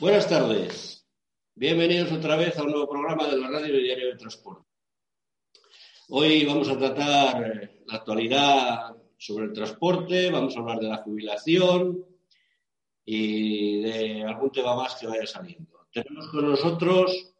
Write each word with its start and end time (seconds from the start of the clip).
Buenas 0.00 0.28
tardes. 0.28 1.06
Bienvenidos 1.54 2.12
otra 2.12 2.36
vez 2.36 2.58
a 2.58 2.62
un 2.64 2.70
nuevo 2.72 2.88
programa 2.88 3.26
de 3.28 3.38
la 3.38 3.48
Radio 3.48 3.78
Diario 3.78 4.08
de 4.08 4.16
Transporte. 4.16 4.68
Hoy 6.10 6.44
vamos 6.44 6.68
a 6.68 6.76
tratar 6.76 7.44
eh, 7.44 7.82
la 7.86 7.96
actualidad 7.96 8.94
sobre 9.16 9.46
el 9.46 9.52
transporte, 9.54 10.30
vamos 10.30 10.54
a 10.54 10.60
hablar 10.60 10.80
de 10.80 10.88
la 10.88 10.98
jubilación 10.98 12.09
y 13.12 13.80
de 13.80 14.22
algún 14.22 14.52
tema 14.52 14.76
más 14.76 14.94
que 14.94 15.08
vaya 15.08 15.26
saliendo. 15.26 15.84
Tenemos 15.92 16.28
con 16.28 16.48
nosotros 16.48 17.34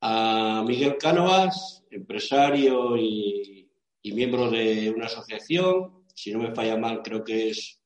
a 0.00 0.62
Miguel 0.64 0.96
Cánovas, 0.96 1.84
empresario 1.90 2.96
y, 2.96 3.68
miembro 4.04 4.48
de 4.48 4.92
una 4.94 5.06
asociación, 5.06 6.04
si 6.14 6.32
no 6.32 6.38
me 6.38 6.54
falla 6.54 6.76
mal, 6.76 7.02
creo 7.02 7.24
que 7.24 7.50
es 7.50 7.82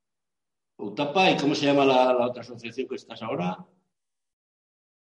UTAPA. 0.77 1.31
¿Y 1.31 1.37
cómo 1.39 1.55
se 1.55 1.65
llama 1.65 1.87
la, 1.87 2.15
otra 2.19 2.43
asociación 2.43 2.87
que 2.87 2.97
estás 2.97 3.23
ahora? 3.23 3.57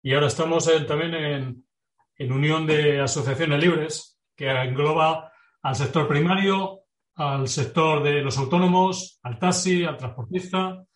Y 0.02 0.14
ahora 0.14 0.28
estamos 0.28 0.70
también 0.88 1.12
en, 1.14 1.66
en 2.16 2.32
Unión 2.32 2.66
de 2.66 2.98
Asociaciones 3.00 3.60
Libres, 3.60 4.18
que 4.34 4.48
engloba 4.48 5.30
al 5.60 5.76
sector 5.76 6.08
primario, 6.08 6.84
al 7.16 7.46
sector 7.46 8.02
de 8.02 8.22
los 8.22 8.38
autónomos, 8.38 9.20
al 9.22 9.38
taxi, 9.38 9.84
al 9.84 9.98
transportista. 9.98 10.86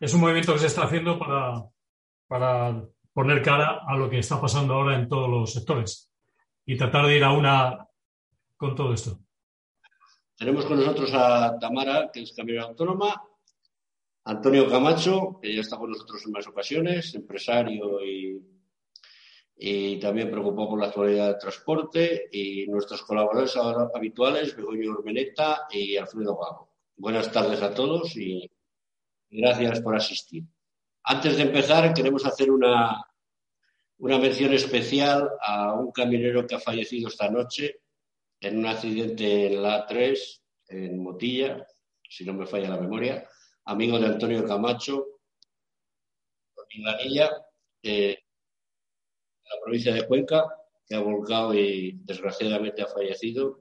Es 0.00 0.14
un 0.14 0.20
movimiento 0.20 0.54
que 0.54 0.60
se 0.60 0.66
está 0.66 0.84
haciendo 0.84 1.18
para, 1.18 1.62
para 2.26 2.84
poner 3.12 3.42
cara 3.42 3.82
a 3.86 3.96
lo 3.96 4.08
que 4.08 4.18
está 4.18 4.40
pasando 4.40 4.74
ahora 4.74 4.96
en 4.96 5.08
todos 5.08 5.28
los 5.28 5.52
sectores 5.52 6.10
y 6.66 6.76
tratar 6.76 7.06
de 7.06 7.16
ir 7.16 7.24
a 7.24 7.32
una 7.32 7.86
con 8.56 8.74
todo 8.74 8.92
esto. 8.92 9.18
Tenemos 10.36 10.64
con 10.64 10.78
nosotros 10.78 11.12
a 11.12 11.58
Tamara, 11.58 12.10
que 12.12 12.22
es 12.22 12.32
camionera 12.32 12.66
autónoma, 12.66 13.22
Antonio 14.24 14.68
Camacho, 14.68 15.38
que 15.40 15.54
ya 15.54 15.60
está 15.60 15.76
con 15.76 15.90
nosotros 15.90 16.24
en 16.24 16.32
más 16.32 16.46
ocasiones, 16.46 17.14
empresario 17.14 18.02
y 18.02 18.40
y 19.62 19.98
también 19.98 20.30
preocupado 20.30 20.70
por 20.70 20.80
la 20.80 20.86
actualidad 20.86 21.26
del 21.26 21.38
transporte 21.38 22.30
y 22.32 22.66
nuestros 22.66 23.02
colaboradores 23.02 23.54
habituales, 23.94 24.56
Begoño 24.56 24.90
Urmeneta 24.90 25.66
y 25.70 25.98
Alfredo 25.98 26.34
Gago. 26.34 26.70
Buenas 26.96 27.30
tardes 27.30 27.60
a 27.60 27.74
todos 27.74 28.16
y 28.16 28.50
gracias 29.30 29.80
por 29.80 29.96
asistir. 29.96 30.44
Antes 31.04 31.36
de 31.36 31.42
empezar, 31.42 31.92
queremos 31.94 32.26
hacer 32.26 32.50
una, 32.50 33.02
una 33.98 34.18
mención 34.18 34.52
especial 34.52 35.30
a 35.40 35.74
un 35.74 35.92
camionero 35.92 36.46
que 36.46 36.56
ha 36.56 36.60
fallecido 36.60 37.08
esta 37.08 37.30
noche 37.30 37.80
en 38.40 38.58
un 38.58 38.66
accidente 38.66 39.46
en 39.46 39.62
la 39.62 39.86
A3, 39.86 40.18
en 40.68 41.02
Motilla, 41.02 41.66
si 42.08 42.24
no 42.24 42.34
me 42.34 42.46
falla 42.46 42.70
la 42.70 42.80
memoria, 42.80 43.28
amigo 43.64 43.98
de 43.98 44.06
Antonio 44.06 44.44
Camacho, 44.46 45.06
en 46.70 46.84
Lanilla, 46.84 47.30
eh, 47.82 48.18
la 49.44 49.60
provincia 49.62 49.94
de 49.94 50.06
Cuenca, 50.06 50.44
que 50.86 50.94
ha 50.94 51.00
volcado 51.00 51.54
y 51.54 51.92
desgraciadamente 52.04 52.82
ha 52.82 52.86
fallecido. 52.86 53.59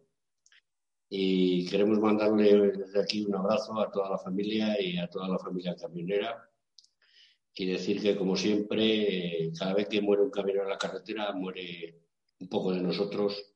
Y 1.09 1.65
queremos 1.67 1.99
mandarle 1.99 2.71
desde 2.71 3.01
aquí 3.01 3.25
un 3.25 3.35
abrazo 3.35 3.79
a 3.79 3.91
toda 3.91 4.11
la 4.11 4.17
familia 4.17 4.79
y 4.79 4.97
a 4.97 5.09
toda 5.09 5.27
la 5.27 5.39
familia 5.39 5.75
camionera. 5.75 6.49
Y 7.55 7.65
decir 7.65 8.01
que, 8.01 8.15
como 8.15 8.37
siempre, 8.37 9.51
cada 9.57 9.73
vez 9.73 9.87
que 9.87 10.01
muere 10.01 10.23
un 10.23 10.29
camionero 10.29 10.63
en 10.63 10.69
la 10.69 10.77
carretera, 10.77 11.33
muere 11.33 12.03
un 12.39 12.47
poco 12.47 12.71
de 12.71 12.81
nosotros, 12.81 13.53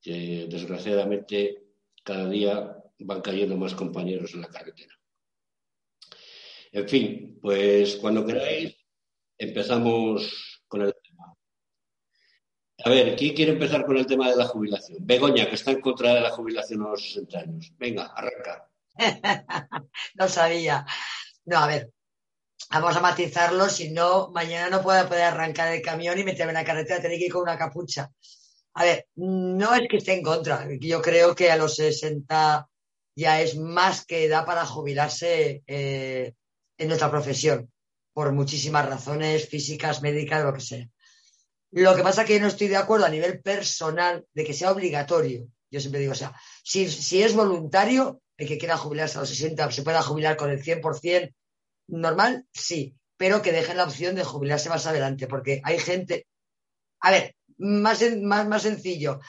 que 0.00 0.46
desgraciadamente 0.50 1.74
cada 2.02 2.28
día 2.28 2.76
van 2.98 3.20
cayendo 3.20 3.56
más 3.56 3.74
compañeros 3.74 4.34
en 4.34 4.40
la 4.40 4.48
carretera. 4.48 4.98
En 6.72 6.88
fin, 6.88 7.38
pues 7.40 7.96
cuando 7.96 8.24
queráis, 8.24 8.76
empezamos 9.36 10.49
a 12.84 12.90
ver, 12.90 13.16
¿quién 13.16 13.34
quiere 13.34 13.52
empezar 13.52 13.84
con 13.84 13.96
el 13.96 14.06
tema 14.06 14.28
de 14.30 14.36
la 14.36 14.46
jubilación? 14.46 14.98
Begoña, 15.00 15.48
que 15.48 15.54
está 15.54 15.70
en 15.70 15.80
contra 15.80 16.14
de 16.14 16.20
la 16.20 16.30
jubilación 16.30 16.82
a 16.82 16.90
los 16.90 17.02
60 17.02 17.38
años. 17.38 17.72
Venga, 17.78 18.12
arranca. 18.14 18.68
no 20.14 20.28
sabía. 20.28 20.86
No, 21.44 21.58
a 21.58 21.66
ver, 21.66 21.90
vamos 22.70 22.96
a 22.96 23.00
matizarlo, 23.00 23.68
si 23.68 23.90
no, 23.90 24.30
mañana 24.30 24.70
no 24.70 24.82
puedo 24.82 25.06
poder 25.08 25.24
arrancar 25.24 25.72
el 25.74 25.82
camión 25.82 26.18
y 26.18 26.24
meterme 26.24 26.52
en 26.52 26.58
la 26.58 26.64
carretera, 26.64 27.00
tener 27.00 27.18
que 27.18 27.26
ir 27.26 27.32
con 27.32 27.42
una 27.42 27.58
capucha. 27.58 28.10
A 28.74 28.84
ver, 28.84 29.06
no 29.16 29.74
es 29.74 29.88
que 29.88 29.96
esté 29.96 30.14
en 30.14 30.22
contra, 30.22 30.66
yo 30.78 31.02
creo 31.02 31.34
que 31.34 31.50
a 31.50 31.56
los 31.56 31.74
60 31.76 32.68
ya 33.16 33.40
es 33.40 33.56
más 33.56 34.06
que 34.06 34.24
edad 34.24 34.46
para 34.46 34.64
jubilarse 34.64 35.62
eh, 35.66 36.34
en 36.78 36.88
nuestra 36.88 37.10
profesión, 37.10 37.70
por 38.12 38.32
muchísimas 38.32 38.88
razones 38.88 39.48
físicas, 39.48 40.02
médicas, 40.02 40.44
lo 40.44 40.54
que 40.54 40.60
sea. 40.60 40.88
Lo 41.72 41.94
que 41.94 42.02
pasa 42.02 42.22
es 42.22 42.28
que 42.28 42.40
no 42.40 42.48
estoy 42.48 42.68
de 42.68 42.76
acuerdo 42.76 43.06
a 43.06 43.10
nivel 43.10 43.40
personal 43.40 44.26
de 44.32 44.44
que 44.44 44.54
sea 44.54 44.72
obligatorio. 44.72 45.46
Yo 45.70 45.80
siempre 45.80 46.00
digo, 46.00 46.12
o 46.12 46.16
sea, 46.16 46.34
si, 46.64 46.84
es 47.22 47.34
voluntario, 47.34 48.20
el 48.36 48.48
que 48.48 48.58
quiera 48.58 48.76
jubilarse 48.76 49.18
a 49.18 49.20
los 49.20 49.30
60 49.30 49.70
se 49.70 49.82
pueda 49.82 50.02
jubilar 50.02 50.36
con 50.36 50.50
el 50.50 50.62
100% 50.62 51.32
normal, 51.88 52.46
sí, 52.52 52.96
pero 53.16 53.42
que 53.42 53.52
dejen 53.52 53.76
la 53.76 53.84
opción 53.84 54.14
de 54.14 54.24
jubilarse 54.24 54.68
más 54.68 54.86
adelante, 54.86 55.26
porque 55.28 55.60
hay 55.64 55.78
gente. 55.78 56.26
A 57.00 57.12
ver, 57.12 57.36
más, 57.58 58.02
más, 58.20 58.48
más 58.48 58.62
sencillo. 58.62 59.20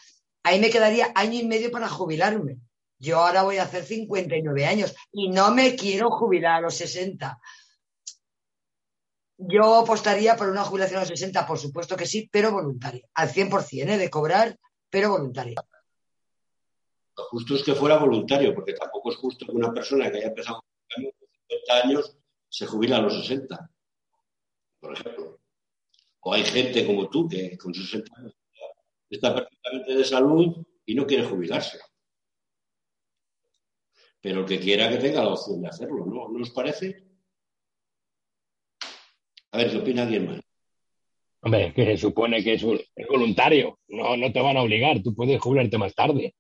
Ahí 0.43 0.59
me 0.59 0.71
quedaría 0.71 1.11
año 1.13 1.39
y 1.39 1.45
medio 1.45 1.71
para 1.71 1.89
jubilarme. 1.89 2.57
Yo 2.97 3.19
ahora 3.19 3.43
voy 3.43 3.57
a 3.57 3.63
hacer 3.63 3.83
59 3.83 4.65
años 4.65 4.95
y 5.11 5.29
no 5.29 5.53
me 5.53 5.75
quiero 5.75 6.09
jubilar 6.11 6.57
a 6.57 6.61
los 6.61 6.75
60. 6.75 7.39
Yo 9.47 9.75
apostaría 9.75 10.35
por 10.35 10.49
una 10.49 10.63
jubilación 10.63 10.97
a 10.97 11.01
los 11.01 11.09
60, 11.09 11.47
por 11.47 11.57
supuesto 11.57 11.97
que 11.97 12.05
sí, 12.05 12.29
pero 12.31 12.51
voluntaria. 12.51 13.07
Al 13.15 13.29
100%, 13.29 13.89
¿eh? 13.89 13.97
de 13.97 14.09
cobrar, 14.09 14.55
pero 14.89 15.09
voluntaria. 15.09 15.55
Lo 17.17 17.23
justo 17.25 17.55
es 17.55 17.63
que 17.63 17.73
fuera 17.73 17.97
voluntario, 17.97 18.53
porque 18.53 18.73
tampoco 18.73 19.11
es 19.11 19.17
justo 19.17 19.45
que 19.45 19.51
una 19.51 19.73
persona 19.73 20.11
que 20.11 20.17
haya 20.17 20.27
empezado 20.27 20.61
con 20.61 21.03
50 21.03 21.83
años 21.83 22.17
se 22.47 22.67
jubila 22.67 22.97
a 22.97 23.01
los 23.01 23.19
60, 23.19 23.71
por 24.79 24.93
ejemplo. 24.93 25.39
O 26.19 26.33
hay 26.33 26.43
gente 26.43 26.85
como 26.85 27.09
tú 27.09 27.27
que 27.27 27.57
con 27.57 27.73
60 27.73 28.11
años 28.17 28.35
está 29.09 29.33
perfectamente 29.33 29.95
de 29.95 30.05
salud 30.05 30.65
y 30.85 30.95
no 30.95 31.05
quiere 31.05 31.25
jubilarse. 31.25 31.79
Pero 34.21 34.41
el 34.41 34.45
que 34.45 34.59
quiera 34.59 34.89
que 34.89 34.97
tenga 34.97 35.23
la 35.23 35.33
opción 35.33 35.61
de 35.61 35.69
hacerlo, 35.69 36.05
¿no? 36.05 36.29
¿No 36.29 36.41
os 36.41 36.51
parece? 36.51 37.10
A 39.51 39.57
ver, 39.57 39.71
¿qué 39.71 39.77
opina 39.77 40.03
alguien 40.03 40.25
más? 40.27 40.41
Hombre, 41.41 41.73
que 41.73 41.85
se 41.85 41.97
supone 41.97 42.43
que 42.43 42.53
es, 42.53 42.65
voluntario, 43.09 43.79
no, 43.87 44.15
no 44.15 44.31
te 44.31 44.41
van 44.41 44.57
a 44.57 44.61
obligar, 44.61 45.01
tú 45.01 45.15
puedes 45.15 45.41
jubilarte 45.41 45.77
más 45.77 45.95
tarde. 45.95 46.35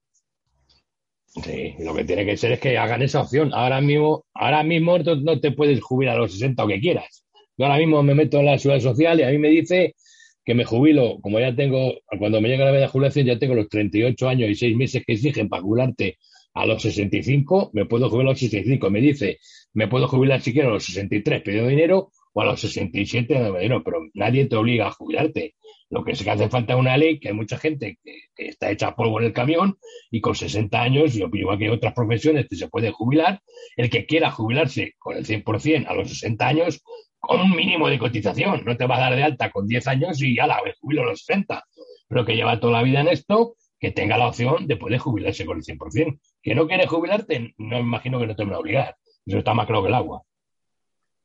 Sí, 1.25 1.75
lo 1.79 1.95
que 1.95 2.03
tiene 2.03 2.25
que 2.25 2.37
ser 2.37 2.53
es 2.53 2.59
que 2.59 2.77
hagan 2.77 3.01
esa 3.01 3.21
opción. 3.21 3.51
Ahora 3.53 3.81
mismo, 3.81 4.25
ahora 4.33 4.63
mismo 4.63 4.97
no 4.99 5.39
te 5.39 5.51
puedes 5.51 5.81
jubilar 5.81 6.17
a 6.17 6.19
los 6.19 6.33
60 6.33 6.63
o 6.63 6.67
que 6.67 6.79
quieras. 6.79 7.25
Yo 7.57 7.65
ahora 7.65 7.79
mismo 7.79 8.03
me 8.03 8.15
meto 8.15 8.39
en 8.39 8.45
la 8.45 8.59
seguridad 8.59 8.83
social 8.83 9.19
y 9.19 9.23
a 9.23 9.29
mí 9.29 9.37
me 9.37 9.49
dice 9.49 9.95
que 10.43 10.53
me 10.53 10.65
jubilo, 10.65 11.19
como 11.21 11.39
ya 11.39 11.55
tengo, 11.55 11.93
cuando 12.19 12.41
me 12.41 12.49
llega 12.49 12.65
la 12.65 12.71
media 12.71 12.87
jubilación, 12.89 13.25
ya 13.25 13.39
tengo 13.39 13.55
los 13.55 13.69
38 13.69 14.27
años 14.27 14.49
y 14.49 14.55
6 14.55 14.75
meses 14.75 15.03
que 15.05 15.13
exigen 15.13 15.49
para 15.49 15.63
jubilarte 15.63 16.17
a 16.53 16.65
los 16.65 16.81
65, 16.81 17.71
me 17.73 17.85
puedo 17.85 18.09
jubilar 18.09 18.29
a 18.29 18.31
los 18.31 18.39
65. 18.39 18.89
Me 18.89 18.99
dice, 18.99 19.39
me 19.73 19.87
puedo 19.87 20.07
jubilar 20.07 20.41
si 20.41 20.53
quiero 20.53 20.69
a 20.69 20.73
los 20.73 20.85
63, 20.85 21.41
pidiendo 21.43 21.69
dinero, 21.69 22.11
o 22.33 22.41
a 22.41 22.45
los 22.45 22.61
67 22.61 23.33
de 23.33 23.81
pero 23.83 23.99
nadie 24.13 24.45
te 24.45 24.55
obliga 24.55 24.87
a 24.87 24.91
jubilarte. 24.91 25.55
Lo 25.89 26.03
que 26.03 26.13
es 26.13 26.23
que 26.23 26.29
hace 26.31 26.49
falta 26.49 26.77
una 26.77 26.95
ley, 26.95 27.19
que 27.19 27.29
hay 27.29 27.33
mucha 27.33 27.57
gente 27.57 27.97
que, 28.03 28.47
está 28.47 28.71
hecha 28.71 28.95
polvo 28.95 29.19
en 29.19 29.27
el 29.27 29.33
camión 29.33 29.77
y 30.09 30.21
con 30.21 30.35
60 30.35 30.81
años, 30.81 31.13
yo 31.13 31.27
opino 31.27 31.57
que 31.57 31.65
hay 31.65 31.69
otras 31.69 31.93
profesiones 31.93 32.47
que 32.47 32.55
se 32.55 32.69
puede 32.69 32.91
jubilar, 32.91 33.41
el 33.75 33.89
que 33.89 34.05
quiera 34.05 34.31
jubilarse 34.31 34.93
con 34.97 35.17
el 35.17 35.25
100% 35.25 35.87
a 35.87 35.93
los 35.93 36.09
60 36.09 36.47
años, 36.47 36.81
con 37.19 37.39
un 37.39 37.51
mínimo 37.51 37.87
de 37.87 37.99
cotización, 37.99 38.63
no 38.65 38.75
te 38.77 38.87
va 38.87 38.97
a 38.97 39.01
dar 39.01 39.15
de 39.15 39.23
alta 39.23 39.51
con 39.51 39.67
10 39.67 39.87
años 39.87 40.21
y 40.21 40.35
ya 40.35 40.47
la 40.47 40.59
jubilo 40.79 41.03
a 41.03 41.05
los 41.05 41.19
60, 41.19 41.63
pero 42.07 42.25
que 42.25 42.35
lleva 42.35 42.59
toda 42.59 42.73
la 42.73 42.83
vida 42.83 43.01
en 43.01 43.09
esto, 43.09 43.55
que 43.79 43.91
tenga 43.91 44.17
la 44.17 44.27
opción 44.27 44.67
de 44.67 44.77
poder 44.77 44.99
jubilarse 44.99 45.45
con 45.45 45.57
el 45.57 45.63
100%. 45.63 46.19
Que 46.41 46.55
no 46.55 46.67
quiere 46.67 46.87
jubilarte, 46.87 47.53
no 47.57 47.79
imagino 47.79 48.19
que 48.19 48.27
no 48.27 48.35
te 48.35 48.45
va 48.45 48.55
a 48.55 48.59
obligar. 48.59 48.95
Eso 49.25 49.39
está 49.39 49.53
más 49.53 49.65
claro 49.65 49.83
que 49.83 49.89
el 49.89 49.95
agua. 49.95 50.23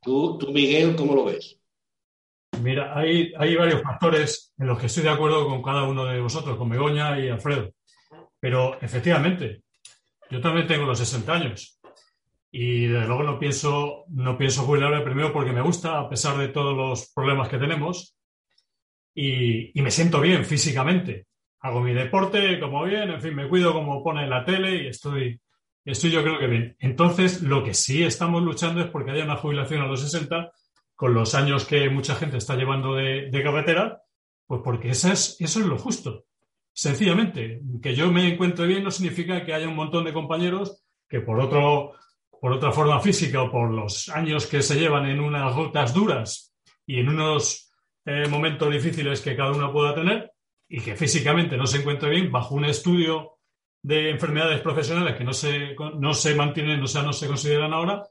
¿Tú, 0.02 0.38
Miguel, 0.52 0.94
cómo 0.96 1.14
lo 1.14 1.24
ves? 1.24 1.60
Mira, 2.62 2.96
hay, 2.96 3.32
hay 3.36 3.54
varios 3.56 3.82
factores 3.82 4.54
en 4.58 4.66
los 4.66 4.78
que 4.78 4.86
estoy 4.86 5.02
de 5.02 5.10
acuerdo 5.10 5.46
con 5.46 5.62
cada 5.62 5.84
uno 5.84 6.04
de 6.04 6.20
vosotros, 6.20 6.56
con 6.56 6.68
Begoña 6.68 7.18
y 7.20 7.28
Alfredo. 7.28 7.72
Pero 8.40 8.80
efectivamente, 8.80 9.62
yo 10.30 10.40
también 10.40 10.66
tengo 10.66 10.86
los 10.86 10.98
60 10.98 11.32
años. 11.32 11.80
y 12.50 12.86
desde 12.86 13.06
luego 13.06 13.22
no 13.22 13.38
pienso, 13.38 14.04
no 14.08 14.38
pienso 14.38 14.62
jubilarme 14.62 15.02
primero 15.02 15.32
porque 15.32 15.52
me 15.52 15.60
gusta, 15.60 15.98
a 15.98 16.08
pesar 16.08 16.38
de 16.38 16.48
todos 16.48 16.74
los 16.76 17.12
problemas 17.12 17.48
que 17.48 17.58
tenemos, 17.58 18.16
y, 19.14 19.78
y 19.78 19.82
me 19.82 19.90
siento 19.90 20.20
bien 20.20 20.44
físicamente. 20.44 21.26
Hago 21.60 21.80
mi 21.80 21.92
deporte 21.92 22.60
como 22.60 22.84
bien, 22.84 23.10
en 23.10 23.20
fin, 23.20 23.34
me 23.34 23.48
cuido 23.48 23.72
como 23.72 24.02
pone 24.02 24.26
la 24.26 24.44
tele 24.44 24.84
y 24.84 24.86
estoy, 24.88 25.38
estoy 25.92 26.10
yo 26.10 26.22
creo 26.22 26.38
que 26.38 26.46
bien. 26.46 26.76
Entonces, 26.80 27.42
lo 27.42 27.62
que 27.64 27.74
sí 27.74 28.02
estamos 28.02 28.42
luchando 28.42 28.80
es 28.80 28.88
porque 28.88 29.12
haya 29.12 29.24
una 29.24 29.36
jubilación 29.36 29.82
a 29.82 29.86
los 29.86 30.00
60 30.00 30.52
con 30.94 31.14
los 31.14 31.34
años 31.34 31.64
que 31.64 31.88
mucha 31.90 32.14
gente 32.14 32.38
está 32.38 32.56
llevando 32.56 32.94
de, 32.94 33.30
de 33.30 33.42
carretera, 33.42 34.02
pues 34.46 34.60
porque 34.64 34.90
eso 34.90 35.12
es, 35.12 35.36
eso 35.40 35.60
es 35.60 35.66
lo 35.66 35.78
justo. 35.78 36.24
Sencillamente, 36.72 37.60
que 37.82 37.94
yo 37.94 38.10
me 38.12 38.28
encuentre 38.28 38.66
bien 38.66 38.84
no 38.84 38.90
significa 38.90 39.44
que 39.44 39.54
haya 39.54 39.68
un 39.68 39.76
montón 39.76 40.04
de 40.04 40.12
compañeros 40.12 40.84
que 41.08 41.20
por 41.20 41.40
otro, 41.40 41.92
por 42.40 42.52
otra 42.52 42.72
forma 42.72 43.00
física 43.00 43.42
o 43.42 43.50
por 43.50 43.70
los 43.70 44.08
años 44.08 44.46
que 44.46 44.62
se 44.62 44.78
llevan 44.78 45.06
en 45.06 45.20
unas 45.20 45.54
rutas 45.54 45.94
duras 45.94 46.54
y 46.86 47.00
en 47.00 47.08
unos 47.08 47.72
eh, 48.04 48.28
momentos 48.28 48.70
difíciles 48.70 49.20
que 49.20 49.36
cada 49.36 49.52
uno 49.52 49.72
pueda 49.72 49.94
tener 49.94 50.32
y 50.68 50.80
que 50.80 50.96
físicamente 50.96 51.56
no 51.56 51.66
se 51.66 51.78
encuentre 51.78 52.10
bien 52.10 52.30
bajo 52.30 52.54
un 52.54 52.64
estudio 52.64 53.35
de 53.86 54.10
enfermedades 54.10 54.60
profesionales 54.62 55.14
que 55.14 55.22
no 55.22 55.32
se, 55.32 55.76
no 56.00 56.12
se 56.12 56.34
mantienen, 56.34 56.82
o 56.82 56.88
sea, 56.88 57.02
no 57.02 57.12
se 57.12 57.28
consideran 57.28 57.72
ahora, 57.72 58.02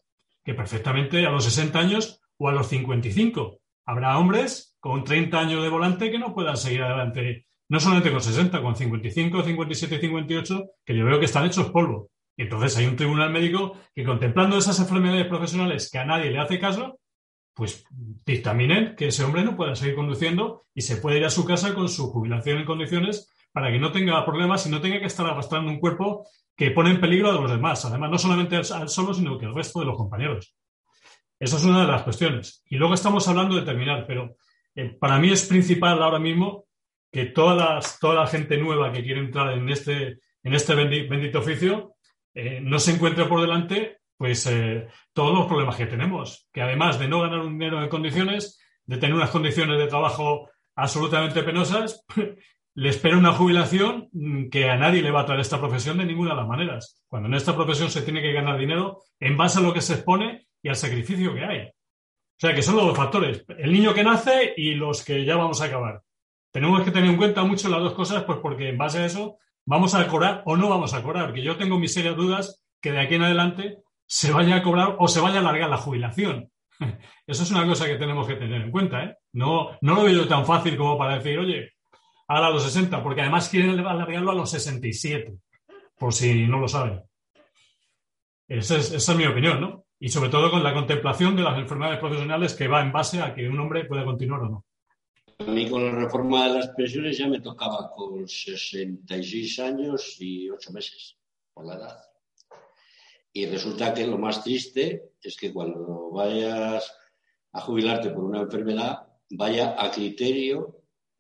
que 0.42 0.54
perfectamente 0.54 1.26
a 1.26 1.32
los 1.32 1.44
60 1.44 1.78
años 1.78 2.22
o 2.38 2.48
a 2.48 2.54
los 2.54 2.68
55 2.68 3.60
habrá 3.86 4.18
hombres 4.18 4.78
con 4.80 5.04
30 5.04 5.38
años 5.38 5.64
de 5.64 5.68
volante 5.68 6.10
que 6.10 6.18
no 6.18 6.34
puedan 6.34 6.56
seguir 6.56 6.82
adelante, 6.82 7.48
no 7.68 7.82
solamente 7.82 8.10
con 8.10 8.22
60, 8.22 8.62
con 8.62 8.78
55, 8.78 9.44
57 9.44 9.96
y 9.96 10.00
58, 10.00 10.64
que 10.86 10.96
yo 10.96 11.04
veo 11.04 11.20
que 11.20 11.26
están 11.26 11.46
hechos 11.46 11.72
polvo. 11.72 12.10
Y 12.38 12.44
entonces 12.44 12.78
hay 12.78 12.86
un 12.86 12.96
tribunal 12.96 13.34
médico 13.34 13.74
que 13.94 14.06
contemplando 14.06 14.58
esas 14.58 14.80
enfermedades 14.80 15.28
profesionales 15.28 15.90
que 15.92 15.98
a 15.98 16.06
nadie 16.06 16.32
le 16.32 16.40
hace 16.40 16.58
caso, 16.58 17.02
pues 17.54 17.84
dictaminen 18.26 18.96
que 18.96 19.08
ese 19.08 19.26
hombre 19.26 19.44
no 19.44 19.58
pueda 19.58 19.76
seguir 19.76 19.96
conduciendo 19.96 20.68
y 20.74 20.84
se 20.84 20.96
puede 20.96 21.18
ir 21.18 21.26
a 21.26 21.30
su 21.30 21.44
casa 21.44 21.74
con 21.74 21.90
su 21.90 22.12
jubilación 22.12 22.60
en 22.60 22.66
condiciones 22.66 23.30
para 23.56 23.72
que 23.72 23.80
no 23.80 23.90
tenga 23.90 24.26
problemas 24.26 24.68
y 24.68 24.70
no 24.70 24.82
tenga 24.82 25.00
que 25.00 25.06
estar 25.06 25.26
arrastrando 25.26 25.72
un 25.72 25.80
cuerpo 25.80 26.28
que 26.58 26.72
pone 26.72 26.90
en 26.90 27.00
peligro 27.00 27.30
a 27.30 27.36
los 27.36 27.50
demás. 27.50 27.86
Además, 27.86 28.12
no 28.12 28.18
solamente 28.18 28.58
al 28.58 28.90
solo, 28.90 29.14
sino 29.14 29.38
que 29.38 29.46
el 29.46 29.56
resto 29.56 29.80
de 29.80 29.86
los 29.86 29.96
compañeros. 29.96 30.54
Esa 31.40 31.56
es 31.56 31.64
una 31.64 31.80
de 31.80 31.88
las 31.88 32.04
cuestiones. 32.04 32.66
Y 32.70 32.76
luego 32.76 32.96
estamos 32.96 33.26
hablando 33.30 33.56
de 33.56 33.62
terminar, 33.62 34.04
pero 34.06 34.36
eh, 34.76 34.90
para 35.00 35.20
mí 35.20 35.32
es 35.32 35.46
principal 35.46 36.04
ahora 36.04 36.20
mismo 36.20 36.66
que 37.10 37.28
toda 37.28 37.80
la 38.14 38.28
gente 38.28 38.58
nueva 38.58 38.92
que 38.92 39.02
quiere 39.02 39.22
entrar 39.22 39.54
en 39.54 39.70
este, 39.70 40.20
en 40.44 40.54
este 40.54 40.76
bendito 40.76 41.40
oficio 41.40 41.96
eh, 42.34 42.60
no 42.62 42.78
se 42.78 42.92
encuentre 42.92 43.24
por 43.24 43.40
delante 43.40 44.00
pues 44.18 44.48
eh, 44.48 44.86
todos 45.14 45.34
los 45.34 45.48
problemas 45.48 45.78
que 45.78 45.86
tenemos, 45.86 46.50
que 46.52 46.62
además 46.62 47.00
de 47.00 47.08
no 47.08 47.22
ganar 47.22 47.40
un 47.40 47.58
dinero 47.58 47.82
en 47.82 47.88
condiciones, 47.88 48.60
de 48.86 48.98
tener 48.98 49.16
unas 49.16 49.30
condiciones 49.30 49.78
de 49.78 49.88
trabajo 49.88 50.50
absolutamente 50.76 51.42
penosas, 51.42 52.06
le 52.76 52.90
espera 52.90 53.18
una 53.18 53.34
jubilación 53.34 54.10
mm, 54.12 54.50
que 54.50 54.70
a 54.70 54.78
nadie 54.78 55.02
le 55.02 55.12
va 55.12 55.22
a 55.22 55.26
traer 55.26 55.42
esta 55.42 55.60
profesión 55.60 55.98
de 55.98 56.06
ninguna 56.06 56.32
de 56.32 56.38
las 56.38 56.48
maneras. 56.48 57.04
Cuando 57.08 57.28
en 57.28 57.34
esta 57.34 57.56
profesión 57.56 57.90
se 57.90 58.02
tiene 58.04 58.22
que 58.22 58.34
ganar 58.34 58.58
dinero 58.58 59.02
en 59.20 59.36
base 59.36 59.60
a 59.60 59.62
lo 59.62 59.74
que 59.74 59.82
se 59.82 59.94
expone 59.96 60.48
y 60.62 60.70
al 60.70 60.76
sacrificio 60.76 61.34
que 61.34 61.44
hay. 61.44 61.60
O 61.68 62.40
sea, 62.40 62.54
que 62.54 62.62
son 62.62 62.76
los 62.76 62.86
dos 62.86 62.98
factores, 62.98 63.46
el 63.58 63.72
niño 63.72 63.94
que 63.94 64.04
nace 64.04 64.54
y 64.58 64.76
los 64.76 65.04
que 65.04 65.26
ya 65.26 65.38
vamos 65.38 65.62
a 65.62 65.66
acabar. 65.66 66.02
Tenemos 66.52 66.84
que 66.84 66.92
tener 66.92 67.10
en 67.10 67.18
cuenta 67.18 67.44
mucho 67.44 67.70
las 67.70 67.82
dos 67.82 67.94
cosas, 67.94 68.24
pues 68.24 68.40
porque 68.42 68.70
en 68.70 68.78
base 68.78 69.00
a 69.00 69.06
eso 69.06 69.40
¿Vamos 69.68 69.96
a 69.96 70.08
cobrar 70.08 70.44
o 70.46 70.56
no 70.56 70.70
vamos 70.70 70.94
a 70.94 71.02
cobrar? 71.02 71.34
Que 71.34 71.42
yo 71.42 71.58
tengo 71.58 71.80
mis 71.80 71.92
serias 71.92 72.16
dudas 72.16 72.64
que 72.80 72.92
de 72.92 73.00
aquí 73.00 73.16
en 73.16 73.24
adelante 73.24 73.80
se 74.06 74.32
vaya 74.32 74.58
a 74.58 74.62
cobrar 74.62 74.96
o 75.00 75.08
se 75.08 75.20
vaya 75.20 75.38
a 75.38 75.40
alargar 75.40 75.72
la 75.72 75.78
jubilación. 75.78 76.52
Eso 77.28 77.42
es 77.42 77.50
una 77.50 77.66
cosa 77.66 77.88
que 77.88 77.96
tenemos 77.96 78.28
que 78.28 78.36
tener 78.36 78.62
en 78.62 78.70
cuenta. 78.70 79.04
¿eh? 79.04 79.16
No, 79.34 79.72
no 79.82 79.96
lo 79.96 80.04
veo 80.04 80.28
tan 80.28 80.46
fácil 80.46 80.78
como 80.78 81.00
para 81.00 81.16
decir, 81.16 81.40
oye, 81.40 81.72
ahora 82.28 82.48
a 82.48 82.52
los 82.52 82.64
60, 82.64 83.04
porque 83.04 83.22
además 83.22 83.50
quieren 83.50 83.80
alargarlo 83.80 84.32
a 84.32 84.36
los 84.36 84.50
67, 84.52 85.34
por 85.98 86.14
si 86.14 86.48
no 86.48 86.60
lo 86.60 86.68
saben. 86.68 87.02
Esa 88.48 88.78
es, 88.78 88.92
esa 88.92 89.12
es 89.12 89.18
mi 89.18 89.26
opinión, 89.26 89.60
¿no? 89.60 89.86
Y 90.00 90.10
sobre 90.10 90.30
todo 90.30 90.52
con 90.52 90.64
la 90.64 90.74
contemplación 90.74 91.36
de 91.36 91.44
las 91.44 91.58
enfermedades 91.58 92.00
profesionales 92.00 92.54
que 92.54 92.68
va 92.68 92.82
en 92.82 92.92
base 92.92 93.22
a 93.22 93.34
que 93.34 93.48
un 93.48 93.60
hombre 93.60 93.86
pueda 93.86 94.06
continuar 94.06 94.42
o 94.42 94.50
no. 94.50 94.66
A 95.40 95.52
mí 95.52 95.70
con 95.70 95.84
la 95.84 95.92
reforma 95.92 96.48
de 96.48 96.60
las 96.60 96.70
pensiones 96.70 97.18
ya 97.18 97.28
me 97.28 97.42
tocaba 97.42 97.92
con 97.92 98.28
66 98.28 99.60
años 99.60 100.16
y 100.20 100.50
8 100.50 100.72
meses 100.72 101.18
por 101.54 101.66
la 101.66 101.76
edad. 101.76 101.98
Y 103.34 103.46
resulta 103.48 103.94
que 103.94 104.08
lo 104.08 104.18
más 104.18 104.44
triste 104.44 105.12
es 105.22 105.36
que 105.36 105.52
cuando 105.52 106.12
vayas 106.12 106.90
a 107.52 107.62
jubilarte 107.62 108.12
por 108.12 108.24
una 108.24 108.42
enfermedad, 108.42 109.08
vaya 109.30 109.76
a 109.78 109.92
criterio 109.92 110.75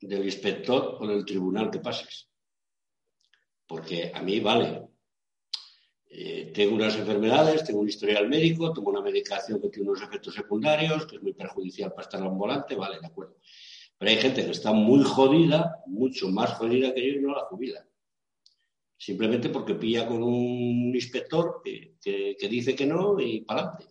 del 0.07 0.25
inspector 0.25 0.97
o 0.99 1.07
del 1.07 1.25
tribunal 1.25 1.69
que 1.69 1.79
pases. 1.79 2.29
Porque 3.67 4.11
a 4.13 4.21
mí 4.21 4.39
vale. 4.39 4.87
Eh, 6.07 6.51
tengo 6.53 6.75
unas 6.75 6.95
enfermedades, 6.95 7.63
tengo 7.65 7.79
un 7.79 7.89
historial 7.89 8.29
médico, 8.29 8.71
tomo 8.71 8.89
una 8.89 9.01
medicación 9.01 9.59
que 9.59 9.69
tiene 9.69 9.89
unos 9.89 10.01
efectos 10.01 10.33
secundarios, 10.33 11.05
que 11.05 11.17
es 11.17 11.21
muy 11.21 11.33
perjudicial 11.33 11.89
para 11.91 12.03
estar 12.03 12.21
ambulante, 12.21 12.75
vale, 12.75 12.99
de 12.99 13.07
acuerdo. 13.07 13.35
Pero 13.97 14.11
hay 14.11 14.17
gente 14.17 14.45
que 14.45 14.51
está 14.51 14.71
muy 14.71 15.03
jodida, 15.03 15.83
mucho 15.87 16.29
más 16.29 16.53
jodida 16.53 16.93
que 16.93 17.05
yo 17.05 17.19
y 17.19 17.21
no 17.21 17.33
la 17.33 17.45
jubila. 17.45 17.85
Simplemente 18.97 19.49
porque 19.49 19.75
pilla 19.75 20.07
con 20.07 20.23
un 20.23 20.91
inspector 20.93 21.61
que, 21.63 21.97
dice 22.49 22.75
que 22.75 22.85
no 22.85 23.19
y 23.19 23.41
para 23.41 23.61
adelante. 23.61 23.85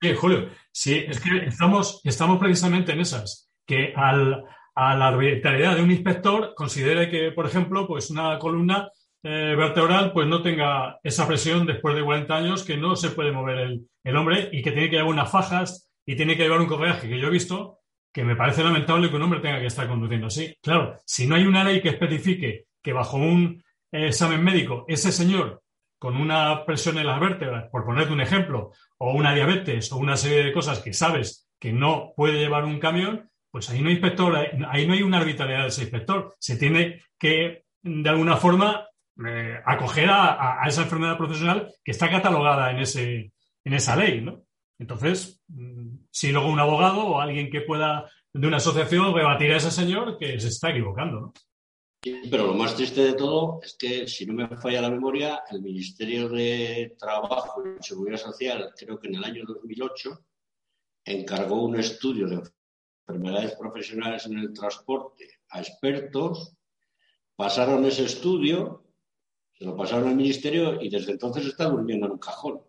Sí, 0.00 0.14
Julio, 0.14 0.50
sí, 0.72 1.04
es 1.08 1.20
que 1.20 1.46
estamos, 1.46 2.00
estamos 2.04 2.38
precisamente 2.38 2.92
en 2.92 3.00
esas, 3.00 3.45
que 3.66 3.92
al, 3.94 4.44
a 4.74 4.96
la 4.96 5.08
arbitrariedad 5.08 5.76
de 5.76 5.82
un 5.82 5.90
inspector 5.90 6.54
considere 6.54 7.10
que, 7.10 7.32
por 7.32 7.46
ejemplo, 7.46 7.86
pues 7.86 8.10
una 8.10 8.38
columna 8.38 8.90
eh, 9.22 9.56
vertebral 9.56 10.12
pues 10.12 10.28
no 10.28 10.40
tenga 10.40 11.00
esa 11.02 11.26
presión 11.26 11.66
después 11.66 11.96
de 11.96 12.04
40 12.04 12.32
años, 12.32 12.62
que 12.62 12.76
no 12.76 12.94
se 12.94 13.10
puede 13.10 13.32
mover 13.32 13.80
el, 14.04 14.16
hombre 14.16 14.50
y 14.52 14.62
que 14.62 14.70
tiene 14.70 14.88
que 14.88 14.96
llevar 14.96 15.12
unas 15.12 15.30
fajas 15.30 15.90
y 16.06 16.14
tiene 16.14 16.36
que 16.36 16.44
llevar 16.44 16.60
un 16.60 16.68
correaje 16.68 17.08
que 17.08 17.18
yo 17.18 17.26
he 17.26 17.30
visto 17.30 17.80
que 18.12 18.22
me 18.22 18.36
parece 18.36 18.62
lamentable 18.62 19.10
que 19.10 19.16
un 19.16 19.22
hombre 19.22 19.40
tenga 19.40 19.60
que 19.60 19.66
estar 19.66 19.88
conduciendo 19.88 20.28
así. 20.28 20.56
Claro, 20.62 20.96
si 21.04 21.26
no 21.26 21.34
hay 21.34 21.44
una 21.44 21.64
ley 21.64 21.82
que 21.82 21.88
especifique 21.88 22.66
que 22.80 22.92
bajo 22.92 23.16
un 23.16 23.62
examen 23.90 24.44
médico 24.44 24.84
ese 24.88 25.10
señor 25.10 25.60
con 25.98 26.16
una 26.16 26.64
presión 26.64 26.96
en 26.98 27.06
las 27.06 27.18
vértebras, 27.18 27.68
por 27.70 27.84
ponerte 27.84 28.12
un 28.12 28.20
ejemplo, 28.20 28.70
o 28.98 29.12
una 29.12 29.34
diabetes 29.34 29.90
o 29.92 29.96
una 29.96 30.16
serie 30.16 30.44
de 30.44 30.52
cosas 30.52 30.78
que 30.78 30.92
sabes 30.92 31.48
que 31.58 31.72
no 31.72 32.12
puede 32.16 32.38
llevar 32.38 32.64
un 32.64 32.78
camión, 32.78 33.28
pues 33.56 33.70
ahí 33.70 33.80
no 33.80 33.88
hay 33.88 33.94
inspector, 33.94 34.36
ahí 34.68 34.86
no 34.86 34.92
hay 34.92 35.00
una 35.00 35.16
arbitrariedad 35.16 35.62
de 35.62 35.68
ese 35.68 35.80
inspector. 35.80 36.36
Se 36.38 36.58
tiene 36.58 37.04
que, 37.18 37.64
de 37.82 38.10
alguna 38.10 38.36
forma, 38.36 38.86
eh, 39.26 39.58
acoger 39.64 40.10
a, 40.10 40.60
esa 40.66 40.82
enfermedad 40.82 41.16
profesional 41.16 41.72
que 41.82 41.92
está 41.92 42.10
catalogada 42.10 42.70
en, 42.70 42.80
ese, 42.80 43.32
en 43.64 43.72
esa 43.72 43.96
ley, 43.96 44.20
¿no? 44.20 44.42
Entonces, 44.78 45.40
mm, 45.48 46.00
si 46.10 46.32
luego 46.32 46.50
un 46.50 46.60
abogado 46.60 47.02
o 47.06 47.18
alguien 47.18 47.48
que 47.48 47.62
pueda 47.62 48.10
de 48.30 48.46
una 48.46 48.58
asociación 48.58 49.14
rebatir 49.14 49.50
a 49.52 49.56
ese 49.56 49.70
señor 49.70 50.18
que 50.18 50.38
se 50.38 50.48
está 50.48 50.68
equivocando, 50.68 51.18
¿no? 51.18 51.32
pero 52.30 52.48
lo 52.48 52.52
más 52.52 52.76
triste 52.76 53.00
de 53.00 53.14
todo 53.14 53.60
es 53.62 53.74
que, 53.78 54.06
si 54.06 54.26
no 54.26 54.34
me 54.34 54.54
falla 54.58 54.82
la 54.82 54.90
memoria, 54.90 55.44
el 55.50 55.62
Ministerio 55.62 56.28
de 56.28 56.94
Trabajo 56.98 57.62
y 57.66 57.82
Seguridad 57.82 58.18
Social, 58.18 58.70
creo 58.76 58.98
que 58.98 59.08
en 59.08 59.14
el 59.14 59.24
año 59.24 59.44
2008, 59.46 60.26
encargó 61.06 61.64
un 61.64 61.76
estudio 61.76 62.28
de 62.28 62.36
enfermedades 63.06 63.54
profesionales 63.54 64.26
en 64.26 64.38
el 64.38 64.52
transporte 64.52 65.28
a 65.50 65.60
expertos, 65.60 66.56
pasaron 67.36 67.84
ese 67.84 68.04
estudio, 68.04 68.84
se 69.52 69.64
lo 69.64 69.76
pasaron 69.76 70.08
al 70.08 70.16
Ministerio 70.16 70.82
y 70.82 70.88
desde 70.88 71.12
entonces 71.12 71.46
está 71.46 71.66
durmiendo 71.68 72.06
en 72.06 72.12
un 72.12 72.18
cajón. 72.18 72.60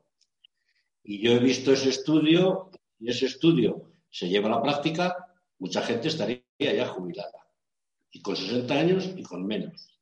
Y 1.03 1.22
yo 1.22 1.32
he 1.32 1.39
visto 1.39 1.72
ese 1.72 1.89
estudio 1.89 2.70
y 3.00 3.10
ese 3.10 3.25
estudio 3.25 3.91
se 4.10 4.29
lleva 4.29 4.48
a 4.48 4.51
la 4.51 4.62
práctica, 4.62 5.15
mucha 5.58 5.82
gente 5.82 6.10
estaría 6.10 6.44
ya 6.60 6.88
jubilada. 6.88 7.48
Y 8.12 8.22
con 8.22 8.36
60 8.36 8.74
años 8.74 9.10
y 9.15 9.24
con 9.24 9.46
menos. 9.46 10.00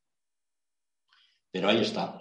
Pero 1.52 1.70
ahí 1.70 1.82
está. 1.82 2.20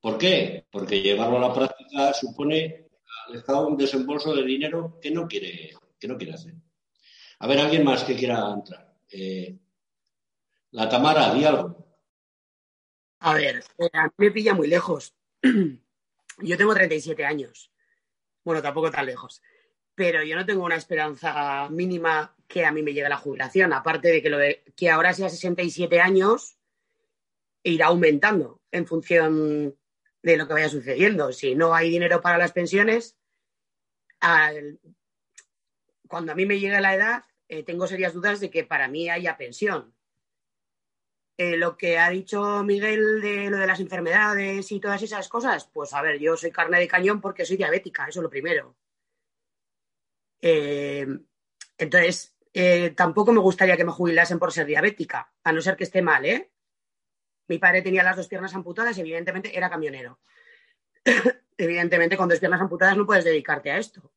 ¿Por 0.00 0.18
qué? 0.18 0.66
Porque 0.70 1.02
llevarlo 1.02 1.38
a 1.38 1.48
la 1.48 1.54
práctica 1.54 2.12
supone 2.12 2.88
al 3.28 3.36
Estado 3.36 3.66
un 3.66 3.76
desembolso 3.76 4.34
de 4.34 4.44
dinero 4.44 4.98
que 5.00 5.10
no 5.10 5.26
quiere, 5.26 5.72
que 5.98 6.08
no 6.08 6.16
quiere 6.16 6.34
hacer. 6.34 6.54
A 7.40 7.46
ver, 7.46 7.58
alguien 7.58 7.84
más 7.84 8.04
que 8.04 8.16
quiera 8.16 8.52
entrar. 8.52 8.94
Eh, 9.10 9.58
la 10.72 10.88
Tamara, 10.88 11.32
di 11.34 11.44
algo. 11.44 11.86
A 13.20 13.34
ver, 13.34 13.64
eh, 13.78 13.90
a 13.92 14.04
mí 14.04 14.12
me 14.18 14.30
pilla 14.30 14.54
muy 14.54 14.68
lejos. 14.68 15.14
Yo 16.38 16.56
tengo 16.56 16.74
37 16.74 17.24
años. 17.24 17.72
Bueno, 18.44 18.60
tampoco 18.60 18.90
tan 18.90 19.06
lejos. 19.06 19.42
Pero 19.94 20.22
yo 20.22 20.34
no 20.34 20.46
tengo 20.46 20.64
una 20.64 20.76
esperanza 20.76 21.68
mínima 21.68 22.34
que 22.46 22.64
a 22.64 22.72
mí 22.72 22.82
me 22.82 22.94
llegue 22.94 23.08
la 23.08 23.18
jubilación. 23.18 23.74
Aparte 23.74 24.08
de 24.08 24.22
que 24.22 24.30
lo 24.30 24.38
de 24.38 24.64
que 24.74 24.88
ahora 24.88 25.12
sea 25.12 25.28
67 25.28 26.00
años, 26.00 26.56
irá 27.62 27.88
aumentando 27.88 28.62
en 28.70 28.86
función 28.86 29.76
de 30.22 30.36
lo 30.38 30.46
que 30.46 30.54
vaya 30.54 30.70
sucediendo. 30.70 31.32
Si 31.32 31.54
no 31.54 31.74
hay 31.74 31.90
dinero 31.90 32.22
para 32.22 32.38
las 32.38 32.52
pensiones, 32.52 33.18
cuando 36.08 36.32
a 36.32 36.34
mí 36.34 36.46
me 36.46 36.58
llegue 36.58 36.80
la 36.80 36.94
edad, 36.94 37.24
eh, 37.50 37.64
tengo 37.64 37.88
serias 37.88 38.14
dudas 38.14 38.38
de 38.38 38.48
que 38.48 38.62
para 38.62 38.86
mí 38.86 39.10
haya 39.10 39.36
pensión. 39.36 39.92
Eh, 41.36 41.56
lo 41.56 41.76
que 41.76 41.98
ha 41.98 42.08
dicho 42.08 42.62
Miguel 42.62 43.20
de 43.20 43.50
lo 43.50 43.56
de 43.56 43.66
las 43.66 43.80
enfermedades 43.80 44.70
y 44.70 44.78
todas 44.78 45.02
esas 45.02 45.28
cosas, 45.28 45.68
pues 45.72 45.92
a 45.92 46.00
ver, 46.00 46.20
yo 46.20 46.36
soy 46.36 46.52
carne 46.52 46.78
de 46.78 46.86
cañón 46.86 47.20
porque 47.20 47.44
soy 47.44 47.56
diabética, 47.56 48.06
eso 48.06 48.20
es 48.20 48.22
lo 48.22 48.30
primero. 48.30 48.76
Eh, 50.40 51.06
entonces, 51.76 52.36
tampoco 52.94 53.32
me 53.32 53.40
gustaría 53.40 53.76
que 53.76 53.84
me 53.84 53.92
jubilasen 53.92 54.38
por 54.38 54.52
ser 54.52 54.66
diabética, 54.66 55.32
a 55.42 55.52
no 55.52 55.60
ser 55.60 55.76
que 55.76 55.84
esté 55.84 56.02
mal, 56.02 56.24
¿eh? 56.26 56.52
Mi 57.48 57.58
padre 57.58 57.82
tenía 57.82 58.04
las 58.04 58.16
dos 58.16 58.28
piernas 58.28 58.54
amputadas 58.54 58.96
y 58.96 59.00
evidentemente 59.00 59.56
era 59.56 59.68
camionero. 59.68 60.20
evidentemente 61.56 62.16
con 62.16 62.28
dos 62.28 62.38
piernas 62.38 62.60
amputadas 62.60 62.96
no 62.96 63.06
puedes 63.06 63.24
dedicarte 63.24 63.72
a 63.72 63.78
esto. 63.78 64.12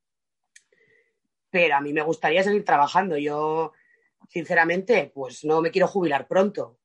Pero 1.53 1.75
a 1.75 1.81
mí 1.81 1.93
me 1.93 2.01
gustaría 2.01 2.41
seguir 2.41 2.65
trabajando. 2.65 3.15
Yo, 3.15 3.73
sinceramente, 4.27 5.11
pues 5.13 5.45
no 5.45 5.61
me 5.61 5.69
quiero 5.69 5.87
jubilar 5.87 6.27
pronto, 6.27 6.79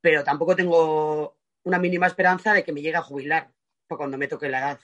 pero 0.00 0.22
tampoco 0.22 0.54
tengo 0.54 1.36
una 1.64 1.80
mínima 1.80 2.06
esperanza 2.06 2.52
de 2.52 2.62
que 2.62 2.70
me 2.70 2.80
llegue 2.80 2.94
a 2.94 3.02
jubilar 3.02 3.50
cuando 3.88 4.16
me 4.16 4.28
toque 4.28 4.48
la 4.48 4.60
edad. 4.60 4.80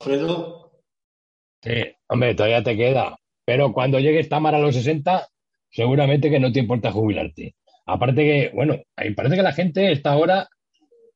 Alfredo. 0.00 0.82
Sí, 1.62 1.96
hombre, 2.08 2.34
todavía 2.34 2.62
te 2.62 2.76
queda. 2.76 3.18
Pero 3.46 3.72
cuando 3.72 3.98
llegues 3.98 4.28
Tamara 4.28 4.58
a 4.58 4.60
los 4.60 4.74
60, 4.74 5.26
seguramente 5.70 6.28
que 6.28 6.38
no 6.38 6.52
te 6.52 6.60
importa 6.60 6.92
jubilarte. 6.92 7.56
Aparte 7.86 8.24
que, 8.24 8.50
bueno, 8.54 8.76
ahí 8.94 9.14
parece 9.14 9.36
que 9.36 9.42
la 9.42 9.54
gente 9.54 9.90
está 9.90 10.12
ahora, 10.12 10.50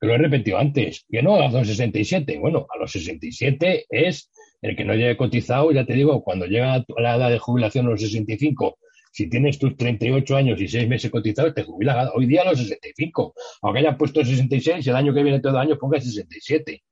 que 0.01 0.07
lo 0.07 0.15
he 0.15 0.19
repetido 0.19 0.57
antes, 0.57 1.05
que 1.11 1.23
no 1.23 1.35
a 1.37 1.51
los 1.51 1.67
67. 1.69 2.39
Bueno, 2.39 2.67
a 2.75 2.79
los 2.79 2.91
67 2.91 3.85
es 3.91 4.31
el 4.63 4.77
que 4.77 4.85
no 4.85 4.95
llegue 4.95 5.17
cotizado, 5.17 5.73
ya 5.73 5.85
te 5.85 5.93
digo, 5.93 6.23
cuando 6.23 6.47
llega 6.47 6.75
a 6.75 6.85
la 6.99 7.17
edad 7.17 7.31
de 7.31 7.39
jubilación 7.39 7.87
a 7.87 7.91
los 7.91 8.01
65, 8.01 8.79
si 9.11 9.29
tienes 9.29 9.59
tus 9.59 9.77
38 9.77 10.37
años 10.37 10.61
y 10.61 10.69
6 10.69 10.89
meses 10.89 11.11
cotizados, 11.11 11.55
te 11.55 11.65
jubilas 11.65 12.11
hoy 12.15 12.27
día 12.27 12.43
a 12.43 12.45
los 12.47 12.59
65. 12.59 13.35
Aunque 13.61 13.81
haya 13.81 13.99
puesto 13.99 14.25
66, 14.25 14.87
el 14.87 14.97
año 14.97 15.13
que 15.13 15.23
viene 15.23 15.41
todo 15.41 15.53
el 15.53 15.69
año 15.69 15.77
ponga 15.79 16.01
67. 16.01 16.83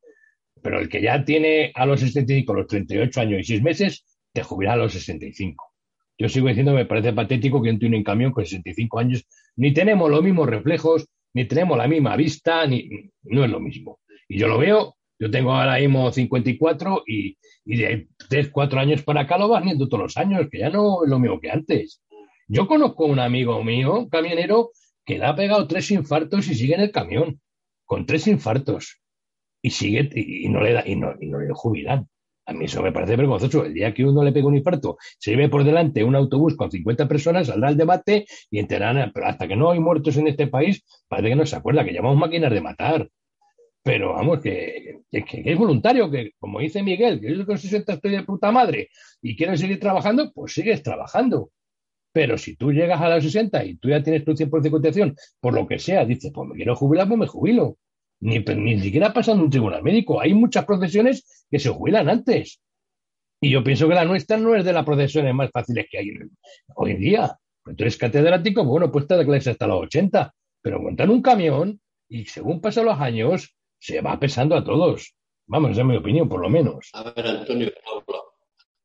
Pero 0.62 0.80
el 0.80 0.88
que 0.88 1.00
ya 1.00 1.24
tiene 1.24 1.72
a 1.74 1.86
los 1.86 2.00
65 2.00 2.52
los 2.52 2.66
38 2.66 3.20
años 3.20 3.40
y 3.40 3.44
6 3.44 3.62
meses, 3.62 4.04
te 4.32 4.42
jubila 4.42 4.74
a 4.74 4.76
los 4.76 4.92
65. 4.92 5.64
Yo 6.18 6.28
sigo 6.28 6.48
diciendo, 6.48 6.74
me 6.74 6.84
parece 6.84 7.14
patético 7.14 7.62
que 7.62 7.72
tiene 7.74 7.96
un 7.96 8.04
camión 8.04 8.32
con 8.32 8.44
65 8.44 8.98
años, 8.98 9.24
ni 9.56 9.72
tenemos 9.72 10.10
los 10.10 10.22
mismos 10.22 10.48
reflejos, 10.48 11.08
ni 11.32 11.46
tenemos 11.46 11.78
la 11.78 11.88
misma 11.88 12.16
vista, 12.16 12.66
ni 12.66 12.86
no 13.22 13.44
es 13.44 13.50
lo 13.50 13.60
mismo. 13.60 14.00
Y 14.28 14.38
yo 14.38 14.48
lo 14.48 14.58
veo, 14.58 14.96
yo 15.20 15.30
tengo 15.30 15.52
ahora 15.52 15.78
mismo 15.78 16.10
54 16.10 17.04
y, 17.06 17.36
y 17.66 17.76
de 17.76 18.08
3, 18.30 18.48
4 18.50 18.80
años 18.80 19.02
para 19.02 19.20
acá 19.20 19.36
lo 19.36 19.48
vas 19.48 19.62
viendo 19.62 19.86
todos 19.86 20.02
los 20.04 20.16
años, 20.16 20.48
que 20.50 20.60
ya 20.60 20.70
no 20.70 21.04
es 21.04 21.10
lo 21.10 21.18
mismo 21.18 21.38
que 21.38 21.50
antes. 21.50 22.02
Yo 22.48 22.66
conozco 22.66 23.04
un 23.04 23.20
amigo 23.20 23.62
mío, 23.62 24.08
camionero, 24.10 24.70
que 25.04 25.18
le 25.18 25.26
ha 25.26 25.36
pegado 25.36 25.68
tres 25.68 25.90
infartos 25.90 26.48
y 26.48 26.54
sigue 26.54 26.74
en 26.74 26.80
el 26.80 26.90
camión, 26.90 27.40
con 27.84 28.06
tres 28.06 28.26
infartos. 28.26 29.00
Y 29.62 29.70
sigue, 29.70 30.08
y, 30.14 30.48
no 30.48 30.62
le 30.62 30.72
da, 30.72 30.82
y 30.86 30.96
no, 30.96 31.12
y 31.20 31.26
no 31.26 31.38
le 31.38 31.52
jubilan. 31.52 32.08
A 32.46 32.54
mí 32.54 32.64
eso 32.64 32.82
me 32.82 32.90
parece 32.90 33.14
vergonzoso. 33.14 33.66
El 33.66 33.74
día 33.74 33.92
que 33.92 34.04
uno 34.04 34.24
le 34.24 34.32
pega 34.32 34.48
un 34.48 34.56
infarto, 34.56 34.96
se 35.18 35.36
ve 35.36 35.50
por 35.50 35.64
delante 35.64 36.02
un 36.02 36.16
autobús 36.16 36.56
con 36.56 36.70
50 36.70 37.06
personas, 37.06 37.48
saldrá 37.48 37.68
el 37.68 37.76
debate 37.76 38.24
y 38.50 38.58
enterarán. 38.58 39.12
Pero 39.12 39.26
hasta 39.26 39.46
que 39.46 39.54
no 39.54 39.70
hay 39.70 39.80
muertos 39.80 40.16
en 40.16 40.28
este 40.28 40.46
país, 40.46 40.82
parece 41.08 41.28
que 41.28 41.36
no 41.36 41.44
se 41.44 41.56
acuerda 41.56 41.84
que 41.84 41.92
llamamos 41.92 42.18
máquinas 42.18 42.50
de 42.50 42.60
matar. 42.62 43.08
Pero 43.82 44.12
vamos, 44.12 44.40
que, 44.40 45.00
es 45.10 45.58
voluntario, 45.58 46.10
que 46.10 46.32
como 46.38 46.60
dice 46.60 46.82
Miguel, 46.82 47.20
que 47.20 47.34
yo 47.34 47.46
con 47.46 47.58
60 47.58 47.94
estoy 47.94 48.10
de 48.12 48.22
puta 48.24 48.52
madre 48.52 48.90
y 49.22 49.36
quieres 49.36 49.60
seguir 49.60 49.80
trabajando, 49.80 50.32
pues 50.32 50.52
sigues 50.52 50.82
trabajando. 50.82 51.50
Pero 52.12 52.36
si 52.36 52.56
tú 52.56 52.72
llegas 52.72 53.00
a 53.00 53.08
los 53.08 53.24
60 53.24 53.64
y 53.64 53.76
tú 53.76 53.88
ya 53.88 54.02
tienes 54.02 54.24
tu 54.24 54.34
tiempo 54.34 54.60
de 54.60 54.70
cotización, 54.70 55.16
por 55.40 55.54
lo 55.54 55.66
que 55.66 55.78
sea, 55.78 56.04
dices, 56.04 56.30
pues 56.34 56.48
me 56.48 56.56
quiero 56.56 56.76
jubilar, 56.76 57.08
pues 57.08 57.20
me 57.20 57.26
jubilo 57.26 57.78
ni, 58.20 58.38
ni 58.38 58.80
siquiera 58.80 59.12
en 59.14 59.40
un 59.40 59.50
tribunal 59.50 59.82
médico. 59.82 60.20
Hay 60.20 60.34
muchas 60.34 60.64
profesiones 60.64 61.46
que 61.50 61.58
se 61.58 61.70
jubilan 61.70 62.08
antes. 62.08 62.60
Y 63.40 63.50
yo 63.50 63.64
pienso 63.64 63.88
que 63.88 63.94
la 63.94 64.04
nuestra 64.04 64.36
no 64.36 64.54
es 64.54 64.64
de 64.64 64.72
las 64.72 64.84
profesiones 64.84 65.34
más 65.34 65.50
fáciles 65.50 65.86
que 65.90 65.98
hay 65.98 66.10
hoy 66.74 66.90
en 66.90 67.00
día. 67.00 67.36
Pues 67.62 67.76
tú 67.76 67.84
catedrático, 67.98 68.64
bueno, 68.64 68.90
pues 68.90 69.06
te 69.06 69.24
clase 69.24 69.50
hasta 69.50 69.66
los 69.66 69.82
80, 69.82 70.34
pero 70.60 70.80
montan 70.80 71.10
un 71.10 71.22
camión 71.22 71.80
y 72.08 72.24
según 72.26 72.60
pasan 72.60 72.86
los 72.86 73.00
años, 73.00 73.54
se 73.80 74.00
va 74.00 74.20
pesando 74.20 74.54
a 74.54 74.62
todos. 74.62 75.14
Vamos, 75.46 75.72
esa 75.72 75.80
es 75.80 75.86
mi 75.86 75.96
opinión, 75.96 76.28
por 76.28 76.40
lo 76.40 76.48
menos. 76.48 76.90
A 76.92 77.10
ver, 77.10 77.26
Antonio, 77.26 77.72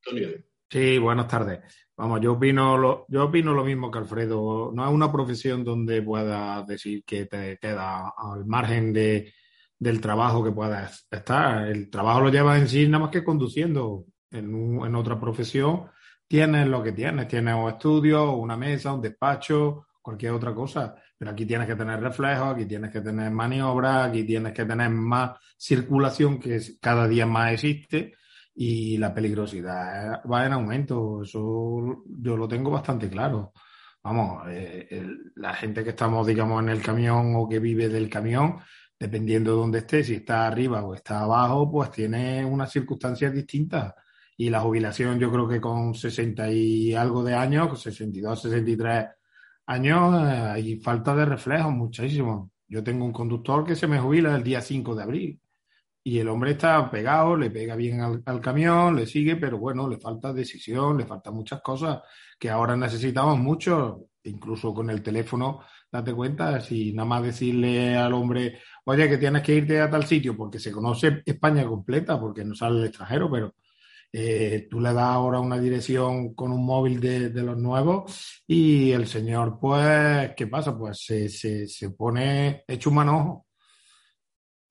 Antonio. 0.03 0.29
Sí, 0.69 0.97
buenas 0.97 1.27
tardes. 1.27 1.59
Vamos, 1.97 2.19
yo 2.21 2.33
opino, 2.33 2.77
lo, 2.77 3.05
yo 3.07 3.25
opino 3.25 3.53
lo 3.53 3.63
mismo 3.63 3.91
que 3.91 3.99
Alfredo. 3.99 4.71
No 4.73 4.85
es 4.85 4.91
una 4.91 5.11
profesión 5.11 5.63
donde 5.63 6.01
puedas 6.01 6.65
decir 6.65 7.03
que 7.05 7.25
te 7.25 7.57
queda 7.57 8.13
al 8.17 8.45
margen 8.45 8.91
de, 8.91 9.31
del 9.77 10.01
trabajo 10.01 10.43
que 10.43 10.51
puedas 10.51 11.07
estar. 11.11 11.67
El 11.67 11.89
trabajo 11.89 12.21
lo 12.21 12.29
llevas 12.29 12.59
en 12.59 12.67
sí 12.67 12.87
nada 12.87 13.03
más 13.03 13.11
que 13.11 13.23
conduciendo. 13.23 14.05
En, 14.31 14.49
en 14.83 14.95
otra 14.95 15.19
profesión 15.19 15.89
tienes 16.27 16.67
lo 16.67 16.81
que 16.81 16.93
tienes. 16.93 17.27
Tienes 17.27 17.53
un 17.55 17.69
estudio, 17.69 18.31
una 18.33 18.57
mesa, 18.57 18.93
un 18.93 19.01
despacho, 19.01 19.87
cualquier 20.01 20.31
otra 20.31 20.53
cosa. 20.53 20.95
Pero 21.17 21.31
aquí 21.31 21.45
tienes 21.45 21.67
que 21.67 21.75
tener 21.75 21.99
reflejos, 22.01 22.55
aquí 22.55 22.65
tienes 22.65 22.91
que 22.91 23.01
tener 23.01 23.31
maniobras, 23.31 24.09
aquí 24.09 24.23
tienes 24.23 24.53
que 24.53 24.65
tener 24.65 24.89
más 24.89 25.39
circulación 25.57 26.39
que 26.39 26.59
cada 26.81 27.07
día 27.07 27.25
más 27.25 27.53
existe 27.53 28.15
y 28.55 28.97
la 28.97 29.13
peligrosidad 29.13 30.21
va 30.31 30.45
en 30.45 30.53
aumento. 30.53 31.23
Eso 31.23 32.03
yo 32.07 32.37
lo 32.37 32.47
tengo 32.47 32.71
bastante 32.71 33.09
claro. 33.09 33.53
Vamos, 34.03 34.43
eh, 34.49 35.07
la 35.35 35.53
gente 35.55 35.83
que 35.83 35.89
estamos, 35.91 36.27
digamos, 36.27 36.61
en 36.63 36.69
el 36.69 36.81
camión 36.81 37.33
o 37.35 37.49
que 37.49 37.59
vive 37.59 37.89
del 37.89 38.09
camión, 38.09 38.59
dependiendo 38.99 39.51
de 39.51 39.57
dónde 39.57 39.79
esté, 39.79 40.03
si 40.03 40.15
está 40.15 40.47
arriba 40.47 40.83
o 40.85 40.93
está 40.93 41.21
abajo, 41.21 41.71
pues 41.71 41.91
tiene 41.91 42.45
unas 42.45 42.71
circunstancias 42.71 43.33
distintas. 43.33 43.93
Y 44.37 44.49
la 44.49 44.61
jubilación, 44.61 45.19
yo 45.19 45.31
creo 45.31 45.47
que 45.47 45.61
con 45.61 45.93
60 45.95 46.51
y 46.51 46.93
algo 46.93 47.23
de 47.23 47.33
años, 47.35 47.81
62, 47.81 48.41
63 48.43 49.07
años, 49.67 50.15
eh, 50.21 50.37
hay 50.53 50.79
falta 50.79 51.15
de 51.15 51.25
reflejos 51.25 51.73
muchísimo. 51.73 52.51
Yo 52.67 52.83
tengo 52.83 53.05
un 53.05 53.13
conductor 53.13 53.65
que 53.65 53.75
se 53.75 53.87
me 53.87 53.99
jubila 53.99 54.35
el 54.35 54.43
día 54.43 54.61
5 54.61 54.95
de 54.95 55.03
abril 55.03 55.41
y 56.07 56.19
el 56.19 56.29
hombre 56.29 56.51
está 56.51 56.89
pegado, 56.91 57.35
le 57.35 57.49
pega 57.49 57.75
bien 57.75 57.99
al, 58.01 58.41
camión, 58.41 58.95
le 58.95 59.07
sigue, 59.07 59.37
pero 59.37 59.57
bueno, 59.57 59.89
le 59.89 59.97
falta 59.97 60.31
decisión, 60.33 60.97
le 60.99 61.05
faltan 61.05 61.33
muchas 61.33 61.61
cosas 61.61 62.01
que 62.39 62.49
ahora 62.49 62.77
necesitamos 62.77 63.39
mucho, 63.39 64.09
incluso 64.23 64.71
con 64.71 64.91
el 64.91 65.01
teléfono, 65.01 65.61
date 65.91 66.13
cuenta, 66.13 66.61
si 66.61 66.93
nada 66.93 67.07
más 67.07 67.23
decirle 67.23 67.97
al 67.97 68.13
hombre, 68.13 68.59
oye, 68.85 69.09
que 69.09 69.17
tienes 69.17 69.41
que 69.41 69.55
irte 69.55 69.81
a 69.81 69.89
tal 69.89 70.05
sitio, 70.05 70.37
porque 70.37 70.59
se 70.59 70.71
conoce 70.71 71.23
España 71.25 71.65
completa, 71.65 72.19
porque 72.19 72.45
no 72.45 72.53
sale 72.53 72.81
el 72.81 72.85
extranjero, 72.85 73.31
pero 73.31 73.55
eh, 74.17 74.67
tú 74.69 74.79
le 74.79 74.93
das 74.93 75.03
ahora 75.03 75.39
una 75.39 75.59
dirección 75.59 76.33
con 76.33 76.51
un 76.51 76.65
móvil 76.65 76.99
de, 76.99 77.29
los 77.29 77.57
nuevos 77.57 78.41
y 78.47 78.91
el 78.91 79.07
señor, 79.07 79.57
pues, 79.59 80.31
¿qué 80.35 80.47
pasa? 80.47 80.77
Pues 80.77 81.03
se, 81.03 81.29
se, 81.29 81.67
se 81.67 81.89
pone 81.91 82.63
hecho 82.67 82.89
un 82.89 82.95
manojo 82.95 83.45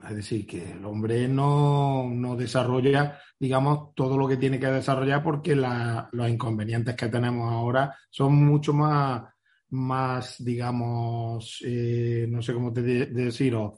es 0.08 0.16
decir, 0.16 0.46
que 0.46 0.72
el 0.72 0.84
hombre 0.84 1.26
no, 1.28 2.36
desarrolla, 2.36 3.18
digamos, 3.38 3.94
todo 3.94 4.18
lo 4.18 4.28
que 4.28 4.36
tiene 4.36 4.58
que 4.58 4.66
desarrollar 4.66 5.22
porque 5.22 5.54
los 5.56 6.28
inconvenientes 6.28 6.94
que 6.94 7.08
tenemos 7.08 7.50
ahora 7.50 7.96
son 8.10 8.34
mucho 8.44 8.72
más, 8.72 9.22
más 9.70 10.36
digamos, 10.44 11.62
eh, 11.64 12.26
no 12.28 12.42
sé 12.42 12.52
cómo 12.52 12.72
te 12.72 12.82
decirlo, 12.82 13.76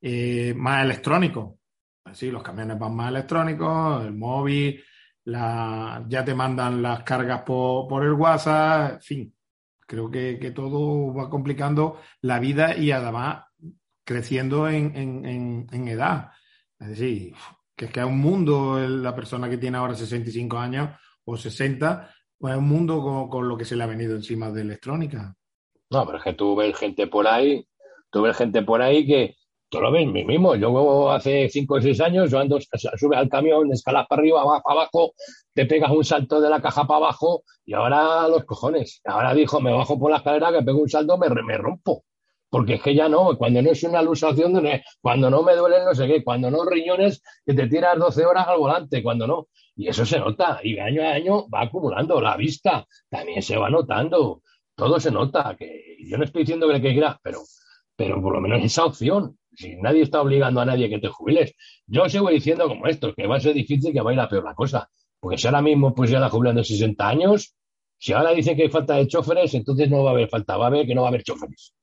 eh, 0.00 0.54
más 0.56 0.84
electrónicos. 0.84 1.54
Así, 2.04 2.30
los 2.30 2.42
camiones 2.42 2.78
van 2.78 2.94
más 2.94 3.10
electrónicos, 3.10 4.04
el 4.04 4.14
móvil, 4.14 4.82
la, 5.26 6.04
ya 6.08 6.24
te 6.24 6.34
mandan 6.34 6.82
las 6.82 7.02
cargas 7.02 7.42
por, 7.42 7.88
por 7.88 8.04
el 8.04 8.12
WhatsApp, 8.12 8.94
en 8.94 9.00
fin. 9.00 9.34
Creo 9.86 10.10
que, 10.10 10.38
que 10.40 10.50
todo 10.50 11.14
va 11.14 11.30
complicando 11.30 12.00
la 12.22 12.40
vida 12.40 12.76
y 12.76 12.90
además 12.90 13.44
creciendo 14.04 14.68
en, 14.68 15.88
edad. 15.88 16.30
Es 16.78 16.88
decir, 16.88 17.34
que 17.74 17.86
es 17.86 17.90
que 17.90 18.00
es 18.00 18.06
un 18.06 18.20
mundo 18.20 18.78
la 18.78 19.14
persona 19.14 19.50
que 19.50 19.58
tiene 19.58 19.78
ahora 19.78 19.94
65 19.94 20.56
años 20.56 20.90
o 21.24 21.36
60, 21.36 22.10
pues 22.38 22.52
es 22.52 22.58
un 22.58 22.68
mundo 22.68 23.28
con, 23.28 23.48
lo 23.48 23.56
que 23.56 23.64
se 23.64 23.76
le 23.76 23.82
ha 23.82 23.88
venido 23.88 24.14
encima 24.14 24.50
de 24.50 24.62
electrónica. 24.62 25.34
No, 25.90 26.06
pero 26.06 26.18
es 26.18 26.24
que 26.24 26.34
tú 26.34 26.54
ves 26.54 26.76
gente 26.76 27.08
por 27.08 27.26
ahí, 27.26 27.66
tú 28.10 28.22
ves 28.22 28.36
gente 28.36 28.62
por 28.62 28.80
ahí 28.80 29.06
que 29.06 29.36
tú 29.68 29.80
lo 29.80 29.90
ves 29.90 30.06
mismo. 30.06 30.54
Yo 30.56 31.10
hace 31.10 31.48
5 31.48 31.74
o 31.74 31.80
6 31.80 32.00
años, 32.00 32.30
yo 32.30 32.38
ando, 32.38 32.58
sube 32.60 33.16
al 33.16 33.28
camión, 33.28 33.72
escalas 33.72 34.06
para 34.08 34.20
arriba, 34.20 34.42
para 34.42 34.80
abajo, 34.80 35.14
te 35.54 35.66
pegas 35.66 35.90
un 35.90 36.04
salto 36.04 36.40
de 36.40 36.50
la 36.50 36.60
caja 36.60 36.86
para 36.86 36.98
abajo 36.98 37.42
y 37.64 37.74
ahora 37.74 38.28
los 38.28 38.44
cojones. 38.44 39.00
Ahora 39.04 39.34
dijo, 39.34 39.60
me 39.60 39.72
bajo 39.72 39.98
por 39.98 40.10
la 40.10 40.18
escalera, 40.18 40.52
que 40.52 40.62
pego 40.62 40.80
un 40.80 40.88
salto, 40.88 41.18
me, 41.18 41.28
me 41.28 41.58
rompo 41.58 42.04
porque 42.48 42.74
es 42.74 42.82
que 42.82 42.94
ya 42.94 43.08
no, 43.08 43.36
cuando 43.36 43.60
no 43.60 43.70
es 43.70 43.82
una 43.82 43.98
alusación, 43.98 44.62
cuando 45.00 45.30
no 45.30 45.42
me 45.42 45.54
duelen 45.54 45.84
no 45.84 45.94
sé 45.94 46.06
qué, 46.06 46.24
cuando 46.24 46.50
no 46.50 46.64
riñones 46.64 47.22
que 47.44 47.54
te 47.54 47.66
tiras 47.66 47.98
12 47.98 48.24
horas 48.24 48.46
al 48.48 48.58
volante, 48.58 49.02
cuando 49.02 49.26
no. 49.26 49.48
Y 49.74 49.88
eso 49.88 50.06
se 50.06 50.18
nota, 50.18 50.60
y 50.62 50.74
de 50.74 50.80
año 50.80 51.02
a 51.02 51.10
año 51.10 51.48
va 51.50 51.62
acumulando 51.62 52.20
la 52.20 52.36
vista, 52.36 52.86
también 53.10 53.42
se 53.42 53.56
va 53.56 53.68
notando, 53.68 54.42
todo 54.74 54.98
se 54.98 55.10
nota, 55.10 55.54
que 55.58 55.98
yo 56.00 56.16
no 56.16 56.24
estoy 56.24 56.42
diciendo 56.42 56.66
que 56.66 56.74
le 56.74 56.80
quiera, 56.80 57.20
pero, 57.22 57.40
pero 57.94 58.22
por 58.22 58.32
lo 58.34 58.40
menos 58.40 58.62
esa 58.64 58.86
opción, 58.86 59.36
si 59.56 59.76
nadie 59.76 60.02
está 60.02 60.20
obligando 60.20 60.60
a 60.60 60.64
nadie 60.64 60.88
que 60.88 60.98
te 60.98 61.08
jubiles. 61.08 61.54
Yo 61.86 62.08
sigo 62.08 62.28
diciendo 62.30 62.68
como 62.68 62.86
esto, 62.86 63.14
que 63.14 63.26
va 63.26 63.36
a 63.36 63.40
ser 63.40 63.54
difícil 63.54 63.92
que 63.92 64.00
vaya 64.00 64.24
a 64.24 64.28
peor 64.28 64.44
la 64.44 64.54
cosa, 64.54 64.88
porque 65.18 65.38
si 65.38 65.46
ahora 65.46 65.62
mismo 65.62 65.94
pues 65.94 66.10
ya 66.10 66.20
la 66.20 66.28
jubilan 66.28 66.56
de 66.56 66.64
60 66.64 67.08
años, 67.08 67.54
si 67.98 68.12
ahora 68.12 68.32
dicen 68.32 68.56
que 68.56 68.64
hay 68.64 68.68
falta 68.68 68.96
de 68.96 69.06
choferes, 69.06 69.54
entonces 69.54 69.88
no 69.90 70.04
va 70.04 70.10
a 70.10 70.12
haber 70.12 70.28
falta, 70.28 70.56
va 70.56 70.64
a 70.64 70.68
haber 70.68 70.86
que 70.86 70.94
no 70.94 71.02
va 71.02 71.08
a 71.08 71.10
haber 71.10 71.22
choferes. 71.22 71.74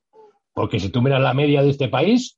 Porque 0.54 0.80
si 0.80 0.90
tú 0.90 1.02
miras 1.02 1.22
la 1.22 1.34
media 1.34 1.64
de 1.64 1.72
este 1.72 1.90
país, 1.90 2.38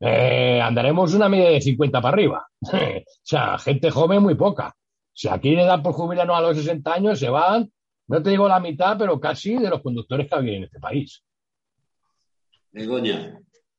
eh, 0.00 0.60
andaremos 0.62 1.14
una 1.14 1.28
media 1.28 1.50
de 1.50 1.60
50 1.60 2.00
para 2.00 2.14
arriba. 2.14 2.46
o 2.60 3.02
sea, 3.22 3.58
gente 3.58 3.90
joven 3.90 4.22
muy 4.22 4.34
poca. 4.34 4.74
Si 5.12 5.28
aquí 5.28 5.54
le 5.54 5.64
dan 5.64 5.82
por 5.82 5.92
jubilarnos 5.92 6.36
a 6.36 6.40
los 6.40 6.56
60 6.56 6.92
años, 6.92 7.18
se 7.18 7.28
van, 7.28 7.70
no 8.08 8.22
te 8.22 8.30
digo 8.30 8.48
la 8.48 8.60
mitad, 8.60 8.98
pero 8.98 9.20
casi 9.20 9.56
de 9.56 9.70
los 9.70 9.82
conductores 9.82 10.28
que 10.28 10.34
había 10.34 10.56
en 10.56 10.64
este 10.64 10.80
país. 10.80 11.22
Begoña. 12.72 13.38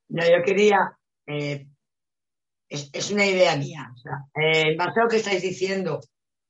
No, 0.10 0.24
yo 0.24 0.44
quería, 0.44 0.98
eh, 1.28 1.68
es, 2.70 3.12
una 3.12 3.26
idea 3.26 3.56
mía. 3.56 3.92
O 3.94 3.98
sea, 3.98 4.14
eh, 4.36 4.72
en 4.72 4.78
base 4.78 5.00
a 5.00 5.04
lo 5.04 5.10
que 5.10 5.18
estáis 5.18 5.42
diciendo, 5.42 6.00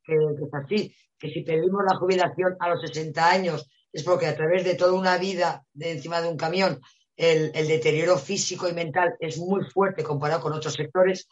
que, 0.04 0.14
es 0.14 0.54
así, 0.54 0.96
que 1.18 1.30
si 1.30 1.42
pedimos 1.42 1.84
la 1.90 1.98
jubilación 1.98 2.56
a 2.60 2.70
los 2.70 2.82
60 2.82 3.30
años 3.30 3.70
es 3.92 4.04
porque 4.04 4.28
a 4.28 4.36
través 4.36 4.66
de 4.66 4.76
toda 4.76 4.94
una 4.94 5.18
vida 5.18 5.64
de 5.74 5.92
encima 5.92 6.22
de 6.22 6.28
un 6.28 6.38
camión 6.38 6.82
el, 7.16 7.52
deterioro 7.68 8.18
físico 8.18 8.68
y 8.68 8.74
mental 8.74 9.16
es 9.20 9.38
muy 9.38 9.64
fuerte 9.64 10.04
comparado 10.04 10.42
con 10.42 10.54
otros 10.54 10.74
sectores, 10.74 11.28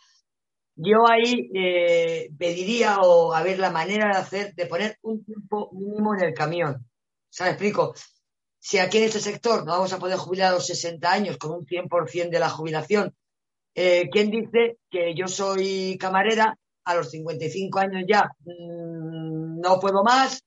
yo 0.75 1.07
ahí 1.07 1.51
eh, 1.53 2.29
pediría 2.37 2.99
o 3.01 3.33
a 3.33 3.43
ver 3.43 3.59
la 3.59 3.69
manera 3.69 4.07
de 4.07 4.17
hacer, 4.17 4.55
de 4.55 4.65
poner 4.65 4.97
un 5.01 5.23
tiempo 5.23 5.69
mínimo 5.73 6.15
en 6.15 6.23
el 6.23 6.33
camión. 6.33 6.89
¿Se 7.29 7.47
explico? 7.47 7.93
Si 8.65 8.77
aquí 8.79 8.97
en 8.99 9.03
este 9.03 9.19
sector 9.19 9.65
no 9.65 9.73
vamos 9.73 9.91
a 9.91 9.99
poder 9.99 10.17
jubilar 10.17 10.51
a 10.51 10.55
los 10.55 10.65
60 10.67 11.11
años 11.11 11.37
con 11.37 11.51
un 11.51 11.65
100% 11.65 12.29
de 12.29 12.39
la 12.39 12.49
jubilación, 12.49 13.13
eh, 13.75 14.07
¿quién 14.09 14.31
dice 14.31 14.77
que 14.89 15.13
yo 15.13 15.27
soy 15.27 15.97
camarera 15.99 16.57
a 16.85 16.95
los 16.95 17.11
55 17.11 17.79
años 17.79 18.05
ya 18.07 18.31
mm, 18.45 19.59
no 19.59 19.79
puedo 19.81 20.01
más, 20.01 20.45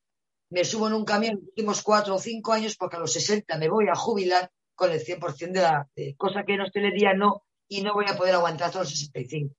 me 0.49 0.65
subo 0.65 0.87
en 0.87 0.95
un 0.95 1.05
camión 1.05 1.35
los 1.35 1.43
últimos 1.49 1.83
cuatro 1.83 2.15
o 2.15 2.19
cinco 2.19 2.53
años 2.53 2.75
porque 2.75 2.95
a 2.95 2.99
los 2.99 3.13
60 3.13 3.55
me 3.59 3.69
voy 3.69 3.87
a 3.87 3.95
jubilar 3.95 4.49
con 4.73 4.91
el 4.91 4.99
100% 4.99 5.51
de 5.51 5.61
la 5.61 5.87
cosa 6.17 6.43
que 6.43 6.55
en 6.55 6.61
hostelería 6.61 7.13
no 7.13 7.43
y 7.67 7.83
no 7.83 7.93
voy 7.93 8.05
a 8.09 8.17
poder 8.17 8.33
aguantar 8.33 8.69
hasta 8.69 8.79
los 8.79 8.89
65. 8.89 9.53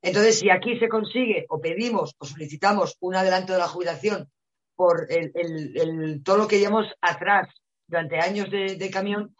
Entonces, 0.00 0.38
si 0.38 0.48
aquí 0.48 0.78
se 0.78 0.88
consigue 0.88 1.44
o 1.50 1.60
pedimos 1.60 2.14
o 2.16 2.24
solicitamos 2.24 2.96
un 3.00 3.16
adelanto 3.16 3.52
de 3.52 3.58
la 3.58 3.68
jubilación 3.68 4.30
por 4.74 5.08
todo 6.24 6.36
lo 6.38 6.48
que 6.48 6.58
llevamos 6.58 6.86
atrás 7.02 7.48
durante 7.86 8.18
años 8.18 8.50
de, 8.50 8.90
camión, 8.90 9.34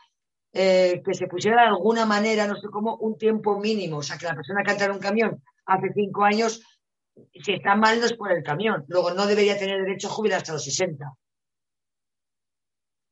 eh, 0.52 1.02
que 1.04 1.14
se 1.14 1.26
pusiera 1.26 1.62
de 1.62 1.68
alguna 1.68 2.06
manera, 2.06 2.46
no 2.46 2.56
sé 2.56 2.68
cómo, 2.68 2.96
un 2.96 3.18
tiempo 3.18 3.58
mínimo. 3.58 3.98
O 3.98 4.02
sea, 4.02 4.18
que 4.18 4.26
la 4.26 4.34
persona 4.34 4.62
que 4.64 4.72
entra 4.72 4.86
en 4.86 4.92
un 4.92 4.98
camión 4.98 5.42
hace 5.66 5.92
cinco 5.94 6.24
años, 6.24 6.62
si 7.32 7.52
está 7.52 7.74
mal 7.74 7.98
no 7.98 8.06
es 8.06 8.14
por 8.14 8.32
el 8.32 8.42
camión. 8.42 8.84
Luego 8.88 9.12
no 9.12 9.26
debería 9.26 9.58
tener 9.58 9.82
derecho 9.82 10.08
a 10.08 10.12
jubilar 10.12 10.38
hasta 10.38 10.52
los 10.52 10.64
60 10.64 11.06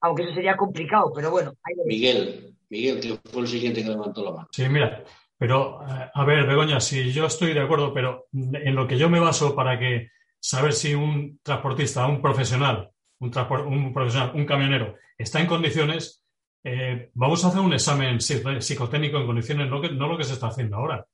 aunque 0.04 0.24
eso 0.24 0.34
sería 0.34 0.54
complicado, 0.56 1.10
pero 1.14 1.30
bueno. 1.30 1.54
Miguel, 1.86 2.54
Miguel, 2.68 3.00
que 3.00 3.18
fue 3.30 3.40
el 3.40 3.48
siguiente 3.48 3.82
que 3.82 3.88
levantó 3.88 4.22
la 4.22 4.32
mano. 4.32 4.48
Sí, 4.52 4.68
mira, 4.68 5.02
pero 5.38 5.80
eh, 5.82 6.10
a 6.12 6.24
ver, 6.26 6.46
Begoña, 6.46 6.78
si 6.78 7.10
yo 7.10 7.24
estoy 7.24 7.54
de 7.54 7.60
acuerdo, 7.60 7.94
pero 7.94 8.26
en 8.32 8.74
lo 8.74 8.86
que 8.86 8.98
yo 8.98 9.08
me 9.08 9.18
baso 9.18 9.54
para 9.54 9.78
que 9.78 10.10
saber 10.38 10.74
si 10.74 10.94
un 10.94 11.40
transportista, 11.42 12.06
un 12.06 12.20
profesional, 12.20 12.90
un, 13.18 13.32
un 13.66 13.94
profesional, 13.94 14.32
un 14.34 14.44
camionero 14.44 14.94
está 15.16 15.40
en 15.40 15.46
condiciones, 15.46 16.24
eh, 16.64 17.10
vamos 17.14 17.44
a 17.44 17.48
hacer 17.48 17.60
un 17.60 17.72
examen 17.72 18.20
psicotécnico 18.20 19.18
en 19.18 19.26
condiciones, 19.26 19.68
no, 19.68 19.80
no 19.80 20.08
lo 20.08 20.16
que 20.16 20.24
se 20.24 20.32
está 20.32 20.48
haciendo 20.48 20.76
ahora. 20.76 21.06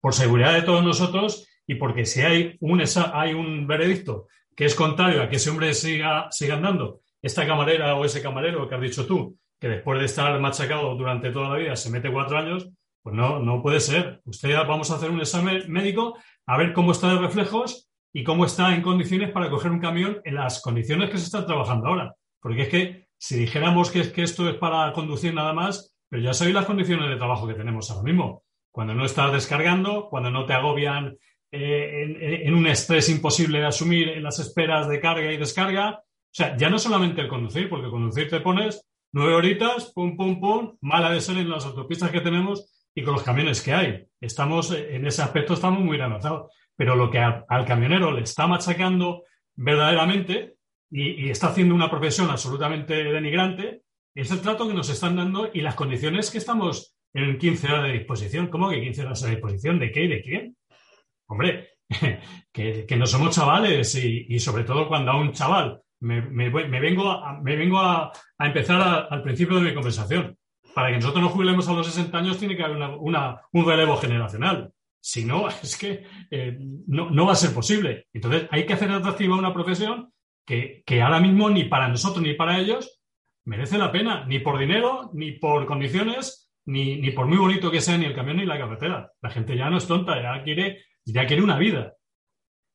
Por 0.00 0.14
seguridad 0.14 0.54
de 0.54 0.62
todos 0.62 0.84
nosotros 0.84 1.48
y 1.66 1.76
porque 1.76 2.04
si 2.04 2.20
hay 2.20 2.56
un, 2.60 2.82
hay 3.12 3.34
un 3.34 3.66
veredicto 3.66 4.26
que 4.54 4.64
es 4.64 4.74
contrario 4.74 5.22
a 5.22 5.28
que 5.28 5.36
ese 5.36 5.50
hombre 5.50 5.72
siga, 5.74 6.28
siga 6.30 6.54
andando 6.54 7.00
esta 7.22 7.46
camarera 7.46 7.94
o 7.94 8.04
ese 8.04 8.22
camarero 8.22 8.68
que 8.68 8.74
has 8.74 8.80
dicho 8.80 9.06
tú, 9.06 9.36
que 9.58 9.68
después 9.68 9.98
de 9.98 10.04
estar 10.04 10.38
machacado 10.40 10.94
durante 10.94 11.30
toda 11.30 11.50
la 11.50 11.56
vida 11.56 11.76
se 11.76 11.90
mete 11.90 12.12
cuatro 12.12 12.38
años, 12.38 12.68
pues 13.02 13.14
no, 13.14 13.40
no 13.40 13.62
puede 13.62 13.80
ser. 13.80 14.20
Usted 14.24 14.54
vamos 14.66 14.90
a 14.90 14.96
hacer 14.96 15.10
un 15.10 15.20
examen 15.20 15.70
médico 15.70 16.18
a 16.46 16.56
ver 16.58 16.72
cómo 16.72 16.92
está 16.92 17.12
de 17.14 17.20
reflejos 17.20 17.88
y 18.12 18.24
cómo 18.24 18.44
está 18.44 18.74
en 18.74 18.82
condiciones 18.82 19.30
para 19.30 19.50
coger 19.50 19.70
un 19.70 19.80
camión 19.80 20.20
en 20.24 20.34
las 20.34 20.60
condiciones 20.60 21.10
que 21.10 21.18
se 21.18 21.24
están 21.24 21.46
trabajando 21.46 21.88
ahora. 21.88 22.14
Porque 22.40 22.62
es 22.62 22.68
que 22.68 23.07
si 23.18 23.36
dijéramos 23.36 23.90
que, 23.90 24.10
que 24.12 24.22
esto 24.22 24.48
es 24.48 24.56
para 24.56 24.92
conducir 24.92 25.34
nada 25.34 25.52
más, 25.52 25.94
pero 26.08 26.22
ya 26.22 26.32
sabéis 26.32 26.54
las 26.54 26.66
condiciones 26.66 27.08
de 27.08 27.16
trabajo 27.16 27.46
que 27.46 27.54
tenemos 27.54 27.90
ahora 27.90 28.04
mismo. 28.04 28.44
Cuando 28.70 28.94
no 28.94 29.04
estás 29.04 29.32
descargando, 29.32 30.08
cuando 30.08 30.30
no 30.30 30.46
te 30.46 30.54
agobian 30.54 31.18
eh, 31.50 32.42
en, 32.44 32.54
un 32.54 32.66
estrés 32.66 33.08
imposible 33.08 33.60
de 33.60 33.66
asumir 33.66 34.08
en 34.08 34.22
las 34.22 34.38
esperas 34.38 34.88
de 34.88 35.00
carga 35.00 35.32
y 35.32 35.36
descarga, 35.36 36.00
o 36.00 36.30
sea, 36.30 36.56
ya 36.56 36.70
no 36.70 36.78
solamente 36.78 37.20
el 37.20 37.28
conducir, 37.28 37.68
porque 37.68 37.90
conducir 37.90 38.28
te 38.28 38.40
pones 38.40 38.86
nueve 39.12 39.34
horitas, 39.34 39.92
pum, 39.94 40.16
pum, 40.16 40.40
pum, 40.40 40.76
mala 40.82 41.10
de 41.10 41.20
ser 41.20 41.38
en 41.38 41.50
las 41.50 41.64
autopistas 41.66 42.10
que 42.10 42.20
tenemos 42.20 42.88
y 42.94 43.02
con 43.02 43.14
los 43.14 43.22
camiones 43.22 43.62
que 43.62 43.72
hay. 43.72 44.06
Estamos, 44.20 44.72
en 44.72 45.06
ese 45.06 45.22
aspecto 45.22 45.54
estamos 45.54 45.80
muy 45.80 46.00
avanzados. 46.00 46.52
Pero 46.76 46.94
lo 46.94 47.10
que 47.10 47.18
al 47.18 47.64
camionero 47.66 48.12
le 48.12 48.22
está 48.22 48.46
machacando 48.46 49.24
verdaderamente 49.56 50.57
y, 50.90 51.30
está 51.30 51.48
haciendo 51.48 51.74
una 51.74 51.90
profesión 51.90 52.30
absolutamente 52.30 52.94
denigrante 52.94 53.82
es 54.14 54.30
el 54.30 54.40
trato 54.40 54.66
que 54.66 54.74
nos 54.74 54.88
están 54.88 55.16
dando 55.16 55.50
y 55.52 55.60
las 55.60 55.74
condiciones 55.74 56.30
que 56.30 56.38
estamos 56.38 56.96
en 57.14 57.38
15 57.38 57.66
horas 57.68 57.84
de 57.84 57.92
disposición. 57.92 58.48
¿Cómo 58.48 58.70
que 58.70 58.80
15 58.80 59.02
horas 59.02 59.22
de 59.22 59.30
disposición? 59.30 59.78
¿De 59.78 59.92
qué 59.92 60.04
y 60.04 60.08
de 60.08 60.22
quién? 60.22 60.56
Hombre, 61.28 61.68
que, 62.52 62.96
no 62.96 63.06
somos 63.06 63.34
chavales 63.34 63.94
y, 63.94 64.26
y, 64.28 64.38
sobre 64.40 64.64
todo 64.64 64.88
cuando 64.88 65.12
a 65.12 65.20
un 65.20 65.32
chaval 65.32 65.80
me, 66.00 66.20
vengo, 66.80 67.10
a, 67.10 67.40
me 67.40 67.56
vengo 67.56 67.78
a, 67.78 68.12
empezar 68.38 69.08
al 69.10 69.22
principio 69.22 69.56
de 69.56 69.62
mi 69.62 69.74
conversación. 69.74 70.36
Para 70.74 70.90
que 70.90 70.96
nosotros 70.96 71.22
nos 71.22 71.32
jubilemos 71.32 71.68
a 71.68 71.72
los 71.72 71.86
60 71.86 72.16
años 72.16 72.38
tiene 72.38 72.56
que 72.56 72.62
haber 72.62 72.78
un 72.78 73.66
relevo 73.66 73.96
generacional. 73.96 74.72
Si 75.00 75.24
no, 75.24 75.48
es 75.62 75.76
que 75.76 76.04
eh, 76.30 76.56
no, 76.86 77.26
va 77.26 77.32
a 77.32 77.36
ser 77.36 77.52
posible. 77.52 78.06
Entonces 78.12 78.46
hay 78.50 78.66
que 78.66 78.74
hacer 78.74 78.90
atractiva 78.90 79.36
una 79.36 79.54
profesión 79.54 80.12
que, 80.48 81.02
ahora 81.02 81.20
mismo 81.20 81.50
ni 81.50 81.64
para 81.64 81.88
nosotros 81.88 82.22
ni 82.22 82.32
para 82.32 82.58
ellos 82.58 83.00
merece 83.44 83.76
la 83.76 83.92
pena, 83.92 84.24
ni 84.26 84.38
por 84.38 84.58
dinero, 84.58 85.10
ni 85.12 85.32
por 85.32 85.66
condiciones, 85.66 86.50
ni, 86.64 86.96
ni 86.96 87.10
por 87.10 87.26
muy 87.26 87.36
bonito 87.36 87.70
que 87.70 87.80
sea 87.80 87.98
ni 87.98 88.06
el 88.06 88.14
camión 88.14 88.38
ni 88.38 88.46
la 88.46 88.58
carretera. 88.58 89.12
La 89.20 89.30
gente 89.30 89.56
ya 89.56 89.70
no 89.70 89.76
es 89.76 89.86
tonta, 89.86 90.20
ya 90.20 90.42
quiere, 90.42 90.84
ya 91.04 91.26
quiere 91.26 91.42
una 91.42 91.58
vida. 91.58 91.94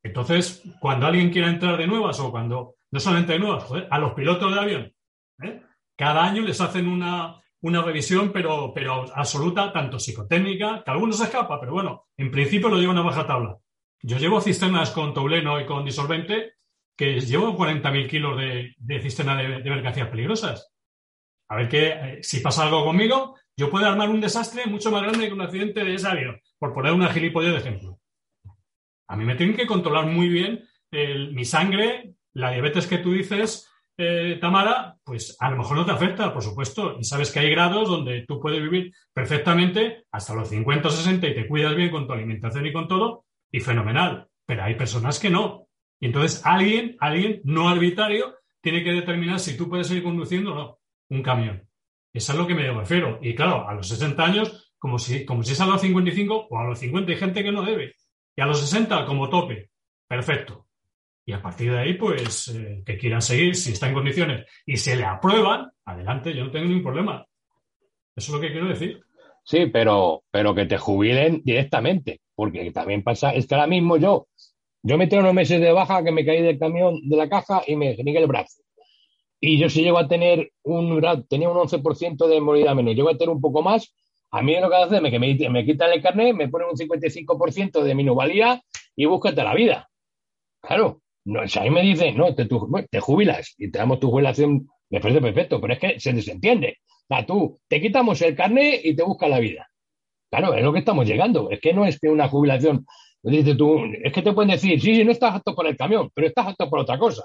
Entonces, 0.04 0.64
cuando 0.80 1.08
alguien 1.08 1.32
quiera 1.32 1.50
entrar 1.50 1.78
de 1.78 1.88
nuevas 1.88 2.20
o 2.20 2.32
cuando 2.32 2.76
no 2.92 3.00
solamente 3.00 3.34
de 3.34 3.40
nuevas, 3.40 3.66
a 3.90 3.98
los 3.98 4.14
pilotos 4.14 4.54
de 4.54 4.60
avión. 4.60 4.94
¿eh? 5.42 5.62
Cada 5.96 6.24
año 6.24 6.44
les 6.44 6.62
hacen 6.62 6.88
una, 6.88 7.40
revisión, 7.62 8.32
pero, 8.32 8.72
pero 8.74 9.06
absoluta, 9.16 9.72
tanto 9.72 9.98
psicotécnica, 9.98 10.84
que 10.84 10.92
algunos 10.92 11.18
se 11.18 11.24
escapa, 11.24 11.60
pero 11.60 11.72
bueno, 11.74 12.06
en 12.18 12.30
principio 12.30 12.70
lo 12.70 12.78
llevan 12.78 12.98
a 12.98 13.02
baja 13.02 13.26
tabla. 13.26 13.58
Yo 14.02 14.18
llevo 14.18 14.42
cisternas 14.42 14.92
con 14.92 15.14
tobleno 15.14 15.60
y 15.60 15.66
con 15.66 15.86
disolvente 15.86 16.53
que 16.96 17.20
llevo 17.20 17.58
40.000 17.58 18.10
kilos 18.10 18.38
de, 18.38 18.74
de 18.78 19.02
cisterna 19.02 19.38
de, 19.38 19.70
mercancías 19.70 20.10
peligrosas. 20.10 20.72
A 21.50 21.56
ver 21.56 21.70
que 21.70 21.88
eh, 21.88 22.20
si 22.22 22.40
pasa 22.40 22.64
algo 22.64 22.84
conmigo, 22.86 23.36
yo 23.58 23.70
puedo 23.70 23.86
armar 23.86 24.10
un 24.10 24.22
desastre 24.22 24.66
mucho 24.66 24.92
más 24.92 25.04
grande 25.04 25.28
que 25.28 25.34
un 25.34 25.42
accidente 25.42 25.84
de 25.84 25.96
ese 25.96 26.08
avión, 26.08 26.40
por 26.58 26.74
poner 26.74 26.94
una 26.94 27.12
gilipollez 27.12 27.52
de 27.52 27.60
ejemplo. 27.60 28.00
A 29.08 29.16
mí 29.16 29.26
me 29.26 29.36
tienen 29.36 29.56
que 29.56 29.68
controlar 29.68 30.06
muy 30.06 30.30
bien 30.30 30.68
mi 30.92 31.44
sangre, 31.46 32.14
la 32.34 32.52
diabetes 32.52 32.88
que 32.88 33.00
tú 33.00 33.14
dices, 33.14 33.70
eh, 33.98 34.38
Tamara, 34.42 34.98
pues 35.04 35.38
a 35.40 35.52
lo 35.52 35.58
mejor 35.58 35.78
no 35.78 35.86
te 35.86 35.92
afecta, 35.92 36.34
por 36.34 36.44
supuesto. 36.44 36.98
Y 37.00 37.04
sabes 37.04 37.32
que 37.32 37.40
hay 37.40 37.50
grados 37.52 37.90
donde 37.90 38.26
tú 38.28 38.40
puedes 38.40 38.62
vivir 38.62 38.94
perfectamente 39.14 40.06
hasta 40.12 40.34
los 40.34 40.50
50 40.50 40.88
o 40.88 40.92
60 40.92 41.28
y 41.28 41.36
te 41.36 41.48
cuidas 41.48 41.76
bien 41.76 41.92
con 41.92 42.08
tu 42.08 42.14
alimentación 42.14 42.66
y 42.66 42.74
con 42.74 42.88
todo, 42.88 43.26
y 43.52 43.60
fenomenal. 43.60 44.28
Pero 44.46 44.64
hay 44.64 44.76
personas 44.76 45.20
que 45.20 45.30
no. 45.30 45.68
Y 46.04 46.08
entonces 46.08 46.42
alguien, 46.44 46.98
alguien 47.00 47.40
no 47.46 47.70
arbitrario, 47.70 48.36
tiene 48.60 48.84
que 48.84 48.92
determinar 48.92 49.40
si 49.40 49.56
tú 49.56 49.70
puedes 49.70 49.88
seguir 49.88 50.04
conduciendo 50.04 50.52
o 50.52 50.56
no 50.56 50.80
un 51.10 51.24
camión. 51.24 51.66
Eso 52.12 52.34
es 52.34 52.38
lo 52.38 52.46
que 52.46 52.54
me 52.54 52.70
refiero. 52.70 53.20
Y 53.22 53.34
claro, 53.34 53.70
a 53.70 53.74
los 53.74 53.88
60 53.88 54.22
años, 54.22 54.74
como 54.78 55.00
si, 55.00 55.24
como 55.24 55.44
si 55.44 55.54
es 55.54 55.62
a 55.62 55.66
los 55.66 55.80
55 55.80 56.48
o 56.50 56.60
a 56.60 56.66
los 56.66 56.80
50 56.80 57.10
hay 57.10 57.18
gente 57.18 57.42
que 57.42 57.54
no 57.54 57.64
debe. 57.64 57.94
Y 58.36 58.42
a 58.42 58.46
los 58.46 58.60
60 58.60 59.06
como 59.06 59.30
tope. 59.30 59.70
Perfecto. 60.06 60.68
Y 61.26 61.32
a 61.32 61.42
partir 61.42 61.72
de 61.72 61.80
ahí, 61.80 61.94
pues, 61.94 62.50
eh, 62.50 62.84
que 62.86 62.98
quieran 62.98 63.22
seguir, 63.22 63.56
si 63.56 63.72
está 63.72 63.88
en 63.88 63.94
condiciones 63.94 64.46
y 64.66 64.76
se 64.76 64.98
le 64.98 65.06
aprueban, 65.06 65.72
adelante, 65.86 66.36
yo 66.36 66.44
no 66.44 66.52
tengo 66.52 66.66
ningún 66.66 66.84
problema. 66.84 67.26
Eso 68.14 68.36
es 68.36 68.42
lo 68.42 68.42
que 68.42 68.52
quiero 68.52 68.68
decir. 68.68 69.02
Sí, 69.46 69.68
pero, 69.68 70.26
pero 70.30 70.54
que 70.54 70.66
te 70.66 70.78
jubilen 70.78 71.42
directamente, 71.46 72.20
porque 72.36 72.72
también 72.72 73.04
pasa, 73.04 73.34
es 73.34 73.48
que 73.48 73.56
ahora 73.56 73.68
mismo 73.68 73.96
yo, 73.96 74.28
yo 74.84 74.98
me 74.98 75.08
tengo 75.08 75.24
unos 75.24 75.34
meses 75.34 75.60
de 75.60 75.72
baja 75.72 76.04
que 76.04 76.12
me 76.12 76.26
caí 76.26 76.42
del 76.42 76.60
camión 76.60 77.00
de 77.08 77.18
la 77.18 77.30
caja 77.30 77.64
y 77.66 77.76
me 77.76 77.96
geniqué 77.96 78.20
el 78.20 78.28
brazo. 78.28 78.62
Y 79.40 79.58
yo 79.58 79.70
si 79.70 79.82
llego 79.82 79.98
a 79.98 80.08
tener 80.08 80.52
un 80.64 81.02
tenía 81.28 81.50
un 81.50 81.58
11% 81.58 82.28
de 82.28 82.42
movilidad 82.42 82.76
menos, 82.76 82.96
llego 82.96 83.10
a 83.10 83.18
tener 83.18 83.30
un 83.30 83.42
poco 83.42 83.62
más, 83.62 83.94
a 84.32 84.42
mí 84.42 84.60
lo 84.60 84.70
que 84.70 84.76
hace 84.76 84.98
es 84.98 85.02
que 85.12 85.20
me, 85.20 85.50
me 85.50 85.66
quitan 85.66 85.92
el 85.92 86.02
carnet, 86.02 86.36
me 86.36 86.50
ponen 86.50 86.70
un 86.70 86.78
55% 86.78 87.84
de 87.84 87.96
minusvalía 87.96 88.62
y 88.96 89.06
búscate 89.06 89.44
la 89.44 89.54
vida. 89.54 89.90
Claro, 90.62 91.02
no, 91.26 91.48
si 91.48 91.60
a 91.60 91.64
mí 91.64 91.70
me 91.70 91.82
dicen, 91.82 92.18
no, 92.18 92.34
te, 92.36 92.48
te 92.90 93.00
jubilas 93.00 93.54
y 93.58 93.72
te 93.72 93.80
damos 93.80 94.00
tu 94.00 94.10
jubilación, 94.10 94.68
me 94.90 95.00
parece 95.00 95.22
perfecto, 95.22 95.62
pero 95.62 95.74
es 95.74 95.80
que 95.80 96.00
se 96.00 96.14
desentiende. 96.14 96.78
O 97.10 97.16
sea, 97.16 97.26
tú 97.26 97.60
te 97.68 97.82
quitamos 97.82 98.22
el 98.22 98.36
carnet 98.36 98.82
y 98.84 98.96
te 98.96 99.04
buscas 99.04 99.30
la 99.30 99.40
vida. 99.40 99.68
Claro, 100.30 100.54
es 100.56 100.64
lo 100.64 100.74
que 100.74 100.80
estamos 100.80 101.06
llegando. 101.06 101.50
Es 101.52 101.60
que 101.62 101.74
no 101.74 101.86
es 101.86 102.00
que 102.00 102.10
una 102.10 102.28
jubilación, 102.28 102.86
dices 103.32 103.58
tú, 103.58 103.80
es 104.04 104.12
que 104.12 104.22
te 104.22 104.34
pueden 104.34 104.52
decir, 104.52 104.80
sí, 104.82 104.96
sí, 104.96 105.04
no 105.04 105.12
estás 105.12 105.36
apto 105.36 105.56
por 105.56 105.66
el 105.66 105.78
camión, 105.78 106.10
pero 106.14 106.28
estás 106.28 106.48
apto 106.48 106.70
por 106.70 106.80
otra 106.80 107.00
cosa. 107.00 107.24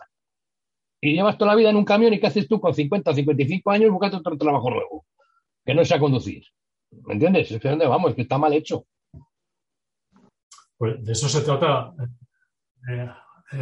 Y 1.00 1.14
llevas 1.14 1.36
toda 1.38 1.52
la 1.52 1.56
vida 1.56 1.70
en 1.70 1.76
un 1.76 1.84
camión 1.84 2.12
y 2.12 2.20
¿qué 2.20 2.28
haces 2.28 2.48
tú 2.48 2.60
con 2.60 2.74
50 2.74 3.10
o 3.10 3.14
55 3.14 3.70
años 3.70 3.90
buscando 3.90 4.18
otro 4.18 4.36
trabajo 4.36 4.70
nuevo? 4.70 5.06
Que 5.64 5.74
no 5.74 5.84
sea 5.84 5.98
conducir. 5.98 6.44
¿Me 6.90 7.14
entiendes? 7.14 7.50
Es 7.50 7.60
que 7.60 7.68
dónde 7.68 7.86
vamos, 7.86 8.10
es 8.10 8.16
que 8.16 8.22
está 8.22 8.38
mal 8.38 8.52
hecho. 8.52 8.86
Pues 10.76 11.04
de 11.04 11.12
eso 11.12 11.28
se 11.28 11.40
trata 11.42 11.92
eh, 12.88 13.10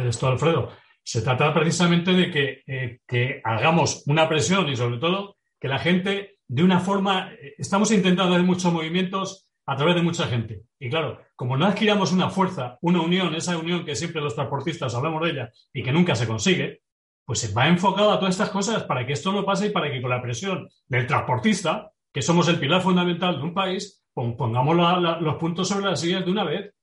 esto, 0.07 0.27
Alfredo. 0.27 0.71
Se 1.03 1.21
trata 1.21 1.53
precisamente 1.53 2.11
de 2.11 2.31
que, 2.31 2.61
eh, 2.67 2.99
que 3.07 3.41
hagamos 3.43 4.03
una 4.07 4.27
presión 4.29 4.67
y 4.69 4.75
sobre 4.75 4.97
todo 4.97 5.37
que 5.59 5.67
la 5.67 5.79
gente, 5.79 6.37
de 6.47 6.63
una 6.63 6.79
forma, 6.79 7.33
eh, 7.33 7.55
estamos 7.57 7.91
intentando 7.91 8.33
hacer 8.33 8.45
muchos 8.45 8.71
movimientos 8.71 9.46
a 9.67 9.75
través 9.75 9.95
de 9.95 10.01
mucha 10.01 10.27
gente. 10.27 10.63
Y 10.79 10.89
claro, 10.89 11.19
como 11.35 11.57
no 11.57 11.65
adquiramos 11.65 12.13
una 12.13 12.29
fuerza, 12.29 12.77
una 12.81 13.01
unión, 13.01 13.35
esa 13.35 13.57
unión 13.57 13.85
que 13.85 13.95
siempre 13.95 14.21
los 14.21 14.33
transportistas 14.33 14.95
hablamos 14.95 15.21
de 15.23 15.31
ella 15.31 15.51
y 15.73 15.83
que 15.83 15.91
nunca 15.91 16.15
se 16.15 16.25
consigue, 16.25 16.81
pues 17.25 17.39
se 17.39 17.53
va 17.53 17.67
enfocado 17.67 18.11
a 18.11 18.19
todas 18.19 18.35
estas 18.35 18.49
cosas 18.49 18.83
para 18.83 19.05
que 19.05 19.13
esto 19.13 19.33
no 19.33 19.45
pase 19.45 19.67
y 19.67 19.69
para 19.71 19.91
que 19.91 20.01
con 20.01 20.09
la 20.09 20.21
presión 20.21 20.69
del 20.87 21.05
transportista, 21.05 21.91
que 22.13 22.21
somos 22.21 22.47
el 22.47 22.59
pilar 22.59 22.81
fundamental 22.81 23.37
de 23.37 23.43
un 23.43 23.53
país, 23.53 24.01
pongamos 24.13 24.75
los 25.21 25.35
puntos 25.35 25.67
sobre 25.67 25.85
las 25.85 25.99
sillas 25.99 26.25
de 26.25 26.31
una 26.31 26.45
vez 26.45 26.73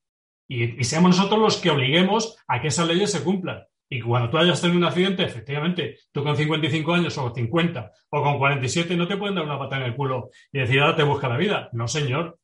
y, 0.47 0.79
y 0.79 0.85
seamos 0.85 1.17
nosotros 1.17 1.41
los 1.41 1.57
que 1.57 1.71
obliguemos 1.71 2.37
a 2.47 2.61
que 2.61 2.69
esas 2.69 2.87
leyes 2.87 3.11
se 3.11 3.25
cumplan. 3.25 3.65
Y 3.89 4.01
cuando 4.01 4.29
tú 4.29 4.37
hayas 4.37 4.61
tenido 4.61 4.79
un 4.79 4.85
accidente, 4.85 5.23
efectivamente, 5.25 5.99
tú 6.13 6.23
con 6.23 6.37
55 6.37 6.93
años 6.93 7.17
o 7.17 7.33
50 7.35 7.93
o 8.11 8.23
con 8.23 8.39
47 8.39 8.95
no 8.97 9.09
te 9.09 9.17
pueden 9.17 9.37
dar 9.37 9.45
una 9.45 9.59
pata 9.59 9.77
en 9.77 9.85
el 9.85 9.97
culo 9.97 10.31
y 10.53 10.59
decir, 10.59 10.81
ahora 10.81 10.97
te 10.97 11.03
busca 11.03 11.29
la 11.29 11.39
vida. 11.39 11.71
No, 11.73 11.89
señor. 11.89 12.39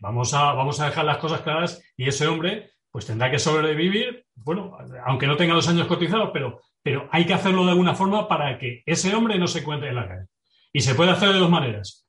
Vamos 0.00 0.34
a, 0.34 0.52
vamos 0.52 0.80
a 0.80 0.86
dejar 0.86 1.04
las 1.04 1.18
cosas 1.18 1.40
claras 1.40 1.82
y 1.96 2.08
ese 2.08 2.26
hombre 2.26 2.70
pues 2.90 3.06
tendrá 3.06 3.30
que 3.30 3.38
sobrevivir, 3.38 4.24
bueno, 4.34 4.76
aunque 5.04 5.26
no 5.26 5.36
tenga 5.36 5.54
los 5.54 5.68
años 5.68 5.86
cotizados, 5.86 6.30
pero, 6.32 6.60
pero 6.82 7.08
hay 7.12 7.26
que 7.26 7.34
hacerlo 7.34 7.64
de 7.64 7.72
alguna 7.72 7.94
forma 7.94 8.26
para 8.26 8.58
que 8.58 8.82
ese 8.86 9.14
hombre 9.14 9.38
no 9.38 9.46
se 9.46 9.60
encuentre 9.60 9.90
en 9.90 9.96
la 9.96 10.08
calle. 10.08 10.26
Y 10.72 10.80
se 10.80 10.94
puede 10.94 11.10
hacer 11.10 11.32
de 11.32 11.38
dos 11.38 11.50
maneras. 11.50 12.06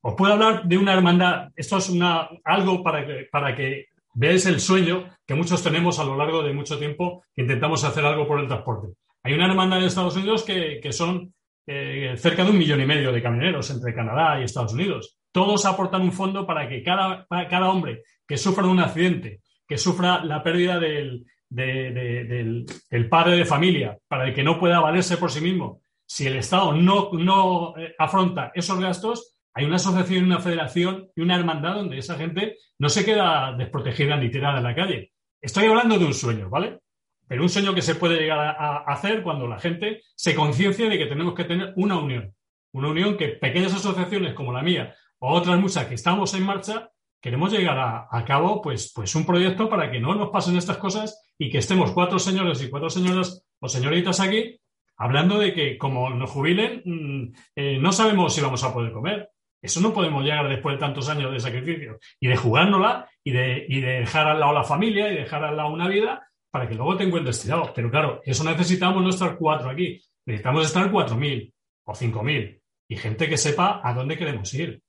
Os 0.00 0.14
puedo 0.14 0.32
hablar 0.32 0.64
de 0.64 0.78
una 0.78 0.94
hermandad, 0.94 1.48
esto 1.54 1.76
es 1.76 1.88
una, 1.88 2.28
algo 2.44 2.82
para 2.82 3.06
que, 3.06 3.28
para 3.30 3.54
que 3.54 3.86
Ves 4.14 4.44
el 4.44 4.60
sueño 4.60 5.08
que 5.26 5.34
muchos 5.34 5.62
tenemos 5.62 5.98
a 5.98 6.04
lo 6.04 6.16
largo 6.16 6.42
de 6.42 6.52
mucho 6.52 6.78
tiempo 6.78 7.24
que 7.34 7.42
intentamos 7.42 7.82
hacer 7.82 8.04
algo 8.04 8.26
por 8.26 8.40
el 8.40 8.46
transporte. 8.46 8.88
Hay 9.22 9.32
una 9.32 9.46
hermandad 9.46 9.78
en 9.78 9.86
Estados 9.86 10.16
Unidos 10.16 10.42
que, 10.42 10.92
son 10.92 11.32
eh, 11.66 12.14
cerca 12.18 12.44
de 12.44 12.50
un 12.50 12.58
millón 12.58 12.82
y 12.82 12.86
medio 12.86 13.10
de 13.10 13.22
camioneros 13.22 13.70
entre 13.70 13.94
Canadá 13.94 14.38
y 14.38 14.44
Estados 14.44 14.74
Unidos. 14.74 15.18
Todos 15.32 15.64
aportan 15.66 16.02
un 16.02 16.12
fondo 16.12 16.46
para 16.46 16.68
que 16.68 16.82
cada, 16.82 17.26
cada 17.28 17.70
hombre 17.70 18.04
que 18.26 18.36
sufra 18.36 18.66
un 18.66 18.80
accidente, 18.80 19.40
que 19.66 19.78
sufra 19.78 20.22
la 20.24 20.42
pérdida 20.42 20.78
del, 20.78 21.24
del, 21.48 23.08
padre 23.08 23.36
de 23.36 23.44
familia, 23.44 23.98
para 24.08 24.28
el 24.28 24.34
que 24.34 24.42
no 24.42 24.58
pueda 24.58 24.80
valerse 24.80 25.16
por 25.16 25.30
sí 25.30 25.40
mismo, 25.40 25.80
si 26.06 26.26
el 26.26 26.36
Estado 26.36 26.72
no, 26.74 27.10
no 27.12 27.74
eh, 27.78 27.94
afronta 27.98 28.52
esos 28.54 28.78
gastos, 28.78 29.36
hay 29.54 29.64
una 29.64 29.76
asociación, 29.76 30.24
una 30.24 30.40
federación 30.40 31.08
y 31.14 31.20
una 31.20 31.36
hermandad 31.36 31.74
donde 31.74 31.98
esa 31.98 32.16
gente 32.16 32.56
no 32.78 32.88
se 32.88 33.04
queda 33.04 33.54
desprotegida 33.56 34.16
ni 34.16 34.30
tirada 34.30 34.58
en 34.58 34.64
la 34.64 34.74
calle. 34.74 35.12
Estoy 35.40 35.66
hablando 35.66 35.98
de 35.98 36.06
un 36.06 36.14
sueño, 36.14 36.48
¿vale? 36.48 36.80
Pero 37.28 37.42
un 37.42 37.48
sueño 37.48 37.74
que 37.74 37.82
se 37.82 37.94
puede 37.94 38.20
llegar 38.20 38.38
a, 38.38 38.84
hacer 38.86 39.22
cuando 39.22 39.46
la 39.46 39.58
gente 39.58 40.02
se 40.14 40.34
conciencia 40.34 40.88
de 40.88 40.98
que 40.98 41.06
tenemos 41.06 41.34
que 41.34 41.44
tener 41.44 41.72
una 41.76 41.98
unión. 41.98 42.34
Una 42.72 42.88
unión 42.88 43.16
que 43.16 43.28
pequeñas 43.28 43.74
asociaciones 43.74 44.34
como 44.34 44.52
la 44.52 44.62
mía 44.62 44.94
o 45.22 45.34
otras 45.34 45.58
muchas 45.60 45.86
que 45.86 45.94
estamos 45.94 46.34
en 46.34 46.42
marcha, 46.42 46.90
queremos 47.20 47.52
llegar 47.52 47.78
a, 47.78 48.24
cabo 48.24 48.60
pues, 48.60 48.92
pues 48.92 49.14
un 49.14 49.24
proyecto 49.24 49.68
para 49.68 49.88
que 49.88 50.00
no 50.00 50.16
nos 50.16 50.30
pasen 50.30 50.56
estas 50.56 50.78
cosas 50.78 51.32
y 51.38 51.48
que 51.48 51.58
estemos 51.58 51.92
cuatro 51.92 52.18
señores 52.18 52.60
y 52.60 52.68
cuatro 52.68 52.90
señoras 52.90 53.46
o 53.60 53.68
señoritas 53.68 54.18
aquí 54.18 54.58
hablando 54.96 55.38
de 55.38 55.54
que 55.54 55.78
como 55.78 56.10
nos 56.10 56.28
jubilen, 56.28 56.82
mm, 56.84 57.32
eh, 57.54 57.78
no 57.78 57.92
sabemos 57.92 58.34
si 58.34 58.40
vamos 58.40 58.64
a 58.64 58.72
poder 58.72 58.92
comer. 58.92 59.30
Eso 59.62 59.80
no 59.80 59.94
podemos 59.94 60.24
llegar 60.24 60.48
después 60.48 60.74
de 60.74 60.80
tantos 60.80 61.08
años 61.08 61.32
de 61.32 61.38
sacrificio 61.38 62.00
y 62.18 62.26
de 62.26 62.36
jugárnosla 62.36 63.08
y 63.22 63.30
de, 63.30 63.64
y 63.68 63.80
de 63.80 64.00
dejar 64.00 64.26
al 64.26 64.40
lado 64.40 64.52
la 64.52 64.64
familia 64.64 65.12
y 65.12 65.14
dejar 65.14 65.44
al 65.44 65.56
lado 65.56 65.72
una 65.72 65.86
vida 65.86 66.28
para 66.50 66.68
que 66.68 66.74
luego 66.74 66.96
te 66.96 67.04
encuentres 67.04 67.40
tirado. 67.40 67.72
Pero 67.72 67.92
claro, 67.92 68.20
eso 68.24 68.42
necesitamos 68.42 69.00
no 69.00 69.10
estar 69.10 69.36
cuatro 69.38 69.70
aquí. 69.70 70.00
Necesitamos 70.26 70.66
estar 70.66 70.90
cuatro 70.90 71.16
mil 71.16 71.54
o 71.84 71.94
cinco 71.94 72.24
mil 72.24 72.60
y 72.88 72.96
gente 72.96 73.28
que 73.28 73.36
sepa 73.36 73.80
a 73.84 73.94
dónde 73.94 74.18
queremos 74.18 74.52
ir. 74.54 74.82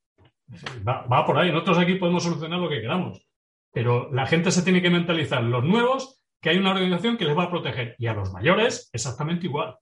Va, 0.88 1.25
por 1.25 1.38
ahí. 1.38 1.51
Nosotros 1.51 1.79
aquí 1.79 1.95
podemos 1.95 2.23
solucionar 2.23 2.60
lo 2.60 2.69
que 2.69 2.82
queramos. 2.82 3.25
Pero 3.71 4.12
la 4.12 4.25
gente 4.25 4.51
se 4.51 4.62
tiene 4.62 4.82
que 4.82 4.89
mentalizar, 4.89 5.43
los 5.43 5.63
nuevos, 5.63 6.21
que 6.39 6.51
hay 6.51 6.58
una 6.58 6.71
organización 6.71 7.17
que 7.17 7.25
les 7.25 7.38
va 7.38 7.43
a 7.43 7.49
proteger. 7.49 7.95
Y 7.97 8.08
a 8.08 8.13
los 8.13 8.32
mayores, 8.32 8.89
exactamente 8.93 9.47
igual. 9.47 9.75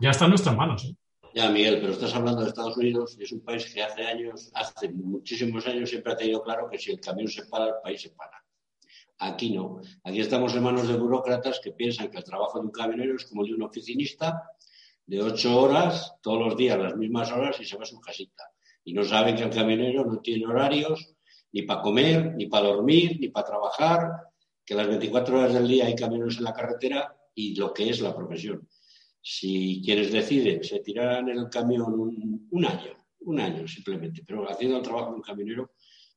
Ya 0.00 0.10
está 0.10 0.24
en 0.24 0.30
nuestras 0.30 0.56
manos. 0.56 0.84
¿eh? 0.84 0.96
Ya, 1.34 1.50
Miguel, 1.50 1.80
pero 1.80 1.92
estás 1.92 2.14
hablando 2.14 2.40
de 2.40 2.48
Estados 2.48 2.76
Unidos 2.76 3.16
y 3.18 3.24
es 3.24 3.32
un 3.32 3.44
país 3.44 3.72
que 3.72 3.82
hace 3.82 4.06
años, 4.06 4.50
hace 4.54 4.88
muchísimos 4.88 5.66
años, 5.66 5.90
siempre 5.90 6.12
ha 6.12 6.16
tenido 6.16 6.42
claro 6.42 6.68
que 6.70 6.78
si 6.78 6.90
el 6.90 7.00
camión 7.00 7.28
se 7.28 7.44
para, 7.44 7.66
el 7.66 7.74
país 7.82 8.00
se 8.00 8.10
para. 8.10 8.42
Aquí 9.18 9.50
no. 9.50 9.80
Aquí 10.04 10.20
estamos 10.20 10.54
en 10.54 10.62
manos 10.62 10.88
de 10.88 10.96
burócratas 10.96 11.60
que 11.60 11.72
piensan 11.72 12.10
que 12.10 12.18
el 12.18 12.24
trabajo 12.24 12.58
de 12.58 12.66
un 12.66 12.72
camionero 12.72 13.16
es 13.16 13.24
como 13.26 13.42
el 13.42 13.48
de 13.48 13.54
un 13.54 13.62
oficinista, 13.62 14.50
de 15.06 15.22
ocho 15.22 15.60
horas, 15.60 16.14
todos 16.22 16.38
los 16.40 16.56
días, 16.56 16.78
las 16.78 16.96
mismas 16.96 17.30
horas, 17.32 17.60
y 17.60 17.64
se 17.64 17.76
va 17.76 17.84
a 17.84 17.86
su 17.86 18.00
casita. 18.00 18.44
Y 18.86 18.92
no 18.94 19.04
saben 19.04 19.34
que 19.34 19.42
el 19.42 19.50
camionero 19.50 20.04
no 20.04 20.20
tiene 20.20 20.46
horarios 20.46 21.12
ni 21.52 21.62
para 21.62 21.82
comer, 21.82 22.36
ni 22.36 22.46
para 22.46 22.68
dormir, 22.68 23.18
ni 23.18 23.28
para 23.28 23.46
trabajar, 23.46 24.10
que 24.64 24.76
las 24.76 24.86
24 24.86 25.38
horas 25.38 25.54
del 25.54 25.66
día 25.66 25.86
hay 25.86 25.96
camioneros 25.96 26.38
en 26.38 26.44
la 26.44 26.52
carretera 26.52 27.16
y 27.34 27.56
lo 27.56 27.74
que 27.74 27.90
es 27.90 28.00
la 28.00 28.14
profesión. 28.14 28.68
Si 29.20 29.82
quienes 29.84 30.12
deciden 30.12 30.62
se 30.62 30.78
tirarán 30.80 31.28
el 31.28 31.48
camión 31.50 31.98
un, 32.50 32.64
año, 32.64 33.06
un 33.20 33.40
año 33.40 33.66
simplemente, 33.66 34.22
pero 34.24 34.48
haciendo 34.48 34.76
el 34.76 34.84
trabajo 34.84 35.10
de 35.10 35.16
un 35.16 35.22
camionero 35.22 35.72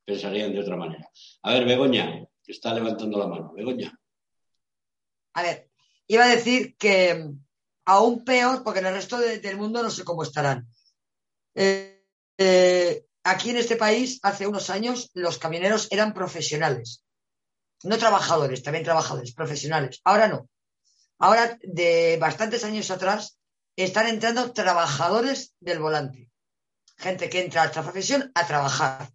pensarían 0.06 0.54
de 0.54 0.60
otra 0.60 0.78
manera. 0.78 1.10
A 1.42 1.54
ver, 1.54 1.66
Begoña, 1.66 2.24
que 2.44 2.52
está 2.52 2.72
levantando 2.74 3.18
la 3.18 3.28
mano. 3.28 3.52
Begoña. 3.56 4.00
A 5.34 5.42
ver, 5.42 5.72
iba 6.08 6.26
a 6.26 6.36
decir 6.36 6.76
que 6.78 7.32
aún 7.86 8.24
peor, 8.24 8.64
porque 8.64 8.80
en 8.82 8.86
el 8.86 8.94
resto 8.94 9.18
del 9.18 9.58
mundo 9.58 9.82
no 9.82 9.90
sé 9.90 10.04
cómo 10.04 10.22
estarán. 10.22 10.68
Eh, 11.56 11.99
eh, 12.40 13.04
aquí 13.24 13.50
en 13.50 13.58
este 13.58 13.76
país, 13.76 14.20
hace 14.24 14.48
unos 14.48 14.70
años, 14.70 15.12
los 15.14 15.38
camioneros 15.38 15.90
eran 15.92 16.14
profesionales. 16.14 17.04
No 17.84 17.98
trabajadores, 17.98 18.64
también 18.64 18.86
trabajadores, 18.86 19.34
profesionales. 19.34 20.00
Ahora 20.06 20.30
no. 20.30 20.50
Ahora, 21.20 21.60
de 21.62 22.18
bastantes 22.20 22.64
años 22.64 22.92
atrás, 22.92 23.38
están 23.76 24.08
entrando 24.08 24.54
trabajadores 24.54 25.54
del 25.60 25.80
volante. 25.80 26.30
Gente 26.98 27.30
que 27.30 27.42
entra 27.42 27.64
a 27.64 27.66
esta 27.66 27.84
profesión 27.84 28.32
a 28.34 28.48
trabajar. 28.48 29.10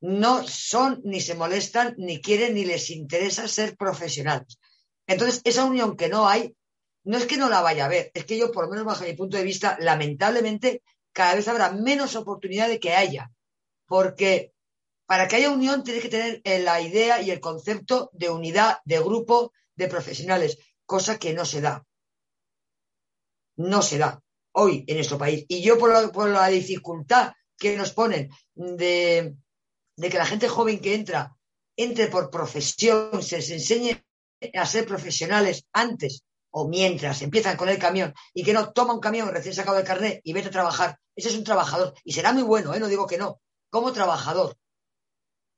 No 0.00 0.46
son, 0.48 1.02
ni 1.04 1.20
se 1.20 1.34
molestan, 1.34 1.94
ni 1.98 2.22
quieren, 2.22 2.54
ni 2.54 2.64
les 2.64 2.88
interesa 2.88 3.48
ser 3.48 3.76
profesionales. 3.76 4.58
Entonces, 5.06 5.42
esa 5.44 5.64
unión 5.64 5.96
que 5.96 6.08
no 6.08 6.26
hay, 6.26 6.56
no 7.04 7.18
es 7.18 7.26
que 7.26 7.36
no 7.36 7.50
la 7.50 7.60
vaya 7.60 7.84
a 7.84 7.88
ver, 7.88 8.10
es 8.14 8.24
que 8.24 8.38
yo, 8.38 8.50
por 8.50 8.64
lo 8.64 8.70
menos 8.70 8.86
bajo 8.86 9.04
mi 9.04 9.12
punto 9.12 9.36
de 9.36 9.44
vista, 9.44 9.76
lamentablemente, 9.78 10.82
cada 11.16 11.34
vez 11.34 11.48
habrá 11.48 11.72
menos 11.72 12.14
oportunidad 12.14 12.68
de 12.68 12.78
que 12.78 12.92
haya. 12.92 13.32
Porque 13.86 14.52
para 15.06 15.26
que 15.26 15.36
haya 15.36 15.50
unión 15.50 15.82
tienes 15.82 16.02
que 16.02 16.10
tener 16.10 16.42
la 16.62 16.82
idea 16.82 17.22
y 17.22 17.30
el 17.30 17.40
concepto 17.40 18.10
de 18.12 18.28
unidad, 18.28 18.80
de 18.84 19.00
grupo, 19.00 19.54
de 19.76 19.88
profesionales 19.88 20.58
cosa 20.84 21.18
que 21.18 21.32
no 21.32 21.46
se 21.46 21.62
da. 21.62 21.86
No 23.56 23.80
se 23.80 23.96
da 23.96 24.22
hoy 24.52 24.84
en 24.86 24.96
nuestro 24.96 25.16
país. 25.16 25.46
Y 25.48 25.62
yo 25.62 25.78
por 25.78 26.28
la, 26.28 26.48
dificultad 26.48 27.32
que 27.56 27.78
nos 27.78 27.92
ponen 27.92 28.28
de, 28.54 29.36
que 29.98 30.18
la 30.18 30.26
gente 30.26 30.48
joven 30.48 30.80
que 30.80 30.94
entra 30.94 31.34
entre 31.78 32.08
por 32.08 32.30
profesión, 32.30 33.22
se 33.22 33.36
les 33.36 33.50
enseñe 33.50 34.04
a 34.52 34.66
ser 34.66 34.86
profesionales 34.86 35.66
antes 35.72 36.24
o 36.58 36.66
mientras 36.66 37.20
empiezan 37.20 37.58
con 37.58 37.68
el 37.68 37.78
camión 37.78 38.14
y 38.32 38.42
que 38.42 38.54
no 38.54 38.72
toma 38.72 38.94
un 38.94 39.00
camión 39.00 39.28
recién 39.28 39.54
sacado 39.54 39.76
del 39.76 39.84
carnet 39.84 40.22
y 40.24 40.32
vete 40.32 40.48
a 40.48 40.50
trabajar, 40.50 40.98
ese 41.14 41.28
es 41.28 41.36
un 41.36 41.44
trabajador 41.44 41.92
y 42.02 42.14
será 42.14 42.32
muy 42.32 42.44
bueno, 42.44 42.72
¿eh? 42.72 42.80
no 42.80 42.88
digo 42.88 43.06
que 43.06 43.18
no, 43.18 43.42
como 43.68 43.92
trabajador 43.92 44.56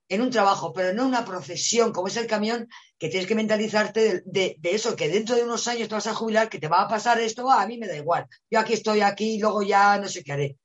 en 0.09 0.23
un 0.23 0.31
trabajo, 0.31 0.73
pero 0.73 0.93
no 0.93 1.07
una 1.07 1.25
profesión 1.25 1.93
como 1.93 2.09
es 2.09 2.17
el 2.17 2.27
camión, 2.27 2.67
que 2.99 3.09
tienes 3.11 3.29
que 3.29 3.37
mentalizarte 3.37 4.23
de, 4.25 4.59
eso, 4.65 4.97
que 4.97 5.09
dentro 5.09 5.37
de 5.37 5.45
unos 5.45 5.69
años 5.69 5.89
te 5.89 5.95
vas 5.95 6.09
a 6.09 6.15
jubilar, 6.15 6.49
que 6.49 6.59
te 6.59 6.67
va 6.67 6.83
a 6.83 6.89
pasar 6.89 7.21
esto, 7.21 7.49
a 7.49 7.65
mí 7.69 7.79
me 7.79 7.87
da 7.87 7.95
igual. 7.95 8.27
Yo 8.51 8.59
aquí 8.59 8.73
estoy 8.73 9.01
aquí 9.01 9.37
y 9.37 9.39
luego 9.39 9.63
ya 9.63 9.99
no 9.99 10.09
sé 10.09 10.25
qué 10.25 10.33
haré. 10.33 10.57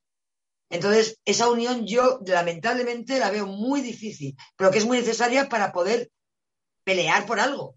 Entonces, 0.72 1.19
esa 1.26 1.48
unión 1.48 1.86
yo 1.86 2.22
lamentablemente 2.26 3.19
la 3.19 3.30
veo 3.30 3.46
muy 3.46 3.82
difícil, 3.82 4.36
pero 4.56 4.72
que 4.72 4.80
es 4.80 4.86
muy 4.86 4.98
necesaria 4.98 5.48
para 5.48 5.72
poder 5.72 6.10
pelear 6.84 7.28
por 7.28 7.39
algo. 7.39 7.76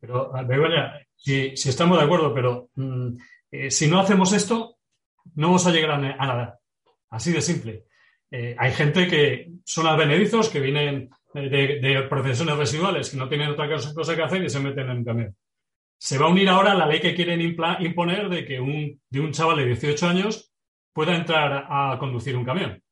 Pero, 0.00 0.32
Begoña, 0.46 1.02
si, 1.22 1.56
si 1.56 1.68
estamos 1.68 1.98
de 1.98 2.04
acuerdo, 2.04 2.34
pero 2.34 2.68
mm, 2.74 3.16
eh, 3.52 3.70
si 3.70 3.86
no 3.86 4.00
hacemos 4.00 4.32
esto, 4.32 4.78
no 5.36 5.48
vamos 5.48 5.66
a 5.66 5.70
llegar 5.70 5.92
a, 5.92 5.98
nada. 5.98 6.58
Así 7.10 7.30
de 7.30 7.40
simple. 7.40 7.84
Eh, 8.30 8.56
hay 8.58 8.72
gente 8.72 9.06
que 9.06 9.52
son 9.64 9.86
advenedizos, 9.86 10.48
que 10.48 10.58
vienen 10.58 11.10
de, 11.32 12.06
profesiones 12.10 12.56
residuales, 12.56 13.10
que 13.10 13.16
no 13.16 13.28
tienen 13.28 13.50
otra 13.50 13.68
cosa, 13.68 14.16
que 14.16 14.22
hacer 14.22 14.42
y 14.42 14.50
se 14.50 14.58
meten 14.58 14.90
en 14.90 14.98
un 14.98 15.04
camión. 15.04 15.36
Se 15.96 16.18
va 16.18 16.26
a 16.26 16.30
unir 16.30 16.48
ahora 16.48 16.74
la 16.74 16.86
ley 16.86 17.00
que 17.00 17.14
quieren 17.14 17.40
imponer 17.40 18.28
de 18.28 18.44
que 18.44 18.58
un, 18.58 19.00
de 19.08 19.20
un 19.20 19.30
chaval 19.30 19.58
de 19.58 19.66
18 19.66 20.08
años 20.08 20.52
pueda 20.92 21.14
entrar 21.14 21.66
a 21.68 21.96
conducir 22.00 22.36
un 22.36 22.44
camión. 22.44 22.82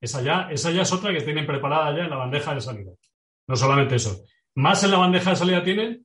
Esa 0.00 0.20
ya, 0.20 0.48
esa 0.50 0.72
ya 0.72 0.82
es 0.82 0.92
otra 0.92 1.12
que 1.12 1.20
tienen 1.20 1.46
preparada 1.46 1.96
ya 1.96 2.04
en 2.04 2.10
la 2.10 2.16
bandeja 2.16 2.54
de 2.54 2.60
salida. 2.60 2.90
No 3.46 3.54
solamente 3.54 3.94
eso. 3.94 4.24
Más 4.56 4.82
en 4.82 4.90
la 4.90 4.98
bandeja 4.98 5.30
de 5.30 5.36
salida 5.36 5.62
tienen 5.62 6.04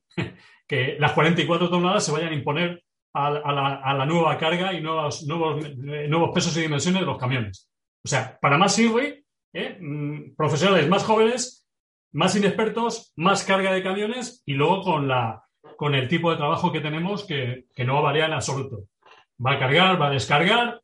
que 0.68 0.96
las 1.00 1.12
44 1.12 1.70
toneladas 1.70 2.04
se 2.04 2.12
vayan 2.12 2.28
a 2.28 2.34
imponer 2.34 2.84
a, 3.14 3.94
la, 3.94 4.06
nueva 4.06 4.36
carga 4.38 4.72
y 4.72 4.80
nuevos, 4.80 5.26
nuevos, 5.26 6.30
pesos 6.32 6.56
y 6.56 6.60
dimensiones 6.60 7.00
de 7.00 7.06
los 7.06 7.18
camiones. 7.18 7.68
O 8.04 8.08
sea, 8.08 8.38
para 8.40 8.58
más 8.58 8.74
sirve, 8.74 9.24
¿eh? 9.52 9.78
mm, 9.80 10.36
profesionales 10.36 10.88
más 10.88 11.04
jóvenes, 11.04 11.66
más 12.12 12.36
inexpertos, 12.36 13.12
más 13.16 13.44
carga 13.44 13.72
de 13.72 13.82
camiones 13.82 14.42
y 14.46 14.54
luego 14.54 14.82
con, 14.82 15.08
la, 15.08 15.42
con 15.76 15.94
el 15.94 16.06
tipo 16.06 16.30
de 16.30 16.36
trabajo 16.36 16.70
que 16.70 16.80
tenemos 16.80 17.24
que, 17.24 17.64
que 17.74 17.84
no 17.84 18.02
va 18.02 18.12
a 18.12 18.18
en 18.18 18.32
absoluto. 18.32 18.84
Va 19.44 19.54
a 19.54 19.58
cargar, 19.58 20.00
va 20.00 20.08
a 20.08 20.10
descargar, 20.10 20.80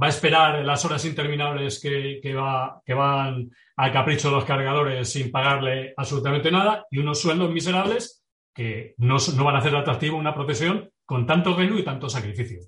va 0.00 0.06
a 0.06 0.10
esperar 0.10 0.64
las 0.64 0.84
horas 0.84 1.04
interminables 1.04 1.80
que, 1.80 2.18
que, 2.22 2.34
va, 2.34 2.82
que 2.84 2.94
van 2.94 3.50
al 3.76 3.92
capricho 3.92 4.28
de 4.28 4.34
los 4.34 4.44
cargadores 4.44 5.10
sin 5.10 5.30
pagarle 5.30 5.94
absolutamente 5.96 6.50
nada 6.50 6.86
y 6.90 6.98
unos 6.98 7.20
sueldos 7.20 7.50
miserables 7.50 8.23
que 8.54 8.94
no, 8.98 9.16
van 9.44 9.56
a 9.56 9.58
hacer 9.58 9.74
atractivo 9.74 10.16
una 10.16 10.34
profesión 10.34 10.90
con 11.04 11.26
tanto 11.26 11.56
velo 11.56 11.78
y 11.78 11.84
tanto 11.84 12.08
sacrificio. 12.08 12.60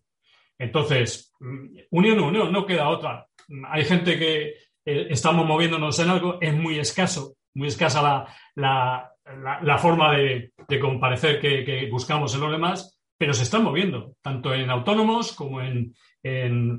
Entonces, 0.58 1.32
mm, 1.40 1.78
unión, 1.90 2.20
unión, 2.20 2.52
no 2.52 2.66
queda 2.66 2.88
otra 2.88 3.26
hay 3.68 3.84
gente 3.84 4.18
que 4.18 4.54
eh, 4.84 5.06
estamos 5.10 5.46
moviéndonos 5.46 5.98
en 5.98 6.10
algo, 6.10 6.38
es 6.40 6.54
muy 6.54 6.78
escaso, 6.78 7.34
muy 7.54 7.68
escasa 7.68 8.26
la, 8.54 9.78
forma 9.78 10.16
de, 10.16 10.52
comparecer 10.80 11.40
que, 11.40 11.88
buscamos 11.90 12.34
en 12.34 12.40
los 12.40 12.52
demás, 12.52 13.00
pero 13.16 13.32
se 13.32 13.44
están 13.44 13.64
moviendo, 13.64 14.14
tanto 14.22 14.54
en 14.54 14.70
autónomos 14.70 15.32
como 15.32 15.60
en, 15.60 15.94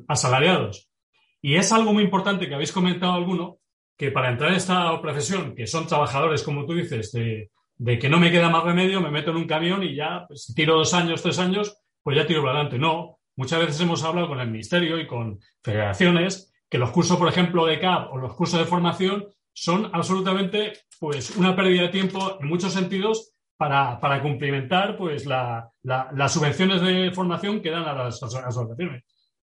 asalariados. 0.07 0.89
Y 1.41 1.55
es 1.55 1.71
algo 1.71 1.93
muy 1.93 2.03
importante 2.03 2.47
que 2.47 2.55
habéis 2.55 2.71
comentado 2.71 3.13
alguno, 3.13 3.59
que 3.97 4.11
para 4.11 4.29
entrar 4.29 4.51
en 4.51 4.57
esta 4.57 4.99
profesión, 5.01 5.55
que 5.55 5.65
son 5.65 5.87
trabajadores, 5.87 6.43
como 6.43 6.65
tú 6.65 6.73
dices, 6.73 7.11
de, 7.13 7.49
de 7.77 7.99
que 7.99 8.09
no 8.09 8.19
me 8.19 8.31
queda 8.31 8.49
más 8.49 8.63
remedio, 8.63 9.01
me 9.01 9.11
meto 9.11 9.31
en 9.31 9.37
un 9.37 9.47
camión 9.47 9.83
y 9.83 9.95
ya, 9.95 10.25
pues, 10.27 10.53
tiro 10.55 10.75
dos 10.75 10.93
años, 10.93 11.21
tres 11.21 11.39
años, 11.39 11.77
pues 12.01 12.17
ya 12.17 12.25
tiro 12.25 12.41
para 12.41 12.53
adelante. 12.53 12.79
No, 12.79 13.19
muchas 13.35 13.59
veces 13.59 13.81
hemos 13.81 14.03
hablado 14.03 14.27
con 14.27 14.39
el 14.39 14.49
Ministerio 14.49 14.99
y 14.99 15.07
con 15.07 15.39
federaciones 15.63 16.53
que 16.69 16.77
los 16.77 16.91
cursos, 16.91 17.17
por 17.17 17.29
ejemplo, 17.29 17.65
de 17.65 17.79
CAP 17.79 18.11
o 18.13 18.17
los 18.17 18.33
cursos 18.33 18.59
de 18.59 18.65
formación 18.65 19.27
son 19.53 19.89
absolutamente 19.93 20.73
pues, 20.99 21.35
una 21.35 21.55
pérdida 21.55 21.83
de 21.83 21.89
tiempo 21.89 22.37
en 22.39 22.47
muchos 22.47 22.73
sentidos 22.73 23.33
para, 23.57 23.99
para 23.99 24.21
cumplimentar 24.21 24.97
pues, 24.97 25.25
las 25.25 26.33
subvenciones 26.33 26.81
de 26.81 27.11
formación 27.11 27.61
que 27.61 27.71
dan 27.71 27.83
a 27.83 27.93
las 27.93 28.21
asociaciones. 28.21 29.03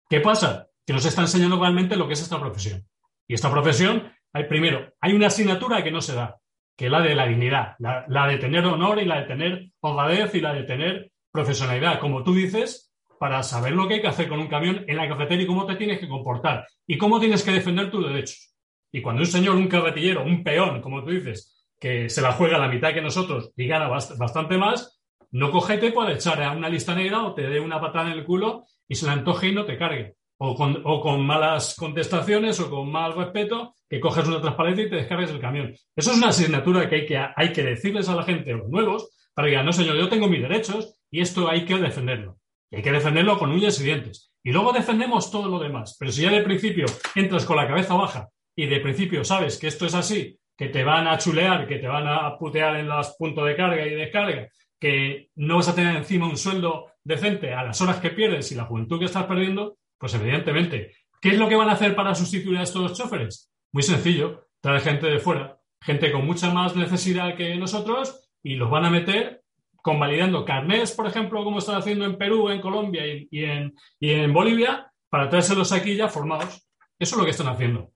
¿Qué 0.09 0.21
pasa? 0.21 0.67
Que 0.85 0.93
nos 0.93 1.05
está 1.05 1.21
enseñando 1.21 1.59
realmente 1.59 1.97
lo 1.97 2.07
que 2.07 2.13
es 2.13 2.21
esta 2.21 2.39
profesión. 2.39 2.87
Y 3.27 3.33
esta 3.33 3.51
profesión, 3.51 4.09
hay, 4.31 4.45
primero, 4.45 4.93
hay 5.01 5.13
una 5.13 5.27
asignatura 5.27 5.83
que 5.83 5.91
no 5.91 6.01
se 6.01 6.15
da, 6.15 6.37
que 6.77 6.89
la 6.89 7.01
de 7.01 7.15
la 7.15 7.27
dignidad, 7.27 7.75
la, 7.79 8.27
de 8.27 8.37
tener 8.37 8.63
honor 8.65 8.99
y 8.99 9.05
la 9.05 9.21
de 9.21 9.27
tener 9.27 9.71
honradez 9.81 10.35
y 10.35 10.41
la 10.41 10.53
de 10.53 10.63
tener 10.63 11.11
profesionalidad. 11.31 11.99
Como 11.99 12.23
tú 12.23 12.35
dices, 12.35 12.93
para 13.19 13.41
saber 13.41 13.73
lo 13.73 13.87
que 13.87 13.95
hay 13.95 14.01
que 14.01 14.07
hacer 14.07 14.29
con 14.29 14.39
un 14.39 14.47
camión 14.47 14.85
en 14.87 14.95
la 14.95 15.09
cafetería 15.09 15.43
y 15.43 15.47
cómo 15.47 15.65
te 15.65 15.75
tienes 15.75 15.99
que 15.99 16.07
comportar 16.07 16.67
y 16.85 16.99
cómo 16.99 17.19
tienes 17.19 17.43
que 17.43 17.51
defender 17.51 17.89
tus 17.89 18.07
derechos. 18.07 18.53
Y 18.91 19.01
cuando 19.01 19.21
un 19.21 19.27
señor, 19.27 19.55
un 19.55 19.67
carretillero, 19.67 20.23
un 20.23 20.43
peón, 20.43 20.81
como 20.81 21.03
tú 21.03 21.09
dices, 21.09 21.67
que 21.79 22.09
se 22.09 22.21
la 22.21 22.33
juega 22.33 22.57
a 22.57 22.59
la 22.59 22.67
mitad 22.67 22.93
que 22.93 23.01
nosotros 23.01 23.51
y 23.57 23.65
gana 23.67 23.87
bastante 23.87 24.57
más, 24.57 25.01
no 25.31 25.51
cogete 25.51 25.91
puede 25.91 26.13
echar 26.13 26.41
a 26.43 26.51
una 26.51 26.69
lista 26.69 26.93
negra 26.93 27.23
o 27.23 27.33
te 27.33 27.41
dé 27.41 27.59
una 27.59 27.81
patada 27.81 28.11
en 28.11 28.19
el 28.19 28.23
culo 28.23 28.65
y 28.87 28.95
se 28.95 29.07
la 29.07 29.13
antoje 29.13 29.47
y 29.47 29.55
no 29.55 29.65
te 29.65 29.77
cargue. 29.77 30.15
O 30.39 30.53
con, 30.53 30.81
o 30.83 31.01
con 31.01 31.25
malas 31.25 31.75
contestaciones 31.75 32.59
o 32.59 32.69
con 32.69 32.91
mal 32.91 33.15
respeto, 33.15 33.73
que 33.89 33.99
coges 33.99 34.27
una 34.27 34.41
transparencia 34.41 34.85
y 34.85 34.89
te 34.89 34.97
descargues 34.97 35.31
el 35.31 35.39
camión. 35.39 35.73
Eso 35.95 36.11
es 36.11 36.17
una 36.17 36.29
asignatura 36.29 36.87
que 36.87 36.95
hay 36.95 37.05
que, 37.05 37.17
hay 37.35 37.51
que 37.51 37.63
decirles 37.63 38.07
a 38.09 38.15
la 38.15 38.23
gente, 38.23 38.51
a 38.51 38.57
los 38.57 38.69
nuevos, 38.69 39.09
para 39.33 39.47
que 39.47 39.51
digan, 39.51 39.65
no 39.65 39.73
señor, 39.73 39.97
yo 39.97 40.09
tengo 40.09 40.27
mis 40.27 40.41
derechos 40.41 40.99
y 41.09 41.21
esto 41.21 41.49
hay 41.49 41.65
que 41.65 41.77
defenderlo. 41.77 42.37
Y 42.69 42.77
hay 42.77 42.81
que 42.83 42.91
defenderlo 42.91 43.39
con 43.39 43.51
uñas 43.51 43.79
y 43.79 43.85
dientes. 43.85 44.31
Y 44.43 44.51
luego 44.51 44.73
defendemos 44.73 45.31
todo 45.31 45.47
lo 45.47 45.59
demás. 45.59 45.95
Pero 45.99 46.11
si 46.11 46.21
ya 46.21 46.31
de 46.31 46.41
principio 46.41 46.85
entras 47.15 47.45
con 47.45 47.57
la 47.57 47.67
cabeza 47.67 47.95
baja 47.95 48.29
y 48.55 48.65
de 48.65 48.79
principio 48.79 49.23
sabes 49.23 49.57
que 49.57 49.67
esto 49.67 49.85
es 49.85 49.93
así, 49.93 50.37
que 50.57 50.69
te 50.69 50.83
van 50.83 51.07
a 51.07 51.17
chulear, 51.17 51.67
que 51.67 51.77
te 51.77 51.87
van 51.87 52.07
a 52.07 52.37
putear 52.37 52.77
en 52.77 52.87
los 52.87 53.15
puntos 53.17 53.45
de 53.45 53.55
carga 53.55 53.85
y 53.85 53.93
descarga, 53.93 54.49
que 54.79 55.29
no 55.35 55.57
vas 55.57 55.69
a 55.69 55.75
tener 55.75 55.95
encima 55.95 56.27
un 56.27 56.37
sueldo 56.37 56.87
decente 57.03 57.53
a 57.53 57.63
las 57.63 57.79
horas 57.81 57.97
que 57.97 58.09
pierdes 58.09 58.51
y 58.51 58.55
la 58.55 58.65
juventud 58.65 58.99
que 58.99 59.05
estás 59.05 59.25
perdiendo, 59.25 59.77
pues 59.97 60.13
evidentemente, 60.13 60.93
¿qué 61.21 61.29
es 61.29 61.37
lo 61.37 61.47
que 61.47 61.55
van 61.55 61.69
a 61.69 61.73
hacer 61.73 61.95
para 61.95 62.15
sustituir 62.15 62.57
a 62.57 62.63
estos 62.63 62.97
choferes? 62.97 63.51
Muy 63.71 63.83
sencillo, 63.83 64.47
traer 64.61 64.81
gente 64.81 65.07
de 65.07 65.19
fuera, 65.19 65.59
gente 65.81 66.11
con 66.11 66.25
mucha 66.25 66.51
más 66.51 66.75
necesidad 66.75 67.35
que 67.35 67.55
nosotros 67.55 68.29
y 68.43 68.55
los 68.55 68.69
van 68.69 68.85
a 68.85 68.89
meter 68.89 69.43
convalidando 69.87 70.43
carnés, 70.43 70.91
por 70.91 71.07
ejemplo, 71.07 71.45
como 71.45 71.59
están 71.59 71.75
haciendo 71.75 72.03
en 72.03 72.17
Perú, 72.17 72.49
en 72.49 72.59
Colombia 72.59 73.03
y, 73.07 73.45
en, 73.45 74.33
Bolivia, 74.33 74.91
para 75.09 75.29
traérselos 75.29 75.71
aquí 75.71 75.95
ya 75.95 76.09
formados. 76.09 76.67
Eso 76.99 77.15
es 77.15 77.17
lo 77.17 77.23
que 77.23 77.31
están 77.31 77.47
haciendo, 77.47 77.91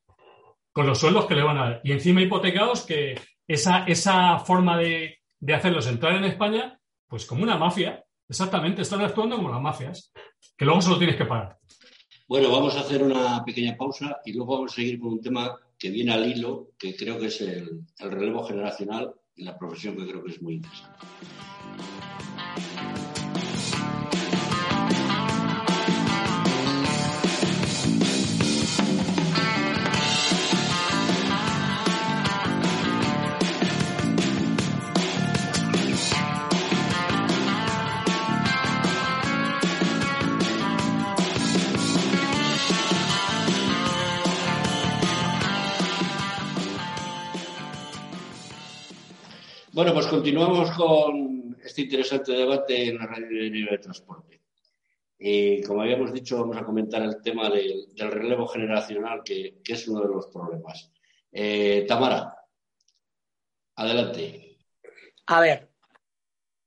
con 0.71 0.87
los 0.87 0.99
sueldos 0.99 1.25
que 1.25 1.35
le 1.35 1.43
van 1.43 1.57
a 1.57 1.63
dar. 1.63 1.81
Y 1.83 1.91
encima 1.91 2.21
hipotecados 2.21 2.85
que 2.85 3.19
esa, 3.45 3.83
esa 3.85 4.39
forma 4.39 4.77
de, 4.77 5.19
hacerlos 5.53 5.85
entrar 5.87 6.15
en 6.15 6.23
España, 6.23 6.79
pues 7.09 7.25
como 7.25 7.43
una 7.43 7.57
mafia. 7.57 8.01
Exactamente, 8.29 8.83
están 8.83 9.01
actuando 9.01 9.35
como 9.35 9.49
las 9.49 9.61
mafias, 9.61 10.13
que 10.57 10.63
luego 10.63 10.81
se 10.81 10.91
lo 10.91 10.97
tienes 10.97 11.17
que 11.17 11.25
pagar. 11.25 11.57
Bueno, 12.31 12.49
vamos 12.49 12.77
a 12.77 12.79
hacer 12.79 13.03
una 13.03 13.43
pequeña 13.43 13.75
pausa 13.75 14.21
y 14.23 14.31
luego 14.31 14.53
vamos 14.53 14.71
a 14.71 14.75
seguir 14.75 15.01
con 15.01 15.11
un 15.11 15.21
tema 15.21 15.53
que 15.77 15.89
viene 15.89 16.13
al 16.13 16.31
hilo, 16.31 16.69
que 16.79 16.95
creo 16.95 17.19
que 17.19 17.25
es 17.25 17.41
el, 17.41 17.81
el 17.99 18.09
relevo 18.09 18.45
generacional 18.45 19.13
y 19.35 19.43
la 19.43 19.57
profesión 19.57 19.97
que 19.97 20.07
creo 20.07 20.23
que 20.23 20.31
es 20.31 20.41
muy 20.41 20.53
interesante. 20.53 20.97
Bueno, 49.73 49.93
pues 49.93 50.07
continuamos 50.07 50.69
con 50.71 51.55
este 51.63 51.83
interesante 51.83 52.33
debate 52.33 52.89
en 52.89 52.97
la 52.97 53.05
radio 53.05 53.71
de 53.71 53.77
transporte. 53.77 54.41
Y 55.17 55.63
como 55.63 55.81
habíamos 55.81 56.11
dicho, 56.11 56.37
vamos 56.39 56.57
a 56.57 56.65
comentar 56.65 57.01
el 57.01 57.21
tema 57.21 57.49
del, 57.49 57.87
relevo 57.95 58.47
generacional, 58.47 59.21
que, 59.23 59.61
es 59.65 59.87
uno 59.87 60.01
de 60.01 60.09
los 60.09 60.27
problemas. 60.27 60.91
Eh, 61.31 61.85
Tamara, 61.87 62.35
adelante. 63.75 64.57
A 65.27 65.39
ver, 65.39 65.69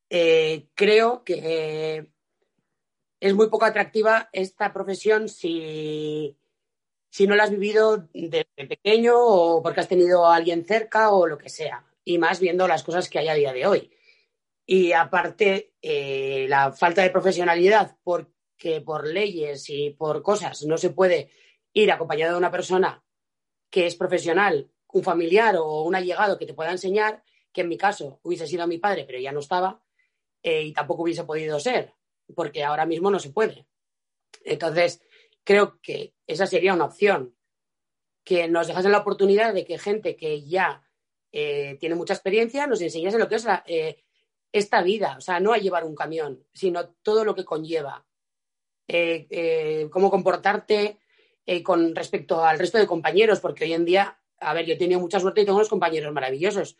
eh, 0.09 0.69
creo 0.75 1.25
que 1.25 2.09
es 3.21 3.35
muy 3.35 3.51
poco 3.51 3.67
atractiva 3.67 4.31
esta 4.33 4.73
profesión 4.73 5.29
si, 5.29 6.35
si 7.11 7.27
no 7.27 7.37
la 7.37 7.45
has 7.45 7.51
vivido 7.51 8.09
desde 8.15 8.47
pequeño 8.67 9.13
o 9.15 9.63
porque 9.63 9.81
has 9.81 9.89
tenido 9.89 10.25
a 10.25 10.37
alguien 10.37 10.65
cerca 10.65 11.11
o 11.11 11.27
lo 11.27 11.37
que 11.37 11.51
sea 11.51 11.85
y 12.05 12.19
más 12.19 12.41
viendo 12.41 12.69
las 12.69 12.83
cosas 12.83 13.09
que 13.09 13.19
hay 13.19 13.29
a 13.29 13.35
día 13.35 13.53
de 13.53 13.67
hoy. 13.67 13.91
Y 14.67 14.93
aparte, 14.93 15.75
eh, 15.83 16.47
la 16.49 16.73
falta 16.73 17.03
de 17.03 17.11
profesionalidad, 17.11 17.97
porque 18.03 18.81
por 18.81 19.07
leyes 19.07 19.69
y 19.69 19.91
por 19.91 20.23
cosas 20.23 20.65
no 20.65 20.79
se 20.79 20.91
puede 20.91 21.31
ir 21.73 21.91
acompañado 21.91 22.33
de 22.33 22.39
una 22.39 22.51
persona 22.51 23.05
que 23.71 23.87
es 23.87 23.97
profesional, 23.97 24.71
un 24.93 25.03
familiar 25.03 25.57
o 25.57 25.83
un 25.83 25.95
allegado 25.95 26.39
que 26.39 26.47
te 26.47 26.55
pueda 26.55 26.71
enseñar, 26.71 27.25
que 27.53 27.63
en 27.63 27.69
mi 27.69 27.77
caso 27.77 28.21
hubiese 28.23 28.47
sido 28.47 28.67
mi 28.67 28.79
padre, 28.79 29.05
pero 29.05 29.19
ya 29.19 29.33
no 29.33 29.41
estaba, 29.41 29.83
eh, 30.43 30.63
y 30.63 30.73
tampoco 30.73 31.03
hubiese 31.03 31.25
podido 31.25 31.59
ser, 31.59 31.95
porque 32.35 32.63
ahora 32.63 32.87
mismo 32.87 33.11
no 33.11 33.19
se 33.19 33.31
puede. 33.31 33.67
Entonces, 34.45 35.03
creo 35.43 35.81
que 35.81 36.15
esa 36.27 36.47
sería 36.47 36.75
una 36.75 36.85
opción, 36.85 37.37
que 38.25 38.49
nos 38.49 38.69
dejasen 38.69 38.93
la 38.93 38.99
oportunidad 38.99 39.53
de 39.53 39.65
que 39.65 39.79
gente 39.79 40.17
que 40.17 40.47
ya 40.47 40.84
eh, 41.37 41.77
tiene 41.81 41.97
mucha 41.97 42.15
experiencia 42.15 42.69
nos 42.69 42.81
enseñase 42.81 43.19
lo 43.19 43.29
que 43.29 43.35
es 43.35 43.47
eh, 43.67 44.05
esta 44.53 44.83
vida, 44.83 45.17
o 45.19 45.21
sea, 45.21 45.41
no 45.41 45.53
a 45.53 45.59
llevar 45.59 45.85
un 45.85 45.97
camión, 45.97 46.47
sino 46.53 46.91
todo 47.03 47.25
lo 47.25 47.35
que 47.35 47.45
conlleva, 47.45 48.07
cómo 49.91 50.11
comportarte 50.11 51.01
con 51.65 51.97
respecto 51.97 52.45
al 52.45 52.61
resto 52.61 52.79
de 52.79 52.87
compañeros, 52.87 53.41
porque 53.41 53.65
hoy 53.65 53.73
en 53.73 53.85
día, 53.85 54.17
a 54.39 54.55
ver, 54.55 54.65
yo 54.65 54.75
he 54.75 54.79
tenido 54.79 55.01
mucha 55.01 55.19
suerte 55.19 55.41
y 55.41 55.45
tengo 55.45 55.57
unos 55.57 55.69
compañeros 55.69 56.13
maravillosos, 56.13 56.77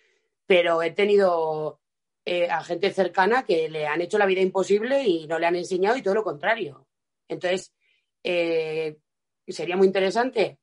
pero 0.47 0.83
he 0.83 0.93
tenido 0.93 1.81
eh, 2.25 2.49
a 2.49 2.63
gente 2.63 2.93
cercana 2.93 3.45
que 3.45 3.69
le 3.69 3.89
han 3.89 4.03
hecho 4.03 4.19
la 4.19 4.27
vida 4.27 4.41
imposible 4.41 5.03
y 5.03 5.27
no 5.27 5.41
le 5.41 5.47
han 5.47 5.57
enseñado 5.57 5.97
y 5.97 6.03
todo 6.03 6.15
lo 6.15 6.23
contrario. 6.23 6.87
Entonces, 7.27 7.75
eh, 8.23 8.99
sería 9.49 9.77
muy 9.77 9.89
interesante 9.89 10.59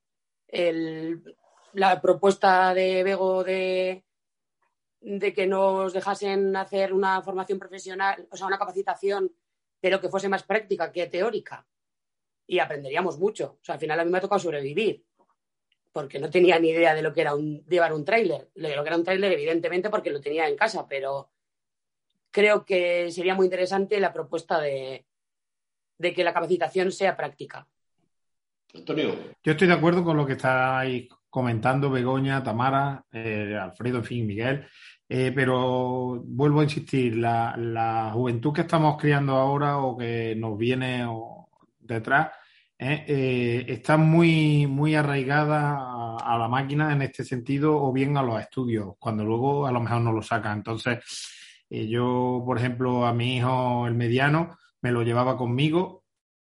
la 1.74 2.02
propuesta 2.02 2.74
de 2.74 3.04
Bego 3.04 3.44
de, 3.44 4.04
de 5.02 5.34
que 5.34 5.48
nos 5.48 5.94
dejasen 5.94 6.56
hacer 6.56 6.94
una 6.94 7.22
formación 7.22 7.60
profesional, 7.60 8.28
o 8.32 8.38
sea, 8.38 8.48
una 8.48 8.58
capacitación, 8.58 9.32
pero 9.80 10.00
que 10.00 10.10
fuese 10.10 10.30
más 10.30 10.44
práctica 10.44 10.92
que 10.92 11.08
teórica. 11.08 11.66
Y 12.48 12.60
aprenderíamos 12.60 13.18
mucho. 13.18 13.58
O 13.62 13.64
sea, 13.64 13.76
al 13.76 13.82
final 13.82 14.00
a 14.00 14.06
mí 14.06 14.12
me 14.12 14.18
ha 14.18 14.22
tocado 14.22 14.40
sobrevivir 14.40 15.04
porque 15.92 16.20
no 16.20 16.30
tenía 16.30 16.60
ni 16.60 16.70
idea 16.70 16.94
de 16.94 17.02
lo 17.02 17.14
que 17.14 17.22
era 17.22 17.36
un, 17.36 17.66
llevar 17.66 17.94
un 17.94 18.06
tráiler. 18.06 18.50
Lo 18.56 18.68
que 18.68 18.88
era 18.88 18.96
un 18.96 19.04
tráiler, 19.04 19.32
evidentemente, 19.32 19.90
porque 19.90 20.10
lo 20.10 20.22
tenía 20.22 20.48
en 20.48 20.56
casa, 20.56 20.88
pero 20.88 21.32
creo 22.32 22.66
que 22.66 23.12
sería 23.12 23.36
muy 23.36 23.46
interesante 23.46 24.00
la 24.00 24.14
propuesta 24.14 24.60
de, 24.60 25.06
que 26.00 26.24
la 26.24 26.34
capacitación 26.34 26.92
sea 26.92 27.16
práctica. 27.16 27.68
Antonio. 28.74 29.16
Yo 29.44 29.52
estoy 29.52 29.68
de 29.68 29.74
acuerdo 29.74 30.04
con 30.04 30.16
lo 30.16 30.26
que 30.26 30.34
estáis 30.34 31.10
comentando 31.32 31.90
Begoña, 31.90 32.44
Tamara, 32.44 33.06
eh, 33.12 33.58
Alfredo, 33.60 34.00
en 34.00 34.04
fin, 34.04 34.28
Miguel. 34.28 34.68
Eh, 35.08 35.32
pero 35.34 36.22
vuelvo 36.26 36.60
a 36.60 36.64
insistir, 36.66 37.16
la, 37.18 38.12
juventud 38.14 38.54
que 38.54 38.62
estamos 38.62 38.98
criando 38.98 39.36
ahora 39.36 39.78
o 39.80 39.98
que 39.98 40.36
nos 40.38 40.58
viene 40.58 41.08
detrás 41.80 42.30
eh, 42.78 43.66
está 43.68 43.98
muy, 43.98 44.68
muy 44.68 44.96
arraigada 44.96 46.18
a, 46.18 46.38
la 46.38 46.48
máquina 46.48 46.94
en 46.94 47.02
este 47.02 47.24
sentido 47.24 47.82
o 47.82 47.92
bien 47.94 48.18
a 48.18 48.24
los 48.24 48.40
estudios, 48.40 48.96
cuando 49.00 49.24
luego 49.24 49.68
a 49.68 49.72
lo 49.72 49.80
mejor 49.80 50.02
no 50.02 50.12
lo 50.12 50.22
saca. 50.22 50.52
Entonces, 50.52 51.00
yo, 51.70 52.44
por 52.46 52.58
ejemplo, 52.58 53.06
a 53.06 53.14
mi 53.14 53.38
hijo, 53.38 53.88
el 53.88 53.96
mediano, 53.96 54.58
me 54.82 54.92
lo 54.92 55.04
llevaba 55.04 55.38
conmigo, 55.38 56.01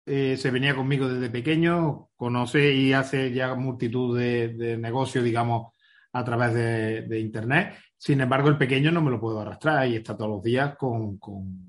eh, 0.08 0.36
se 0.36 0.52
venía 0.52 0.76
conmigo 0.76 1.08
desde 1.08 1.28
pequeño, 1.30 2.10
conoce 2.14 2.72
y 2.72 2.92
hace 2.92 3.32
ya 3.32 3.56
multitud 3.56 4.16
de, 4.16 4.78
negocios, 4.78 5.24
digamos, 5.24 5.72
a 6.12 6.24
través 6.24 6.54
de, 6.54 7.18
Internet. 7.18 7.74
Sin 7.98 8.20
embargo, 8.20 8.48
el 8.48 8.56
pequeño 8.56 8.92
no 8.92 9.02
me 9.02 9.10
lo 9.10 9.20
puedo 9.20 9.40
arrastrar 9.40 9.88
y 9.88 9.96
está 9.96 10.16
todos 10.16 10.30
los 10.30 10.42
días 10.44 10.76
con, 10.76 11.18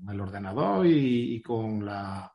el 0.08 0.20
ordenador 0.20 0.86
y, 0.86 1.42
con 1.42 1.84
la 1.84 2.32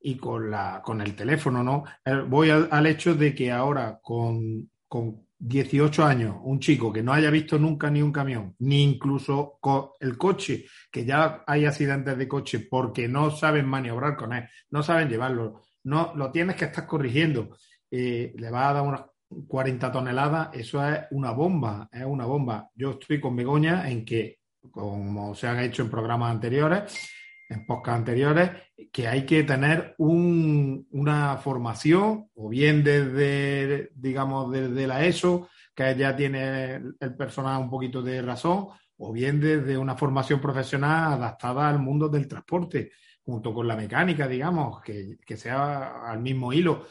y 0.00 0.16
con 0.16 0.50
la 0.50 0.80
con 0.82 1.00
el 1.02 1.14
teléfono, 1.14 1.62
¿no? 1.62 1.84
Eh, 2.04 2.22
voy 2.26 2.48
al, 2.50 2.86
hecho 2.86 3.14
de 3.14 3.34
que 3.34 3.52
ahora 3.52 3.98
con, 4.00 4.70
con 4.88 5.25
18 5.38 6.04
años, 6.04 6.36
un 6.42 6.60
chico 6.60 6.92
que 6.92 7.02
no 7.02 7.12
haya 7.12 7.30
visto 7.30 7.58
nunca 7.58 7.90
ni 7.90 8.00
un 8.02 8.12
camión, 8.12 8.54
ni 8.60 8.82
incluso 8.82 9.58
el 10.00 10.16
coche, 10.16 10.66
que 10.90 11.04
ya 11.04 11.44
hay 11.46 11.66
accidentes 11.66 12.16
de 12.16 12.28
coche 12.28 12.60
porque 12.60 13.06
no 13.08 13.30
saben 13.30 13.66
maniobrar 13.66 14.16
con 14.16 14.32
él, 14.32 14.48
no 14.70 14.82
saben 14.82 15.08
llevarlo, 15.08 15.62
no 15.84 16.12
lo 16.16 16.30
tienes 16.30 16.56
que 16.56 16.66
estar 16.66 16.86
corrigiendo, 16.86 17.56
eh, 17.90 18.32
le 18.36 18.50
va 18.50 18.70
a 18.70 18.72
dar 18.72 18.82
unas 18.82 19.02
40 19.46 19.92
toneladas, 19.92 20.50
eso 20.54 20.86
es 20.86 21.00
una 21.10 21.32
bomba, 21.32 21.88
es 21.92 22.04
una 22.04 22.26
bomba. 22.26 22.70
Yo 22.74 22.92
estoy 22.92 23.20
con 23.20 23.36
Begoña 23.36 23.88
en 23.90 24.04
que, 24.04 24.38
como 24.70 25.34
se 25.34 25.48
han 25.48 25.60
hecho 25.60 25.82
en 25.82 25.90
programas 25.90 26.30
anteriores, 26.30 27.10
en 27.48 27.66
podcast 27.66 27.98
anteriores, 27.98 28.50
que 28.92 29.08
hay 29.08 29.24
que 29.24 29.44
tener 29.44 29.94
una 29.98 31.36
formación, 31.38 32.28
o 32.34 32.48
bien 32.48 32.82
desde, 32.82 33.90
digamos, 33.94 34.50
desde 34.50 34.86
la 34.86 35.04
ESO, 35.04 35.48
que 35.74 35.94
ya 35.96 36.16
tiene 36.16 36.80
el 36.98 37.16
personal 37.16 37.62
un 37.62 37.70
poquito 37.70 38.02
de 38.02 38.22
razón, 38.22 38.68
o 38.98 39.12
bien 39.12 39.40
desde 39.40 39.76
una 39.76 39.96
formación 39.96 40.40
profesional 40.40 41.12
adaptada 41.14 41.68
al 41.68 41.78
mundo 41.78 42.08
del 42.08 42.26
transporte, 42.26 42.92
junto 43.24 43.52
con 43.52 43.68
la 43.68 43.76
mecánica, 43.76 44.26
digamos, 44.26 44.80
que, 44.82 45.18
sea 45.36 46.10
al 46.10 46.20
mismo 46.20 46.52
hilo. 46.52 46.86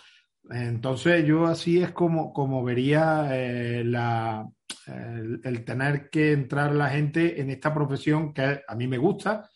Entonces 0.49 1.25
yo 1.25 1.47
así 1.47 1.81
es 1.81 1.91
como, 1.91 2.31
como 2.31 2.63
vería 2.63 3.29
eh, 3.31 3.83
la, 3.83 4.47
el, 5.43 5.65
tener 5.65 6.09
que 6.09 6.33
entrar 6.33 6.75
la 6.75 6.89
gente 6.89 7.41
en 7.41 7.49
esta 7.49 7.73
profesión 7.73 8.33
que 8.33 8.61
a 8.67 8.75
mí 8.75 8.87
me 8.87 8.97
gusta, 8.97 9.49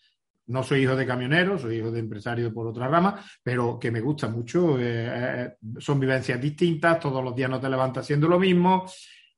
no 0.49 0.63
soy 0.63 0.81
hijo 0.81 0.95
de 0.95 1.05
camionero, 1.05 1.57
soy 1.57 1.77
hijo 1.77 1.91
de 1.91 1.99
empresario 1.99 2.51
por 2.53 2.67
otra 2.67 2.87
rama, 2.87 3.23
pero 3.43 3.77
que 3.79 3.91
me 3.91 4.01
gusta 4.01 4.27
mucho. 4.27 4.79
Eh, 4.79 5.07
eh, 5.11 5.53
son 5.77 5.99
vivencias 5.99 6.41
distintas, 6.41 6.99
todos 6.99 7.23
los 7.23 7.35
días 7.35 7.49
no 7.49 7.59
te 7.59 7.69
levantas 7.69 8.03
haciendo 8.03 8.27
lo 8.27 8.39
mismo. 8.39 8.85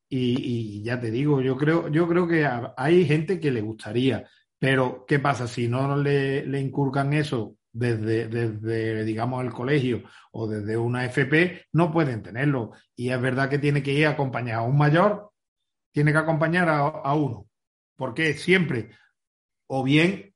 Y, 0.08 0.82
ya 0.84 1.00
te 1.00 1.12
digo, 1.12 1.42
yo 1.42 1.56
creo, 1.56 1.88
yo 1.90 2.08
creo 2.08 2.28
que 2.28 2.48
hay 2.76 3.06
gente 3.06 3.40
que 3.40 3.52
le 3.52 3.62
gustaría, 3.62 4.28
pero 4.60 5.06
¿qué 5.08 5.20
pasa 5.20 5.48
si 5.48 5.70
no 5.70 5.96
le, 5.96 6.60
inculcan 6.60 7.14
eso 7.14 7.56
desde, 7.72 8.28
desde, 8.28 9.06
digamos, 9.06 9.44
el 9.44 9.52
colegio 9.52 10.04
o 10.32 10.48
desde 10.48 10.78
una 10.78 11.06
FP? 11.06 11.68
No 11.74 11.92
pueden 11.92 12.24
tenerlo. 12.24 12.72
Y 12.96 13.10
es 13.10 13.22
verdad 13.22 13.50
que 13.50 13.60
tiene 13.60 13.84
que 13.84 13.94
ir 13.94 14.08
acompañado 14.08 14.64
a 14.64 14.68
un 14.68 14.78
mayor, 14.78 15.32
tiene 15.94 16.12
que 16.12 16.18
acompañar 16.18 16.68
a, 16.68 16.80
a 16.80 17.16
uno, 17.16 17.48
porque 17.96 18.34
siempre, 18.34 18.92
o 19.68 19.84
bien 19.84 20.31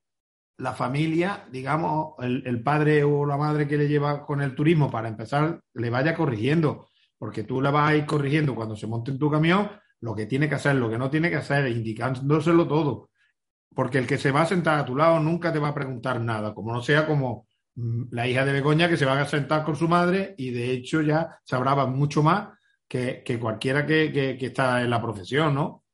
la 0.58 0.72
familia, 0.72 1.46
digamos, 1.50 2.14
el, 2.20 2.62
padre 2.62 3.04
o 3.04 3.26
la 3.26 3.36
madre 3.36 3.68
que 3.68 3.76
le 3.76 3.88
lleva 3.88 4.24
con 4.24 4.40
el 4.40 4.54
turismo 4.54 4.90
para 4.90 5.08
empezar, 5.08 5.60
le 5.74 5.90
vaya 5.90 6.14
corrigiendo, 6.14 6.88
porque 7.18 7.44
tú 7.44 7.60
le 7.60 7.70
vas 7.70 7.90
a 7.90 7.96
ir 7.96 8.06
corrigiendo 8.06 8.54
cuando 8.54 8.76
se 8.76 8.86
monte 8.86 9.10
en 9.10 9.18
tu 9.18 9.30
camión 9.30 9.70
lo 10.00 10.14
que 10.14 10.26
tiene 10.26 10.48
que 10.48 10.54
hacer, 10.54 10.76
lo 10.76 10.88
que 10.88 10.98
no 10.98 11.10
tiene 11.10 11.30
que 11.30 11.36
hacer, 11.36 11.68
indicándoselo 11.68 12.66
todo. 12.66 13.10
Porque 13.74 13.98
el 13.98 14.06
que 14.06 14.18
se 14.18 14.30
va 14.30 14.42
a 14.42 14.46
sentar 14.46 14.78
a 14.78 14.84
tu 14.84 14.96
lado 14.96 15.20
nunca 15.20 15.52
te 15.52 15.58
va 15.58 15.68
a 15.68 15.74
preguntar 15.74 16.20
nada, 16.20 16.54
como 16.54 16.72
no 16.72 16.80
sea 16.80 17.06
como 17.06 17.46
mm, 17.74 18.04
la 18.10 18.26
hija 18.26 18.44
de 18.44 18.52
Begoña 18.52 18.88
que 18.88 18.96
se 18.96 19.04
va 19.04 19.20
a 19.20 19.26
sentar 19.26 19.64
con 19.64 19.76
su 19.76 19.88
madre 19.88 20.34
y 20.38 20.50
de 20.50 20.70
hecho 20.70 21.02
ya 21.02 21.38
sabrá 21.44 21.74
mucho 21.86 22.22
más 22.22 22.48
que, 22.88 23.22
cualquiera 23.40 23.84
que, 23.84 24.12
que, 24.12 24.46
está 24.46 24.80
en 24.82 24.90
la 24.90 25.02
profesión, 25.02 25.54
¿no? 25.54 25.84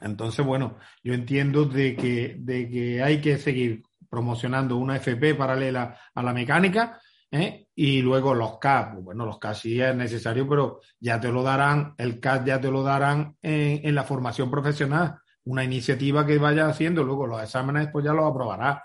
Entonces, 0.00 0.44
bueno, 0.44 0.76
yo 1.02 1.14
entiendo 1.14 1.64
de 1.64 1.94
que, 1.94 2.36
de 2.38 2.68
que 2.68 3.02
hay 3.02 3.20
que 3.20 3.38
seguir 3.38 3.82
promocionando 4.12 4.76
una 4.76 4.96
FP 4.96 5.34
paralela 5.36 5.98
a 6.14 6.22
la 6.22 6.34
mecánica, 6.34 7.00
¿eh? 7.30 7.68
y 7.74 8.02
luego 8.02 8.34
los 8.34 8.58
CAP, 8.58 8.92
pues 8.92 9.04
bueno, 9.06 9.24
los 9.24 9.38
CAP 9.38 9.54
sí 9.54 9.80
es 9.80 9.96
necesario, 9.96 10.46
pero 10.46 10.80
ya 11.00 11.18
te 11.18 11.32
lo 11.32 11.42
darán, 11.42 11.94
el 11.96 12.20
CAP 12.20 12.44
ya 12.44 12.60
te 12.60 12.70
lo 12.70 12.82
darán 12.82 13.38
en, 13.40 13.94
la 13.94 14.04
formación 14.04 14.50
profesional, 14.50 15.18
una 15.44 15.64
iniciativa 15.64 16.26
que 16.26 16.36
vaya 16.36 16.66
haciendo, 16.66 17.02
luego 17.02 17.26
los 17.26 17.42
exámenes 17.42 17.88
pues 17.90 18.04
ya 18.04 18.12
los 18.12 18.30
aprobará. 18.30 18.84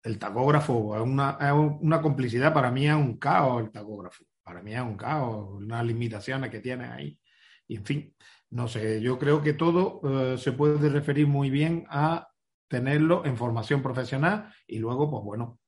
El 0.00 0.16
tacógrafo 0.16 0.94
es 0.94 1.02
una, 1.02 1.36
es 1.40 1.52
una 1.52 2.00
complicidad, 2.00 2.54
para 2.54 2.70
mí 2.70 2.86
es 2.86 2.94
un 2.94 3.18
caos 3.18 3.60
el 3.64 3.72
tacógrafo, 3.72 4.26
para 4.44 4.62
mí 4.62 4.74
es 4.74 4.80
un 4.80 4.96
caos, 4.96 5.48
unas 5.54 5.84
limitaciones 5.84 6.50
que 6.50 6.60
tiene 6.60 6.84
ahí. 6.86 7.18
Y 7.66 7.78
en 7.78 7.84
fin, 7.84 8.14
no 8.50 8.68
sé, 8.68 9.00
yo 9.00 9.18
creo 9.18 9.42
que 9.42 9.54
todo 9.54 10.00
eh, 10.04 10.38
se 10.38 10.52
puede 10.52 10.88
referir 10.88 11.26
muy 11.26 11.50
bien 11.50 11.84
a 11.90 12.27
tenerlo 12.68 13.24
en 13.24 13.36
formación 13.36 13.82
profesional 13.82 14.52
y 14.66 14.78
luego, 14.78 15.10
pues 15.10 15.24
bueno, 15.24 15.58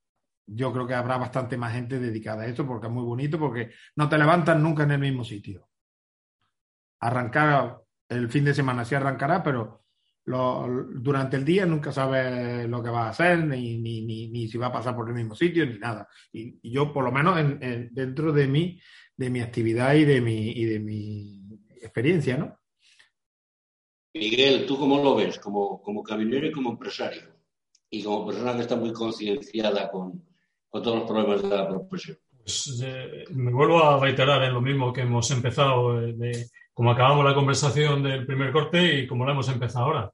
yo 0.45 0.71
creo 0.71 0.87
que 0.87 0.93
habrá 0.93 1.17
bastante 1.17 1.57
más 1.57 1.73
gente 1.73 1.99
dedicada 1.99 2.43
a 2.43 2.47
esto 2.47 2.65
porque 2.65 2.87
es 2.87 2.93
muy 2.93 3.03
bonito, 3.03 3.39
porque 3.39 3.71
no 3.95 4.07
te 4.09 4.17
levantan 4.17 4.61
nunca 4.61 4.83
en 4.83 4.91
el 4.91 4.99
mismo 4.99 5.23
sitio. 5.23 5.69
Arrancar 6.99 7.81
el 8.09 8.29
fin 8.29 8.45
de 8.45 8.53
semana 8.53 8.85
sí 8.85 8.95
arrancará, 8.95 9.41
pero 9.43 9.81
durante 10.25 11.37
el 11.37 11.45
día 11.45 11.65
nunca 11.65 11.91
sabes 11.91 12.67
lo 12.69 12.83
que 12.83 12.89
va 12.89 13.07
a 13.07 13.09
hacer, 13.09 13.43
ni, 13.45 13.77
ni, 13.77 14.01
ni, 14.29 14.47
si 14.47 14.57
va 14.57 14.67
a 14.67 14.71
pasar 14.71 14.95
por 14.95 15.07
el 15.07 15.15
mismo 15.15 15.35
sitio, 15.35 15.65
ni 15.65 15.79
nada. 15.79 16.07
Y, 16.31 16.71
yo, 16.71 16.93
por 16.93 17.03
lo 17.03 17.11
menos, 17.11 17.37
dentro 17.91 18.31
de 18.31 18.47
mí, 18.47 18.79
de 19.17 19.29
mi 19.29 19.41
actividad 19.41 19.95
y 19.95 20.05
de 20.05 20.21
mi, 20.21 20.51
y 20.51 20.65
de 20.65 20.79
mi 20.79 21.59
experiencia, 21.81 22.37
¿no? 22.37 22.60
Miguel, 24.13 24.65
¿tú 24.65 24.77
cómo 24.77 25.01
lo 25.01 25.15
ves 25.15 25.39
como, 25.39 25.81
como 25.81 26.03
camionero 26.03 26.47
y 26.47 26.51
como 26.51 26.71
empresario? 26.71 27.31
y 27.91 28.03
como 28.03 28.25
persona 28.25 28.55
que 28.55 28.61
está 28.61 28.75
muy 28.77 28.93
concienciada 28.93 29.91
con, 29.91 30.23
con 30.69 30.81
todos 30.81 30.99
los 30.99 31.07
problemas 31.07 31.41
de 31.41 31.49
la 31.49 31.67
profesión. 31.67 32.17
Pues, 32.37 32.81
eh, 32.83 33.25
me 33.31 33.51
vuelvo 33.51 33.83
a 33.83 33.99
reiterar 33.99 34.41
en 34.43 34.53
lo 34.53 34.61
mismo 34.61 34.93
que 34.93 35.01
hemos 35.01 35.29
empezado, 35.29 36.01
eh, 36.01 36.13
de, 36.13 36.47
como 36.73 36.91
acabamos 36.91 37.25
la 37.25 37.35
conversación 37.35 38.01
del 38.01 38.25
primer 38.25 38.51
corte 38.51 38.99
y 38.99 39.07
como 39.07 39.25
la 39.25 39.33
hemos 39.33 39.49
empezado 39.49 39.85
ahora. 39.85 40.11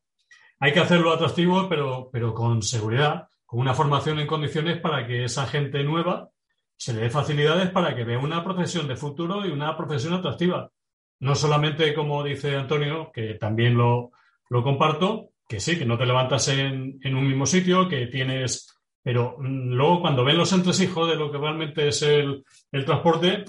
Hay 0.59 0.73
que 0.73 0.79
hacerlo 0.79 1.13
atractivo, 1.13 1.69
pero, 1.69 2.09
pero 2.11 2.33
con 2.33 2.63
seguridad, 2.63 3.27
con 3.45 3.59
una 3.59 3.75
formación 3.75 4.19
en 4.19 4.27
condiciones 4.27 4.81
para 4.81 5.05
que 5.05 5.25
esa 5.25 5.45
gente 5.45 5.83
nueva 5.83 6.31
se 6.75 6.93
le 6.93 7.01
dé 7.01 7.09
facilidades 7.11 7.69
para 7.69 7.95
que 7.95 8.03
vea 8.03 8.19
una 8.19 8.43
profesión 8.43 8.87
de 8.87 8.95
futuro 8.95 9.45
y 9.45 9.51
una 9.51 9.77
profesión 9.77 10.13
atractiva. 10.13 10.71
No 11.19 11.35
solamente, 11.35 11.93
como 11.93 12.23
dice 12.23 12.55
Antonio, 12.55 13.11
que 13.13 13.35
también 13.35 13.75
lo, 13.75 14.11
lo 14.49 14.63
comparto, 14.63 15.29
que 15.47 15.59
sí, 15.59 15.77
que 15.77 15.85
no 15.85 15.97
te 15.97 16.05
levantas 16.05 16.47
en, 16.49 16.99
en 17.01 17.15
un 17.15 17.27
mismo 17.27 17.45
sitio, 17.45 17.87
que 17.87 18.07
tienes 18.07 18.77
pero 19.07 19.37
mm, 19.39 19.71
luego 19.71 20.01
cuando 20.01 20.25
ven 20.25 20.37
los 20.37 20.51
entresijos 20.51 21.09
de 21.09 21.15
lo 21.15 21.31
que 21.31 21.37
realmente 21.37 21.87
es 21.87 22.01
el, 22.01 22.43
el, 22.73 22.83
transporte, 22.83 23.45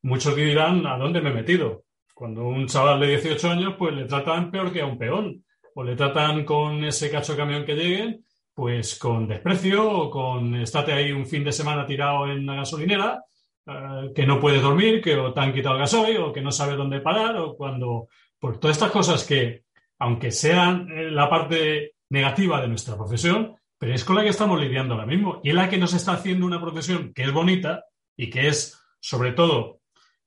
muchos 0.00 0.34
dirán 0.34 0.86
a 0.86 0.96
dónde 0.96 1.20
me 1.20 1.28
he 1.28 1.34
metido. 1.34 1.84
Cuando 2.14 2.46
un 2.46 2.66
chaval 2.66 3.00
de 3.00 3.08
18 3.08 3.50
años, 3.50 3.74
pues 3.78 3.94
le 3.94 4.06
tratan 4.06 4.50
peor 4.50 4.72
que 4.72 4.80
a 4.80 4.86
un 4.86 4.96
peón, 4.96 5.44
o 5.74 5.84
le 5.84 5.96
tratan 5.96 6.46
con 6.46 6.82
ese 6.82 7.10
cacho 7.10 7.36
camión 7.36 7.66
que 7.66 7.74
lleguen, 7.74 8.24
pues 8.54 8.98
con 8.98 9.28
desprecio, 9.28 9.86
o 9.86 10.10
con 10.10 10.54
estate 10.54 10.94
ahí 10.94 11.12
un 11.12 11.26
fin 11.26 11.44
de 11.44 11.52
semana 11.52 11.84
tirado 11.84 12.26
en 12.26 12.46
la 12.46 12.54
gasolinera, 12.54 13.22
uh, 13.66 14.12
que 14.14 14.26
no 14.26 14.40
puedes 14.40 14.62
dormir, 14.62 15.00
que 15.00 15.16
o 15.16 15.32
te 15.32 15.40
han 15.40 15.52
quitado 15.52 15.74
el 15.74 15.80
gasoil, 15.80 16.18
o 16.18 16.32
que 16.32 16.40
no 16.40 16.52
sabes 16.52 16.76
dónde 16.76 17.00
parar, 17.00 17.36
o 17.36 17.56
cuando. 17.56 18.08
Por 18.38 18.58
todas 18.58 18.76
estas 18.76 18.90
cosas 18.90 19.24
que, 19.24 19.62
aunque 20.00 20.32
sean 20.32 20.88
eh, 20.90 21.12
la 21.12 21.30
parte 21.30 21.94
negativa 22.10 22.60
de 22.60 22.66
nuestra 22.66 22.96
profesión, 22.96 23.54
pero 23.78 23.94
es 23.94 24.04
con 24.04 24.16
la 24.16 24.22
que 24.22 24.30
estamos 24.30 24.60
lidiando 24.60 24.94
ahora 24.94 25.06
mismo 25.06 25.40
y 25.44 25.50
es 25.50 25.54
la 25.54 25.68
que 25.68 25.78
nos 25.78 25.94
está 25.94 26.14
haciendo 26.14 26.44
una 26.44 26.60
profesión 26.60 27.12
que 27.14 27.22
es 27.22 27.32
bonita 27.32 27.84
y 28.16 28.30
que 28.30 28.48
es, 28.48 28.80
sobre 28.98 29.30
todo, 29.30 29.80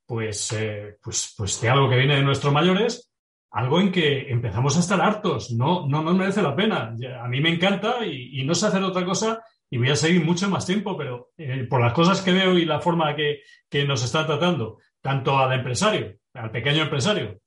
pues, 0.05 0.51
eh, 0.53 0.95
pues, 1.01 1.33
pues 1.37 1.59
de 1.59 1.69
algo 1.69 1.89
que 1.89 1.97
viene 1.97 2.15
de 2.15 2.23
nuestros 2.23 2.53
mayores, 2.53 3.11
algo 3.51 3.81
en 3.81 3.91
que 3.91 4.29
empezamos 4.29 4.77
a 4.77 4.79
estar 4.79 5.01
hartos, 5.01 5.51
no, 5.51 5.87
no 5.87 6.01
nos 6.01 6.15
merece 6.15 6.41
la 6.41 6.55
pena. 6.55 6.93
A 7.21 7.27
mí 7.27 7.41
me 7.41 7.49
encanta 7.49 8.05
y, 8.05 8.41
y 8.41 8.45
no 8.45 8.55
sé 8.55 8.67
hacer 8.67 8.83
otra 8.83 9.05
cosa 9.05 9.43
y 9.69 9.77
voy 9.77 9.89
a 9.89 9.95
seguir 9.95 10.23
mucho 10.23 10.49
más 10.49 10.65
tiempo, 10.65 10.97
pero 10.97 11.31
eh, 11.37 11.65
por 11.69 11.81
las 11.81 11.93
cosas 11.93 12.21
que 12.21 12.31
veo 12.31 12.57
y 12.57 12.65
la 12.65 12.79
forma 12.79 13.15
que, 13.15 13.41
que 13.69 13.85
nos 13.85 14.03
está 14.03 14.25
tratando, 14.25 14.77
tanto 15.01 15.37
al 15.37 15.53
empresario, 15.53 16.15
al 16.33 16.51
pequeño 16.51 16.83
empresario, 16.83 17.39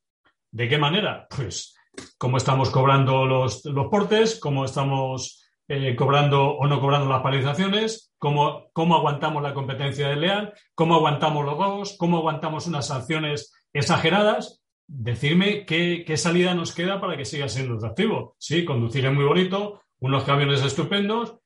¿de 0.50 0.68
qué 0.68 0.78
manera? 0.78 1.26
Pues 1.34 1.76
cómo 2.16 2.36
estamos 2.36 2.70
cobrando 2.70 3.26
los, 3.26 3.64
los 3.64 3.86
portes, 3.88 4.38
cómo 4.38 4.64
estamos 4.64 5.44
eh, 5.68 5.94
cobrando 5.96 6.56
o 6.56 6.66
no 6.66 6.80
cobrando 6.80 7.08
las 7.10 7.22
paralizaciones, 7.22 8.12
cómo, 8.18 8.70
cómo 8.72 8.96
aguantamos 8.96 9.42
la 9.42 9.54
competencia 9.54 10.08
desleal, 10.08 10.54
cómo 10.74 10.94
aguantamos 10.94 11.44
los 11.44 11.58
robos, 11.58 11.96
cómo 11.98 12.18
aguantamos 12.18 12.66
unas 12.66 12.86
sanciones 12.86 13.52
exageradas. 13.72 14.62
Decirme 14.86 15.66
qué, 15.66 16.04
qué 16.06 16.16
salida 16.16 16.54
nos 16.54 16.74
queda 16.74 17.00
para 17.00 17.16
que 17.18 17.26
siga 17.26 17.48
siendo 17.48 17.74
atractivo. 17.74 18.34
Sí, 18.38 18.64
conducir 18.64 19.04
es 19.04 19.12
muy 19.12 19.24
bonito, 19.24 19.82
unos 19.98 20.24
camiones 20.24 20.64
estupendos, 20.64 21.36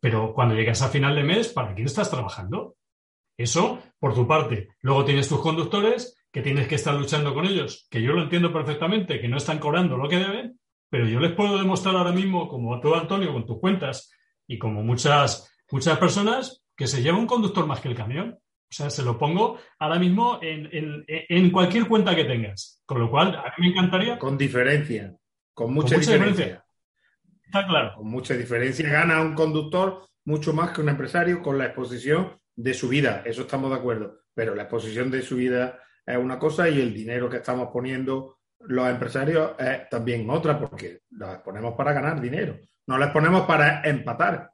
pero 0.00 0.32
cuando 0.32 0.54
llegas 0.54 0.82
a 0.82 0.88
final 0.88 1.14
de 1.14 1.22
mes, 1.22 1.48
¿para 1.48 1.74
quién 1.74 1.86
estás 1.86 2.10
trabajando? 2.10 2.76
Eso, 3.36 3.82
por 3.98 4.14
tu 4.14 4.26
parte. 4.26 4.68
Luego 4.80 5.04
tienes 5.04 5.28
tus 5.28 5.40
conductores, 5.40 6.16
que 6.32 6.42
tienes 6.42 6.68
que 6.68 6.76
estar 6.76 6.94
luchando 6.94 7.34
con 7.34 7.46
ellos, 7.46 7.86
que 7.90 8.02
yo 8.02 8.12
lo 8.12 8.22
entiendo 8.22 8.52
perfectamente, 8.52 9.20
que 9.20 9.28
no 9.28 9.36
están 9.36 9.58
cobrando 9.58 9.96
lo 9.96 10.08
que 10.08 10.18
deben, 10.18 10.60
pero 10.88 11.06
yo 11.06 11.20
les 11.20 11.32
puedo 11.32 11.58
demostrar 11.58 11.96
ahora 11.96 12.12
mismo, 12.12 12.48
como 12.48 12.80
tú, 12.80 12.94
Antonio, 12.94 13.32
con 13.32 13.46
tus 13.46 13.58
cuentas 13.60 14.12
y 14.46 14.58
como 14.58 14.82
muchas, 14.82 15.52
muchas 15.70 15.98
personas, 15.98 16.62
que 16.76 16.86
se 16.86 17.02
lleva 17.02 17.18
un 17.18 17.26
conductor 17.26 17.66
más 17.66 17.80
que 17.80 17.88
el 17.88 17.94
camión. 17.94 18.38
O 18.38 18.72
sea, 18.72 18.88
se 18.88 19.02
lo 19.02 19.18
pongo 19.18 19.58
ahora 19.78 19.98
mismo 19.98 20.38
en, 20.42 20.68
en, 20.72 21.04
en 21.06 21.50
cualquier 21.50 21.88
cuenta 21.88 22.14
que 22.14 22.24
tengas. 22.24 22.82
Con 22.86 23.00
lo 23.00 23.10
cual, 23.10 23.34
a 23.34 23.52
mí 23.58 23.66
me 23.66 23.68
encantaría. 23.68 24.18
Con 24.18 24.38
diferencia. 24.38 25.14
Con 25.52 25.74
mucha, 25.74 25.96
con 25.96 25.98
mucha 25.98 26.12
diferencia. 26.12 26.44
diferencia. 26.44 26.64
Está 27.50 27.66
claro. 27.66 27.94
Con 27.96 28.06
mucha 28.06 28.36
diferencia. 28.36 28.88
Gana 28.88 29.20
un 29.20 29.34
conductor 29.34 30.06
mucho 30.24 30.52
más 30.52 30.70
que 30.70 30.82
un 30.82 30.88
empresario 30.88 31.42
con 31.42 31.58
la 31.58 31.66
exposición 31.66 32.38
de 32.54 32.74
su 32.74 32.88
vida. 32.88 33.24
Eso 33.26 33.42
estamos 33.42 33.70
de 33.70 33.76
acuerdo. 33.76 34.20
Pero 34.32 34.54
la 34.54 34.62
exposición 34.62 35.10
de 35.10 35.20
su 35.20 35.34
vida 35.34 35.80
es 36.06 36.16
una 36.16 36.38
cosa 36.38 36.68
y 36.68 36.80
el 36.80 36.94
dinero 36.94 37.28
que 37.28 37.38
estamos 37.38 37.70
poniendo 37.72 38.38
los 38.60 38.88
empresarios 38.88 39.52
es 39.58 39.88
también 39.88 40.30
otra, 40.30 40.60
porque 40.60 41.00
los 41.10 41.38
ponemos 41.38 41.74
para 41.74 41.92
ganar 41.92 42.20
dinero, 42.20 42.56
no 42.86 42.98
les 42.98 43.10
ponemos 43.10 43.46
para 43.46 43.82
empatar. 43.82 44.52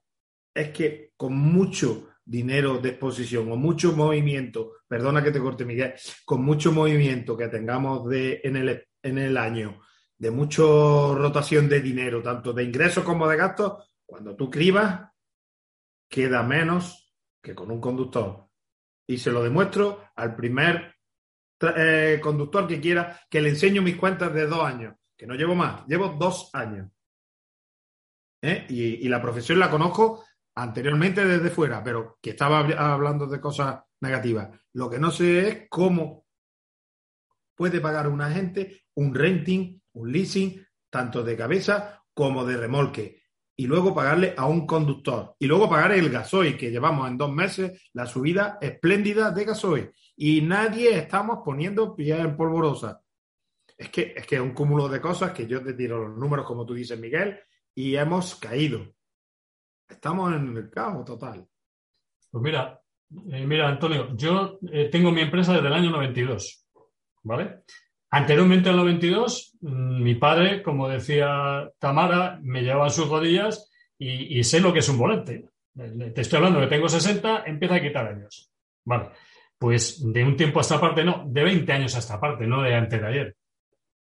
Es 0.55 0.71
que 0.71 1.11
con 1.19 1.37
mucho 1.37 2.09
dinero 2.25 2.79
de 2.79 2.91
exposición 2.91 3.53
o 3.53 3.57
mucho 3.57 3.93
movimiento, 3.93 4.73
perdona 4.89 5.23
que 5.23 5.33
te 5.33 5.41
corte 5.41 5.67
Miguel, 5.67 5.93
con 6.25 6.43
mucho 6.43 6.73
movimiento 6.73 7.37
que 7.37 7.49
tengamos 7.49 8.09
de, 8.09 8.41
en, 8.43 8.57
el, 8.57 8.87
en 9.03 9.19
el 9.19 9.37
año, 9.37 9.83
de 10.19 10.31
mucha 10.31 10.63
rotación 10.63 11.69
de 11.69 11.81
dinero, 11.81 12.23
tanto 12.23 12.53
de 12.53 12.65
ingresos 12.65 13.05
como 13.05 13.29
de 13.29 13.37
gastos, 13.37 13.91
cuando 14.05 14.35
tú 14.35 14.51
cribas, 14.51 15.11
queda 16.09 16.43
menos 16.43 17.15
que 17.43 17.55
con 17.55 17.71
un 17.71 17.81
conductor. 17.81 18.49
Y 19.07 19.19
se 19.19 19.31
lo 19.31 19.43
demuestro 19.43 20.05
al 20.17 20.35
primer 20.35 20.97
eh, 21.61 22.19
conductor 22.23 22.67
que 22.67 22.81
quiera 22.81 23.21
que 23.29 23.41
le 23.41 23.51
enseño 23.51 23.83
mis 23.83 23.97
cuentas 23.97 24.33
de 24.33 24.47
dos 24.47 24.65
años, 24.65 24.95
que 25.17 25.27
no 25.27 25.35
llevo 25.35 25.55
más, 25.55 25.87
llevo 25.87 26.09
dos 26.09 26.51
años. 26.55 26.91
¿Eh? 28.43 28.67
Y, 28.69 28.83
y, 29.07 29.09
la 29.09 29.21
profesión 29.21 29.59
la 29.59 29.71
conozco 29.71 30.25
anteriormente 30.55 31.25
desde 31.25 31.51
fuera, 31.51 31.83
pero 31.83 32.19
que 32.21 32.31
estaba 32.31 32.59
hablando 32.59 33.27
de 33.27 33.41
cosas 33.41 33.83
negativas. 34.01 34.51
Lo 34.75 34.89
que 34.91 34.99
no 34.99 35.11
sé 35.11 35.49
es 35.49 35.69
cómo 35.69 36.27
puede 37.55 37.81
pagar 37.81 38.09
un 38.09 38.21
agente 38.21 38.87
un 38.97 39.15
renting, 39.15 39.81
un 39.97 40.13
leasing, 40.13 40.65
tanto 40.91 41.23
de 41.23 41.37
cabeza 41.37 42.03
como 42.15 42.45
de 42.45 42.57
remolque. 42.57 43.23
Y 43.59 43.67
luego 43.67 43.95
pagarle 43.95 44.35
a 44.37 44.47
un 44.47 44.67
conductor. 44.67 45.35
Y 45.39 45.47
luego 45.47 45.69
pagar 45.69 45.93
el 45.93 46.11
gasoil, 46.11 46.57
que 46.59 46.71
llevamos 46.71 47.09
en 47.09 47.17
dos 47.17 47.33
meses 47.33 47.89
la 47.95 48.07
subida 48.07 48.59
espléndida 48.61 49.31
de 49.31 49.45
gasoil 49.45 49.91
y 50.17 50.41
nadie 50.41 50.97
estamos 50.97 51.41
poniendo 51.45 51.95
pies 51.95 52.19
en 52.19 52.37
polvorosa. 52.37 53.03
Es 53.77 53.91
que, 53.91 54.15
es 54.17 54.27
que 54.27 54.41
un 54.41 54.55
cúmulo 54.55 54.89
de 54.89 55.01
cosas 55.01 55.33
que 55.33 55.47
yo 55.47 55.63
te 55.63 55.75
tiro 55.75 56.09
los 56.09 56.17
números, 56.17 56.47
como 56.47 56.65
tú 56.65 56.73
dices, 56.73 56.99
Miguel, 56.99 57.39
y 57.75 57.95
hemos 57.97 58.35
caído. 58.37 58.95
Estamos 59.87 60.35
en 60.35 60.57
el 60.57 60.71
caos 60.71 61.05
total. 61.05 61.47
Pues 62.31 62.43
mira, 62.43 62.81
eh, 63.31 63.47
mira, 63.47 63.69
Antonio, 63.69 64.17
yo 64.17 64.59
eh, 64.73 64.89
tengo 64.91 65.13
mi 65.13 65.21
empresa 65.21 65.53
desde 65.53 65.67
el 65.67 65.75
año 65.75 65.91
92, 65.91 66.67
¿vale? 67.23 67.63
Anteriormente 68.17 68.71
al 68.71 68.77
92, 68.77 69.59
mmm, 69.61 70.03
mi 70.03 70.15
padre, 70.15 70.63
como 70.63 70.89
decía 70.89 71.71
Tamara, 71.79 72.39
me 72.43 72.63
llevaba 72.63 72.87
en 72.87 72.91
sus 72.91 73.09
rodillas 73.09 73.71
y, 73.99 74.43
sé 74.45 74.61
lo 74.61 74.73
que 74.73 74.79
es 74.79 74.89
un 74.89 74.99
volante. 74.99 75.51
Te 75.75 76.21
estoy 76.23 76.39
hablando 76.39 76.61
que 76.61 76.67
tengo 76.67 76.89
60, 76.89 77.45
empieza 77.47 77.75
a 77.75 77.83
quitar 77.83 78.07
años. 78.07 78.51
Vale 78.85 79.11
pues 79.59 80.03
de 80.13 80.25
un 80.25 80.37
tiempo 80.37 80.59
a 80.59 80.63
esta 80.63 80.81
parte, 80.81 81.05
no, 81.05 81.25
de 81.27 81.43
20 81.43 81.73
años 81.73 81.97
a 81.97 81.99
esta 81.99 82.21
parte, 82.21 82.47
no 82.47 82.63
de 82.63 82.75
antes 82.75 83.01
de 83.01 83.07
ayer. 83.07 83.37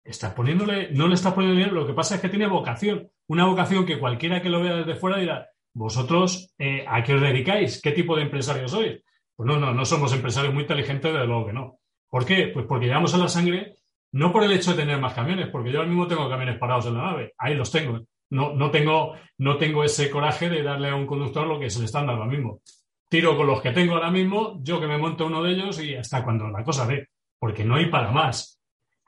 Está 0.04 0.34
poniéndole, 0.34 0.90
no 0.92 1.09
le 1.09 1.14
está 1.14 1.34
poniendo 1.34 1.57
dinero, 1.57 1.74
lo 1.74 1.86
que 1.86 1.92
pasa 1.92 2.16
es 2.16 2.20
que 2.20 2.28
tiene 2.28 2.46
vocación, 2.46 3.11
una 3.28 3.46
vocación 3.46 3.86
que 3.86 3.98
cualquiera 3.98 4.40
que 4.40 4.50
lo 4.50 4.61
vea 4.61 4.76
desde 4.76 4.96
fuera 4.96 5.18
dirá, 5.18 5.48
vosotros, 5.72 6.54
eh, 6.59 6.84
¿a 6.88 7.02
qué 7.02 7.14
os 7.14 7.20
dedicáis? 7.20 7.80
¿Qué 7.82 7.92
tipo 7.92 8.16
de 8.16 8.22
empresarios 8.22 8.70
sois? 8.70 9.02
Pues 9.34 9.46
no, 9.46 9.59
no, 9.59 9.74
no 9.74 9.84
somos 9.84 10.12
empresarios 10.12 10.54
muy 10.54 10.62
inteligentes, 10.62 11.12
desde 11.12 11.26
luego 11.26 11.46
que 11.46 11.52
no. 11.52 11.78
¿Por 12.09 12.24
qué? 12.24 12.50
Pues 12.52 12.66
porque 12.66 12.86
llevamos 12.86 13.14
a 13.14 13.18
la 13.18 13.28
sangre, 13.28 13.76
no 14.12 14.32
por 14.32 14.44
el 14.44 14.52
hecho 14.52 14.72
de 14.72 14.78
tener 14.78 14.98
más 14.98 15.14
camiones, 15.14 15.48
porque 15.48 15.70
yo 15.70 15.78
ahora 15.78 15.88
mismo 15.88 16.07
tengo 16.07 16.28
camiones 16.28 16.59
parados 16.59 16.86
en 16.86 16.94
la 16.94 17.02
nave, 17.02 17.34
ahí 17.38 17.54
los 17.54 17.70
tengo. 17.70 18.00
No, 18.30 18.52
no, 18.54 18.70
tengo, 18.70 19.14
no 19.38 19.57
tengo 19.57 19.84
ese 19.84 20.11
coraje 20.11 20.48
de 20.48 20.62
darle 20.62 20.88
a 20.88 20.96
un 20.96 21.07
conductor 21.07 21.46
lo 21.46 21.61
que 21.61 21.70
se 21.70 21.78
le 21.78 21.84
está 21.84 21.98
dando 21.98 22.14
ahora 22.14 22.26
mismo 22.26 22.61
tiro 23.09 23.36
con 23.36 23.46
los 23.46 23.61
que 23.61 23.72
tengo 23.72 23.94
ahora 23.94 24.11
mismo, 24.11 24.59
yo 24.62 24.80
que 24.80 24.86
me 24.86 24.98
monto 24.98 25.26
uno 25.26 25.42
de 25.42 25.52
ellos 25.52 25.80
y 25.80 25.94
hasta 25.94 26.24
cuando 26.24 26.48
la 26.48 26.64
cosa 26.64 26.86
ve, 26.86 27.09
porque 27.38 27.64
no 27.64 27.76
hay 27.76 27.86
para 27.86 28.11
más. 28.11 28.61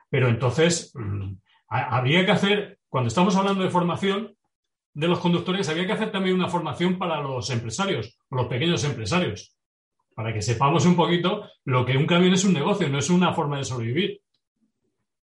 Pero 0.09 0.29
entonces, 0.29 0.93
mmm, 0.95 1.33
habría 1.69 2.25
que 2.25 2.33
hacer, 2.33 2.79
cuando 2.89 3.09
estamos 3.09 3.37
hablando 3.37 3.63
de 3.63 3.71
formación 3.71 4.35
de 4.95 5.09
los 5.09 5.19
conductores, 5.19 5.69
habría 5.69 5.87
que 5.87 5.93
hacer 5.93 6.11
también 6.11 6.37
una 6.37 6.49
formación 6.49 6.99
para 6.99 7.21
los 7.21 7.51
empresarios, 7.51 8.19
los 8.31 8.47
pequeños 8.47 8.83
empresarios, 8.85 9.55
para 10.15 10.33
que 10.33 10.43
sepamos 10.43 10.87
un 10.87 10.97
poquito 10.97 11.45
lo 11.65 11.85
que 11.85 11.97
un 11.97 12.07
camión 12.07 12.33
es 12.33 12.45
un 12.45 12.55
negocio, 12.55 12.89
no 12.89 12.99
es 12.99 13.11
una 13.11 13.33
forma 13.33 13.59
de 13.59 13.65
sobrevivir. 13.65 14.21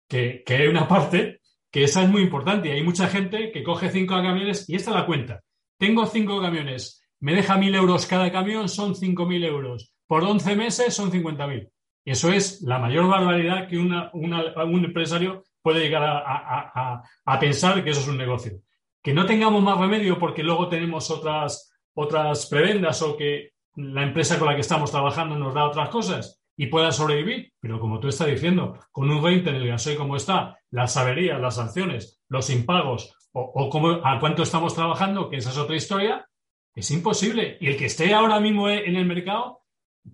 Que, 0.07 0.43
que 0.45 0.55
hay 0.55 0.67
una 0.67 0.87
parte 0.87 1.39
que 1.71 1.83
esa 1.83 2.03
es 2.03 2.09
muy 2.09 2.21
importante 2.21 2.69
y 2.69 2.71
hay 2.71 2.83
mucha 2.83 3.07
gente 3.07 3.51
que 3.51 3.63
coge 3.63 3.89
cinco 3.89 4.15
camiones 4.15 4.69
y 4.69 4.75
esta 4.75 4.91
la 4.91 5.05
cuenta. 5.05 5.41
Tengo 5.77 6.05
cinco 6.05 6.41
camiones 6.41 7.03
me 7.23 7.33
deja 7.33 7.57
mil 7.57 7.73
euros 7.73 8.05
cada 8.05 8.29
camión, 8.33 8.67
son 8.67 8.95
cinco 8.95 9.25
mil 9.25 9.45
euros. 9.45 9.93
Por 10.07 10.25
11 10.25 10.57
meses 10.57 10.93
son 10.93 11.09
50.000. 11.09 11.69
Y 12.03 12.11
eso 12.11 12.33
es 12.33 12.61
la 12.63 12.79
mayor 12.79 13.07
barbaridad 13.07 13.69
que 13.69 13.77
una, 13.77 14.11
un 14.13 14.83
empresario 14.83 15.45
puede 15.61 15.79
llegar 15.79 16.03
a, 16.03 16.17
a, 16.17 16.71
a, 16.75 17.03
a, 17.23 17.39
pensar 17.39 17.81
que 17.81 17.91
eso 17.91 18.01
es 18.01 18.09
un 18.09 18.17
negocio. 18.17 18.59
que 19.01 19.13
no 19.13 19.25
tengamos 19.25 19.63
más 19.63 19.77
remedio 19.77 20.19
porque 20.19 20.43
luego 20.43 20.67
tenemos 20.67 21.09
otras, 21.09 21.73
otras 21.93 22.47
prebendas 22.47 23.01
o 23.01 23.15
que 23.15 23.51
la 23.75 24.03
empresa 24.03 24.37
con 24.37 24.49
la 24.49 24.55
que 24.55 24.61
estamos 24.61 24.91
trabajando 24.91 25.37
nos 25.37 25.53
da 25.53 25.63
otras 25.63 25.87
cosas 25.87 26.42
y 26.55 26.67
pueda 26.67 26.91
sobrevivir. 26.91 27.53
Pero 27.59 27.79
como 27.79 27.99
tú 27.99 28.07
estás 28.07 28.27
diciendo, 28.27 28.77
con 28.91 29.09
un 29.09 29.21
20 29.21 29.49
en 29.49 29.55
el 29.55 29.67
gasoil 29.67 29.97
como 29.97 30.15
está, 30.15 30.59
las 30.71 30.97
averías, 30.97 31.39
las 31.39 31.55
sanciones, 31.55 32.21
los 32.29 32.49
impagos 32.49 33.15
o, 33.31 33.69
cómo, 33.69 33.99
a 34.03 34.19
cuánto 34.19 34.43
estamos 34.43 34.75
trabajando, 34.75 35.29
que 35.29 35.37
esa 35.37 35.49
es 35.49 35.57
otra 35.57 35.75
historia, 35.75 36.27
es 36.75 36.91
imposible. 36.91 37.57
Y 37.59 37.67
el 37.67 37.77
que 37.77 37.85
esté 37.85 38.13
ahora 38.13 38.39
mismo 38.39 38.69
en 38.69 38.95
el 38.95 39.05
mercado 39.05 39.61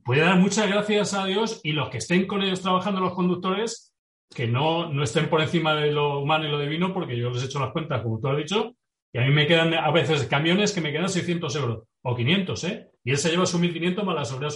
puede 0.03 0.21
dar 0.21 0.37
muchas 0.37 0.67
gracias 0.69 1.13
a 1.13 1.25
Dios 1.25 1.61
y 1.63 1.73
los 1.73 1.89
que 1.89 1.97
estén 1.97 2.27
con 2.27 2.41
ellos 2.41 2.61
trabajando, 2.61 3.01
los 3.01 3.13
conductores, 3.13 3.93
que 4.33 4.47
no, 4.47 4.91
no 4.91 5.03
estén 5.03 5.29
por 5.29 5.41
encima 5.41 5.73
de 5.75 5.91
lo 5.91 6.19
humano 6.19 6.47
y 6.47 6.51
lo 6.51 6.59
divino, 6.59 6.93
porque 6.93 7.17
yo 7.17 7.29
les 7.29 7.43
he 7.43 7.45
hecho 7.47 7.59
las 7.59 7.71
cuentas, 7.71 8.01
como 8.01 8.19
tú 8.19 8.27
has 8.27 8.37
dicho, 8.37 8.75
y 9.11 9.17
a 9.17 9.21
mí 9.21 9.31
me 9.31 9.47
quedan 9.47 9.73
a 9.73 9.89
veces 9.91 10.25
camiones 10.25 10.71
que 10.71 10.81
me 10.81 10.91
quedan 10.91 11.09
600 11.09 11.55
euros 11.55 11.83
o 12.03 12.15
500, 12.15 12.63
¿eh? 12.65 12.87
Y 13.03 13.11
él 13.11 13.17
se 13.17 13.31
lleva 13.31 13.45
su 13.45 13.57
1.500 13.57 14.03
más 14.03 14.15
la 14.15 14.25
seguridad. 14.25 14.53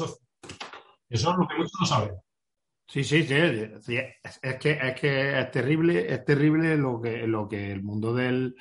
Eso 1.14 1.32
es 1.32 1.38
lo 1.38 1.48
que 1.48 1.56
muchos 1.56 1.72
no 1.80 1.86
saben. 1.86 2.12
Sí, 2.88 3.04
sí, 3.04 3.24
sí. 3.24 3.98
Es 4.42 4.56
que, 4.58 4.72
es 4.72 5.00
que 5.00 5.40
es 5.40 5.52
terrible, 5.52 6.12
es 6.12 6.26
terrible 6.26 6.76
lo 6.76 7.00
que, 7.00 7.28
lo 7.28 7.48
que 7.48 7.72
el 7.72 7.84
mundo 7.84 8.14
del, 8.14 8.56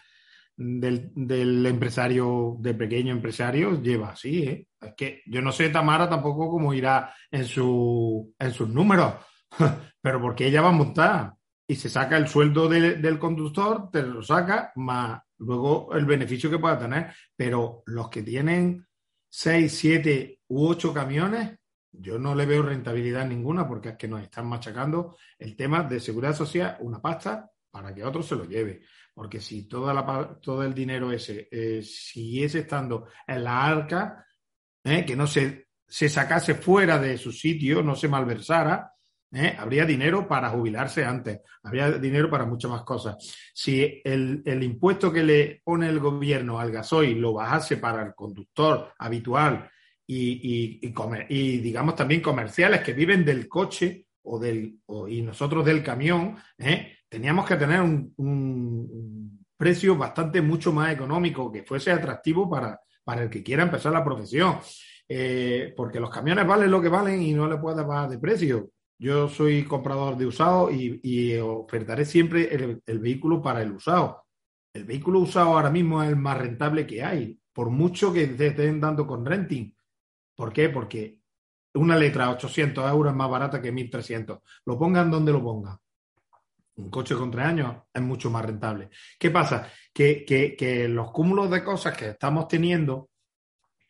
del, 0.57 1.67
empresario, 1.67 2.57
de 2.61 2.75
pequeño 2.75 3.13
empresario, 3.13 3.81
lleva 3.81 4.11
así. 4.11 4.43
¿eh? 4.43 4.67
Es 4.81 4.93
que 4.97 5.23
yo 5.27 5.41
no 5.41 5.51
sé 5.51 5.71
Tamara 5.71 6.09
tampoco 6.09 6.51
cómo 6.51 6.75
irá 6.75 7.15
en, 7.31 7.47
su, 7.47 8.35
en 8.39 8.53
sus 8.53 8.69
números, 8.69 9.15
pero 10.03 10.21
porque 10.21 10.47
ella 10.47 10.61
va 10.61 10.69
a 10.69 10.73
montar 10.73 11.33
y 11.67 11.75
se 11.75 11.89
saca 11.89 12.19
el 12.19 12.29
sueldo 12.29 12.69
del 12.69 13.19
conductor, 13.19 13.91
te 13.91 14.03
lo 14.03 14.23
saca, 14.23 14.73
más 14.77 15.23
luego 15.39 15.95
el 15.95 16.05
beneficio 16.05 16.51
que 16.51 16.59
pueda 16.59 16.79
tener. 16.79 17.15
Pero 17.35 17.83
los 17.87 18.11
que 18.11 18.23
tienen 18.23 18.87
seis, 19.31 19.73
siete 19.79 20.41
u 20.49 20.67
ocho 20.67 20.93
camiones, 20.93 21.59
yo 21.93 22.19
no 22.19 22.35
le 22.35 22.47
veo 22.47 22.63
rentabilidad 22.63 23.27
ninguna 23.27 23.69
porque 23.69 23.91
es 23.91 23.97
que 23.97 24.09
nos 24.09 24.23
están 24.23 24.47
machacando 24.47 25.17
el 25.39 25.55
tema 25.55 25.83
de 25.83 26.01
seguridad 26.01 26.35
social, 26.35 26.77
una 26.81 27.01
pasta 27.01 27.51
para 27.71 27.95
que 27.95 28.05
otro 28.05 28.23
se 28.23 28.37
lo 28.37 28.45
lleve. 28.45 28.83
Porque 29.15 29.41
si 29.41 29.69
toda 29.69 29.93
la, 29.93 30.39
todo 30.41 30.63
el 30.65 30.73
dinero 30.73 31.13
ese 31.13 31.49
eh, 31.51 31.83
siguiese 31.83 32.61
estando 32.61 33.09
en 33.27 33.45
la 33.45 33.65
arca, 33.65 34.27
eh, 34.85 35.05
que 35.05 35.15
no 35.15 35.27
se, 35.27 35.69
se 35.87 36.09
sacase 36.09 36.55
fuera 36.55 36.99
de 36.99 37.19
su 37.19 37.31
sitio, 37.31 37.83
no 37.83 37.95
se 37.95 38.09
malversara, 38.09 38.93
¿eh? 39.31 39.55
habría 39.59 39.85
dinero 39.85 40.27
para 40.27 40.49
jubilarse 40.49 41.05
antes, 41.05 41.41
habría 41.63 41.91
dinero 41.93 42.31
para 42.31 42.47
muchas 42.47 42.71
más 42.71 42.83
cosas. 42.85 43.17
Si 43.53 44.01
el, 44.03 44.43
el, 44.47 44.63
impuesto 44.63 45.13
que 45.13 45.23
le 45.23 45.61
pone 45.63 45.89
el 45.91 46.01
gobierno 46.01 46.59
al 46.59 46.73
gasoil 46.73 47.21
lo 47.21 47.35
bajase 47.35 47.77
para 47.77 48.03
el 48.03 48.15
conductor 48.15 48.95
habitual 48.99 49.71
y, 50.15 50.81
y, 50.83 50.95
y, 51.29 51.59
digamos 51.59 51.97
también 51.97 52.21
comerciales 52.21 52.83
que 52.83 52.93
viven 52.93 53.25
del 53.25 53.49
coche 53.49 54.07
o 54.25 54.39
del, 54.39 54.79
y 55.09 55.23
nosotros 55.23 55.65
del 55.65 55.83
camión, 55.83 56.37
¿eh? 56.59 56.99
teníamos 57.09 57.47
que 57.47 57.57
tener 57.57 57.81
un, 57.81 58.13
un, 58.17 59.45
precio 59.57 59.97
bastante 59.97 60.43
mucho 60.43 60.73
más 60.73 60.93
económico 60.93 61.53
que 61.53 61.63
fuese 61.63 61.93
atractivo 61.93 62.51
para, 62.51 62.81
para 63.05 63.23
el 63.23 63.31
que 63.31 63.45
quiera 63.45 63.63
empezar 63.63 63.93
la 63.93 64.05
profesión. 64.05 64.59
Eh, 65.09 65.75
porque 65.77 66.01
los 66.01 66.11
camiones 66.11 66.47
valen 66.47 66.71
lo 66.71 66.81
que 66.81 66.89
valen 66.89 67.21
y 67.23 67.35
no 67.35 67.47
le 67.47 67.59
puedes 67.59 67.87
bajar 67.87 68.09
de 68.09 68.19
precio. 68.19 68.71
Yo 68.99 69.29
soy 69.29 69.65
comprador 69.65 70.17
de 70.17 70.27
usado 70.27 70.71
y, 70.71 71.37
ofertaré 71.37 72.05
siempre 72.05 72.81
el, 72.87 72.99
vehículo 72.99 73.43
para 73.43 73.63
el 73.63 73.73
usado. 73.73 74.25
El 74.73 74.85
vehículo 74.85 75.19
usado 75.19 75.49
ahora 75.55 75.71
mismo 75.71 76.03
es 76.03 76.09
el 76.09 76.17
más 76.17 76.39
rentable 76.39 76.87
que 76.87 77.03
hay, 77.03 77.39
por 77.53 77.71
mucho 77.71 78.13
que 78.13 78.27
te 78.29 78.49
estén 78.49 78.81
dando 78.81 79.07
con 79.07 79.27
renting. 79.27 79.75
¿Por 80.43 80.53
qué? 80.53 80.71
Porque 80.71 81.21
una 81.75 81.97
letra 81.97 82.25
a 82.25 82.31
800 82.31 82.91
euros 82.91 83.13
es 83.13 83.17
más 83.17 83.31
barata 83.31 83.63
que 83.63 83.71
1300. 83.71 84.41
Lo 84.67 84.77
pongan 84.77 85.09
donde 85.09 85.31
lo 85.31 85.41
pongan. 85.41 85.79
Un 86.75 86.91
coche 86.91 87.15
con 87.15 87.31
tres 87.31 87.47
años 87.47 87.77
es 87.95 88.03
mucho 88.03 88.29
más 88.29 88.45
rentable. 88.45 88.91
¿Qué 89.21 89.31
pasa? 89.31 89.71
Que, 89.95 90.25
que 90.27 90.89
los 90.89 91.13
cúmulos 91.13 91.49
de 91.49 91.63
cosas 91.63 91.97
que 91.97 92.09
estamos 92.09 92.49
teniendo, 92.49 93.11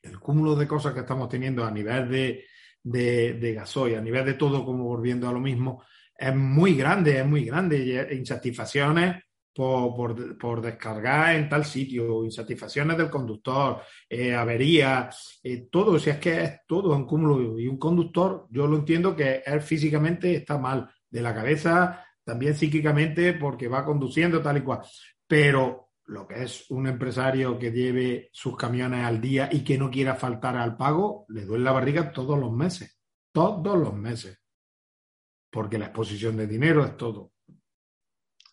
el 0.02 0.20
cúmulo 0.20 0.54
de 0.54 0.68
cosas 0.68 0.92
que 0.92 1.00
estamos 1.00 1.26
teniendo 1.30 1.64
a 1.64 1.70
nivel 1.70 2.10
de, 2.10 2.44
de, 2.82 3.32
de 3.32 3.54
gasoil, 3.54 3.94
a 3.94 4.02
nivel 4.02 4.26
de 4.26 4.34
todo, 4.34 4.62
como 4.62 4.84
volviendo 4.84 5.30
a 5.30 5.32
lo 5.32 5.40
mismo, 5.40 5.82
es 6.14 6.36
muy 6.36 6.74
grande, 6.74 7.18
es 7.18 7.26
muy 7.26 7.46
grande. 7.46 8.10
Insatisfacciones 8.12 9.24
por, 9.54 10.38
por, 10.38 10.60
descargar 10.62 11.36
en 11.36 11.48
tal 11.48 11.64
sitio, 11.64 12.24
insatisfacciones 12.24 12.96
del 12.96 13.10
conductor, 13.10 13.82
eh, 14.08 14.34
averías, 14.34 15.40
eh, 15.42 15.68
todo, 15.70 15.98
si 15.98 16.10
es 16.10 16.18
que 16.18 16.42
es 16.42 16.60
todo 16.66 16.94
un 16.96 17.06
cúmulo. 17.06 17.58
Y 17.58 17.68
un 17.68 17.78
conductor, 17.78 18.46
yo 18.50 18.66
lo 18.66 18.76
entiendo 18.76 19.14
que 19.14 19.42
él 19.44 19.60
físicamente 19.60 20.34
está 20.34 20.58
mal 20.58 20.90
de 21.10 21.22
la 21.22 21.34
cabeza, 21.34 22.04
también 22.24 22.54
psíquicamente 22.54 23.34
porque 23.34 23.68
va 23.68 23.84
conduciendo 23.84 24.40
tal 24.40 24.58
y 24.58 24.62
cual. 24.62 24.80
Pero 25.26 25.90
lo 26.06 26.26
que 26.26 26.42
es 26.42 26.70
un 26.70 26.86
empresario 26.86 27.58
que 27.58 27.70
lleve 27.70 28.30
sus 28.32 28.56
camiones 28.56 29.04
al 29.04 29.20
día 29.20 29.48
y 29.50 29.62
que 29.62 29.78
no 29.78 29.90
quiera 29.90 30.14
faltar 30.14 30.56
al 30.56 30.76
pago, 30.76 31.26
le 31.28 31.44
duele 31.44 31.64
la 31.64 31.72
barriga 31.72 32.12
todos 32.12 32.38
los 32.38 32.52
meses, 32.52 32.98
todos 33.32 33.78
los 33.78 33.94
meses, 33.94 34.40
porque 35.50 35.78
la 35.78 35.86
exposición 35.86 36.36
de 36.36 36.46
dinero 36.46 36.84
es 36.84 36.96
todo. 36.96 37.31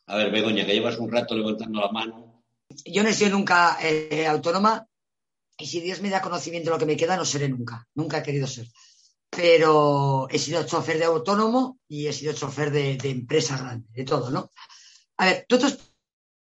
A 0.09 0.15
ver, 0.15 0.31
Begoña, 0.31 0.65
que 0.65 0.73
llevas 0.73 0.97
un 0.97 1.11
rato 1.11 1.35
levantando 1.35 1.79
la 1.79 1.91
mano. 1.91 2.43
Yo 2.83 3.03
no 3.03 3.09
he 3.09 3.13
sido 3.13 3.29
nunca 3.29 3.77
eh, 3.79 4.25
autónoma 4.25 4.87
y 5.55 5.67
si 5.67 5.81
Dios 5.81 6.01
me 6.01 6.09
da 6.09 6.19
conocimiento 6.19 6.69
de 6.69 6.75
lo 6.75 6.79
que 6.79 6.87
me 6.87 6.97
queda, 6.97 7.15
no 7.15 7.25
seré 7.25 7.47
nunca, 7.47 7.87
nunca 7.93 8.17
he 8.17 8.23
querido 8.23 8.47
ser. 8.47 8.67
Pero 9.29 10.27
he 10.31 10.39
sido 10.39 10.65
chofer 10.65 10.97
de 10.97 11.05
autónomo 11.05 11.77
y 11.87 12.07
he 12.07 12.13
sido 12.13 12.33
chofer 12.33 12.71
de, 12.71 12.97
de 12.97 13.11
empresa 13.11 13.55
grande, 13.55 13.87
de 13.91 14.03
todo, 14.03 14.31
¿no? 14.31 14.49
A 15.17 15.25
ver, 15.25 15.45
todos 15.47 15.77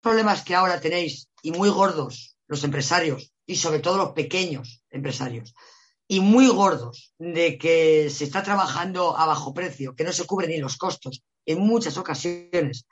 problemas 0.02 0.42
que 0.44 0.56
ahora 0.56 0.82
tenéis 0.82 1.30
y 1.44 1.52
muy 1.52 1.70
gordos 1.70 2.36
los 2.48 2.64
empresarios 2.64 3.34
y 3.46 3.58
sobre 3.58 3.80
todo 3.80 3.98
los 3.98 4.14
pequeños 4.14 4.84
empresarios 4.90 5.54
y 6.08 6.22
muy 6.22 6.48
gordos 6.48 7.14
de 7.20 7.60
que 7.60 8.10
se 8.10 8.24
está 8.24 8.42
trabajando 8.42 9.16
a 9.16 9.28
bajo 9.28 9.54
precio, 9.54 9.96
que 9.96 10.04
no 10.04 10.12
se 10.12 10.26
cubren 10.26 10.50
ni 10.50 10.58
los 10.58 10.78
costos 10.78 11.22
en 11.46 11.60
muchas 11.60 11.98
ocasiones, 11.98 12.88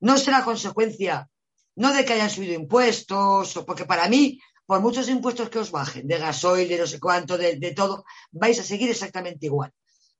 no 0.00 0.18
será 0.18 0.44
consecuencia 0.44 1.28
no 1.76 1.92
de 1.92 2.04
que 2.04 2.14
hayan 2.14 2.30
subido 2.30 2.54
impuestos, 2.54 3.56
o 3.56 3.66
porque 3.66 3.84
para 3.84 4.08
mí, 4.08 4.40
por 4.64 4.80
muchos 4.80 5.08
impuestos 5.08 5.50
que 5.50 5.58
os 5.58 5.70
bajen, 5.70 6.08
de 6.08 6.18
gasoil, 6.18 6.68
de 6.68 6.78
no 6.78 6.86
sé 6.86 6.98
cuánto, 6.98 7.38
de, 7.38 7.72
todo, 7.76 8.04
vais 8.32 8.58
a 8.58 8.64
seguir 8.64 8.90
exactamente 8.90 9.46
igual. 9.46 9.72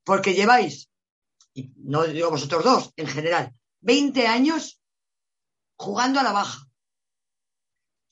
Porque 0.04 0.34
lleváis, 0.34 0.88
y 1.54 1.72
no 1.76 2.04
digo 2.04 2.30
vosotros 2.30 2.62
dos, 2.62 2.92
en 2.96 3.08
general, 3.08 3.54
20 3.80 4.26
años 4.26 4.80
jugando 5.76 6.20
a 6.20 6.22
la 6.22 6.32
baja. 6.32 6.68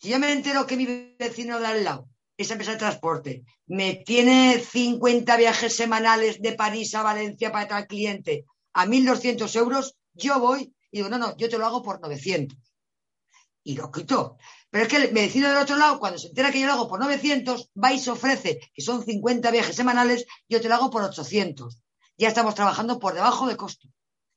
Si 0.01 0.09
yo 0.09 0.19
me 0.19 0.33
entero 0.33 0.67
que 0.67 0.77
mi 0.77 1.15
vecino 1.19 1.61
de 1.61 1.67
al 1.67 1.85
lado, 1.85 2.09
esa 2.37 2.55
empresa 2.55 2.73
de 2.73 2.79
transporte, 2.79 3.45
me 3.67 3.95
tiene 3.95 4.59
50 4.59 5.37
viajes 5.37 5.77
semanales 5.77 6.41
de 6.41 6.53
París 6.55 6.95
a 6.95 7.03
Valencia 7.03 7.53
para 7.53 7.69
tal 7.69 7.87
cliente 7.87 8.45
a 8.73 8.87
1.200 8.87 9.55
euros, 9.57 9.97
yo 10.15 10.41
voy 10.41 10.75
y 10.95 10.99
digo, 10.99 11.09
no, 11.09 11.19
no, 11.19 11.37
yo 11.37 11.49
te 11.49 11.59
lo 11.59 11.67
hago 11.67 11.83
por 11.83 12.01
900. 12.01 12.57
Y 13.65 13.75
lo 13.75 13.91
quito. 13.91 14.37
Pero 14.71 14.85
es 14.85 14.89
que 14.89 14.97
el 14.99 15.13
vecino 15.13 15.49
del 15.49 15.59
otro 15.59 15.75
lado, 15.75 15.99
cuando 15.99 16.21
se 16.21 16.29
entera 16.29 16.53
que 16.53 16.61
yo 16.61 16.69
lo 16.69 16.75
hago 16.75 16.89
por 16.89 17.01
900, 17.01 17.73
va 17.83 17.93
y 17.93 17.99
se 17.99 18.13
ofrece, 18.13 18.61
que 18.73 18.81
son 18.81 19.05
50 19.05 19.51
viajes 19.51 19.75
semanales, 19.75 20.25
yo 20.49 20.61
te 20.61 20.69
lo 20.69 20.77
hago 20.77 20.91
por 20.91 21.03
800. 21.03 21.81
Ya 22.17 22.29
estamos 22.29 22.55
trabajando 22.55 23.01
por 23.01 23.13
debajo 23.13 23.49
de 23.49 23.57
costo. 23.57 23.89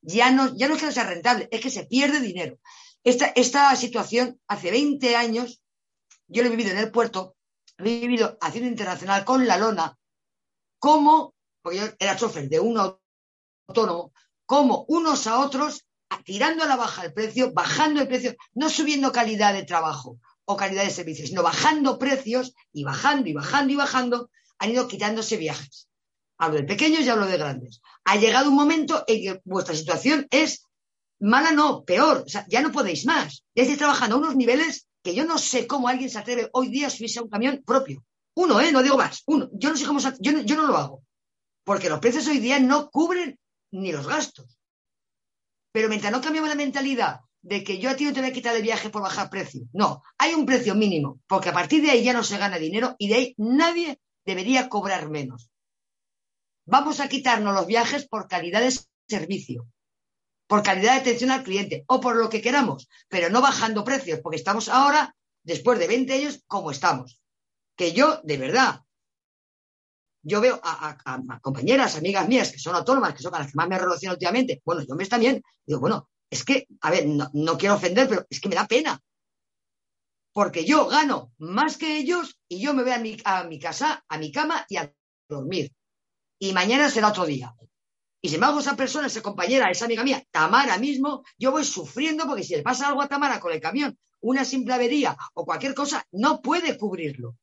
Ya 0.02 0.32
no, 0.32 0.56
ya 0.56 0.68
no 0.68 0.74
es 0.74 0.80
que 0.80 0.88
no 0.88 0.92
sea 0.92 1.04
rentable, 1.04 1.48
es 1.52 1.62
que 1.62 1.70
se 1.70 1.86
pierde 1.86 2.22
dinero. 2.22 2.58
Esta, 3.04 3.76
situación, 3.76 4.42
hace 4.48 4.72
20 4.72 5.16
años, 5.16 5.62
yo 6.28 6.42
lo 6.42 6.48
he 6.48 6.52
vivido 6.56 6.72
en 6.72 6.80
el 6.80 6.90
puerto, 6.90 7.36
he 7.78 7.84
vivido 7.84 8.36
haciendo 8.42 8.68
internacional 8.68 9.26
con 9.26 9.46
la 9.46 9.58
lona, 9.58 9.96
como, 10.80 11.36
porque 11.62 11.78
yo 11.78 11.86
era 12.00 12.16
chofer 12.16 12.50
de 12.50 12.60
un 12.60 12.80
autónomo, 13.68 14.12
como 14.48 14.86
unos 14.88 15.28
a 15.28 15.38
otros, 15.40 15.87
tirando 16.24 16.64
a 16.64 16.68
la 16.68 16.76
baja 16.76 17.06
el 17.06 17.14
precio, 17.14 17.54
bajando 17.54 18.02
el 18.02 18.08
precio, 18.08 18.36
no 18.54 18.70
subiendo 18.70 19.12
calidad 19.12 19.54
de 19.54 19.64
trabajo 19.64 20.20
o 20.46 20.56
calidad 20.56 20.84
de 20.84 20.90
servicios, 20.90 21.30
sino 21.30 21.44
bajando 21.44 22.00
precios 22.00 22.54
y 22.72 22.84
bajando 22.84 23.30
y 23.30 23.34
bajando 23.34 23.74
y 23.74 23.76
bajando, 23.76 24.30
han 24.60 24.72
ido 24.72 24.88
quitándose 24.88 25.38
viajes. 25.38 25.88
Hablo 26.38 26.58
de 26.58 26.64
pequeños 26.64 27.02
y 27.02 27.10
hablo 27.10 27.26
de 27.26 27.38
grandes. 27.38 27.82
Ha 28.06 28.16
llegado 28.18 28.50
un 28.50 28.56
momento 28.56 29.04
en 29.08 29.22
que 29.22 29.42
vuestra 29.44 29.76
situación 29.76 30.28
es 30.30 30.68
Mala 31.20 31.52
no, 31.52 31.84
peor. 31.84 32.24
O 32.26 32.30
sea, 32.30 32.46
ya 32.48 32.62
no 32.62 32.72
podéis 32.72 33.06
más. 33.06 33.44
Ya 33.56 33.64
estáis 33.64 33.80
trabajando 33.80 34.16
a 34.16 34.20
unos 34.20 34.36
niveles 34.36 34.88
que 35.04 35.16
yo 35.16 35.26
no 35.26 35.38
sé 35.38 35.68
cómo 35.68 35.88
alguien 35.88 36.10
se 36.10 36.20
atreve 36.20 36.50
hoy 36.54 36.70
día 36.70 36.88
a 36.88 36.90
subirse 36.90 37.20
a 37.20 37.24
un 37.24 37.30
camión 37.30 37.64
propio. 37.66 38.04
Uno, 38.36 38.62
¿eh? 38.62 38.72
No 38.72 38.84
digo 38.84 38.98
más. 38.98 39.24
Uno. 39.26 39.50
Yo 39.54 39.70
no 39.70 39.78
sé 39.78 39.86
cómo... 39.86 40.00
Yo 40.20 40.32
no, 40.32 40.42
yo 40.42 40.56
no 40.56 40.68
lo 40.68 40.78
hago. 40.78 41.04
Porque 41.64 41.90
los 41.90 42.00
precios 42.00 42.28
hoy 42.28 42.40
día 42.40 42.60
no 42.60 42.90
cubren 42.92 43.40
ni 43.72 43.92
los 43.92 44.08
gastos. 44.08 44.57
Pero 45.78 45.90
mientras 45.90 46.12
no 46.12 46.22
cambiamos 46.22 46.50
la 46.50 46.56
mentalidad 46.56 47.20
de 47.40 47.64
que 47.64 47.78
yo 47.78 47.92
a 47.92 47.96
ti 47.96 48.04
no 48.04 48.12
te 48.12 48.20
voy 48.20 48.32
a 48.32 48.34
quitar 48.34 48.56
el 48.56 48.64
viaje 48.64 48.90
por 48.90 49.04
bajar 49.04 49.30
precio. 49.30 49.68
No, 49.74 50.02
hay 50.18 50.34
un 50.34 50.44
precio 50.44 50.74
mínimo, 50.74 51.20
porque 51.28 51.50
a 51.50 51.54
partir 51.54 51.84
de 51.84 51.92
ahí 51.92 52.04
ya 52.04 52.14
no 52.14 52.24
se 52.24 52.40
gana 52.40 52.58
dinero 52.58 52.96
y 52.98 53.10
de 53.10 53.14
ahí 53.14 53.36
nadie 53.38 54.00
debería 54.26 54.70
cobrar 54.70 55.08
menos. 55.08 55.52
Vamos 56.66 57.00
a 57.00 57.08
quitarnos 57.08 57.54
los 57.54 57.68
viajes 57.68 58.08
por 58.08 58.28
calidad 58.28 58.62
de 58.62 58.76
servicio, 59.08 59.68
por 60.48 60.64
calidad 60.64 60.96
de 60.96 61.02
atención 61.02 61.30
al 61.30 61.44
cliente 61.44 61.86
o 61.88 62.02
por 62.02 62.16
lo 62.16 62.28
que 62.28 62.42
queramos, 62.42 62.90
pero 63.08 63.30
no 63.30 63.40
bajando 63.40 63.84
precios, 63.84 64.20
porque 64.24 64.38
estamos 64.38 64.70
ahora, 64.70 65.16
después 65.44 65.78
de 65.78 65.86
20 65.86 66.12
años, 66.12 66.44
como 66.48 66.72
estamos. 66.72 67.22
Que 67.76 67.92
yo, 67.92 68.20
de 68.24 68.38
verdad, 68.38 68.82
yo 70.28 70.42
veo 70.42 70.60
a, 70.62 71.40
compañeras, 71.42 71.96
amigas 71.96 72.28
mías 72.28 72.52
que 72.52 72.60
son 72.60 72.76
autónomas, 72.76 73.14
que 73.14 73.24
son 73.24 73.32
las 73.32 73.48
que 73.48 73.56
más 73.56 73.70
me 73.70 73.80
relaciono 73.80 74.14
últimamente, 74.14 74.62
bueno, 74.66 74.84
yo 74.86 74.94
me 74.96 75.06
también, 75.06 75.42
digo, 75.66 75.80
bueno, 75.80 76.10
es 76.30 76.44
que, 76.44 76.68
a 76.82 76.92
ver, 76.92 77.08
no, 77.08 77.58
quiero 77.58 77.76
ofender, 77.76 78.10
pero 78.10 78.26
es 78.30 78.42
que 78.42 78.50
me 78.50 78.56
da 78.56 78.68
pena. 78.68 79.02
Porque 80.34 80.66
yo 80.66 80.88
gano 80.88 81.32
más 81.38 81.78
que 81.78 81.98
ellos 81.98 82.38
y 82.50 82.60
yo 82.60 82.74
me 82.74 82.84
voy 82.84 82.92
a 82.92 83.00
mi, 83.00 83.18
a 83.24 83.46
mi 83.46 83.58
casa, 83.58 84.04
a 84.10 84.18
mi 84.18 84.32
cama 84.32 84.66
y 84.68 84.76
a 84.76 84.94
dormir. 85.30 85.72
Y 86.40 86.52
mañana 86.52 86.90
será 86.90 87.08
otro 87.08 87.26
día. 87.26 87.56
Y 88.22 88.28
si 88.28 88.38
me 88.38 88.48
hago 88.48 88.60
esa 88.60 88.76
persona, 88.76 89.08
esa 89.08 89.22
compañera, 89.22 89.72
esa 89.72 89.86
amiga 89.86 90.04
mía, 90.04 90.22
Tamara 90.30 90.78
mismo, 90.78 91.24
yo 91.38 91.52
voy 91.52 91.64
sufriendo 91.64 92.28
porque 92.28 92.44
si 92.44 92.56
le 92.56 92.64
pasa 92.64 92.90
algo 92.90 93.02
a 93.02 93.08
Tamara 93.08 93.40
con 93.40 93.54
el 93.54 93.62
camión, 93.62 93.98
una 94.20 94.44
simple 94.44 94.74
avería 94.74 95.16
o 95.34 95.46
cualquier 95.46 95.74
cosa, 95.74 96.06
no 96.12 96.42
puede 96.42 96.78
cubrirlo. 96.78 97.38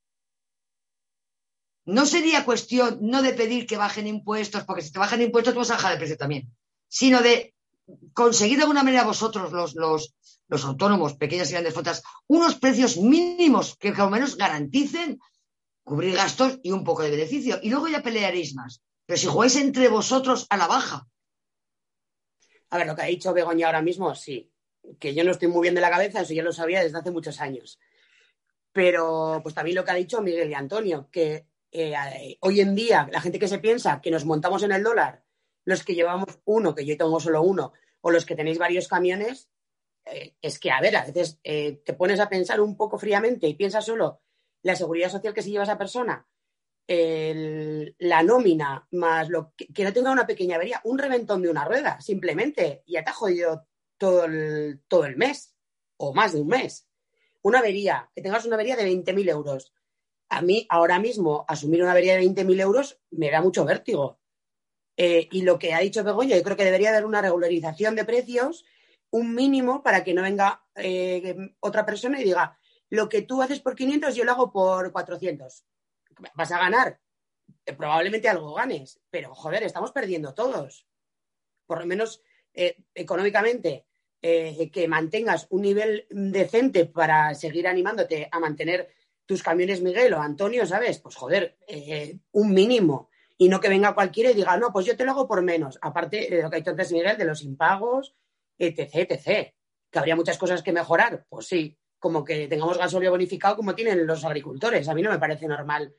No 1.87 2.07
sería 2.07 2.45
cuestión 2.45 2.99
no 3.03 3.23
de 3.23 3.35
pedir 3.35 3.67
que 3.67 3.77
bajen 3.77 4.07
impuestos, 4.07 4.65
porque 4.65 4.83
si 4.83 4.93
te 4.93 4.99
bajan 4.99 5.21
impuestos 5.21 5.53
tú 5.53 5.61
vas 5.61 5.71
a 5.71 5.75
bajar 5.75 5.93
el 5.93 5.99
precio 5.99 6.17
también, 6.17 6.51
sino 6.89 7.21
de 7.21 7.55
conseguir 8.13 8.57
de 8.57 8.63
alguna 8.63 8.83
manera 8.83 9.05
vosotros, 9.05 9.53
los, 9.53 9.75
los, 9.75 10.65
autónomos, 10.65 11.15
pequeñas 11.15 11.51
y 11.51 11.53
grandes 11.53 11.75
flotas, 11.75 12.03
unos 12.27 12.55
precios 12.55 12.97
mínimos 12.97 13.77
que 13.77 13.89
al 13.89 14.11
menos 14.11 14.37
garanticen 14.37 15.21
cubrir 15.83 16.15
gastos 16.15 16.59
y 16.63 16.73
un 16.73 16.85
poco 16.85 17.03
de 17.03 17.11
beneficio. 17.11 17.59
Y 17.63 17.71
luego 17.71 17.89
ya 17.89 18.03
pelearéis 18.03 18.55
más. 18.55 18.83
Pero 19.05 19.19
si 19.19 19.27
jugáis 19.27 19.57
entre 19.57 19.89
vosotros 19.89 20.47
a 20.49 20.57
la 20.57 20.67
baja. 20.67 21.07
A 22.71 22.79
ver, 22.79 22.87
lo 22.87 22.97
que 22.97 23.03
ha 23.03 23.07
dicho 23.07 23.35
Begoña 23.35 23.67
ahora 23.67 23.83
mismo, 23.83 24.15
sí. 24.15 24.51
Que 24.99 25.15
yo 25.15 25.25
no 25.25 25.31
estoy 25.31 25.49
muy 25.49 25.63
bien 25.63 25.75
de 25.75 25.81
la 25.81 25.91
cabeza, 25.91 26.23
eso 26.23 26.33
ya 26.33 26.43
lo 26.43 26.53
sabía 26.53 26.83
desde 26.83 26.99
hace 26.99 27.11
muchos 27.11 27.41
años. 27.41 27.79
Pero 28.73 29.41
pues 29.43 29.55
también 29.55 29.77
lo 29.77 29.85
que 29.85 29.91
ha 29.91 29.95
dicho 29.95 30.23
Miguel 30.23 30.51
y 30.51 30.55
Antonio, 30.55 31.09
que 31.11 31.47
eh, 31.75 32.39
hoy 32.41 32.61
en 32.61 32.75
día 32.75 33.09
la 33.11 33.21
gente 33.21 33.39
que 33.39 33.49
se 33.49 33.59
piensa 33.59 34.01
que 34.01 34.13
nos 34.13 34.25
montamos 34.25 34.63
en 34.63 34.71
el 34.71 34.83
dólar 34.85 35.25
los 35.65 35.83
que 35.83 35.95
llevamos 35.95 36.39
uno, 36.45 36.75
que 36.75 36.87
yo 36.87 36.97
tengo 36.97 37.19
solo 37.19 37.43
uno, 37.43 37.73
o 38.01 38.11
los 38.11 38.25
que 38.25 38.37
tenéis 38.37 38.59
varios 38.59 38.87
camiones, 38.87 39.49
eh, 40.05 40.37
es 40.41 40.59
que, 40.59 40.71
a 40.71 40.81
ver, 40.81 40.95
a 40.95 41.07
veces 41.07 41.41
eh, 41.43 41.81
te 41.85 41.95
pones 41.95 42.21
a 42.21 42.29
pensar 42.29 42.61
un 42.61 42.77
poco 42.77 42.99
fríamente 42.99 43.49
y 43.49 43.55
piensas 43.55 43.87
solo 43.87 44.21
la 44.63 44.77
seguridad 44.77 45.11
social 45.11 45.35
que 45.35 45.43
se 45.43 45.51
lleva 45.51 45.65
esa 45.65 45.79
persona, 45.79 46.27
la 46.87 48.23
nómina, 48.23 48.87
más 48.93 49.31
lo 49.31 49.55
que, 49.57 49.85
no 49.85 49.93
tenga 49.93 50.11
una 50.11 50.27
pequeña 50.27 50.57
avería, 50.57 50.81
un 50.85 50.99
reventón 50.99 51.43
de 51.43 51.49
una 51.51 51.65
rueda, 51.65 52.01
simplemente, 52.01 52.83
y 52.87 52.93
ya 52.93 53.05
te 53.05 53.11
ha 53.11 53.15
jodido 53.15 53.67
todo 53.99 54.27
el, 54.27 54.83
todo 54.87 55.07
el 55.07 55.17
mes, 55.17 55.55
o 55.97 56.15
más 56.15 56.33
de 56.35 56.41
un 56.41 56.49
mes. 56.49 56.87
Una 57.43 57.59
avería, 57.59 58.11
que 58.15 58.23
tengas 58.23 58.45
una 58.45 58.57
avería 58.57 58.77
de 58.77 58.87
20.000 58.87 59.31
euros. 59.31 59.73
A 60.35 60.43
mí, 60.43 60.67
ahora 60.69 60.99
mismo, 60.99 61.45
asumir 61.47 61.81
una 61.81 61.93
avería 61.93 62.17
de 62.17 62.23
20.000 62.23 62.61
euros 62.61 63.01
me 63.13 63.31
da 63.31 63.41
mucho 63.41 63.65
vértigo. 63.65 64.19
Eh, 64.97 65.29
y 65.31 65.43
lo 65.43 65.61
que 65.61 65.73
ha 65.73 65.79
dicho 65.79 66.03
Begoña, 66.03 66.37
yo 66.37 66.43
creo 66.43 66.57
que 66.57 66.65
debería 66.65 66.91
haber 66.91 67.05
una 67.05 67.23
regularización 67.23 67.95
de 67.95 68.05
precios, 68.05 68.65
un 69.11 69.33
mínimo 69.33 69.85
para 69.85 70.03
que 70.03 70.13
no 70.13 70.23
venga 70.23 70.65
eh, 70.75 71.37
otra 71.61 71.87
persona 71.87 72.21
y 72.21 72.25
diga, 72.25 72.59
lo 72.91 73.09
que 73.09 73.23
tú 73.23 73.43
haces 73.43 73.61
por 73.61 73.77
500 73.77 74.17
yo 74.17 74.25
lo 74.25 74.33
hago 74.33 74.51
por 74.51 74.91
400. 74.91 75.65
Vas 76.35 76.51
a 76.51 76.59
ganar, 76.59 76.99
eh, 77.65 77.73
probablemente 77.73 78.29
algo 78.29 78.55
ganes, 78.55 79.01
pero 79.11 79.37
joder, 79.37 79.63
estamos 79.63 79.93
perdiendo 79.93 80.35
todos. 80.35 80.85
Por 81.65 81.79
lo 81.79 81.87
menos 81.87 82.23
económicamente, 82.93 83.87
que 84.21 84.87
mantengas 84.89 85.47
un 85.51 85.63
nivel 85.63 86.07
decente 86.09 86.87
para 86.87 87.35
seguir 87.35 87.67
animándote 87.67 88.29
a 88.31 88.39
mantener 88.39 88.95
tus 89.27 89.43
camiones 89.43 89.83
Miguel 89.83 90.15
o 90.15 90.21
Antonio, 90.21 90.67
¿sabes? 90.67 90.99
Pues 90.99 91.17
joder, 91.17 91.57
un 92.33 92.53
mínimo 92.53 93.11
y 93.37 93.49
no 93.49 93.61
que 93.61 93.69
venga 93.69 93.95
cualquiera 93.95 94.31
y 94.31 94.35
diga, 94.35 94.57
no, 94.57 94.73
pues 94.73 94.87
yo 94.87 94.97
te 94.97 95.05
lo 95.05 95.13
hago 95.13 95.27
por 95.27 95.43
menos. 95.43 95.79
Aparte 95.83 96.29
de 96.31 96.43
lo 96.43 96.51
que 96.51 96.57
ha 96.57 96.59
dicho 96.59 96.71
antes 96.71 96.93
Miguel, 96.93 97.17
de 97.17 97.25
los 97.25 97.43
impagos, 97.43 98.15
etc., 98.59 99.11
etc. 99.11 99.55
Que 99.91 99.99
habría 99.99 100.17
muchas 100.17 100.39
cosas 100.39 100.63
que 100.63 100.73
mejorar, 100.73 101.27
pues 101.29 101.47
sí, 101.47 101.77
como 101.99 102.25
que 102.25 102.47
tengamos 102.49 102.79
gasolio 102.79 103.11
bonificado 103.11 103.57
como 103.57 103.75
tienen 103.75 104.07
los 104.07 104.25
agricultores. 104.25 104.89
A 104.89 104.95
mí 104.95 105.03
no 105.03 105.11
me 105.11 105.19
parece 105.19 105.49
normal 105.49 105.95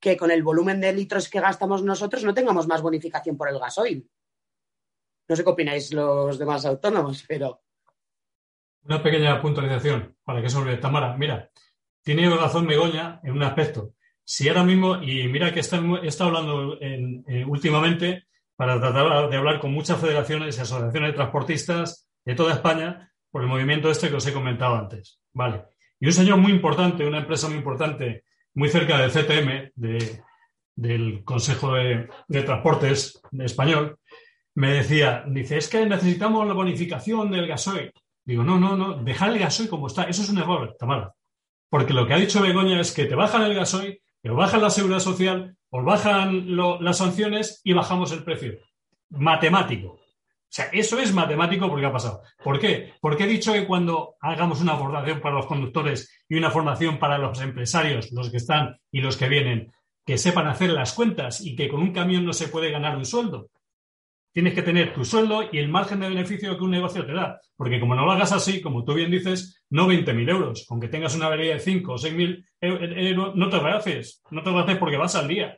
que 0.00 0.16
con 0.16 0.30
el 0.30 0.42
volumen 0.42 0.80
de 0.80 0.92
litros 0.92 1.28
que 1.28 1.40
gastamos 1.40 1.82
nosotros 1.82 2.24
no 2.24 2.34
tengamos 2.34 2.66
más 2.66 2.82
bonificación 2.82 3.36
por 3.36 3.48
el 3.48 3.58
gasoil. 3.58 4.10
No 5.26 5.36
sé 5.36 5.42
qué 5.42 5.50
opináis 5.50 5.92
los 5.92 6.38
demás 6.38 6.66
autónomos, 6.66 7.24
pero. 7.26 7.62
Una 8.82 9.02
pequeña 9.02 9.40
puntualización 9.40 10.14
para 10.22 10.42
que 10.42 10.54
olvide. 10.54 10.76
Tamara, 10.76 11.16
mira, 11.16 11.50
tiene 12.04 12.28
razón 12.30 12.66
Begoña 12.66 13.20
en 13.24 13.32
un 13.32 13.42
aspecto. 13.42 13.94
Si 14.22 14.48
ahora 14.48 14.62
mismo, 14.62 15.02
y 15.02 15.26
mira 15.28 15.52
que 15.52 15.60
he 15.60 15.62
estado 15.62 16.28
hablando 16.28 16.78
eh, 16.80 17.44
últimamente 17.46 18.24
para 18.56 18.80
tratar 18.80 19.28
de 19.28 19.36
hablar 19.36 19.58
con 19.58 19.72
muchas 19.72 20.00
federaciones 20.00 20.56
y 20.56 20.60
asociaciones 20.60 21.10
de 21.10 21.16
transportistas 21.16 22.08
de 22.24 22.34
toda 22.34 22.54
España 22.54 23.10
por 23.30 23.42
el 23.42 23.48
movimiento 23.48 23.90
este 23.90 24.08
que 24.08 24.16
os 24.16 24.26
he 24.26 24.32
comentado 24.32 24.76
antes. 24.76 25.20
Vale. 25.32 25.64
Y 25.98 26.06
un 26.06 26.12
señor 26.12 26.38
muy 26.38 26.52
importante, 26.52 27.06
una 27.06 27.18
empresa 27.18 27.48
muy 27.48 27.56
importante, 27.56 28.24
muy 28.54 28.68
cerca 28.68 28.98
del 28.98 29.10
CTM, 29.10 29.72
del 30.76 31.24
Consejo 31.24 31.74
de, 31.74 32.08
Transportes 32.28 33.20
español, 33.40 33.98
me 34.54 34.72
decía, 34.72 35.24
dice, 35.26 35.56
es 35.56 35.68
que 35.68 35.84
necesitamos 35.84 36.46
la 36.46 36.54
bonificación 36.54 37.30
del 37.30 37.48
gasoil. 37.48 37.92
Digo, 38.24 38.44
no, 38.44 38.58
no, 38.58 38.76
no, 38.76 38.94
dejar 39.02 39.30
el 39.30 39.38
gasoil 39.38 39.68
como 39.68 39.88
está. 39.88 40.04
Eso 40.04 40.22
es 40.22 40.28
un 40.28 40.38
error, 40.38 40.76
Tamara. 40.78 41.12
Porque 41.74 41.92
lo 41.92 42.06
que 42.06 42.14
ha 42.14 42.18
dicho 42.18 42.40
Begoña 42.40 42.80
es 42.80 42.92
que 42.92 43.04
te 43.04 43.16
bajan 43.16 43.42
el 43.42 43.52
gasoil 43.52 44.00
pero 44.22 44.36
bajan 44.36 44.62
la 44.62 44.70
seguridad 44.70 45.00
social, 45.00 45.56
os 45.70 45.84
bajan 45.84 46.56
las 46.56 46.98
sanciones 46.98 47.60
y 47.64 47.72
bajamos 47.72 48.12
el 48.12 48.22
precio. 48.22 48.60
Matemático. 49.10 49.88
O 49.88 49.98
sea, 50.48 50.66
eso 50.66 51.00
es 51.00 51.12
matemático 51.12 51.68
porque 51.68 51.86
ha 51.86 51.92
pasado. 51.92 52.22
¿Por 52.44 52.60
qué? 52.60 52.92
Porque 53.00 53.24
he 53.24 53.26
dicho 53.26 53.52
que 53.52 53.66
cuando 53.66 54.14
hagamos 54.20 54.60
una 54.60 54.76
formación 54.76 55.20
para 55.20 55.34
los 55.34 55.46
conductores 55.46 56.24
y 56.28 56.36
una 56.36 56.52
formación 56.52 57.00
para 57.00 57.18
los 57.18 57.40
empresarios, 57.40 58.12
los 58.12 58.30
que 58.30 58.36
están 58.36 58.78
y 58.92 59.00
los 59.00 59.16
que 59.16 59.28
vienen, 59.28 59.72
que 60.06 60.16
sepan 60.16 60.46
hacer 60.46 60.70
las 60.70 60.92
cuentas 60.92 61.40
y 61.40 61.56
que 61.56 61.68
con 61.68 61.82
un 61.82 61.92
camión 61.92 62.24
no 62.24 62.34
se 62.34 62.46
puede 62.46 62.70
ganar 62.70 62.96
un 62.96 63.04
sueldo. 63.04 63.48
Tienes 64.34 64.52
que 64.52 64.62
tener 64.62 64.92
tu 64.92 65.04
sueldo 65.04 65.48
y 65.52 65.58
el 65.58 65.68
margen 65.68 66.00
de 66.00 66.08
beneficio 66.08 66.58
que 66.58 66.64
un 66.64 66.72
negocio 66.72 67.06
te 67.06 67.12
da. 67.12 67.40
Porque 67.56 67.78
como 67.78 67.94
no 67.94 68.04
lo 68.04 68.10
hagas 68.10 68.32
así, 68.32 68.60
como 68.60 68.84
tú 68.84 68.92
bien 68.92 69.08
dices, 69.08 69.62
no 69.70 69.86
20.000 69.86 70.28
euros. 70.28 70.66
Aunque 70.70 70.88
tengas 70.88 71.14
una 71.14 71.26
avería 71.26 71.54
de 71.54 71.60
5 71.60 71.92
o 71.92 71.96
6.000 71.96 72.44
euros, 72.60 73.36
no 73.36 73.48
te 73.48 73.56
haces. 73.58 74.24
No 74.32 74.42
te 74.42 74.50
haces 74.50 74.76
porque 74.76 74.96
vas 74.96 75.14
al 75.14 75.28
día. 75.28 75.56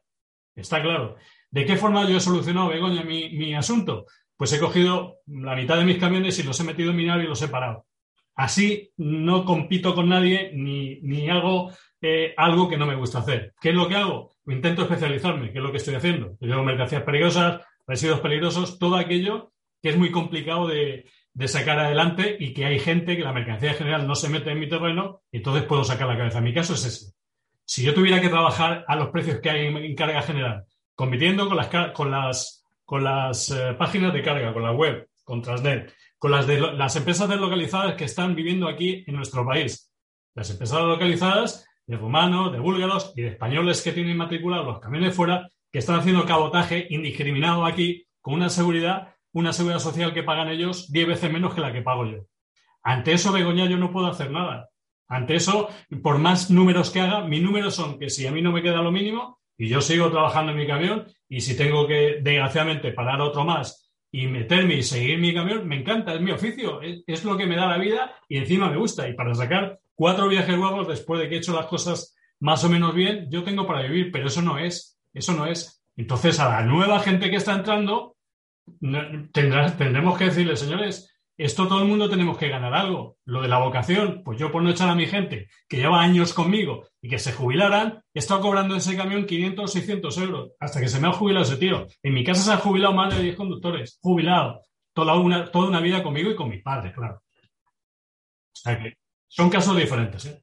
Está 0.54 0.82
claro. 0.82 1.16
¿De 1.50 1.64
qué 1.64 1.76
forma 1.76 2.06
yo 2.06 2.18
he 2.18 2.20
solucionado, 2.20 2.68
Begoña, 2.68 3.02
mi, 3.02 3.54
asunto? 3.54 4.04
Pues 4.36 4.52
he 4.52 4.60
cogido 4.60 5.20
la 5.26 5.56
mitad 5.56 5.78
de 5.78 5.86
mis 5.86 5.96
camiones 5.96 6.38
y 6.38 6.42
los 6.42 6.60
he 6.60 6.64
metido 6.64 6.90
en 6.90 6.96
mi 6.96 7.06
nave 7.06 7.24
y 7.24 7.28
los 7.28 7.40
he 7.40 7.48
parado. 7.48 7.86
Así 8.34 8.92
no 8.98 9.46
compito 9.46 9.94
con 9.94 10.10
nadie 10.10 10.50
ni, 10.52 11.30
hago 11.30 11.70
eh, 12.02 12.34
algo 12.36 12.68
que 12.68 12.76
no 12.76 12.84
me 12.84 12.94
gusta 12.94 13.20
hacer. 13.20 13.54
¿Qué 13.58 13.70
es 13.70 13.74
lo 13.74 13.88
que 13.88 13.96
hago? 13.96 14.36
Intento 14.48 14.82
especializarme, 14.82 15.50
¿qué 15.50 15.58
es 15.58 15.64
lo 15.64 15.70
que 15.70 15.78
estoy 15.78 15.94
haciendo. 15.94 16.36
Yo 16.40 16.52
hago 16.52 16.62
mercancías 16.62 17.04
peligrosas, 17.04 17.62
residuos 17.86 18.20
peligrosos, 18.20 18.78
todo 18.78 18.96
aquello 18.96 19.52
que 19.82 19.90
es 19.90 19.96
muy 19.96 20.10
complicado 20.10 20.66
de, 20.66 21.06
sacar 21.46 21.78
adelante 21.78 22.36
y 22.40 22.54
que 22.54 22.64
hay 22.64 22.78
gente 22.78 23.16
que 23.16 23.22
la 23.22 23.32
mercancía 23.32 23.72
en 23.72 23.76
general 23.76 24.06
no 24.06 24.14
se 24.14 24.30
mete 24.30 24.50
en 24.50 24.58
mi 24.58 24.68
terreno 24.68 25.20
y 25.30 25.36
entonces 25.38 25.64
puedo 25.64 25.84
sacar 25.84 26.08
la 26.08 26.16
cabeza. 26.16 26.40
Mi 26.40 26.54
caso 26.54 26.74
es 26.74 26.84
ese. 26.86 27.12
Si 27.64 27.82
yo 27.82 27.92
tuviera 27.92 28.20
que 28.20 28.30
trabajar 28.30 28.84
a 28.88 28.96
los 28.96 29.10
precios 29.10 29.40
que 29.40 29.50
hay 29.50 29.66
en, 29.66 29.94
carga 29.94 30.22
general, 30.22 30.64
compitiendo 30.94 31.46
con 31.46 31.58
las, 31.58 31.68
con 31.92 32.10
las, 32.10 32.64
con 32.84 33.04
las 33.04 33.50
eh, 33.50 33.74
páginas 33.78 34.14
de 34.14 34.22
carga, 34.22 34.54
con 34.54 34.62
la 34.62 34.72
web, 34.72 35.08
con 35.24 35.42
Transnet, 35.42 35.92
con 36.18 36.30
las, 36.30 36.46
de, 36.46 36.58
las 36.58 36.96
empresas 36.96 37.28
deslocalizadas 37.28 37.96
que 37.96 38.04
están 38.04 38.34
viviendo 38.34 38.66
aquí 38.66 39.04
en 39.06 39.14
nuestro 39.14 39.44
país, 39.44 39.92
las 40.34 40.48
empresas 40.50 40.80
localizadas 40.80 41.66
de 41.86 41.96
rumanos, 41.96 42.52
de 42.52 42.60
búlgaros 42.60 43.12
y 43.14 43.22
de 43.22 43.28
españoles 43.28 43.82
que 43.82 43.92
tienen 43.92 44.16
matriculados 44.16 44.66
los 44.66 44.80
camiones 44.80 45.14
fuera, 45.14 45.50
que 45.76 45.80
están 45.80 46.00
haciendo 46.00 46.24
cabotaje 46.24 46.86
indiscriminado 46.88 47.66
aquí 47.66 48.06
con 48.22 48.32
una 48.32 48.48
seguridad, 48.48 49.14
una 49.34 49.52
seguridad 49.52 49.78
social 49.78 50.14
que 50.14 50.22
pagan 50.22 50.48
ellos 50.48 50.90
diez 50.90 51.06
veces 51.06 51.30
menos 51.30 51.54
que 51.54 51.60
la 51.60 51.70
que 51.70 51.82
pago 51.82 52.06
yo. 52.06 52.20
Ante 52.82 53.12
eso, 53.12 53.30
Begoña, 53.30 53.66
yo 53.66 53.76
no 53.76 53.92
puedo 53.92 54.06
hacer 54.06 54.30
nada. 54.30 54.70
Ante 55.06 55.34
eso, 55.34 55.68
por 56.02 56.16
más 56.16 56.50
números 56.50 56.90
que 56.90 57.02
haga, 57.02 57.24
mis 57.24 57.42
números 57.42 57.74
son 57.74 57.98
que 57.98 58.08
si 58.08 58.26
a 58.26 58.32
mí 58.32 58.40
no 58.40 58.52
me 58.52 58.62
queda 58.62 58.80
lo 58.80 58.90
mínimo 58.90 59.38
y 59.58 59.68
yo 59.68 59.82
sigo 59.82 60.10
trabajando 60.10 60.52
en 60.52 60.56
mi 60.56 60.66
camión 60.66 61.08
y 61.28 61.42
si 61.42 61.54
tengo 61.58 61.86
que, 61.86 62.20
desgraciadamente, 62.22 62.92
parar 62.92 63.20
otro 63.20 63.44
más 63.44 63.92
y 64.10 64.28
meterme 64.28 64.76
y 64.76 64.82
seguir 64.82 65.18
mi 65.18 65.34
camión, 65.34 65.68
me 65.68 65.76
encanta, 65.76 66.14
es 66.14 66.22
mi 66.22 66.30
oficio, 66.30 66.80
es, 66.80 67.22
lo 67.22 67.36
que 67.36 67.44
me 67.44 67.56
da 67.56 67.66
la 67.66 67.76
vida 67.76 68.14
y 68.30 68.38
encima 68.38 68.70
me 68.70 68.78
gusta. 68.78 69.06
Y 69.06 69.12
para 69.12 69.34
sacar 69.34 69.78
cuatro 69.94 70.26
viajes 70.26 70.56
guapos 70.56 70.88
después 70.88 71.20
de 71.20 71.28
que 71.28 71.34
he 71.34 71.38
hecho 71.38 71.54
las 71.54 71.66
cosas 71.66 72.16
más 72.40 72.64
o 72.64 72.70
menos 72.70 72.94
bien, 72.94 73.26
yo 73.28 73.44
tengo 73.44 73.66
para 73.66 73.82
vivir, 73.82 74.10
pero 74.10 74.28
eso 74.28 74.40
no 74.40 74.56
es, 74.56 74.95
eso 75.16 75.32
no 75.32 75.46
es. 75.46 75.82
Entonces 75.96 76.38
a 76.40 76.48
la 76.48 76.62
nueva 76.62 77.00
gente 77.00 77.30
que 77.30 77.36
está 77.36 77.54
entrando, 77.54 78.16
tendremos 79.32 80.18
que 80.18 80.24
decirle, 80.26 80.56
señores, 80.56 81.12
esto 81.38 81.68
todo 81.68 81.82
el 81.82 81.88
mundo 81.88 82.08
tenemos 82.08 82.38
que 82.38 82.48
ganar 82.48 82.72
algo. 82.74 83.18
Lo 83.24 83.42
de 83.42 83.48
la 83.48 83.58
vocación, 83.58 84.22
pues 84.24 84.38
yo 84.38 84.50
por 84.50 84.62
no 84.62 84.70
echar 84.70 84.88
a 84.88 84.94
mi 84.94 85.06
gente 85.06 85.48
que 85.68 85.76
lleva 85.76 86.00
años 86.00 86.32
conmigo 86.32 86.86
y 87.00 87.08
que 87.08 87.18
se 87.18 87.32
jubilaran, 87.32 88.02
he 88.14 88.18
estado 88.18 88.40
cobrando 88.40 88.74
ese 88.74 88.96
camión 88.96 89.26
500 89.26 89.64
o 89.64 89.68
600 89.68 90.18
euros 90.18 90.52
hasta 90.60 90.80
que 90.80 90.88
se 90.88 91.00
me 91.00 91.08
ha 91.08 91.12
jubilado 91.12 91.44
ese 91.44 91.56
tío. 91.56 91.86
En 92.02 92.14
mi 92.14 92.24
casa 92.24 92.42
se 92.42 92.52
han 92.52 92.58
jubilado 92.58 92.94
más 92.94 93.14
de 93.14 93.22
10 93.22 93.36
conductores, 93.36 93.98
jubilado, 94.00 94.62
toda 94.94 95.14
una, 95.14 95.50
toda 95.50 95.68
una 95.68 95.80
vida 95.80 96.02
conmigo 96.02 96.30
y 96.30 96.36
con 96.36 96.48
mi 96.48 96.58
padre, 96.62 96.92
claro. 96.92 97.16
O 97.16 98.58
sea 98.58 98.82
que 98.82 98.94
son 99.28 99.50
casos 99.50 99.76
diferentes. 99.76 100.24
¿eh? 100.26 100.42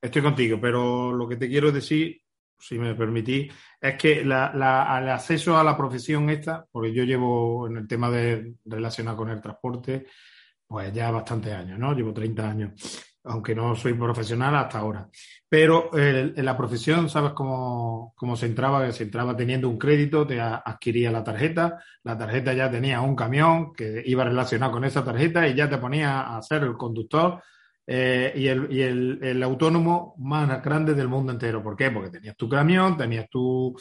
Estoy 0.00 0.22
contigo, 0.22 0.58
pero 0.60 1.12
lo 1.12 1.26
que 1.26 1.36
te 1.36 1.48
quiero 1.48 1.72
decir 1.72 2.23
si 2.58 2.78
me 2.78 2.94
permitís, 2.94 3.52
es 3.80 3.96
que 3.96 4.20
el 4.20 4.32
acceso 4.32 5.56
a 5.56 5.64
la 5.64 5.76
profesión 5.76 6.30
esta, 6.30 6.64
porque 6.70 6.92
yo 6.92 7.04
llevo 7.04 7.66
en 7.66 7.76
el 7.76 7.88
tema 7.88 8.10
de 8.10 8.54
relacionado 8.64 9.16
con 9.16 9.30
el 9.30 9.40
transporte, 9.40 10.06
pues 10.66 10.92
ya 10.92 11.10
bastantes 11.10 11.52
años, 11.52 11.78
¿no? 11.78 11.94
Llevo 11.94 12.12
30 12.12 12.48
años, 12.48 12.72
aunque 13.24 13.54
no 13.54 13.76
soy 13.76 13.94
profesional 13.94 14.56
hasta 14.56 14.78
ahora. 14.78 15.08
Pero 15.48 15.90
en 15.96 16.44
la 16.44 16.56
profesión, 16.56 17.08
¿sabes 17.08 17.32
cómo, 17.32 18.12
cómo 18.16 18.36
se 18.36 18.46
entraba? 18.46 18.90
Se 18.92 19.04
entraba 19.04 19.36
teniendo 19.36 19.68
un 19.68 19.78
crédito, 19.78 20.26
te 20.26 20.40
adquiría 20.40 21.10
la 21.10 21.22
tarjeta, 21.22 21.78
la 22.02 22.16
tarjeta 22.16 22.54
ya 22.54 22.70
tenía 22.70 23.00
un 23.02 23.14
camión 23.14 23.72
que 23.72 24.02
iba 24.06 24.24
relacionado 24.24 24.72
con 24.72 24.84
esa 24.84 25.04
tarjeta 25.04 25.46
y 25.46 25.54
ya 25.54 25.68
te 25.68 25.78
ponía 25.78 26.36
a 26.36 26.42
ser 26.42 26.62
el 26.64 26.74
conductor 26.74 27.42
eh, 27.86 28.32
y, 28.34 28.48
el, 28.48 29.18
el, 29.22 29.42
autónomo 29.42 30.14
más 30.18 30.62
grande 30.62 30.94
del 30.94 31.08
mundo 31.08 31.32
entero. 31.32 31.62
¿Por 31.62 31.76
qué? 31.76 31.90
Porque 31.90 32.10
tenías 32.10 32.36
tu 32.36 32.48
camión, 32.48 32.96
tenías 32.96 33.28
tu, 33.28 33.76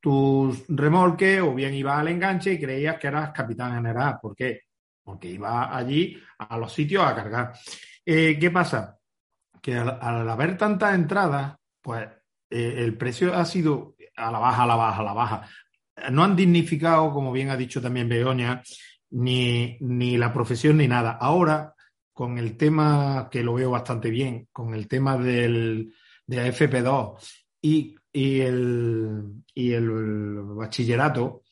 tu 0.00 0.64
remolque 0.68 1.40
o 1.40 1.54
bien 1.54 1.74
ibas 1.74 1.98
al 1.98 2.08
enganche 2.08 2.54
y 2.54 2.60
creías 2.60 2.98
que 2.98 3.08
eras 3.08 3.30
capitán 3.30 3.74
general. 3.74 4.18
¿Por 4.20 4.34
qué? 4.34 4.62
Porque 5.02 5.28
ibas 5.28 5.68
allí 5.70 6.18
a 6.38 6.56
los 6.56 6.72
sitios 6.72 7.04
a 7.04 7.14
cargar. 7.14 7.52
Eh, 8.04 8.38
¿Qué 8.38 8.50
pasa? 8.50 8.98
Que 9.60 9.76
al, 9.76 9.98
al, 10.00 10.28
haber 10.28 10.56
tantas 10.56 10.94
entradas, 10.94 11.56
pues 11.80 12.08
eh, 12.48 12.74
el 12.78 12.96
precio 12.96 13.34
ha 13.34 13.44
sido 13.44 13.96
a 14.16 14.30
la 14.30 14.38
baja, 14.38 14.62
a 14.62 14.66
la 14.66 14.76
baja, 14.76 15.00
a 15.00 15.04
la 15.04 15.12
baja. 15.12 15.48
No 16.10 16.24
han 16.24 16.34
dignificado, 16.34 17.12
como 17.12 17.32
bien 17.32 17.50
ha 17.50 17.56
dicho 17.56 17.82
también 17.82 18.08
Begoña, 18.08 18.62
ni, 19.10 19.76
ni 19.80 20.16
la 20.16 20.32
profesión 20.32 20.78
ni 20.78 20.88
nada. 20.88 21.12
Ahora 21.12 21.71
con 22.12 22.38
el 22.38 22.56
tema, 22.56 23.28
que 23.30 23.42
lo 23.42 23.54
veo 23.54 23.70
bastante 23.70 24.10
bien, 24.10 24.48
con 24.52 24.74
el 24.74 24.88
tema 24.88 25.16
del, 25.16 25.94
de 26.26 26.52
FP2 26.52 27.16
y, 27.60 27.96
y, 28.12 28.40
el, 28.40 29.42
y 29.54 29.72
el 29.72 29.90
bachillerato, 30.42 31.42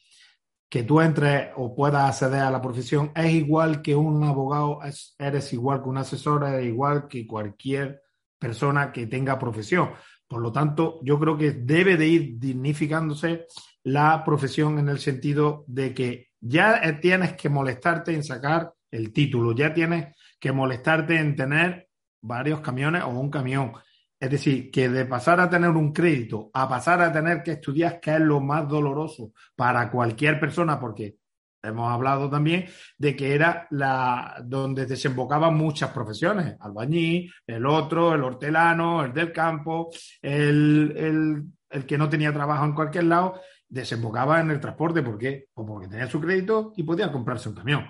que 0.69 0.85
tú 0.85 1.01
entres 1.01 1.49
o 1.57 1.75
puedas 1.75 2.09
acceder 2.09 2.43
a 2.43 2.51
la 2.51 2.63
profesión, 2.63 3.11
es 3.17 3.33
igual 3.33 3.83
que 3.83 3.97
un 3.97 4.23
abogado, 4.23 4.81
es, 4.85 5.17
eres 5.19 5.53
igual 5.53 5.83
que 5.83 5.89
un 5.89 5.99
asesor, 5.99 6.45
es 6.45 6.65
igual 6.65 7.09
que 7.09 7.27
cualquier 7.27 8.03
persona 8.39 8.93
que 8.93 9.07
tenga 9.07 9.39
profesión. 9.39 9.91
Por 10.29 10.41
lo 10.41 10.53
tanto, 10.53 11.01
yo 11.03 11.19
creo 11.19 11.37
que 11.37 11.51
debe 11.51 11.97
de 11.97 12.07
ir 12.07 12.39
dignificándose 12.39 13.47
la 13.83 14.23
profesión 14.25 14.79
en 14.79 14.89
el 14.89 15.01
sentido 15.01 15.65
de 15.67 15.93
que 15.93 16.29
ya 16.41 17.01
tienes 17.01 17.35
que 17.35 17.49
molestarte 17.49 18.15
en 18.15 18.23
sacar 18.23 18.73
el 18.93 19.13
título, 19.13 19.53
ya 19.53 19.75
tienes 19.75 20.17
que 20.41 20.53
molestarte 20.53 21.19
en 21.19 21.37
tener 21.37 21.89
varios 22.23 22.61
camiones 22.61 23.03
o 23.05 23.09
un 23.09 23.31
camión. 23.31 23.73
Es 24.19 24.31
decir, 24.31 24.71
que 24.71 24.89
de 24.89 25.07
pasar 25.07 25.41
a 25.41 25.49
tener 25.49 25.71
un 25.71 25.93
crédito 25.93 26.51
a 26.53 26.69
pasar 26.69 27.01
a 27.01 27.13
tener 27.13 27.43
que 27.43 27.53
estudiar, 27.53 28.01
que 28.01 28.15
es 28.15 28.21
lo 28.21 28.41
más 28.41 28.69
doloroso 28.69 29.33
para 29.55 29.91
cualquier 29.91 30.39
persona, 30.41 30.79
porque 30.79 31.17
hemos 31.63 31.91
hablado 31.91 32.29
también 32.29 32.67
de 32.99 33.17
que 33.17 33.35
era 33.35 33.67
la 33.71 34.43
donde 34.45 34.87
desembocaban 34.87 35.57
muchas 35.57 35.91
profesiones, 35.91 36.57
albañil, 36.61 37.33
el 37.47 37.67
otro, 37.67 38.15
el 38.15 38.23
hortelano, 38.23 39.05
el 39.05 39.13
del 39.13 39.33
campo, 39.33 39.91
el, 40.21 40.93
el, 40.97 41.45
el 41.71 41.87
que 41.87 41.99
no 41.99 42.09
tenía 42.09 42.33
trabajo 42.33 42.65
en 42.65 42.75
cualquier 42.75 43.05
lado, 43.05 43.41
desembocaba 43.69 44.41
en 44.41 44.51
el 44.51 44.61
transporte. 44.61 45.03
¿Por 45.03 45.17
qué? 45.17 45.49
Pues 45.55 45.67
porque 45.67 45.89
tenía 45.89 46.07
su 46.07 46.21
crédito 46.21 46.73
y 46.77 46.83
podía 46.83 47.11
comprarse 47.11 47.49
un 47.49 47.55
camión 47.55 47.87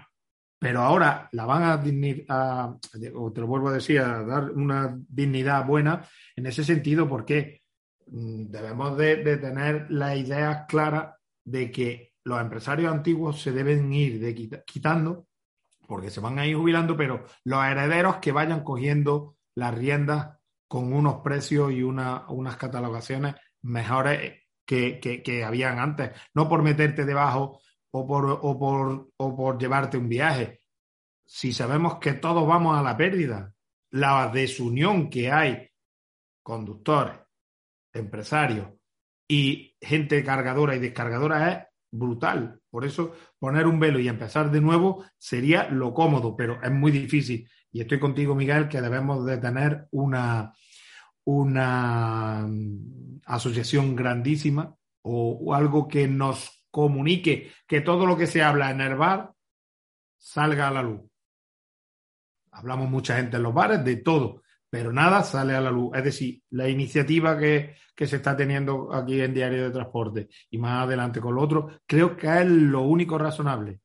pero 0.61 0.83
ahora 0.83 1.27
la 1.33 1.47
van 1.47 1.63
a, 1.63 1.83
a, 2.29 2.77
o 3.15 3.33
te 3.33 3.41
lo 3.41 3.47
vuelvo 3.47 3.71
a 3.71 3.73
decir, 3.73 3.99
a 3.99 4.23
dar 4.23 4.51
una 4.51 4.95
dignidad 5.09 5.65
buena 5.65 6.07
en 6.37 6.45
ese 6.45 6.65
sentido, 6.65 7.09
porque 7.09 7.63
mm, 8.09 8.51
debemos 8.51 8.97
de, 8.99 9.39
tener 9.39 9.91
la 9.91 10.15
idea 10.15 10.67
clara 10.67 11.17
de 11.47 11.73
que 11.73 12.13
los 12.25 12.39
empresarios 12.43 12.93
antiguos 12.93 13.41
se 13.41 13.53
deben 13.53 13.91
ir 13.91 14.21
de 14.21 14.63
quitando, 14.67 15.27
porque 15.89 16.11
se 16.11 16.21
van 16.21 16.39
a 16.39 16.47
ir 16.47 16.57
jubilando, 16.57 16.95
pero 16.95 17.25
los 17.45 17.65
herederos 17.65 18.17
que 18.17 18.31
vayan 18.31 18.63
cogiendo 18.63 19.37
las 19.55 19.75
riendas 19.75 20.37
con 20.69 20.93
unos 20.93 21.23
precios 21.23 21.73
y 21.73 21.83
una, 21.83 22.27
unas 22.29 22.59
catalogaciones 22.59 23.35
mejores 23.63 24.43
que, 24.67 25.01
que, 25.01 25.23
que 25.23 25.43
habían 25.43 25.79
antes, 25.79 26.11
no 26.35 26.51
por 26.51 26.63
meterte 26.63 27.07
debajo 27.07 27.61
o 27.93 28.07
por, 28.07 28.38
o 28.43 28.59
por, 28.59 29.11
o 29.16 29.36
por 29.36 29.59
llevarte 29.59 29.97
un 29.97 30.09
viaje. 30.09 30.61
Si 31.26 31.53
sabemos 31.53 31.99
que 31.99 32.14
todos 32.14 32.47
vamos 32.47 32.78
a 32.78 32.82
la 32.82 32.97
pérdida, 32.97 33.55
la 33.91 34.28
desunión 34.28 35.11
que 35.11 35.30
hay, 35.30 35.68
conductores, 36.43 37.18
empresarios 37.93 38.68
y 39.28 39.76
gente 39.80 40.24
cargadora 40.24 40.74
y 40.74 40.80
descargadora 40.80 41.53
es 41.53 41.66
brutal. 41.91 42.61
Por 42.70 42.84
eso 42.84 43.12
poner 43.38 43.66
un 43.66 43.80
velo 43.80 43.99
y 43.99 44.09
empezar 44.09 44.51
de 44.51 44.61
nuevo 44.61 45.05
sería 45.18 45.68
lo 45.68 45.93
cómodo, 45.93 46.36
pero 46.36 46.62
es 46.62 46.70
muy 46.70 46.93
difícil. 46.93 47.49
Y 47.72 47.80
estoy 47.80 47.99
contigo, 47.99 48.34
Miguel, 48.34 48.68
que 48.68 48.80
debemos 48.80 49.24
de 49.26 49.38
tener 49.38 49.86
una, 49.91 50.53
una 51.24 52.47
mm, 52.49 53.20
asociación 53.26 53.95
grandísima 53.95 54.74
o, 55.03 55.38
o 55.45 55.55
algo 55.55 55.86
que 55.86 56.09
nos 56.09 56.60
comunique 56.71 57.53
que 57.66 57.81
todo 57.81 58.07
lo 58.07 58.16
que 58.16 58.27
se 58.27 58.43
habla 58.43 58.71
en 58.71 58.81
el 58.81 58.97
bar 58.97 59.33
salga 60.18 60.68
a 60.68 60.71
la 60.71 60.83
luz. 60.83 61.01
Hablamos 62.53 62.91
mucha 62.91 63.16
gente 63.16 63.37
en 63.37 63.43
los 63.43 63.55
bares 63.55 63.85
de 63.85 63.97
todo, 63.97 64.43
pero 64.68 64.93
nada 64.93 65.23
sale 65.23 65.55
a 65.55 65.61
la 65.61 65.71
luz. 65.71 65.97
Es 65.97 66.05
decir, 66.05 66.43
la 66.51 66.68
iniciativa 66.68 67.39
que, 67.39 67.77
que 67.95 68.07
se 68.07 68.16
está 68.16 68.37
teniendo 68.37 68.93
aquí 68.93 69.21
en 69.21 69.35
Diario 69.35 69.64
de 69.64 69.71
Transporte 69.71 70.29
y 70.51 70.59
más 70.59 70.85
adelante 70.85 71.21
con 71.21 71.35
lo 71.35 71.43
otro, 71.43 71.81
creo 71.87 72.16
que 72.16 72.27
es 72.27 72.47
lo 72.47 72.83
único 72.83 73.18
razonable. 73.18 73.81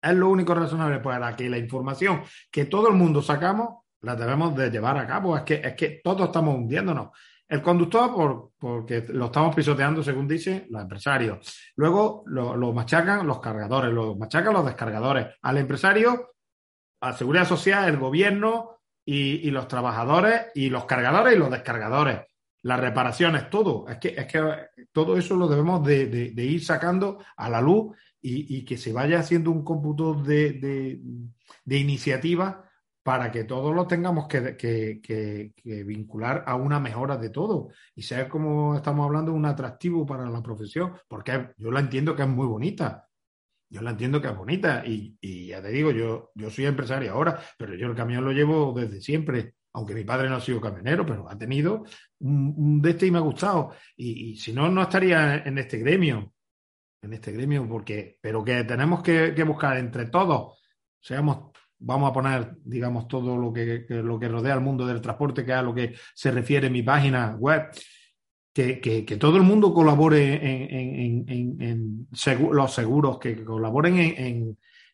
Es 0.00 0.14
lo 0.14 0.28
único 0.28 0.54
razonable 0.54 1.00
para 1.00 1.34
que 1.34 1.48
la 1.48 1.58
información 1.58 2.22
que 2.50 2.66
todo 2.66 2.88
el 2.88 2.94
mundo 2.94 3.20
sacamos 3.20 3.84
la 4.00 4.14
debemos 4.14 4.54
de 4.56 4.70
llevar 4.70 4.96
a 4.96 5.06
cabo. 5.06 5.36
Es 5.36 5.42
que, 5.42 5.54
es 5.54 5.74
que 5.74 6.00
todos 6.02 6.26
estamos 6.26 6.54
hundiéndonos. 6.54 7.08
El 7.48 7.62
conductor, 7.62 8.14
por, 8.14 8.50
porque 8.58 9.06
lo 9.08 9.26
estamos 9.26 9.56
pisoteando, 9.56 10.02
según 10.02 10.28
dicen 10.28 10.66
los 10.68 10.82
empresarios. 10.82 11.58
Luego 11.76 12.22
lo, 12.26 12.72
machacan 12.74 13.26
los 13.26 13.40
cargadores, 13.40 13.90
lo 13.90 14.16
machacan 14.16 14.52
los 14.52 14.66
descargadores. 14.66 15.28
Al 15.40 15.56
empresario, 15.56 16.34
a 17.00 17.14
Seguridad 17.14 17.48
Social, 17.48 17.88
el 17.88 17.96
gobierno 17.96 18.80
y, 19.02 19.50
los 19.50 19.66
trabajadores 19.66 20.48
y 20.54 20.68
los 20.68 20.84
cargadores 20.84 21.34
y 21.34 21.38
los 21.38 21.50
descargadores. 21.50 22.20
Las 22.62 22.80
reparaciones, 22.80 23.48
todo. 23.48 23.88
Es 23.88 23.96
que, 23.96 24.08
es 24.08 24.26
que 24.26 24.66
todo 24.92 25.16
eso 25.16 25.34
lo 25.34 25.48
debemos 25.48 25.82
de, 25.86 26.06
de, 26.06 26.32
de 26.32 26.44
ir 26.44 26.62
sacando 26.62 27.24
a 27.36 27.48
la 27.48 27.62
luz 27.62 27.96
y, 28.20 28.62
que 28.66 28.76
se 28.76 28.92
vaya 28.92 29.20
haciendo 29.20 29.50
un 29.50 29.64
cómputo 29.64 30.12
de, 30.12 30.52
de 31.64 31.78
iniciativas 31.78 32.56
para 33.08 33.32
que 33.32 33.44
todos 33.44 33.74
lo 33.74 33.86
tengamos 33.86 34.28
que, 34.28 35.54
vincular 35.64 36.44
a 36.46 36.56
una 36.56 36.78
mejora 36.78 37.16
de 37.16 37.30
todo 37.30 37.70
y 37.94 38.02
ser, 38.02 38.28
como 38.28 38.76
estamos 38.76 39.06
hablando, 39.06 39.32
un 39.32 39.46
atractivo 39.46 40.04
para 40.04 40.28
la 40.28 40.42
profesión, 40.42 40.92
porque 41.08 41.54
yo 41.56 41.70
la 41.70 41.80
entiendo 41.80 42.14
que 42.14 42.20
es 42.20 42.28
muy 42.28 42.46
bonita. 42.46 43.08
Yo 43.70 43.80
la 43.80 43.92
entiendo 43.92 44.20
que 44.20 44.28
es 44.28 44.36
bonita 44.36 44.84
y, 44.84 45.16
ya 45.46 45.62
te 45.62 45.70
digo, 45.70 45.90
yo, 45.90 46.32
yo 46.34 46.50
soy 46.50 46.66
empresario 46.66 47.14
ahora, 47.14 47.40
pero 47.56 47.74
yo 47.76 47.86
el 47.86 47.96
camión 47.96 48.26
lo 48.26 48.32
llevo 48.32 48.74
desde 48.78 49.00
siempre, 49.00 49.54
aunque 49.72 49.94
mi 49.94 50.04
padre 50.04 50.28
no 50.28 50.36
ha 50.36 50.40
sido 50.42 50.60
camionero, 50.60 51.06
pero 51.06 51.30
ha 51.30 51.38
tenido 51.38 51.84
un, 52.18 52.82
de 52.82 52.90
este 52.90 53.06
y 53.06 53.10
me 53.10 53.16
ha 53.16 53.22
gustado. 53.22 53.72
Y, 53.96 54.36
si 54.36 54.52
no, 54.52 54.68
no 54.68 54.82
estaría 54.82 55.44
en 55.46 55.56
este 55.56 55.78
gremio, 55.78 56.34
en 57.00 57.14
este 57.14 57.32
gremio, 57.32 57.66
porque, 57.66 58.18
pero 58.20 58.44
que 58.44 58.64
tenemos 58.64 59.02
que 59.02 59.44
buscar 59.44 59.78
entre 59.78 60.10
todos, 60.10 60.62
seamos 61.00 61.52
vamos 61.78 62.10
a 62.10 62.12
poner, 62.12 62.56
digamos, 62.64 63.08
todo 63.08 63.36
lo 63.36 63.52
que, 63.52 63.86
lo 63.88 64.18
que 64.18 64.28
rodea 64.28 64.54
al 64.54 64.60
mundo 64.60 64.86
del 64.86 65.00
transporte, 65.00 65.44
que 65.44 65.52
es 65.52 65.58
a 65.58 65.62
lo 65.62 65.74
que 65.74 65.94
se 66.14 66.30
refiere 66.30 66.70
mi 66.70 66.82
página 66.82 67.36
web, 67.38 67.70
que, 68.52 68.80
que, 68.80 69.16
todo 69.16 69.36
el 69.36 69.44
mundo 69.44 69.72
colabore 69.72 70.34
en, 70.34 71.24
en, 71.28 71.62
en 71.62 72.08
segu 72.12 72.52
los 72.52 72.74
seguros, 72.74 73.18
que 73.18 73.44
colaboren 73.44 73.96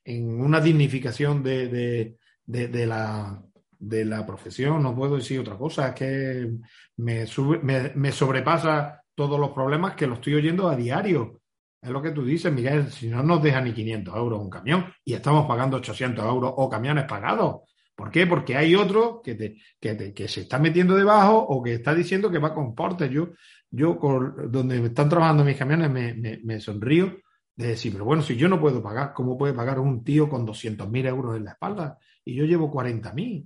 en, 0.05 0.39
una 0.39 0.61
dignificación 0.61 1.43
de, 1.43 1.69
de, 1.69 2.17
de, 2.45 2.69
de, 2.69 2.87
la, 2.87 3.43
de 3.79 4.05
la 4.05 4.27
profesión. 4.27 4.83
No 4.83 4.95
puedo 4.95 5.17
decir 5.17 5.41
otra 5.41 5.57
cosa, 5.57 5.89
es 5.89 5.95
que 5.95 6.51
me, 6.99 7.27
sube, 7.27 7.59
me, 7.63 7.93
me 7.95 8.13
sobrepasa 8.13 9.03
todos 9.15 9.41
los 9.41 9.51
problemas 9.51 9.95
que 9.95 10.07
lo 10.07 10.15
estoy 10.15 10.35
oyendo 10.35 10.69
a 10.69 10.77
diario. 10.77 11.41
Es 11.85 11.91
lo 11.91 12.01
que 12.01 12.13
tú 12.13 12.25
dices, 12.25 12.51
Miguel, 12.51 12.91
si 12.91 13.11
no 13.11 13.23
nos 13.23 13.43
deja 13.43 13.61
ni 13.61 13.75
500 13.75 14.17
euros 14.17 14.41
un 14.41 14.49
camión 14.49 14.87
y 15.05 15.13
estamos 15.13 15.47
pagando 15.47 15.77
800 15.77 16.25
euros 16.25 16.55
o 16.57 16.67
camiones 16.67 17.05
pagados. 17.05 17.69
¿Por 17.95 18.11
qué? 18.11 18.27
Porque 18.27 18.57
hay 18.57 18.75
otro 18.75 19.21
que, 19.23 19.35
te, 19.35 19.59
que, 19.79 19.95
te, 19.95 20.15
que 20.15 20.27
se 20.27 20.41
está 20.41 20.59
metiendo 20.59 20.97
debajo 20.97 21.37
o 21.37 21.63
que 21.63 21.75
está 21.75 21.95
diciendo 21.95 22.31
que 22.31 22.39
va 22.39 22.55
con 22.55 22.75
portes. 22.75 23.11
Yo, 23.11 23.33
yo 23.71 23.99
con, 23.99 24.51
donde 24.51 24.81
me 24.81 24.87
están 24.87 25.11
trabajando 25.11 25.45
mis 25.45 25.59
camiones 25.59 25.91
me, 25.91 26.15
me, 26.15 26.41
me, 26.43 26.59
sonrío 26.59 27.19
de 27.55 27.67
decir, 27.67 27.93
pero 27.93 28.07
bueno, 28.07 28.23
si 28.23 28.35
yo 28.35 28.49
no 28.49 28.59
puedo 28.59 28.83
pagar, 28.83 29.13
¿cómo 29.13 29.37
puede 29.37 29.53
pagar 29.53 29.79
un 29.79 30.03
tío 30.03 30.27
con 30.27 30.47
200.000 30.47 31.07
euros 31.07 31.37
en 31.37 31.45
la 31.45 31.53
espalda? 31.53 31.99
Y 32.25 32.35
yo 32.35 32.47
llevo 32.47 32.73
40.000. 32.73 33.45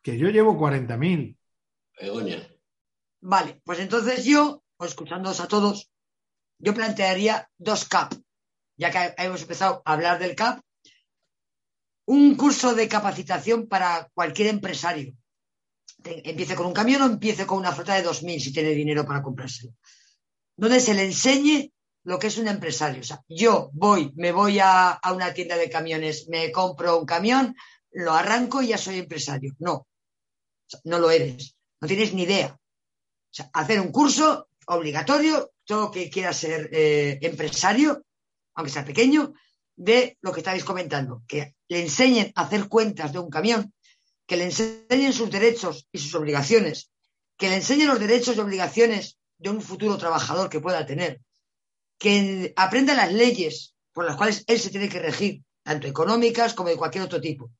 Que 0.00 0.16
yo 0.16 0.28
llevo 0.28 0.56
40.000. 0.56 1.36
Vale, 3.20 3.60
pues 3.64 3.80
entonces 3.80 4.24
yo, 4.24 4.62
pues 4.76 4.92
escuchándoos 4.92 5.40
a 5.40 5.48
todos, 5.48 5.90
yo 6.58 6.74
plantearía 6.74 7.48
dos 7.56 7.84
CAP, 7.84 8.14
ya 8.76 8.90
que 8.90 9.22
hemos 9.22 9.42
empezado 9.42 9.82
a 9.84 9.92
hablar 9.92 10.18
del 10.18 10.34
CAP, 10.34 10.60
un 12.06 12.36
curso 12.36 12.74
de 12.74 12.88
capacitación 12.88 13.68
para 13.68 14.08
cualquier 14.14 14.48
empresario. 14.48 15.14
Empiece 16.04 16.54
con 16.54 16.66
un 16.66 16.72
camión 16.72 17.02
o 17.02 17.06
empiece 17.06 17.46
con 17.46 17.58
una 17.58 17.72
flota 17.72 17.94
de 17.94 18.06
2.000 18.06 18.40
si 18.40 18.52
tiene 18.52 18.70
dinero 18.70 19.04
para 19.04 19.22
comprárselo. 19.22 19.74
Donde 20.56 20.80
se 20.80 20.94
le 20.94 21.04
enseñe 21.04 21.70
lo 22.04 22.18
que 22.18 22.28
es 22.28 22.38
un 22.38 22.48
empresario. 22.48 23.00
O 23.00 23.04
sea, 23.04 23.22
yo 23.28 23.70
voy, 23.74 24.12
me 24.16 24.32
voy 24.32 24.58
a, 24.58 24.90
a 24.90 25.12
una 25.12 25.34
tienda 25.34 25.56
de 25.56 25.68
camiones, 25.68 26.28
me 26.28 26.50
compro 26.50 26.98
un 26.98 27.04
camión, 27.04 27.54
lo 27.90 28.14
arranco 28.14 28.62
y 28.62 28.68
ya 28.68 28.78
soy 28.78 28.98
empresario. 28.98 29.54
No, 29.58 29.86
no 30.84 30.98
lo 30.98 31.10
eres. 31.10 31.56
No 31.80 31.88
tienes 31.88 32.14
ni 32.14 32.22
idea. 32.22 32.56
O 32.56 33.34
sea, 33.34 33.50
hacer 33.52 33.80
un 33.80 33.92
curso 33.92 34.48
obligatorio, 34.66 35.52
todo 35.68 35.90
que 35.90 36.08
quiera 36.08 36.32
ser 36.32 36.70
eh, 36.72 37.18
empresario, 37.20 38.02
aunque 38.54 38.72
sea 38.72 38.86
pequeño, 38.86 39.34
de 39.76 40.16
lo 40.22 40.32
que 40.32 40.40
estáis 40.40 40.64
comentando, 40.64 41.22
que 41.28 41.54
le 41.68 41.82
enseñen 41.82 42.32
a 42.34 42.42
hacer 42.42 42.68
cuentas 42.68 43.12
de 43.12 43.18
un 43.18 43.28
camión, 43.28 43.74
que 44.26 44.38
le 44.38 44.44
enseñen 44.44 45.12
sus 45.12 45.30
derechos 45.30 45.86
y 45.92 45.98
sus 45.98 46.14
obligaciones, 46.14 46.90
que 47.36 47.50
le 47.50 47.56
enseñen 47.56 47.88
los 47.88 48.00
derechos 48.00 48.34
y 48.34 48.40
obligaciones 48.40 49.18
de 49.36 49.50
un 49.50 49.60
futuro 49.60 49.98
trabajador 49.98 50.48
que 50.48 50.58
pueda 50.58 50.86
tener, 50.86 51.20
que 51.98 52.54
aprenda 52.56 52.94
las 52.94 53.12
leyes 53.12 53.74
por 53.92 54.06
las 54.06 54.16
cuales 54.16 54.44
él 54.46 54.58
se 54.58 54.70
tiene 54.70 54.88
que 54.88 55.00
regir, 55.00 55.42
tanto 55.62 55.86
económicas 55.86 56.54
como 56.54 56.70
de 56.70 56.76
cualquier 56.76 57.04
otro 57.04 57.20
tipo. 57.20 57.50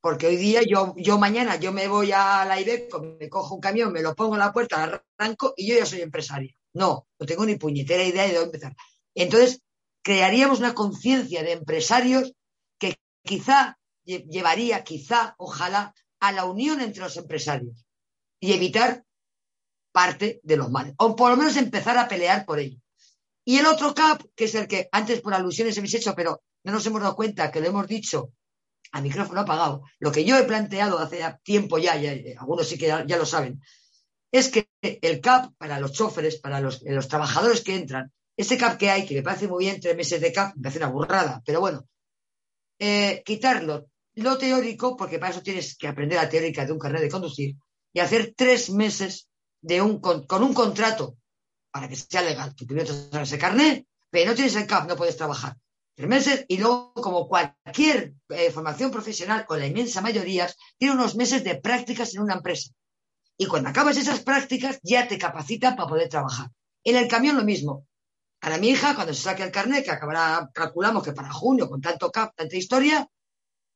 Porque 0.00 0.26
hoy 0.26 0.36
día 0.36 0.62
yo, 0.68 0.94
yo 0.96 1.18
mañana 1.18 1.54
yo 1.54 1.70
me 1.70 1.86
voy 1.86 2.10
a 2.10 2.44
la 2.44 2.60
Ibeco, 2.60 3.00
me 3.00 3.28
cojo 3.28 3.54
un 3.54 3.60
camión, 3.60 3.92
me 3.92 4.02
lo 4.02 4.16
pongo 4.16 4.34
en 4.34 4.40
la 4.40 4.52
puerta, 4.52 4.82
arranco 5.16 5.54
y 5.56 5.68
yo 5.68 5.76
ya 5.78 5.86
soy 5.86 6.00
empresario. 6.00 6.52
No, 6.74 7.06
no 7.18 7.26
tengo 7.26 7.44
ni 7.44 7.56
puñetera 7.56 8.04
idea 8.04 8.26
de 8.26 8.34
dónde 8.34 8.46
empezar. 8.46 8.76
Entonces, 9.14 9.60
crearíamos 10.02 10.58
una 10.58 10.74
conciencia 10.74 11.42
de 11.42 11.52
empresarios 11.52 12.32
que 12.78 12.96
quizá 13.24 13.78
llevaría, 14.04 14.82
quizá, 14.84 15.34
ojalá, 15.38 15.94
a 16.20 16.32
la 16.32 16.44
unión 16.44 16.80
entre 16.80 17.02
los 17.02 17.16
empresarios 17.16 17.84
y 18.40 18.52
evitar 18.52 19.04
parte 19.92 20.40
de 20.42 20.56
los 20.56 20.70
males, 20.70 20.94
o 20.98 21.14
por 21.14 21.30
lo 21.30 21.36
menos 21.36 21.56
empezar 21.56 21.98
a 21.98 22.08
pelear 22.08 22.44
por 22.46 22.58
ello. 22.58 22.78
Y 23.44 23.58
el 23.58 23.66
otro 23.66 23.94
CAP, 23.94 24.22
que 24.34 24.44
es 24.44 24.54
el 24.54 24.66
que 24.66 24.88
antes 24.92 25.20
por 25.20 25.34
alusiones 25.34 25.76
hemos 25.76 25.92
hecho, 25.94 26.14
pero 26.14 26.42
no 26.64 26.72
nos 26.72 26.86
hemos 26.86 27.02
dado 27.02 27.16
cuenta 27.16 27.50
que 27.50 27.60
lo 27.60 27.68
hemos 27.68 27.86
dicho 27.86 28.32
a 28.92 29.00
micrófono 29.00 29.40
apagado, 29.40 29.82
lo 29.98 30.12
que 30.12 30.24
yo 30.24 30.36
he 30.36 30.44
planteado 30.44 30.98
hace 30.98 31.22
tiempo 31.42 31.78
ya, 31.78 31.96
ya 31.96 32.12
algunos 32.38 32.68
sí 32.68 32.78
que 32.78 32.86
ya, 32.86 33.04
lo 33.16 33.26
saben, 33.26 33.60
es 34.32 34.48
que 34.48 34.68
el 34.80 35.20
CAP 35.20 35.54
para 35.58 35.78
los 35.78 35.92
choferes, 35.92 36.40
para 36.40 36.60
los, 36.60 36.82
los, 36.82 37.06
trabajadores 37.06 37.60
que 37.60 37.76
entran, 37.76 38.12
ese 38.36 38.56
CAP 38.56 38.78
que 38.78 38.90
hay, 38.90 39.06
que 39.06 39.14
me 39.14 39.22
parece 39.22 39.46
muy 39.46 39.64
bien, 39.64 39.80
tres 39.80 39.96
meses 39.96 40.20
de 40.20 40.32
CAP, 40.32 40.56
me 40.56 40.62
parece 40.62 40.78
una 40.78 40.88
burrada, 40.88 41.42
pero 41.44 41.60
bueno, 41.60 41.86
eh, 42.78 43.22
quitarlo 43.24 43.86
lo 44.14 44.36
teórico, 44.36 44.96
porque 44.96 45.18
para 45.18 45.32
eso 45.32 45.42
tienes 45.42 45.76
que 45.76 45.88
aprender 45.88 46.18
la 46.18 46.28
teórica 46.28 46.66
de 46.66 46.72
un 46.72 46.78
carnet 46.78 47.02
de 47.02 47.10
conducir, 47.10 47.56
y 47.92 48.00
hacer 48.00 48.34
tres 48.36 48.70
meses 48.70 49.28
de 49.60 49.80
un, 49.80 50.00
con, 50.00 50.26
con 50.26 50.42
un 50.42 50.52
contrato 50.52 51.16
para 51.70 51.88
que 51.88 51.96
sea 51.96 52.22
legal. 52.22 52.54
Tú 52.54 52.66
primero 52.66 52.92
te 52.92 53.22
ese 53.22 53.38
carnet, 53.38 53.86
pero 54.10 54.30
no 54.30 54.34
tienes 54.34 54.56
el 54.56 54.66
CAP, 54.66 54.88
no 54.88 54.96
puedes 54.96 55.16
trabajar 55.16 55.56
tres 55.94 56.08
meses 56.08 56.44
y 56.48 56.58
luego, 56.58 56.92
como 56.94 57.28
cualquier 57.28 58.14
eh, 58.30 58.50
formación 58.50 58.90
profesional, 58.90 59.44
o 59.48 59.56
la 59.56 59.66
inmensa 59.66 60.00
mayoría, 60.00 60.50
tiene 60.78 60.94
unos 60.94 61.14
meses 61.16 61.44
de 61.44 61.56
prácticas 61.56 62.14
en 62.14 62.22
una 62.22 62.34
empresa. 62.34 62.70
Y 63.42 63.46
cuando 63.46 63.70
acabas 63.70 63.96
esas 63.96 64.20
prácticas, 64.20 64.78
ya 64.84 65.08
te 65.08 65.18
capacita 65.18 65.74
para 65.74 65.88
poder 65.88 66.08
trabajar. 66.08 66.48
En 66.84 66.94
el 66.94 67.08
camión 67.08 67.36
lo 67.36 67.42
mismo. 67.42 67.88
Para 68.38 68.56
mi 68.56 68.68
hija, 68.68 68.94
cuando 68.94 69.12
se 69.12 69.22
saque 69.22 69.42
el 69.42 69.50
carnet, 69.50 69.84
que 69.84 69.90
acabará, 69.90 70.48
calculamos 70.54 71.02
que 71.02 71.12
para 71.12 71.32
junio, 71.32 71.68
con 71.68 71.80
tanto 71.80 72.12
CAP, 72.12 72.36
tanta 72.36 72.56
historia, 72.56 73.04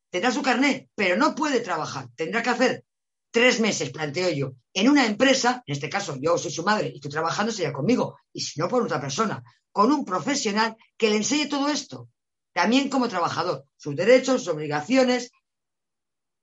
tendrá 0.09 0.31
su 0.31 0.41
carnet, 0.41 0.87
pero 0.95 1.17
no 1.17 1.35
puede 1.35 1.59
trabajar. 1.59 2.07
Tendrá 2.15 2.41
que 2.41 2.49
hacer 2.49 2.85
tres 3.29 3.59
meses, 3.59 3.89
planteo 3.89 4.29
yo, 4.29 4.53
en 4.73 4.87
una 4.87 5.05
empresa, 5.05 5.61
en 5.65 5.73
este 5.73 5.89
caso 5.89 6.15
yo 6.17 6.37
soy 6.37 6.51
su 6.51 6.63
madre 6.63 6.87
y 6.87 6.95
estoy 6.95 7.11
trabajando, 7.11 7.51
sería 7.51 7.73
conmigo, 7.73 8.17
y 8.31 8.39
si 8.39 8.61
no 8.61 8.69
por 8.69 8.83
otra 8.83 9.01
persona, 9.01 9.43
con 9.73 9.91
un 9.91 10.05
profesional 10.05 10.77
que 10.95 11.09
le 11.09 11.17
enseñe 11.17 11.49
todo 11.49 11.67
esto, 11.67 12.07
también 12.53 12.87
como 12.87 13.09
trabajador, 13.09 13.65
sus 13.75 13.97
derechos, 13.97 14.45
sus 14.45 14.53
obligaciones, 14.53 15.29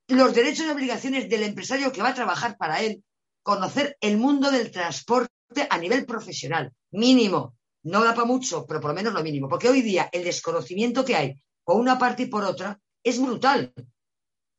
los 0.09 0.35
derechos 0.35 0.67
y 0.67 0.69
obligaciones 0.69 1.31
del 1.31 1.45
empresario 1.45 1.91
que 1.91 2.03
va 2.03 2.11
a 2.11 2.15
trabajar 2.15 2.59
para 2.59 2.83
él, 2.83 3.03
conocer 3.45 3.97
el 4.01 4.17
mundo 4.17 4.51
del 4.51 4.73
transporte 4.73 5.31
a 5.71 5.79
nivel 5.79 6.07
profesional, 6.07 6.73
mínimo, 6.91 7.57
no 7.85 8.03
da 8.03 8.15
para 8.15 8.27
mucho, 8.27 8.67
pero 8.67 8.81
por 8.81 8.91
lo 8.91 8.95
menos 8.95 9.13
lo 9.13 9.23
mínimo, 9.23 9.49
porque 9.49 9.69
hoy 9.69 9.83
día 9.83 10.09
el 10.11 10.25
desconocimiento 10.25 11.05
que 11.05 11.15
hay 11.15 11.41
por 11.63 11.77
una 11.77 11.99
parte 11.99 12.25
y 12.25 12.27
por 12.27 12.43
otra 12.43 12.81
es 13.03 13.21
brutal, 13.21 13.73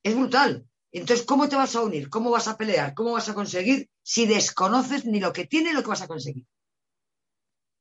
es 0.03 0.15
brutal. 0.15 0.65
Entonces, 0.91 1.25
¿cómo 1.25 1.49
te 1.49 1.55
vas 1.55 1.75
a 1.75 1.81
unir? 1.81 2.09
¿Cómo 2.09 2.29
vas 2.29 2.47
a 2.47 2.55
pelear? 2.55 2.93
¿Cómo 2.93 3.13
vas 3.13 3.27
a 3.27 3.33
conseguir 3.33 3.89
si 4.01 4.27
desconoces 4.27 5.05
ni 5.05 5.19
lo 5.19 5.33
que 5.33 5.45
tiene 5.45 5.69
ni 5.69 5.75
lo 5.75 5.81
que 5.81 5.89
vas 5.89 6.03
a 6.03 6.07
conseguir? 6.07 6.45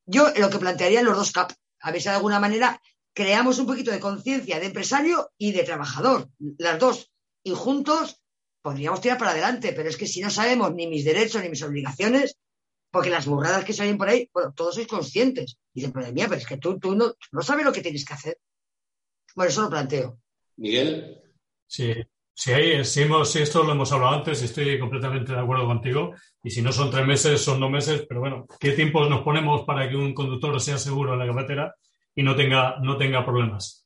Yo 0.07 0.31
lo 0.37 0.51
que 0.51 0.59
plantearía 0.59 1.01
en 1.01 1.07
los 1.07 1.17
dos 1.17 1.33
CAP, 1.33 1.53
a 1.81 1.91
ver 1.93 2.01
si 2.01 2.09
de 2.09 2.15
alguna 2.15 2.41
manera 2.41 2.81
creamos 3.13 3.59
un 3.59 3.67
poquito 3.67 3.91
de 3.91 4.01
conciencia 4.01 4.59
de 4.59 4.67
empresario 4.67 5.31
y 5.39 5.53
de 5.53 5.63
trabajador, 5.65 6.29
las 6.59 6.79
dos, 6.79 7.13
y 7.45 7.53
juntos 7.53 8.24
podríamos 8.65 9.03
tirar 9.03 9.19
para 9.19 9.33
adelante, 9.33 9.75
pero 9.75 9.91
es 9.91 9.99
que 9.99 10.07
si 10.07 10.23
no 10.23 10.31
sabemos 10.31 10.73
ni 10.75 10.87
mis 10.87 11.05
derechos 11.05 11.43
ni 11.43 11.51
mis 11.51 11.63
obligaciones, 11.63 12.39
porque 12.91 13.11
las 13.11 13.27
burradas 13.27 13.63
que 13.63 13.75
se 13.75 13.83
oyen 13.83 13.99
por 13.99 14.09
ahí, 14.09 14.31
bueno, 14.33 14.55
todos 14.55 14.77
sois 14.77 14.87
conscientes. 14.87 15.59
Y 15.75 15.81
dicen, 15.81 15.93
pero 15.93 16.11
mía, 16.13 16.29
pero 16.29 16.41
es 16.41 16.47
que 16.47 16.57
tú, 16.57 16.79
tú 16.79 16.95
no, 16.95 17.13
no 17.31 17.43
sabes 17.43 17.67
lo 17.67 17.73
que 17.73 17.83
tienes 17.83 18.07
que 18.07 18.15
hacer. 18.15 18.39
Bueno, 19.37 19.51
eso 19.51 19.61
lo 19.63 19.69
planteo. 19.69 20.19
Miguel. 20.57 21.21
Sí, 21.67 21.93
Sí, 22.37 22.53
hay, 22.53 22.85
si, 22.85 23.03
hemos, 23.03 23.31
si 23.31 23.39
esto 23.43 23.63
lo 23.63 23.73
hemos 23.73 23.93
hablado 23.93 24.15
antes 24.15 24.43
y 24.43 24.47
estoy 24.47 24.79
completamente 24.81 25.33
de 25.33 25.39
acuerdo 25.39 25.67
contigo. 25.67 26.15
Y 26.43 26.51
si 26.51 26.63
no 26.63 26.73
son 26.73 26.91
tres 26.91 27.07
meses, 27.07 27.41
son 27.41 27.61
dos 27.61 27.71
meses. 27.71 28.05
Pero 28.09 28.21
bueno, 28.21 28.47
¿qué 28.59 28.73
tiempos 28.73 29.09
nos 29.09 29.23
ponemos 29.23 29.63
para 29.65 29.89
que 29.89 29.95
un 29.95 30.13
conductor 30.13 30.61
sea 30.61 30.79
seguro 30.79 31.13
en 31.13 31.21
la 31.21 31.27
carretera 31.27 31.75
y 32.15 32.23
no 32.25 32.35
tenga, 32.35 32.77
no 32.81 32.97
tenga 32.97 33.25
problemas? 33.25 33.84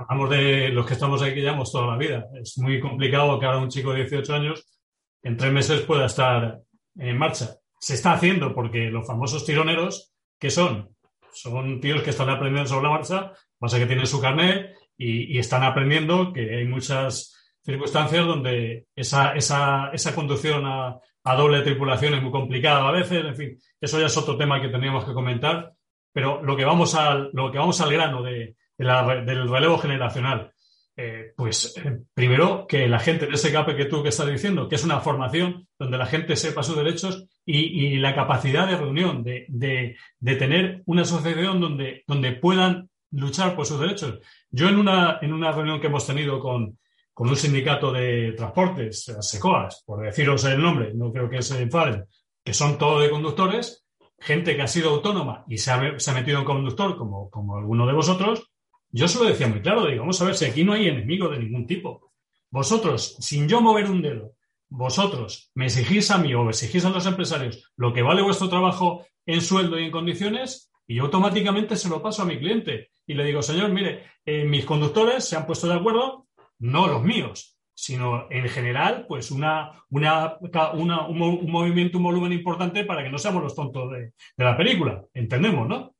Hablamos 0.00 0.30
de 0.30 0.68
los 0.68 0.86
que 0.86 0.92
estamos 0.92 1.20
aquí, 1.22 1.40
llevamos 1.40 1.72
toda 1.72 1.88
la 1.88 1.96
vida. 1.96 2.24
Es 2.40 2.56
muy 2.58 2.78
complicado 2.78 3.36
que 3.40 3.46
ahora 3.46 3.58
un 3.58 3.68
chico 3.68 3.90
de 3.90 4.02
18 4.02 4.32
años 4.32 4.80
en 5.24 5.36
tres 5.36 5.52
meses 5.52 5.80
pueda 5.80 6.06
estar 6.06 6.60
en 6.96 7.18
marcha. 7.18 7.56
Se 7.80 7.94
está 7.94 8.12
haciendo 8.12 8.54
porque 8.54 8.90
los 8.90 9.04
famosos 9.04 9.44
tironeros, 9.44 10.14
¿qué 10.38 10.50
son? 10.50 10.94
Son 11.32 11.80
tíos 11.80 12.02
que 12.02 12.10
están 12.10 12.30
aprendiendo 12.30 12.68
sobre 12.68 12.84
la 12.84 12.90
marcha, 12.90 13.32
pasa 13.58 13.78
que 13.80 13.86
tienen 13.86 14.06
su 14.06 14.20
carnet 14.20 14.72
y, 14.96 15.36
están 15.36 15.64
aprendiendo 15.64 16.32
que 16.32 16.58
hay 16.58 16.64
muchas 16.64 17.34
circunstancias 17.64 18.24
donde 18.24 18.86
esa, 18.94 19.32
esa, 19.34 19.90
esa 19.92 20.14
conducción 20.14 20.64
a, 20.64 21.00
doble 21.36 21.60
tripulación 21.62 22.14
es 22.14 22.22
muy 22.22 22.30
complicada 22.30 22.88
a 22.88 22.92
veces, 22.92 23.22
en 23.24 23.36
fin, 23.36 23.58
eso 23.80 24.00
ya 24.00 24.06
es 24.06 24.16
otro 24.16 24.38
tema 24.38 24.62
que 24.62 24.68
teníamos 24.68 25.04
que 25.04 25.12
comentar, 25.12 25.74
pero 26.10 26.42
lo 26.42 26.56
que 26.56 26.64
vamos 26.64 26.94
al, 26.94 27.30
lo 27.34 27.52
que 27.52 27.58
vamos 27.58 27.78
al 27.82 27.92
grano 27.92 28.22
de, 28.22 28.56
de 28.78 29.24
del 29.24 29.48
relevo 29.48 29.78
generacional, 29.78 30.52
eh, 30.96 31.32
pues 31.36 31.76
eh, 31.76 32.00
primero 32.12 32.66
que 32.66 32.88
la 32.88 32.98
gente 32.98 33.26
en 33.26 33.34
ese 33.34 33.52
cape 33.52 33.76
que 33.76 33.84
tú 33.84 34.02
que 34.02 34.08
estás 34.08 34.26
diciendo, 34.26 34.68
que 34.68 34.74
es 34.74 34.84
una 34.84 35.00
formación 35.00 35.68
donde 35.78 35.96
la 35.96 36.06
gente 36.06 36.34
sepa 36.34 36.64
sus 36.64 36.76
derechos 36.76 37.24
y, 37.44 37.58
y 37.86 37.98
la 37.98 38.14
capacidad 38.14 38.66
de 38.66 38.76
reunión, 38.76 39.22
de, 39.22 39.46
de, 39.48 39.96
de, 40.18 40.34
tener 40.34 40.82
una 40.86 41.02
asociación 41.02 41.60
donde, 41.60 42.02
donde 42.06 42.32
puedan 42.32 42.90
luchar 43.12 43.54
por 43.54 43.64
sus 43.64 43.78
derechos. 43.78 44.18
Yo 44.50 44.68
en 44.68 44.76
una, 44.76 45.18
en 45.22 45.32
una 45.32 45.52
reunión 45.52 45.80
que 45.80 45.86
hemos 45.86 46.04
tenido 46.04 46.40
con, 46.40 46.78
con 47.14 47.28
un 47.28 47.36
sindicato 47.36 47.92
de 47.92 48.32
transportes, 48.36 49.04
SECOAS, 49.20 49.84
por 49.86 50.04
deciros 50.04 50.44
el 50.46 50.60
nombre, 50.60 50.92
no 50.94 51.12
creo 51.12 51.30
que 51.30 51.42
se 51.42 51.62
enfaden, 51.62 52.06
que 52.44 52.54
son 52.54 52.76
todo 52.76 53.00
de 53.00 53.10
conductores, 53.10 53.84
gente 54.18 54.56
que 54.56 54.62
ha 54.62 54.66
sido 54.66 54.90
autónoma 54.90 55.44
y 55.48 55.58
se 55.58 55.70
ha, 55.70 55.98
se 55.98 56.10
ha 56.10 56.14
metido 56.14 56.40
en 56.40 56.44
conductor, 56.44 56.96
como, 56.96 57.30
como 57.30 57.56
alguno 57.56 57.86
de 57.86 57.92
vosotros, 57.92 58.50
yo 58.90 59.08
se 59.08 59.18
lo 59.18 59.24
decía 59.24 59.48
muy 59.48 59.60
claro, 59.60 59.86
digo, 59.86 60.00
vamos 60.00 60.20
a 60.20 60.24
ver 60.24 60.34
si 60.34 60.44
aquí 60.44 60.64
no 60.64 60.72
hay 60.72 60.88
enemigo 60.88 61.28
de 61.28 61.38
ningún 61.38 61.66
tipo. 61.66 62.12
Vosotros, 62.50 63.16
sin 63.20 63.48
yo 63.48 63.60
mover 63.60 63.90
un 63.90 64.00
dedo, 64.00 64.32
vosotros 64.70 65.50
me 65.54 65.66
exigís 65.66 66.10
a 66.10 66.18
mí 66.18 66.34
o 66.34 66.48
exigís 66.48 66.84
a 66.84 66.90
los 66.90 67.06
empresarios 67.06 67.72
lo 67.76 67.92
que 67.92 68.02
vale 68.02 68.22
vuestro 68.22 68.48
trabajo 68.48 69.06
en 69.26 69.40
sueldo 69.40 69.78
y 69.78 69.84
en 69.84 69.90
condiciones, 69.90 70.70
y 70.86 70.96
yo 70.96 71.04
automáticamente 71.04 71.76
se 71.76 71.90
lo 71.90 72.00
paso 72.00 72.22
a 72.22 72.24
mi 72.24 72.38
cliente. 72.38 72.90
Y 73.06 73.14
le 73.14 73.24
digo, 73.24 73.42
señor, 73.42 73.70
mire, 73.70 74.04
eh, 74.24 74.44
mis 74.44 74.64
conductores 74.64 75.24
se 75.24 75.36
han 75.36 75.46
puesto 75.46 75.68
de 75.68 75.74
acuerdo, 75.74 76.26
no 76.58 76.86
los 76.86 77.02
míos, 77.02 77.58
sino 77.74 78.26
en 78.30 78.48
general, 78.48 79.04
pues 79.06 79.30
una, 79.30 79.72
una, 79.90 80.38
un, 80.72 80.90
un, 80.90 81.50
movimiento, 81.50 81.98
un 81.98 82.04
volumen 82.04 82.32
importante 82.32 82.84
para 82.84 83.02
que 83.02 83.10
no 83.10 83.18
seamos 83.18 83.42
los 83.42 83.54
tontos 83.54 83.92
de, 83.92 83.98
de 84.36 84.44
la 84.44 84.56
película. 84.56 85.04
Entendemos, 85.12 85.68
¿no? 85.68 85.94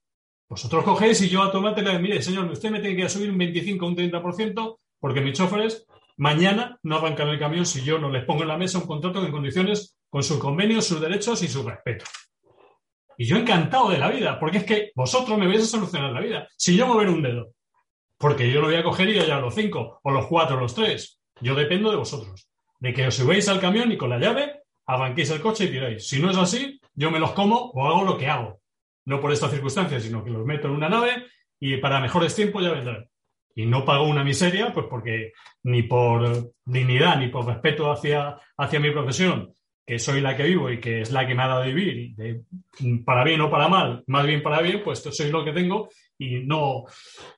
Vosotros 0.48 0.84
cogéis 0.84 1.20
y 1.22 1.28
yo 1.28 1.42
automáticamente, 1.42 2.02
mire, 2.02 2.22
señor, 2.22 2.50
usted 2.50 2.70
me 2.70 2.80
tiene 2.80 2.96
que 2.96 3.08
subir 3.08 3.30
un 3.30 3.38
25 3.38 3.84
o 3.84 3.88
un 3.88 3.96
30% 3.96 4.78
porque 4.98 5.20
mis 5.20 5.36
choferes 5.36 5.86
mañana 6.16 6.78
no 6.82 6.96
arrancan 6.96 7.28
el 7.28 7.38
camión 7.38 7.66
si 7.66 7.84
yo 7.84 7.98
no 7.98 8.10
les 8.10 8.24
pongo 8.24 8.42
en 8.42 8.48
la 8.48 8.56
mesa 8.56 8.78
un 8.78 8.86
contrato 8.86 9.24
en 9.24 9.30
condiciones 9.30 9.96
con 10.08 10.22
sus 10.22 10.38
convenios, 10.38 10.86
sus 10.86 11.00
derechos 11.00 11.42
y 11.42 11.48
su 11.48 11.62
respeto. 11.62 12.06
Y 13.18 13.26
yo 13.26 13.36
encantado 13.36 13.90
de 13.90 13.98
la 13.98 14.10
vida, 14.10 14.38
porque 14.38 14.58
es 14.58 14.64
que 14.64 14.92
vosotros 14.94 15.36
me 15.38 15.46
vais 15.46 15.62
a 15.62 15.66
solucionar 15.66 16.12
la 16.12 16.20
vida. 16.20 16.48
Si 16.56 16.76
yo 16.76 16.86
mover 16.86 17.08
un 17.08 17.22
dedo, 17.22 17.52
porque 18.16 18.50
yo 18.50 18.60
lo 18.60 18.68
voy 18.68 18.76
a 18.76 18.82
coger 18.82 19.08
y 19.08 19.14
ya 19.14 19.38
los 19.40 19.54
cinco, 19.54 20.00
o 20.02 20.10
los 20.10 20.26
cuatro, 20.26 20.56
o 20.56 20.60
los 20.60 20.74
tres. 20.74 21.20
Yo 21.40 21.54
dependo 21.54 21.90
de 21.90 21.96
vosotros. 21.96 22.48
De 22.80 22.92
que 22.92 23.06
os 23.06 23.14
subáis 23.14 23.48
al 23.48 23.60
camión 23.60 23.90
y 23.90 23.96
con 23.96 24.10
la 24.10 24.18
llave 24.18 24.62
arranquéis 24.86 25.30
el 25.30 25.40
coche 25.40 25.64
y 25.64 25.70
tiráis. 25.70 26.08
Si 26.08 26.20
no 26.20 26.30
es 26.30 26.36
así, 26.36 26.80
yo 26.94 27.10
me 27.10 27.18
los 27.18 27.32
como 27.32 27.70
o 27.74 27.86
hago 27.86 28.04
lo 28.04 28.16
que 28.16 28.28
hago. 28.28 28.57
No 29.08 29.22
por 29.22 29.32
esta 29.32 29.48
circunstancia, 29.48 29.98
sino 29.98 30.22
que 30.22 30.30
los 30.30 30.44
meto 30.44 30.68
en 30.68 30.74
una 30.74 30.90
nave 30.90 31.24
y 31.58 31.78
para 31.78 31.98
mejores 31.98 32.34
tiempos 32.34 32.62
ya 32.62 32.72
vendrán. 32.72 33.08
Y 33.54 33.64
no 33.64 33.82
pago 33.82 34.04
una 34.04 34.22
miseria, 34.22 34.70
pues 34.74 34.84
porque 34.88 35.32
ni 35.62 35.82
por 35.82 36.52
dignidad 36.66 37.18
ni 37.18 37.28
por 37.28 37.46
respeto 37.46 37.90
hacia, 37.90 38.36
hacia 38.58 38.80
mi 38.80 38.90
profesión, 38.90 39.54
que 39.86 39.98
soy 39.98 40.20
la 40.20 40.36
que 40.36 40.42
vivo 40.42 40.70
y 40.70 40.78
que 40.78 41.00
es 41.00 41.10
la 41.10 41.26
que 41.26 41.34
me 41.34 41.42
ha 41.42 41.48
dado 41.48 41.62
de 41.62 41.72
vivir, 41.72 42.14
para 43.06 43.24
bien 43.24 43.40
o 43.40 43.50
para 43.50 43.68
mal, 43.68 44.04
más 44.06 44.26
bien 44.26 44.42
para 44.42 44.60
bien, 44.60 44.82
pues 44.84 44.98
soy 45.00 45.30
lo 45.30 45.42
que 45.42 45.52
tengo 45.52 45.88
y 46.18 46.40
no, 46.40 46.84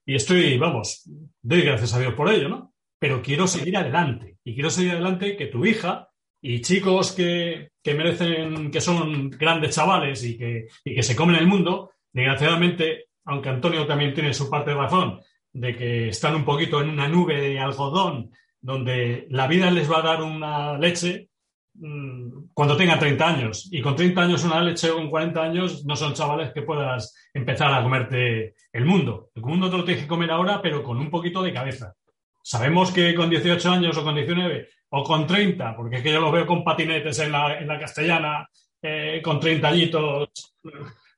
y 0.04 0.16
estoy, 0.16 0.58
vamos, 0.58 1.08
doy 1.40 1.62
gracias 1.62 1.94
a 1.94 2.00
Dios 2.00 2.14
por 2.14 2.28
ello, 2.28 2.48
¿no? 2.48 2.74
Pero 2.98 3.22
quiero 3.22 3.46
seguir 3.46 3.76
adelante 3.76 4.38
y 4.42 4.54
quiero 4.54 4.70
seguir 4.70 4.90
adelante 4.90 5.36
que 5.36 5.46
tu 5.46 5.64
hija 5.64 6.09
y 6.42 6.60
chicos 6.60 7.12
que, 7.12 7.70
que 7.82 7.94
merecen, 7.94 8.70
que 8.70 8.80
son 8.80 9.30
grandes 9.30 9.74
chavales 9.74 10.24
y 10.24 10.36
que, 10.36 10.66
y 10.84 10.94
que 10.94 11.02
se 11.02 11.16
comen 11.16 11.36
el 11.36 11.46
mundo, 11.46 11.92
desgraciadamente, 12.12 13.06
aunque 13.24 13.48
Antonio 13.48 13.86
también 13.86 14.14
tiene 14.14 14.34
su 14.34 14.48
parte 14.48 14.70
de 14.70 14.76
razón, 14.76 15.20
de 15.52 15.76
que 15.76 16.08
están 16.08 16.34
un 16.34 16.44
poquito 16.44 16.80
en 16.80 16.90
una 16.90 17.08
nube 17.08 17.40
de 17.40 17.58
algodón 17.58 18.30
donde 18.60 19.26
la 19.30 19.46
vida 19.46 19.70
les 19.70 19.90
va 19.90 19.98
a 19.98 20.02
dar 20.02 20.22
una 20.22 20.76
leche, 20.78 21.30
Mm, 21.74 22.48
cuando 22.52 22.76
tenga 22.76 22.98
30 22.98 23.26
años. 23.26 23.68
Y 23.70 23.80
con 23.80 23.96
30 23.96 24.22
años 24.22 24.44
una 24.44 24.60
leche 24.60 24.90
o 24.90 24.96
con 24.96 25.08
40 25.08 25.42
años 25.42 25.84
no 25.86 25.96
son 25.96 26.14
chavales 26.14 26.52
que 26.52 26.62
puedas 26.62 27.14
empezar 27.32 27.72
a 27.72 27.82
comerte 27.82 28.54
el 28.72 28.84
mundo. 28.84 29.30
El 29.34 29.42
mundo 29.42 29.70
te 29.70 29.76
lo 29.76 29.84
tienes 29.84 30.02
que 30.02 30.08
comer 30.08 30.30
ahora, 30.30 30.60
pero 30.60 30.82
con 30.82 30.98
un 30.98 31.10
poquito 31.10 31.42
de 31.42 31.52
cabeza. 31.52 31.94
Sabemos 32.42 32.90
que 32.90 33.14
con 33.14 33.30
18 33.30 33.70
años 33.70 33.96
o 33.96 34.04
con 34.04 34.14
19 34.14 34.68
o 34.90 35.04
con 35.04 35.26
30, 35.26 35.76
porque 35.76 35.96
es 35.96 36.02
que 36.02 36.12
yo 36.12 36.20
los 36.20 36.32
veo 36.32 36.46
con 36.46 36.64
patinetes 36.64 37.18
en 37.20 37.32
la, 37.32 37.58
en 37.58 37.66
la 37.66 37.78
castellana, 37.78 38.48
eh, 38.82 39.20
con 39.22 39.38
30 39.38 39.68
añitos, 39.68 40.28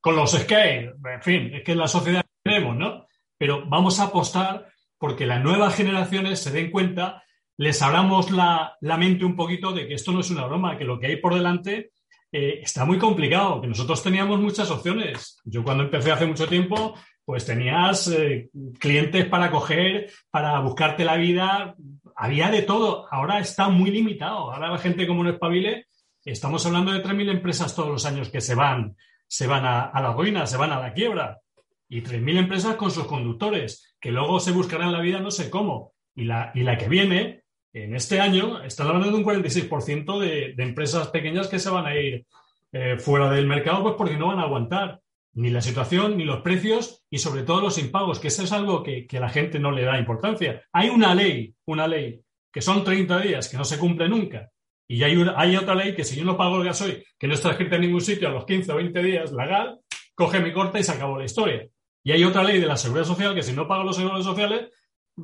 con 0.00 0.16
los 0.16 0.32
skates, 0.32 0.92
en 1.04 1.22
fin, 1.22 1.54
es 1.54 1.62
que 1.62 1.72
en 1.72 1.78
la 1.78 1.88
sociedad 1.88 2.24
tenemos, 2.42 2.76
¿no? 2.76 3.06
Pero 3.38 3.64
vamos 3.66 3.98
a 4.00 4.04
apostar 4.04 4.68
porque 4.98 5.26
las 5.26 5.42
nuevas 5.42 5.74
generaciones 5.74 6.40
se 6.40 6.50
den 6.50 6.70
cuenta 6.70 7.22
les 7.62 7.80
abramos 7.82 8.30
la, 8.30 8.76
mente 8.80 9.24
un 9.24 9.36
poquito 9.36 9.72
de 9.72 9.86
que 9.86 9.94
esto 9.94 10.12
no 10.12 10.20
es 10.20 10.30
una 10.30 10.46
broma, 10.46 10.76
que 10.76 10.84
lo 10.84 10.98
que 10.98 11.06
hay 11.06 11.16
por 11.16 11.34
delante 11.34 11.92
eh, 12.32 12.60
está 12.62 12.84
muy 12.84 12.98
complicado, 12.98 13.60
que 13.60 13.68
nosotros 13.68 14.02
teníamos 14.02 14.40
muchas 14.40 14.70
opciones. 14.70 15.38
Yo 15.44 15.62
cuando 15.62 15.84
empecé 15.84 16.10
hace 16.10 16.26
mucho 16.26 16.48
tiempo, 16.48 16.94
pues 17.24 17.44
tenías 17.44 18.08
eh, 18.08 18.48
clientes 18.78 19.26
para 19.26 19.50
coger, 19.50 20.10
para 20.30 20.58
buscarte 20.60 21.04
la 21.04 21.16
vida, 21.16 21.74
había 22.16 22.50
de 22.50 22.62
todo. 22.62 23.06
Ahora 23.10 23.38
está 23.38 23.68
muy 23.68 23.90
limitado. 23.90 24.52
Ahora 24.52 24.70
la 24.70 24.78
gente 24.78 25.06
como 25.06 25.22
no 25.22 25.30
espabile, 25.30 25.86
estamos 26.24 26.64
hablando 26.66 26.92
de 26.92 27.02
3.000 27.02 27.30
empresas 27.30 27.74
todos 27.74 27.90
los 27.90 28.06
años 28.06 28.28
que 28.28 28.40
se 28.40 28.54
van, 28.54 28.96
se 29.26 29.46
van 29.46 29.64
a, 29.64 29.90
la 30.00 30.12
ruina, 30.12 30.46
se 30.46 30.56
van 30.56 30.72
a 30.72 30.80
la 30.80 30.92
quiebra. 30.92 31.40
Y 31.88 32.02
3.000 32.02 32.38
empresas 32.38 32.76
con 32.76 32.90
sus 32.90 33.06
conductores, 33.06 33.94
que 34.00 34.10
luego 34.10 34.40
se 34.40 34.52
buscarán 34.52 34.92
la 34.92 35.00
vida 35.00 35.20
no 35.20 35.30
sé 35.30 35.50
cómo. 35.50 35.92
Y 36.14 36.24
la, 36.24 36.52
y 36.54 36.62
la 36.62 36.78
que 36.78 36.88
viene, 36.88 37.42
en 37.72 37.94
este 37.94 38.20
año 38.20 38.62
están 38.62 38.86
hablando 38.86 39.10
de 39.10 39.16
un 39.16 39.24
46% 39.24 40.18
de, 40.18 40.54
de, 40.54 40.62
empresas 40.62 41.08
pequeñas 41.08 41.48
que 41.48 41.58
se 41.58 41.70
van 41.70 41.86
a 41.86 41.96
ir 41.96 42.26
eh, 42.72 42.96
fuera 42.98 43.30
del 43.30 43.46
mercado 43.46 43.82
pues 43.82 43.94
porque 43.96 44.16
no 44.16 44.28
van 44.28 44.38
a 44.38 44.44
aguantar 44.44 45.01
ni 45.34 45.50
la 45.50 45.60
situación, 45.60 46.16
ni 46.16 46.24
los 46.24 46.42
precios 46.42 47.04
y 47.10 47.18
sobre 47.18 47.42
todo 47.42 47.60
los 47.60 47.78
impagos, 47.78 48.18
que 48.18 48.28
eso 48.28 48.42
es 48.42 48.52
algo 48.52 48.82
que, 48.82 49.06
que 49.06 49.20
la 49.20 49.28
gente 49.28 49.58
no 49.58 49.70
le 49.70 49.84
da 49.84 49.98
importancia. 49.98 50.62
Hay 50.72 50.88
una 50.88 51.14
ley, 51.14 51.54
una 51.66 51.86
ley, 51.86 52.20
que 52.52 52.60
son 52.60 52.84
30 52.84 53.20
días, 53.20 53.48
que 53.48 53.56
no 53.56 53.64
se 53.64 53.78
cumple 53.78 54.08
nunca. 54.08 54.50
Y 54.92 55.02
hay, 55.04 55.16
otra 55.56 55.74
ley 55.74 55.94
que 55.94 56.04
si 56.04 56.16
yo 56.16 56.24
no 56.24 56.36
pago 56.36 56.58
el 56.58 56.64
gasoil, 56.64 57.02
que 57.18 57.26
no 57.26 57.32
está 57.32 57.52
escrita 57.52 57.76
en 57.76 57.80
ningún 57.82 58.02
sitio 58.02 58.28
a 58.28 58.32
los 58.32 58.44
15 58.44 58.72
o 58.72 58.76
20 58.76 59.02
días 59.02 59.32
legal, 59.32 59.80
coge 60.14 60.40
mi 60.40 60.52
corta 60.52 60.78
y 60.78 60.82
se 60.82 60.92
acabó 60.92 61.18
la 61.18 61.24
historia. 61.24 61.66
Y 62.04 62.12
hay 62.12 62.22
otra 62.24 62.44
ley 62.44 62.60
de 62.60 62.66
la 62.66 62.76
seguridad 62.76 63.06
social 63.06 63.34
que 63.34 63.42
si 63.42 63.54
no 63.54 63.66
pago 63.66 63.84
los 63.84 63.96
seguros 63.96 64.22
sociales, 64.22 64.68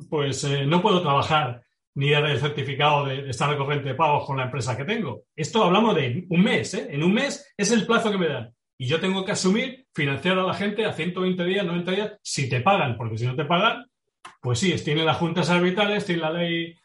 pues 0.09 0.43
eh, 0.45 0.65
no 0.65 0.81
puedo 0.81 1.03
trabajar 1.03 1.61
ni 1.93 2.09
dar 2.09 2.25
el 2.25 2.39
certificado 2.39 3.05
de, 3.05 3.29
estar 3.29 3.47
al 3.47 3.57
corriente 3.57 3.89
de 3.89 3.95
pagos 3.95 4.25
con 4.25 4.37
la 4.37 4.45
empresa 4.45 4.75
que 4.75 4.85
tengo. 4.85 5.25
Esto 5.35 5.63
hablamos 5.63 5.93
de 5.95 6.25
un 6.29 6.41
mes, 6.41 6.73
¿eh? 6.73 6.87
En 6.89 7.03
un 7.03 7.13
mes 7.13 7.53
es 7.55 7.71
el 7.71 7.85
plazo 7.85 8.09
que 8.09 8.17
me 8.17 8.27
dan. 8.27 8.51
Y 8.81 8.87
yo 8.87 9.01
tengo 9.01 9.25
que 9.25 9.33
asumir, 9.33 9.87
financiar 9.93 10.39
a 10.39 10.43
la 10.43 10.53
gente 10.53 10.85
a 10.85 10.93
120 10.93 11.43
días, 11.43 11.65
90 11.65 11.91
días, 11.91 12.13
si 12.23 12.47
te 12.47 12.61
pagan, 12.61 12.95
porque 12.95 13.17
si 13.17 13.27
no 13.27 13.35
te 13.35 13.43
pagan, 13.43 13.85
pues 14.41 14.59
sí, 14.59 14.73
tiene 14.85 15.03
las 15.03 15.17
juntas 15.17 15.49
arbitrales, 15.49 16.05
tiene 16.05 16.21
la 16.21 16.31
ley, 16.31 16.75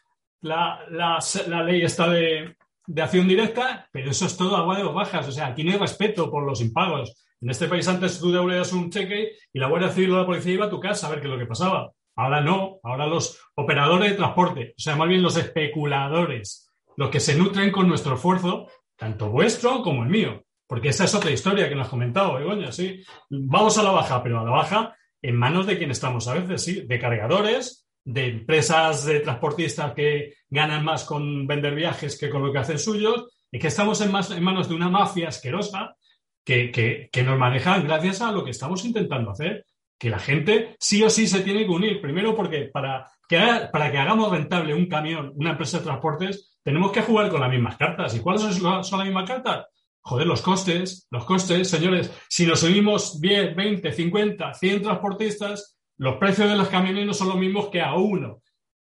la, 0.41 0.81
la, 0.89 1.63
ley 1.63 1.83
está 1.83 2.09
de, 2.09 2.53
de, 2.85 3.01
acción 3.01 3.29
directa, 3.29 3.87
pero 3.93 4.11
eso 4.11 4.25
es 4.25 4.35
todo 4.35 4.57
agua 4.57 4.77
de 4.77 4.83
bajas. 4.83 5.29
O 5.29 5.31
sea, 5.31 5.47
aquí 5.47 5.63
no 5.63 5.71
hay 5.71 5.77
respeto 5.77 6.29
por 6.29 6.45
los 6.45 6.59
impagos. 6.59 7.25
En 7.39 7.49
este 7.49 7.69
país 7.69 7.87
antes 7.87 8.19
tú 8.19 8.29
devolvías 8.29 8.73
un 8.73 8.89
cheque 8.89 9.31
y 9.53 9.59
la 9.59 9.67
Guardia 9.69 9.89
Civil 9.89 10.11
o 10.11 10.17
la 10.17 10.25
policía 10.25 10.53
iba 10.53 10.65
a 10.65 10.69
tu 10.69 10.81
casa 10.81 11.07
a 11.07 11.11
ver 11.11 11.21
qué 11.21 11.27
es 11.27 11.33
lo 11.33 11.39
que 11.39 11.45
pasaba. 11.45 11.93
Ahora 12.17 12.41
no, 12.41 12.79
ahora 12.83 13.07
los 13.07 13.39
operadores 13.55 14.11
de 14.11 14.17
transporte, 14.17 14.73
o 14.77 14.81
sea, 14.81 14.97
más 14.97 15.07
bien 15.07 15.21
los 15.23 15.37
especuladores, 15.37 16.69
los 16.97 17.09
que 17.09 17.21
se 17.21 17.35
nutren 17.35 17.71
con 17.71 17.87
nuestro 17.87 18.15
esfuerzo, 18.15 18.67
tanto 18.97 19.29
vuestro 19.29 19.81
como 19.81 20.03
el 20.03 20.09
mío. 20.09 20.44
Porque 20.67 20.89
esa 20.89 21.05
es 21.05 21.13
otra 21.13 21.31
historia 21.31 21.69
que 21.69 21.75
nos 21.75 21.85
has 21.85 21.91
comentado, 21.91 22.35
Begoña, 22.35 22.71
sí. 22.71 23.03
Vamos 23.29 23.77
a 23.77 23.83
la 23.83 23.91
baja, 23.91 24.23
pero 24.23 24.39
a 24.39 24.43
la 24.43 24.51
baja 24.51 24.95
en 25.21 25.35
manos 25.35 25.65
de 25.67 25.77
quien 25.77 25.91
estamos 25.91 26.27
a 26.27 26.33
veces, 26.33 26.63
sí, 26.63 26.81
de 26.81 26.99
cargadores, 26.99 27.87
de 28.03 28.27
empresas 28.27 29.05
de 29.05 29.19
transportistas 29.19 29.93
que 29.93 30.35
ganan 30.49 30.85
más 30.85 31.03
con 31.03 31.47
vender 31.47 31.73
viajes 31.73 32.19
que 32.19 32.29
con 32.29 32.43
lo 32.43 32.51
que 32.51 32.59
hacen 32.59 32.79
suyos, 32.79 33.25
y 33.51 33.59
que 33.59 33.67
estamos 33.67 34.01
en, 34.01 34.11
manos 34.11 34.67
de 34.67 34.75
una 34.75 34.89
mafia 34.89 35.29
asquerosa 35.29 35.95
que, 36.43 36.71
que, 37.11 37.23
nos 37.23 37.39
maneja 37.39 37.79
gracias 37.79 38.21
a 38.21 38.31
lo 38.31 38.43
que 38.43 38.51
estamos 38.51 38.83
intentando 38.85 39.31
hacer, 39.31 39.65
que 39.97 40.09
la 40.09 40.19
gente 40.19 40.75
sí 40.79 41.01
o 41.03 41.09
sí 41.09 41.25
se 41.25 41.39
tiene 41.39 41.65
que 41.65 41.71
unir. 41.71 42.01
Primero 42.01 42.35
porque 42.35 42.69
para 42.71 43.07
que, 43.27 43.39
para 43.71 43.91
que 43.91 43.97
hagamos 43.97 44.29
rentable 44.29 44.73
un 44.73 44.87
camión, 44.87 45.31
una 45.35 45.51
empresa 45.51 45.77
de 45.77 45.85
transportes, 45.85 46.57
tenemos 46.61 46.91
que 46.91 47.01
jugar 47.01 47.29
con 47.29 47.41
las 47.41 47.49
mismas 47.49 47.77
cartas. 47.77 48.15
¿Y 48.15 48.19
cuáles 48.19 48.41
son 48.41 48.99
las 48.99 49.05
mismas 49.05 49.29
cartas? 49.29 49.67
Joder, 50.07 50.27
los 50.27 50.43
costes, 50.43 51.07
los 51.09 51.25
costes, 51.25 51.67
señores, 51.67 52.11
si 52.29 52.45
nos 52.45 52.61
unimos 52.61 53.19
10, 53.19 53.55
20, 53.55 53.91
50, 53.91 54.53
100 54.53 54.81
transportistas, 54.83 55.79
los 55.97 56.17
precios 56.17 56.47
de 56.47 56.55
los 56.55 56.67
camiones 56.67 57.07
no 57.07 57.13
son 57.15 57.29
los 57.29 57.37
mismos 57.37 57.69
que 57.69 57.81
a 57.81 57.95
uno. 57.95 58.43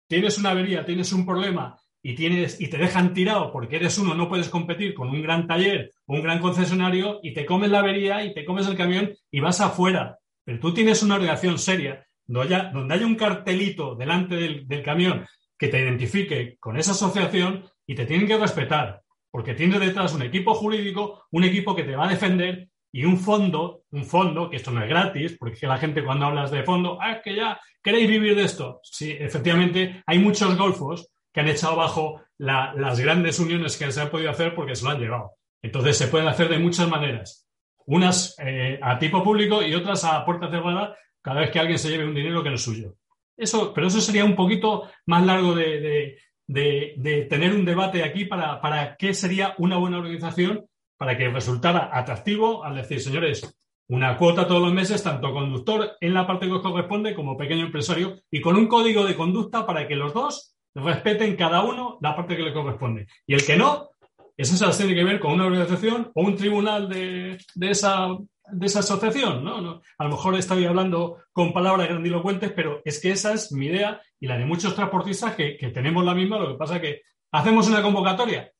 Tienes 0.07 0.39
una 0.39 0.49
avería, 0.49 0.83
tienes 0.83 1.13
un 1.13 1.23
problema 1.23 1.79
y, 2.01 2.15
tienes, 2.15 2.59
y 2.59 2.71
te 2.71 2.79
dejan 2.79 3.13
tirado 3.13 3.51
porque 3.51 3.75
eres 3.75 3.99
uno, 3.99 4.15
no 4.15 4.27
puedes 4.27 4.49
competir 4.49 4.95
con 4.95 5.09
un 5.09 5.21
gran 5.21 5.45
taller 5.45 5.91
o 6.07 6.15
un 6.15 6.23
gran 6.23 6.39
concesionario 6.39 7.19
y 7.21 7.35
te 7.35 7.45
comes 7.45 7.69
la 7.69 7.79
avería 7.79 8.25
y 8.25 8.33
te 8.33 8.43
comes 8.43 8.65
el 8.65 8.75
camión 8.75 9.13
y 9.29 9.41
vas 9.41 9.61
afuera. 9.61 10.17
Pero 10.43 10.59
tú 10.59 10.73
tienes 10.73 11.03
una 11.03 11.15
organización 11.15 11.59
seria 11.59 12.03
donde 12.25 12.55
haya, 12.55 12.71
donde 12.73 12.95
haya 12.95 13.05
un 13.05 13.15
cartelito 13.15 13.93
delante 13.93 14.35
del, 14.37 14.67
del, 14.67 14.81
camión 14.81 15.27
que 15.55 15.67
te 15.67 15.79
identifique 15.79 16.57
con 16.59 16.77
esa 16.77 16.93
asociación 16.93 17.63
y 17.85 17.93
te 17.93 18.07
tienen 18.07 18.25
que 18.27 18.37
respetar, 18.39 19.03
porque 19.35 19.53
tienes 19.53 19.81
detrás 19.81 20.13
un 20.13 20.21
equipo 20.21 20.53
jurídico, 20.53 21.25
un 21.31 21.43
equipo 21.43 21.75
que 21.75 21.83
te 21.83 21.93
va 21.93 22.05
a 22.05 22.09
defender 22.09 22.69
y 22.89 23.03
un 23.03 23.17
fondo, 23.17 23.81
un 23.91 24.05
fondo, 24.05 24.49
que 24.49 24.55
esto 24.55 24.71
no 24.71 24.81
es 24.81 24.87
gratis, 24.87 25.35
porque 25.37 25.67
la 25.67 25.77
gente 25.77 26.05
cuando 26.05 26.27
hablas 26.27 26.51
de 26.51 26.63
fondo, 26.63 26.97
ah, 27.01 27.19
que 27.21 27.35
ya 27.35 27.59
queréis 27.83 28.07
vivir 28.07 28.33
de 28.33 28.43
esto. 28.43 28.79
Sí, 28.81 29.11
efectivamente, 29.11 30.01
hay 30.05 30.19
muchos 30.19 30.57
golfos 30.57 31.09
que 31.33 31.41
han 31.41 31.49
echado 31.49 31.73
abajo 31.73 32.21
la, 32.37 32.73
las 32.77 32.97
grandes 32.97 33.37
uniones 33.37 33.75
que 33.75 33.91
se 33.91 33.99
han 33.99 34.09
podido 34.09 34.31
hacer 34.31 34.55
porque 34.55 34.73
se 34.73 34.85
lo 34.85 34.91
han 34.91 35.01
llevado. 35.01 35.31
Entonces 35.61 35.97
se 35.97 36.07
pueden 36.07 36.29
hacer 36.29 36.47
de 36.47 36.57
muchas 36.57 36.87
maneras. 36.87 37.45
Unas 37.87 38.37
eh, 38.39 38.79
a 38.81 38.97
tipo 38.97 39.21
público 39.21 39.61
y 39.61 39.75
otras 39.75 40.05
a 40.05 40.23
puerta 40.23 40.49
cerrada 40.49 40.95
cada 41.21 41.41
vez 41.41 41.51
que 41.51 41.59
alguien 41.59 41.77
se 41.77 41.89
lleve 41.89 42.05
un 42.05 42.15
dinero 42.15 42.41
que 42.41 42.51
no 42.51 42.55
es 42.55 42.63
suyo. 42.63 42.95
Eso, 43.35 43.73
pero 43.73 43.87
eso 43.87 43.99
sería 43.99 44.23
un 44.23 44.35
poquito 44.37 44.89
más 45.07 45.25
largo 45.25 45.53
de, 45.53 46.19
tener 46.47 47.53
un 47.53 47.65
debate 47.65 48.03
aquí 48.03 48.25
para, 48.25 48.61
para 48.61 48.95
qué 48.97 49.13
sería 49.13 49.55
una 49.57 49.77
buena 49.77 49.97
organización 49.97 50.65
para 50.97 51.17
que 51.17 51.29
resultara 51.29 51.89
atractivo 51.91 52.63
al 52.63 52.75
decir, 52.75 53.01
señores, 53.01 53.57
una 53.87 54.17
cuota 54.17 54.47
todos 54.47 54.61
los 54.61 54.73
meses, 54.73 55.03
tanto 55.03 55.33
conductor 55.33 55.97
en 55.99 56.13
la 56.13 56.25
parte 56.25 56.47
que 56.47 56.53
os 56.53 56.61
corresponde 56.61 57.13
como 57.13 57.37
pequeño 57.37 57.65
empresario, 57.65 58.15
y 58.31 58.41
con 58.41 58.55
un 58.55 58.67
código 58.67 59.03
de 59.03 59.15
conducta 59.15 59.65
para 59.65 59.87
que 59.87 59.95
los 59.95 60.13
dos 60.13 60.55
respeten 60.73 61.35
cada 61.35 61.63
uno 61.63 61.97
la 62.01 62.15
parte 62.15 62.35
que 62.35 62.43
le 62.43 62.53
corresponde. 62.53 63.07
Y 63.27 63.35
el 63.35 63.45
que 63.45 63.57
no, 63.57 63.89
eso 64.37 64.71
se 64.71 64.83
tiene 64.83 64.99
que 64.99 65.05
ver 65.05 65.19
con 65.19 65.33
una 65.33 65.45
organización 65.45 66.11
o 66.13 66.21
un 66.21 66.35
tribunal 66.35 66.89
de, 66.89 67.37
esa, 67.61 68.07
de 68.51 68.65
esa 68.65 68.79
asociación. 68.79 69.43
¿no? 69.43 69.81
A 69.97 70.03
lo 70.03 70.09
mejor 70.09 70.35
estoy 70.35 70.65
hablando 70.65 71.17
con 71.31 71.53
palabras 71.53 71.87
grandilocuentes, 71.87 72.51
pero 72.51 72.81
es 72.83 72.99
que 72.99 73.11
esa 73.11 73.33
es 73.33 73.51
mi 73.51 73.67
idea 73.67 74.01
y 74.25 74.27
la 74.27 74.39
de 74.39 74.45
muchos 74.45 74.73
transportistas 74.73 75.35
que, 75.35 75.55
que 75.55 75.69
tenemos 75.69 76.03
la 76.03 76.15
misma. 76.15 76.39
Lo 76.39 76.47
que 76.47 76.57
pasa 76.57 76.81
que 76.81 77.03
hacemos 77.31 77.67
una 77.67 77.83
convocatoria. 77.83 78.51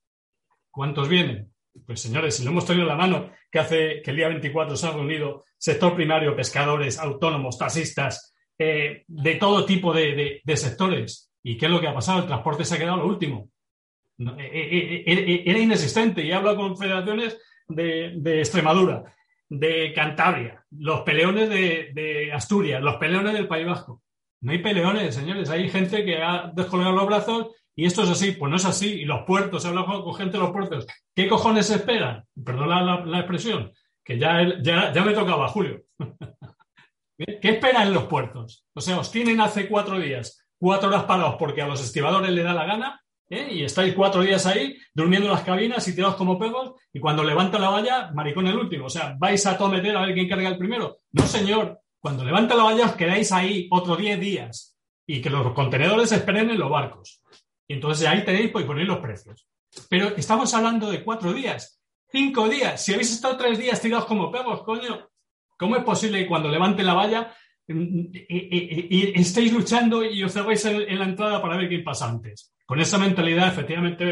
¿Cuántos 0.70 1.10
vienen? 1.10 1.52
Pues 1.88 2.02
señores, 2.02 2.36
si 2.36 2.44
lo 2.44 2.52
hemos 2.52 2.68
tenido 2.68 2.84
en 2.84 2.90
la 2.90 2.96
mano, 2.96 3.32
que 3.52 3.60
hace 3.60 4.02
que 4.04 4.12
el 4.12 4.18
día 4.18 4.28
24 4.28 4.76
se 4.76 4.88
han 4.88 4.94
reunido 4.94 5.46
sector 5.58 5.96
primario, 5.96 6.36
pescadores, 6.36 7.00
autónomos, 7.00 7.58
taxistas, 7.58 8.36
eh, 8.60 9.06
de 9.08 9.36
todo 9.36 9.66
tipo 9.66 9.92
de, 9.92 10.42
sectores. 10.56 11.32
¿Y 11.42 11.58
qué 11.58 11.66
es 11.66 11.72
lo 11.72 11.82
que 11.82 11.88
ha 11.88 11.96
pasado? 11.96 12.20
El 12.20 12.28
transporte 12.28 12.64
se 12.64 12.76
ha 12.76 12.78
quedado 12.78 12.98
lo 12.98 13.08
último. 13.08 13.50
Eh, 14.20 15.04
eh, 15.08 15.44
era 15.48 15.60
inexistente. 15.60 16.24
Y 16.24 16.32
hablo 16.32 16.56
con 16.56 16.78
federaciones 16.78 17.42
de, 17.68 18.40
Extremadura, 18.40 19.04
de 19.50 19.92
Cantabria, 19.94 20.64
los 20.78 21.02
peleones 21.02 21.50
de, 21.50 21.90
de, 21.92 22.32
Asturias, 22.32 22.84
los 22.84 22.98
peleones 22.98 23.34
del 23.34 23.48
País 23.48 23.66
Vasco. 23.66 24.05
No 24.46 24.52
hay 24.52 24.60
peleones, 24.60 25.16
señores. 25.16 25.50
Hay 25.50 25.68
gente 25.70 26.06
que 26.06 26.22
ha 26.22 26.52
descolgado 26.54 26.96
los 26.96 27.08
brazos 27.08 27.48
y 27.76 27.88
esto 27.88 28.04
es 28.04 28.10
así, 28.12 28.34
pues 28.34 28.48
no 28.52 28.58
es 28.58 28.66
así. 28.66 29.02
Y 29.02 29.06
los 29.06 29.24
puertos, 29.26 29.66
he 29.66 29.70
hablado 29.70 30.04
con 30.04 30.14
gente 30.14 30.38
de 30.38 30.44
los 30.44 30.52
puertos. 30.52 30.86
¿Qué 31.16 31.28
cojones 31.28 31.72
esperan? 31.72 32.26
Perdón 32.46 32.70
la, 33.10 33.18
expresión, 33.18 33.72
que 34.04 34.20
ya, 34.20 34.62
ya, 34.62 35.04
me 35.04 35.14
tocaba, 35.14 35.48
Julio. 35.48 35.82
¿Qué 37.18 37.50
esperan 37.50 37.92
los 37.92 38.04
puertos? 38.04 38.68
O 38.76 38.82
sea, 38.82 39.00
os 39.00 39.10
tienen 39.10 39.42
hace 39.42 39.68
cuatro 39.68 39.98
días, 39.98 40.46
cuatro 40.60 40.90
horas 40.90 41.06
parados 41.06 41.38
porque 41.40 41.64
a 41.64 41.68
los 41.68 41.84
estibadores 41.84 42.30
le 42.30 42.44
da 42.44 42.54
la 42.54 42.66
gana, 42.66 43.02
¿eh? 43.30 43.48
y 43.50 43.64
estáis 43.64 43.96
cuatro 43.96 44.22
días 44.22 44.46
ahí 44.46 44.78
durmiendo 44.94 45.28
en 45.28 45.34
las 45.34 45.44
cabinas 45.44 45.88
y 45.88 45.96
tirados 45.96 46.18
como 46.18 46.38
pegos, 46.38 46.74
y 46.94 47.00
cuando 47.00 47.24
levanta 47.24 47.58
la 47.58 47.70
valla, 47.70 48.12
maricón 48.14 48.46
el 48.46 48.58
último. 48.58 48.86
O 48.86 48.90
sea, 48.92 49.16
vais 49.18 49.44
a 49.44 49.68
meter 49.70 49.98
a 49.98 50.06
ver 50.06 50.14
quién 50.14 50.30
carga 50.30 50.50
el 50.50 50.58
primero. 50.60 51.00
No, 51.14 51.26
señor. 51.26 51.80
Cuando 52.06 52.24
levanta 52.24 52.54
la 52.54 52.66
valla 52.66 52.86
os 52.86 52.96
quedáis 52.96 53.32
ahí 53.32 53.68
otros 53.72 53.98
diez 53.98 54.20
días 54.20 54.78
y 55.08 55.24
que 55.24 55.30
los 55.32 55.54
contenedores 55.54 56.12
esperen 56.12 56.52
en 56.52 56.60
los 56.60 56.70
barcos. 56.70 57.24
Y 57.68 57.74
entonces 57.74 58.08
ahí 58.08 58.24
tenéis 58.24 58.52
pues, 58.52 58.64
poner 58.64 58.86
los 58.86 59.00
precios. 59.00 59.48
Pero 59.90 60.10
estamos 60.16 60.54
hablando 60.54 60.92
de 60.92 61.04
cuatro 61.04 61.34
días, 61.34 61.82
cinco 62.12 62.48
días. 62.48 62.86
Si 62.86 62.94
habéis 62.94 63.12
estado 63.12 63.38
tres 63.38 63.58
días 63.58 63.82
tirados 63.82 64.06
como 64.06 64.32
perros, 64.32 64.62
coño, 64.62 65.10
¿cómo 65.58 65.78
es 65.78 65.84
posible 65.84 66.20
que 66.20 66.28
cuando 66.28 66.48
levante 66.48 66.84
la 66.84 66.94
valla 66.94 67.36
mm, 67.68 68.00
y, 68.30 69.20
estéis 69.20 69.52
luchando 69.52 70.04
y 70.04 70.24
os 70.24 70.32
cerréis 70.32 70.64
en, 70.66 71.00
la 71.00 71.06
entrada 71.06 71.42
para 71.42 71.58
ver 71.58 71.68
quién 71.70 71.84
pasa 71.84 72.08
antes? 72.08 72.54
Con 72.68 72.80
esa 72.80 73.00
mentalidad, 73.00 73.48
efectivamente, 73.48 74.12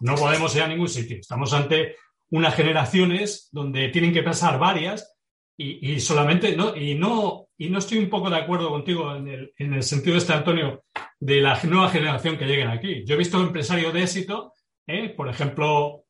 no 0.00 0.14
podemos 0.14 0.56
ir 0.56 0.62
a 0.62 0.68
ningún 0.68 0.88
sitio. 0.88 1.18
Estamos 1.18 1.52
ante 1.52 1.96
unas 2.30 2.54
generaciones 2.54 3.50
donde 3.52 3.88
tienen 3.88 4.14
que 4.14 4.22
pasar 4.22 4.58
varias 4.58 5.17
y, 5.60 5.98
solamente, 5.98 6.56
¿no? 6.56 6.76
Y, 6.76 6.94
no, 6.94 7.48
y 7.58 7.68
no 7.68 7.80
estoy 7.80 7.98
un 7.98 8.08
poco 8.08 8.30
de 8.30 8.36
acuerdo 8.36 8.70
contigo 8.70 9.16
en 9.16 9.26
el, 9.26 9.52
en 9.58 9.74
el 9.74 9.82
sentido 9.82 10.16
este, 10.16 10.32
Antonio, 10.32 10.84
de 11.18 11.40
la 11.40 11.58
nueva 11.64 11.90
generación 11.90 12.38
que 12.38 12.46
lleguen 12.46 12.68
aquí. 12.68 13.04
Yo 13.04 13.16
he 13.16 13.18
visto 13.18 13.40
empresarios 13.40 13.92
de 13.92 14.04
éxito, 14.04 14.52
¿eh? 14.86 15.08
por 15.08 15.28
ejemplo, 15.28 16.04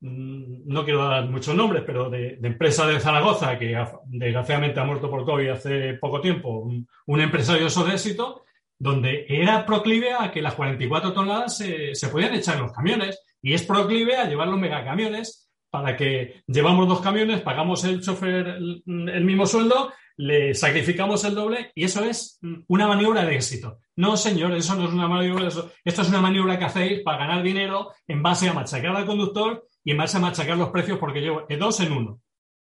mm, 0.00 0.66
no 0.66 0.84
quiero 0.84 1.08
dar 1.08 1.26
muchos 1.26 1.54
nombres, 1.54 1.84
pero 1.86 2.10
de, 2.10 2.38
empresa 2.42 2.86
de 2.86 3.00
Zaragoza, 3.00 3.58
que 3.58 3.82
desgraciadamente 4.08 4.80
ha 4.80 4.84
muerto 4.84 5.08
por 5.08 5.24
COVID 5.24 5.48
hace 5.48 5.94
poco 5.94 6.20
tiempo, 6.20 6.58
un, 7.06 7.20
empresario 7.20 7.68
de 7.68 7.94
éxito, 7.94 8.44
donde 8.78 9.24
era 9.26 9.64
proclive 9.64 10.12
a 10.12 10.30
que 10.30 10.42
las 10.42 10.54
44 10.54 11.14
toneladas 11.14 11.56
se, 11.56 11.94
se 11.94 12.08
podían 12.08 12.34
echar 12.34 12.56
en 12.56 12.64
los 12.64 12.72
camiones 12.72 13.22
y 13.40 13.54
es 13.54 13.62
proclive 13.62 14.16
a 14.16 14.28
llevar 14.28 14.48
los 14.48 14.58
megacamiones 14.58 15.41
para 15.72 15.96
que 15.96 16.42
llevamos 16.46 16.86
dos 16.86 17.00
camiones, 17.00 17.40
pagamos 17.40 17.82
el 17.84 18.02
chofer 18.02 18.46
el, 18.46 19.24
mismo 19.24 19.46
sueldo, 19.46 19.90
le 20.18 20.54
sacrificamos 20.54 21.24
el 21.24 21.34
doble 21.34 21.72
y 21.74 21.84
eso 21.84 22.04
es 22.04 22.38
una 22.68 22.86
maniobra 22.86 23.24
de 23.24 23.36
éxito. 23.36 23.78
No, 23.96 24.18
señor, 24.18 24.52
eso 24.52 24.74
no 24.74 24.84
es 24.84 24.92
una 24.92 25.08
maniobra. 25.08 25.48
Esto 25.48 26.02
es 26.02 26.08
una 26.10 26.20
maniobra 26.20 26.58
que 26.58 26.66
hacéis 26.66 27.00
para 27.00 27.26
ganar 27.26 27.42
dinero 27.42 27.90
en 28.06 28.22
base 28.22 28.50
a 28.50 28.52
machacar 28.52 28.94
al 28.94 29.06
conductor 29.06 29.66
y 29.82 29.92
en 29.92 29.96
base 29.96 30.18
a 30.18 30.20
machacar 30.20 30.58
los 30.58 30.68
precios 30.68 30.98
porque 30.98 31.22
llevo 31.22 31.46
dos 31.58 31.80
en 31.80 31.92
uno. 31.92 32.20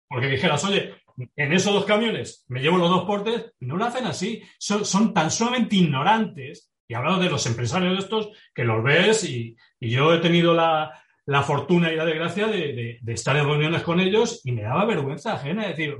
Porque 0.08 0.26
dijeras, 0.26 0.64
oye, 0.64 0.96
en 1.36 1.52
esos 1.52 1.72
dos 1.72 1.84
camiones 1.84 2.44
me 2.48 2.60
llevo 2.60 2.76
los 2.76 2.90
dos 2.90 3.04
portes, 3.04 3.52
no 3.60 3.76
lo 3.76 3.84
hacen 3.84 4.06
así. 4.06 4.42
Son, 4.58 5.14
tan 5.14 5.30
sumamente 5.30 5.76
ignorantes. 5.76 6.72
Y 6.88 6.94
hablado 6.94 7.20
de 7.20 7.30
los 7.30 7.46
empresarios 7.46 8.00
estos 8.00 8.30
que 8.52 8.64
los 8.64 8.82
ves 8.82 9.22
y 9.22 9.56
yo 9.80 10.12
he 10.12 10.18
tenido 10.18 10.54
la, 10.54 10.92
la 11.26 11.42
fortuna 11.42 11.92
y 11.92 11.96
la 11.96 12.04
desgracia 12.04 12.46
de, 12.46 13.00
estar 13.06 13.36
en 13.36 13.44
reuniones 13.44 13.82
con 13.82 14.00
ellos 14.00 14.40
y 14.44 14.52
me 14.52 14.62
daba 14.62 14.84
vergüenza 14.84 15.34
ajena 15.34 15.66
decir, 15.66 15.96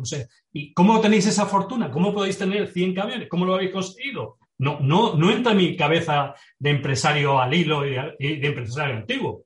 ¿y 0.53 0.72
cómo 0.72 1.01
tenéis 1.01 1.27
esa 1.27 1.47
fortuna? 1.47 1.91
¿Cómo 1.91 2.14
podéis 2.14 2.39
tener 2.39 2.68
100 2.68 2.95
camiones? 2.95 3.29
¿Cómo 3.29 3.45
lo 3.45 3.55
habéis 3.55 3.72
conseguido? 3.72 4.39
No, 4.59 4.79
no, 4.81 5.16
no 5.16 5.31
entra 5.31 5.53
en 5.53 5.59
mi 5.59 5.77
cabeza 5.77 6.35
de 6.59 6.70
empresario 6.70 7.41
al 7.41 7.53
hilo 7.53 7.85
y 7.85 7.91
de, 7.91 8.47
empresario 8.47 8.97
antiguo. 8.97 9.45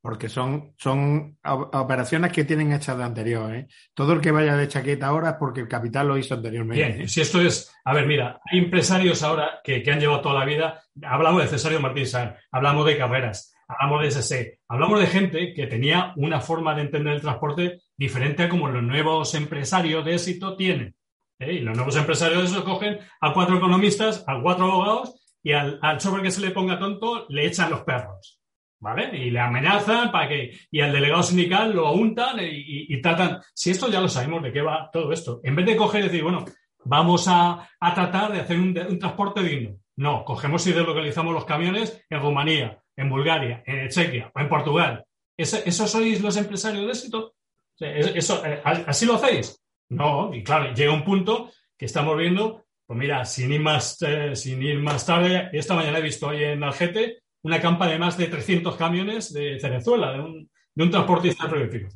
Porque 0.00 0.28
son, 0.28 0.74
son 0.76 1.38
operaciones 1.44 2.32
que 2.32 2.44
tienen 2.44 2.72
hechas 2.72 2.96
de 2.98 3.04
anterior. 3.04 3.54
¿eh? 3.54 3.68
Todo 3.94 4.14
el 4.14 4.20
que 4.20 4.32
vaya 4.32 4.56
de 4.56 4.68
chaqueta 4.68 5.06
ahora 5.06 5.30
es 5.30 5.36
porque 5.38 5.60
el 5.60 5.68
capital 5.68 6.08
lo 6.08 6.18
hizo 6.18 6.34
anteriormente. 6.34 6.92
Bien, 6.92 7.08
si 7.08 7.20
esto 7.20 7.40
es. 7.40 7.74
A 7.84 7.94
ver, 7.94 8.06
mira, 8.06 8.40
hay 8.50 8.58
empresarios 8.58 9.22
ahora 9.22 9.60
que, 9.62 9.82
han 9.90 10.00
llevado 10.00 10.20
toda 10.20 10.40
la 10.40 10.44
vida. 10.44 10.82
Hablamos 11.02 11.42
de 11.42 11.48
Cesario 11.48 11.80
Martín 11.80 12.06
Sáenz, 12.06 12.34
hablamos 12.50 12.84
de 12.86 12.98
carreras, 12.98 13.53
hablamos 13.68 14.02
de 14.02 14.10
SSE, 14.10 14.58
hablamos 14.68 15.00
de 15.00 15.06
gente 15.06 15.54
que 15.54 15.66
tenía 15.66 16.12
una 16.16 16.40
forma 16.40 16.74
de 16.74 16.82
entender 16.82 17.14
el 17.14 17.20
transporte 17.20 17.80
diferente 17.96 18.42
a 18.42 18.48
como 18.48 18.68
los 18.68 18.82
nuevos 18.82 19.34
empresarios 19.34 20.04
de 20.04 20.14
éxito 20.14 20.56
tienen. 20.56 20.94
¿eh? 21.38 21.54
Y 21.54 21.60
los 21.60 21.76
nuevos 21.76 21.96
empresarios 21.96 22.42
de 22.42 22.48
eso 22.48 22.64
cogen 22.64 22.98
a 23.20 23.32
cuatro 23.32 23.56
economistas, 23.56 24.24
a 24.26 24.40
cuatro 24.40 24.64
abogados 24.64 25.20
y 25.42 25.52
al, 25.52 25.78
al 25.82 25.98
que 26.22 26.30
se 26.30 26.40
le 26.40 26.50
ponga 26.50 26.78
tonto 26.78 27.26
le 27.28 27.46
echan 27.46 27.70
los 27.70 27.82
perros. 27.82 28.40
¿Vale? 28.80 29.16
Y 29.16 29.30
le 29.30 29.40
amenazan 29.40 30.12
para 30.12 30.28
que. 30.28 30.58
Y 30.70 30.80
al 30.82 30.92
delegado 30.92 31.22
sindical 31.22 31.72
lo 31.74 31.90
untan 31.92 32.36
y, 32.40 33.00
tratan. 33.00 33.40
Si 33.54 33.70
esto 33.70 33.88
ya 33.88 33.98
lo 33.98 34.10
sabemos 34.10 34.42
de 34.42 34.52
qué 34.52 34.60
va 34.60 34.90
todo 34.92 35.10
esto. 35.10 35.40
En 35.42 35.56
vez 35.56 35.64
de 35.64 35.76
coger 35.76 36.00
y 36.00 36.04
decir, 36.08 36.22
bueno, 36.22 36.44
vamos 36.84 37.24
a, 37.26 37.66
tratar 37.80 38.32
de 38.32 38.40
hacer 38.40 38.58
un 38.58 38.98
transporte 38.98 39.42
digno. 39.42 39.78
No, 39.96 40.24
cogemos 40.24 40.66
y 40.66 40.72
deslocalizamos 40.72 41.32
los 41.32 41.44
camiones 41.44 42.04
en 42.10 42.20
Rumanía, 42.20 42.82
en 42.96 43.10
Bulgaria, 43.10 43.62
en 43.66 43.88
Chequia 43.88 44.30
o 44.34 44.40
en 44.40 44.48
Portugal. 44.48 45.04
¿Esos 45.36 45.90
sois 45.90 46.20
los 46.20 46.36
empresarios 46.36 46.84
de 46.84 46.90
éxito? 46.90 47.34
Eso, 47.78 48.44
eh, 48.46 48.62
¿Así 48.64 49.04
lo 49.04 49.14
hacéis? 49.14 49.60
No, 49.90 50.32
y 50.32 50.42
claro, 50.42 50.72
llega 50.72 50.92
un 50.92 51.04
punto 51.04 51.50
que 51.76 51.86
estamos 51.86 52.16
viendo, 52.16 52.64
pues 52.86 52.98
mira, 52.98 53.24
sin 53.24 53.52
ir 53.52 53.60
más, 53.60 54.00
eh, 54.02 54.36
sin 54.36 54.62
ir 54.62 54.78
más 54.78 55.04
tarde, 55.04 55.50
esta 55.52 55.74
mañana 55.74 55.98
he 55.98 56.02
visto 56.02 56.28
ahí 56.28 56.44
en 56.44 56.62
Algete 56.62 57.22
una 57.42 57.60
campa 57.60 57.86
de 57.86 57.98
más 57.98 58.16
de 58.16 58.28
300 58.28 58.76
camiones 58.76 59.32
de 59.32 59.58
Venezuela, 59.62 60.12
de 60.12 60.20
un, 60.20 60.50
de 60.74 60.84
un 60.84 60.90
transportista 60.90 61.46
frigorífico. 61.48 61.88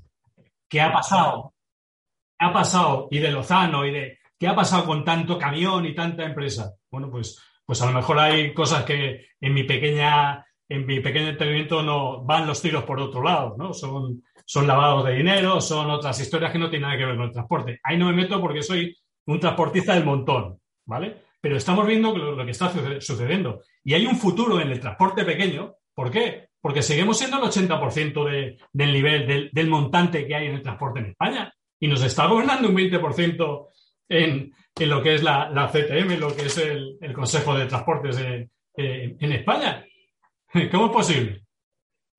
¿Qué 0.69 0.81
ha 0.81 0.93
pasado? 0.93 1.55
¿Qué 2.39 2.47
ha 2.47 2.53
pasado? 2.53 3.09
Y 3.11 3.19
de 3.19 3.31
Lozano, 3.31 3.87
y 3.87 3.93
de 3.93 4.19
¿qué 4.39 4.47
ha 4.47 4.55
pasado 4.55 4.85
con 4.85 5.05
tanto 5.05 5.39
camión 5.39 5.87
y 5.87 5.95
tanta 5.95 6.25
empresa? 6.25 6.75
Bueno, 6.91 7.11
pues, 7.11 7.43
pues 7.65 7.81
a 7.81 7.87
lo 7.87 7.93
mejor 7.93 8.19
hay 8.19 8.53
cosas 8.53 8.85
que 8.85 9.29
en 9.41 9.55
mi 9.55 9.65
pequeña 9.65 10.45
en 10.69 10.87
mi 10.87 11.01
pequeño 11.01 11.29
entendimiento 11.29 11.83
no 11.83 12.23
van 12.25 12.47
los 12.47 12.61
tiros 12.61 12.85
por 12.85 13.01
otro 13.01 13.23
lado, 13.23 13.57
¿no? 13.57 13.73
Son, 13.73 14.23
son 14.45 14.67
lavados 14.67 15.07
de 15.07 15.15
dinero, 15.15 15.61
son 15.61 15.91
otras 15.91 16.21
historias 16.21 16.53
que 16.53 16.59
no 16.59 16.69
tienen 16.69 16.89
nada 16.89 16.99
que 16.99 17.07
ver 17.07 17.17
con 17.17 17.27
el 17.27 17.33
transporte. 17.33 17.81
Ahí 17.83 17.97
no 17.97 18.07
me 18.07 18.13
meto 18.13 18.41
porque 18.41 18.63
soy 18.63 18.95
un 19.27 19.41
transportista 19.41 19.95
del 19.95 20.05
montón, 20.05 20.59
¿vale? 20.85 21.23
Pero 21.41 21.57
estamos 21.57 21.87
viendo 21.87 22.17
lo, 22.17 22.45
que 22.45 22.51
está 22.51 22.71
sucediendo. 23.01 23.63
Y 23.83 23.95
hay 23.95 24.07
un 24.07 24.17
futuro 24.17 24.61
en 24.61 24.71
el 24.71 24.81
transporte 24.81 25.25
pequeño. 25.25 25.75
¿Por 25.95 26.11
qué? 26.11 26.49
Porque 26.61 26.83
seguimos 26.83 27.19
siendo 27.19 27.39
el 27.39 27.45
80% 27.45 28.59
del 28.73 28.93
nivel 28.93 29.51
del, 29.53 29.69
montante 29.69 30.27
que 30.27 30.35
hay 30.35 30.49
en 30.49 30.57
el 30.57 30.63
transporte 30.63 31.01
en 31.01 31.07
España. 31.07 31.53
Y 31.81 31.87
nos 31.87 32.03
está 32.03 32.27
gobernando 32.27 32.69
un 32.69 32.77
20% 32.77 33.67
en, 34.09 34.53
en, 34.75 34.89
lo 34.89 35.01
que 35.01 35.15
es 35.15 35.23
la, 35.23 35.49
la, 35.51 35.69
CTM, 35.69 36.19
lo 36.19 36.35
que 36.35 36.47
es 36.47 36.59
el, 36.59 36.99
Consejo 37.15 37.57
de 37.57 37.67
Transportes 37.67 38.19
en 38.75 39.33
España. 39.33 39.85
¿Cómo 40.71 40.87
es 40.87 40.93
posible? 40.93 41.43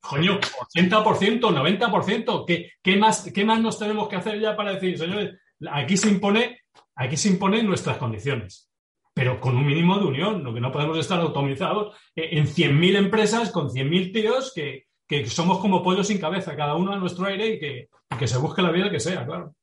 Coño, 0.02 0.40
80%, 0.40 1.40
90%. 1.40 2.46
¿Qué, 2.46 2.72
qué, 2.82 2.98
más, 2.98 3.32
¿Qué 3.34 3.44
más 3.44 3.60
nos 3.60 3.78
tenemos 3.78 4.08
que 4.08 4.16
hacer 4.16 4.40
ya 4.40 4.56
para 4.56 4.74
decir, 4.74 4.98
señores, 4.98 5.38
aquí 5.72 5.98
se 5.98 6.10
impone, 6.10 6.62
aquí 6.96 7.18
se 7.18 7.30
imponen 7.30 7.68
nuestras 7.68 7.98
condiciones? 7.98 8.70
Pero 9.14 9.40
con 9.42 9.58
un 9.58 9.66
mínimo 9.66 9.98
de 10.00 10.06
unión, 10.06 10.44
lo 10.44 10.54
que 10.54 10.62
no 10.62 10.72
podemos 10.72 10.98
estar 10.98 11.20
automatizados 11.20 11.98
en 12.16 12.46
100.000 12.48 12.96
empresas 12.96 13.52
con 13.52 13.68
100.000 13.68 14.14
tíos 14.14 14.54
que, 14.56 14.86
que, 15.06 15.26
somos 15.26 15.60
como 15.60 15.84
pollos 15.84 16.08
sin 16.08 16.20
cabeza, 16.20 16.56
cada 16.56 16.76
uno 16.76 16.94
a 16.94 16.98
nuestro 16.98 17.26
aire 17.26 17.48
y 17.48 17.60
que, 17.60 17.90
que 18.18 18.28
se 18.28 18.38
busque 18.38 18.62
la 18.62 18.72
vida 18.72 18.90
que 18.90 19.00
sea, 19.00 19.26
claro. 19.26 19.54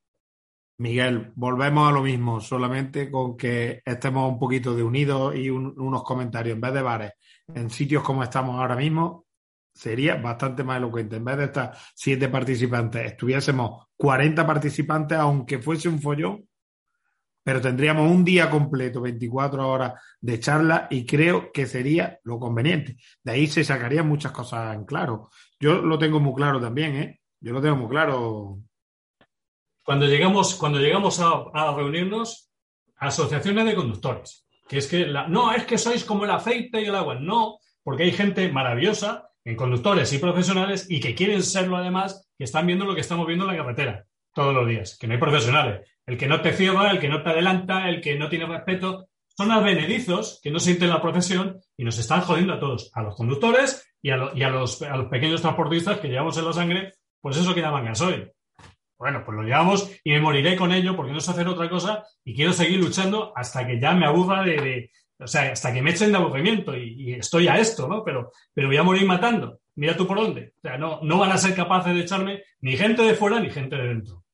Miguel, 0.79 1.33
volvemos 1.37 1.89
a 1.89 1.93
lo 1.93 2.03
mismo, 2.03 2.39
solamente 2.41 3.11
con 3.11 3.35
que 3.35 3.81
estemos 3.83 4.31
un 4.31 4.39
poquito 4.39 4.75
de 4.75 4.83
unidos 4.83 5.35
y 5.35 5.49
unos 5.49 6.03
comentarios 6.03 6.55
en 6.55 6.61
vez 6.61 6.75
de 6.75 6.83
bares 6.83 7.13
en 7.55 7.71
sitios 7.71 8.03
como 8.03 8.23
estamos 8.23 8.59
ahora 8.59 8.77
mismo, 8.77 9.27
sería 9.73 10.17
bastante 10.17 10.65
más 10.65 10.79
elocuente. 10.79 11.17
En 11.17 11.25
vez 11.25 11.37
de 11.37 11.45
estar 11.45 11.77
siete 11.95 12.29
participantes, 12.29 13.05
estuviésemos 13.05 13.87
40 13.97 14.47
participantes, 14.47 15.19
aunque 15.19 15.59
fuese 15.59 15.89
un 15.89 16.01
follón, 16.01 16.49
pero 17.47 17.61
tendríamos 17.61 18.11
un 18.11 18.25
día 18.25 18.51
completo, 18.51 19.01
24 19.01 19.69
horas 19.69 20.03
de 20.21 20.41
charla 20.41 20.89
y 20.91 21.07
creo 21.07 21.53
que 21.53 21.67
sería 21.67 22.19
lo 22.25 22.41
conveniente. 22.41 22.97
De 23.23 23.33
ahí 23.33 23.47
se 23.47 23.63
sacarían 23.63 24.09
muchas 24.09 24.33
cosas 24.33 24.75
en 24.75 24.85
claro. 24.85 25.31
Yo 25.61 25.81
lo 25.81 25.99
tengo 25.99 26.19
muy 26.19 26.35
claro 26.35 26.61
también, 26.61 26.97
¿eh? 26.97 27.21
Yo 27.41 27.53
lo 27.53 27.61
tengo 27.61 27.77
muy 27.77 27.89
claro. 27.89 28.59
Cuando 29.85 30.07
llegamos, 30.07 30.57
cuando 30.57 30.81
llegamos 30.81 31.21
a, 31.21 31.73
reunirnos, 31.77 32.51
asociaciones 32.97 33.65
de 33.67 33.75
conductores, 33.77 34.46
que 34.69 34.79
es 34.79 34.89
que 34.89 35.07
no, 35.07 35.53
es 35.53 35.65
que 35.65 35.79
sois 35.79 36.05
como 36.05 36.25
el 36.25 36.31
aceite 36.31 36.81
y 36.81 36.87
el 36.87 36.95
agua. 36.95 37.17
No, 37.17 37.59
porque 37.83 38.05
hay 38.05 38.13
gente 38.13 38.51
maravillosa 38.51 39.31
en 39.45 39.57
conductores 39.57 40.13
y 40.13 40.19
profesionales 40.19 40.87
y 40.89 41.01
que 41.01 41.15
quieren 41.15 41.43
serlo 41.43 41.77
además, 41.77 42.29
que 42.37 42.45
están 42.45 42.67
viendo 42.67 42.85
lo 42.85 42.95
que 42.95 43.01
estamos 43.01 43.27
viendo 43.27 43.45
en 43.45 43.53
la 43.53 43.63
carretera 43.63 44.05
todos 44.35 44.55
los 44.55 44.69
días, 44.69 44.99
que 44.99 45.07
no 45.07 45.15
hay 45.15 45.21
profesionales. 45.21 45.89
El 46.05 46.19
que 46.19 46.27
no 46.27 46.41
te 46.41 46.53
cierra, 46.53 46.91
el 46.91 47.01
que 47.01 47.09
no 47.09 47.23
te 47.23 47.31
adelanta, 47.31 47.89
el 47.89 48.01
que 48.01 48.17
no 48.17 48.29
tiene 48.29 48.47
respeto, 48.47 49.09
son 49.37 49.51
advenedizos 49.51 50.41
que 50.43 50.51
no 50.51 50.59
sienten 50.59 50.91
la 50.91 51.01
profesión 51.01 51.61
y 51.77 51.85
nos 51.85 51.99
están 51.99 52.23
jodiendo 52.23 52.55
a 52.55 52.61
todos, 52.61 52.91
a 52.95 53.03
los 53.03 53.17
conductores 53.17 53.87
y 54.03 54.11
a, 54.11 54.17
los, 54.17 54.83
a 54.83 54.97
los 54.97 55.07
pequeños 55.07 55.43
transportistas 55.43 55.99
que 55.99 56.09
llevamos 56.09 56.37
en 56.39 56.45
la 56.45 56.53
sangre, 56.53 56.95
pues 57.21 57.37
eso 57.37 57.55
que 57.55 57.61
llaman 57.61 57.85
gasoil. 57.85 58.31
Bueno, 58.99 59.23
pues 59.25 59.37
lo 59.37 59.43
llevamos 59.43 59.91
y 60.03 60.13
me 60.13 60.21
moriré 60.21 60.57
con 60.57 60.73
ello 60.73 60.97
porque 60.97 61.13
no 61.13 61.21
sé 61.21 61.31
hacer 61.31 61.47
otra 61.49 61.69
cosa 61.69 62.05
y 62.25 62.35
quiero 62.35 62.53
seguir 62.53 62.79
luchando 62.79 63.33
hasta 63.37 63.67
que 63.67 63.79
ya 63.79 63.93
me 63.93 64.07
aburra 64.07 64.43
de, 64.43 64.91
o 65.19 65.27
sea, 65.27 65.53
hasta 65.53 65.73
que 65.73 65.83
me 65.83 65.91
echen 65.91 66.13
de 66.13 66.19
aburrimiento 66.19 66.77
y, 66.77 67.15
estoy 67.15 67.49
a 67.49 67.59
esto, 67.59 67.89
¿no? 67.89 68.03
Pero, 68.05 68.31
pero 68.55 68.69
voy 68.69 68.77
a 68.77 68.83
morir 68.83 69.07
matando. 69.07 69.61
Mira 69.75 69.97
tú 69.97 70.07
por 70.07 70.19
dónde. 70.19 70.53
O 70.57 70.61
sea, 70.61 70.79
no, 70.79 71.01
no 71.03 71.19
van 71.19 71.33
a 71.33 71.39
ser 71.39 71.55
capaces 71.55 71.95
de 71.95 72.01
echarme 72.01 72.43
ni 72.61 72.77
gente 72.77 73.03
de 73.03 73.15
fuera 73.15 73.39
ni 73.41 73.51
gente 73.51 73.77
de 73.77 73.89
dentro. 73.89 74.25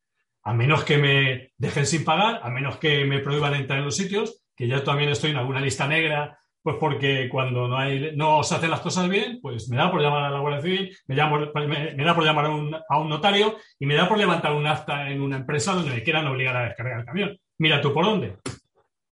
A 0.45 0.53
menos 0.55 0.85
que 0.85 0.99
me 0.99 1.53
dejen 1.57 1.87
sin 1.87 2.05
pagar, 2.05 2.41
a 2.43 2.51
menos 2.51 2.79
que 2.79 3.05
me 3.05 3.21
prohíban 3.21 3.55
entrar 3.55 3.79
en 3.79 3.85
los 3.85 3.97
sitios, 3.97 4.43
que 4.57 4.67
ya 4.67 4.83
también 4.83 5.11
estoy 5.11 5.31
en 5.31 5.37
alguna 5.37 5.61
lista 5.61 5.87
negra, 5.87 6.39
pues 6.63 6.77
porque 6.79 7.29
cuando 7.29 7.69
no, 7.69 8.43
se 8.43 8.55
hacen 8.55 8.71
las 8.71 8.81
cosas 8.81 9.09
bien, 9.09 9.41
pues 9.43 9.69
me 9.69 9.77
da 9.77 9.91
por 9.91 10.01
llamar 10.01 10.25
a 10.25 10.31
la 10.31 10.39
Guardia 10.39 10.63
Civil, 10.63 10.97
me, 11.07 11.17
me, 11.17 12.05
da 12.05 12.15
por 12.15 12.25
llamar 12.25 12.47
a 12.47 12.99
un, 12.99 13.09
notario 13.09 13.57
y 13.79 13.87
me 13.87 13.95
da 13.95 14.09
por 14.09 14.17
levantar 14.17 14.53
un 14.53 14.67
acta 14.67 15.11
en 15.11 15.21
una 15.21 15.39
empresa 15.39 15.75
donde 15.75 15.91
me 15.91 16.03
quieran 16.03 16.27
obligar 16.27 16.57
a 16.57 16.65
descargar 16.65 17.01
el 17.01 17.05
camión. 17.05 17.39
Mira 17.59 17.81
tú 17.81 17.93
por 17.93 18.05
dónde. 18.05 18.37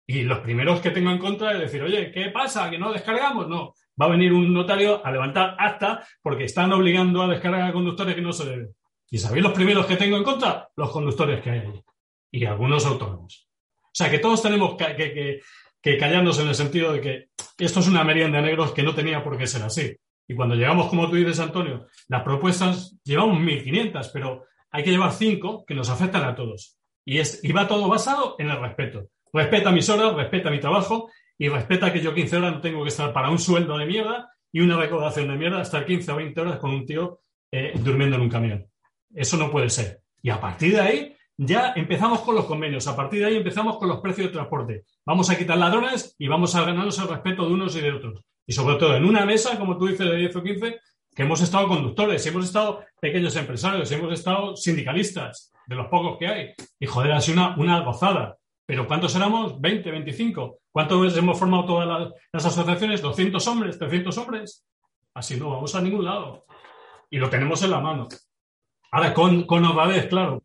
Y 0.09 0.23
los 0.23 0.41
primeros 0.41 0.81
que 0.81 0.91
tengo 0.91 1.11
en 1.11 1.19
contra 1.19 1.53
es 1.53 1.61
decir, 1.61 1.83
oye, 1.83 2.11
¿qué 2.11 2.31
pasa? 2.31 2.69
¿Que 2.71 2.79
no 2.79 2.93
descargamos? 2.93 3.49
No. 3.49 3.75
Va 4.01 4.07
a 4.07 4.11
venir 4.11 4.33
un 4.33 4.53
notario 4.53 5.05
a 5.05 5.11
levantar 5.11 5.57
acta 5.59 6.05
porque 6.23 6.45
están 6.45 6.73
obligando 6.73 7.23
a 7.23 7.29
descargar 7.29 7.63
a 7.63 7.73
conductores 7.73 8.15
que 8.15 8.23
no 8.23 8.33
se 8.33 8.45
deben. 8.45 8.75
¿Y 9.11 9.19
sabéis 9.19 9.45
los 9.45 9.53
primeros 9.53 9.87
que 9.87 9.97
tengo 9.97 10.17
en 10.17 10.25
contra? 10.25 10.69
Los 10.77 10.91
conductores 10.91 11.41
que 11.43 11.51
hay 11.51 11.59
allí. 11.61 11.81
Y 12.31 12.45
algunos 12.45 12.85
autónomos. 12.85 13.49
O 13.85 13.99
sea, 13.99 14.11
que 14.11 14.19
todos 14.19 14.43
tenemos 14.43 14.77
que, 14.77 15.41
callarnos 15.97 16.41
en 16.41 16.49
el 16.49 16.55
sentido 16.55 16.93
de 16.93 17.01
que 17.01 17.29
esto 17.59 17.81
es 17.81 17.89
una 17.89 18.03
merienda 18.03 18.39
de 18.39 18.45
negros 18.49 18.73
que 18.73 18.83
no 18.83 18.95
tenía 18.95 19.23
por 19.23 19.39
qué 19.39 19.47
ser 19.47 19.63
así. 19.63 19.97
Y 20.29 20.35
cuando 20.35 20.57
llegamos, 20.57 20.89
como 20.89 21.09
tú 21.09 21.15
dices, 21.15 21.39
Antonio, 21.39 21.87
las 22.09 22.23
propuestas, 22.23 22.97
llevamos 23.05 23.39
1.500, 23.39 24.11
pero 24.13 24.45
hay 24.71 24.83
que 24.83 24.91
llevar 24.91 25.13
cinco 25.13 25.65
que 25.65 25.75
nos 25.75 25.89
afectan 25.89 26.25
a 26.25 26.35
todos. 26.35 26.77
Y, 27.05 27.19
es, 27.19 27.41
y 27.45 27.53
va 27.53 27.69
todo 27.69 27.89
basado 27.89 28.35
en 28.39 28.51
el 28.51 28.61
respeto. 28.61 29.09
Respeta 29.33 29.71
mis 29.71 29.89
horas, 29.89 30.15
respeta 30.15 30.51
mi 30.51 30.59
trabajo 30.59 31.09
y 31.39 31.49
respeta 31.49 31.93
que 31.93 32.01
yo 32.01 32.15
15 32.15 32.37
horas 32.37 32.55
no 32.55 32.61
tengo 32.61 32.83
que 32.83 32.89
estar 32.89 33.13
para 33.13 33.31
un 33.31 33.39
sueldo 33.39 33.79
de 33.79 33.87
mierda 33.87 34.31
y 34.51 34.61
una 34.61 34.77
recaudación 34.77 35.29
de 35.29 35.37
mierda, 35.37 35.63
estar 35.63 35.85
15 35.85 36.11
o 36.11 36.17
20 36.17 36.41
horas 36.41 36.59
con 36.59 36.71
un 36.71 36.85
tío 36.85 37.21
eh, 37.53 37.73
durmiendo 37.77 38.17
en 38.17 38.23
un 38.23 38.29
camión. 38.29 38.67
Eso 39.15 39.37
no 39.37 39.51
puede 39.51 39.71
ser. 39.71 40.01
Y 40.23 40.31
a 40.31 40.41
partir 40.41 40.73
de 40.73 40.81
ahí 40.81 41.16
ya 41.37 41.73
empezamos 41.77 42.21
con 42.21 42.35
los 42.35 42.47
convenios, 42.47 42.87
a 42.87 42.97
partir 42.97 43.21
de 43.21 43.27
ahí 43.27 43.37
empezamos 43.37 43.77
con 43.79 43.89
los 43.89 44.01
precios 44.01 44.29
de 44.29 44.33
transporte. 44.33 44.85
Vamos 45.05 45.29
a 45.31 45.37
quitar 45.37 45.59
ladrones 45.59 46.15
y 46.19 46.29
vamos 46.29 46.55
a 46.55 46.65
ganarnos 46.65 46.99
el 46.99 47.09
respeto 47.09 47.47
de 47.47 47.53
unos 47.53 47.77
y 47.77 47.81
de 47.81 47.93
otros. 47.93 48.21
Y 48.47 48.53
sobre 48.53 48.77
todo 48.77 48.97
en 48.97 49.05
una 49.05 49.27
mesa, 49.27 49.59
como 49.59 49.77
tú 49.77 49.87
dices, 49.87 50.09
de 50.09 50.17
10 50.17 50.37
o 50.37 50.43
15, 50.43 50.81
que 51.15 51.23
hemos 51.23 51.41
estado 51.41 51.69
conductores, 51.69 52.27
hemos 52.27 52.45
estado 52.45 52.85
pequeños 53.01 53.35
empresarios, 53.37 53.91
hemos 53.93 54.13
estado 54.13 54.57
sindicalistas, 54.57 55.53
de 55.67 55.75
los 55.75 55.89
pocos 55.89 56.17
que 56.19 56.27
hay. 56.27 56.55
Y 56.79 56.87
joder, 56.87 57.13
ha 57.13 57.21
sido 57.21 57.43
una, 57.43 57.57
una 57.57 57.81
gozada. 57.81 58.37
Pero 58.65 58.87
¿cuántos 58.87 59.15
éramos? 59.15 59.61
20, 59.61 59.91
25. 59.91 60.59
¿Cuántos 60.71 61.17
hemos 61.17 61.39
formado 61.39 61.67
todas 61.67 62.13
las, 62.33 62.47
asociaciones? 62.47 63.03
¿200 63.03 63.47
hombres? 63.47 63.81
¿300 63.81 64.17
hombres? 64.19 64.65
Así 65.15 65.37
no 65.37 65.51
vamos 65.51 65.75
a 65.75 65.81
ningún 65.81 66.05
lado. 66.05 66.47
Y 67.11 67.19
lo 67.19 67.31
tenemos 67.31 67.63
en 67.63 67.71
la 67.71 67.81
mano. 67.81 68.09
Ahora, 68.91 69.15
con, 69.15 69.45
con 69.45 69.65
claro. 70.09 70.43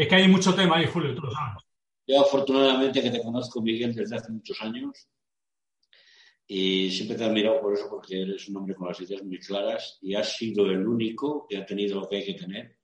Es 0.00 0.08
que 0.08 0.14
hay 0.14 0.28
mucho 0.28 0.54
tema 0.54 0.78
ahí, 0.78 0.86
Julio, 0.86 1.14
tú 1.14 1.20
lo 1.20 1.30
sabes. 1.30 1.62
Yo 2.06 2.22
afortunadamente 2.22 3.02
que 3.02 3.10
te 3.10 3.22
conozco, 3.22 3.60
Miguel, 3.60 3.94
desde 3.94 4.16
hace 4.16 4.32
muchos 4.32 4.58
años. 4.62 5.06
Y 6.46 6.90
siempre 6.90 7.18
te 7.18 7.22
he 7.22 7.26
admirado 7.26 7.60
por 7.60 7.74
eso, 7.74 7.86
porque 7.90 8.22
eres 8.22 8.48
un 8.48 8.56
hombre 8.56 8.74
con 8.76 8.88
las 8.88 8.98
ideas 9.02 9.22
muy 9.22 9.38
claras 9.38 9.98
y 10.00 10.14
has 10.14 10.38
sido 10.38 10.64
el 10.64 10.88
único 10.88 11.46
que 11.46 11.58
ha 11.58 11.66
tenido 11.66 12.00
lo 12.00 12.08
que 12.08 12.16
hay 12.16 12.24
que 12.24 12.32
tener 12.32 12.78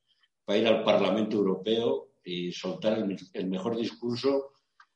para 0.45 0.59
ir 0.59 0.67
al 0.67 0.85
Parlamento 0.85 1.39
Europeo 1.39 2.17
y 2.23 2.53
soltar 2.53 2.99
el, 2.99 3.47
mejor 3.47 3.79
discurso 3.79 4.53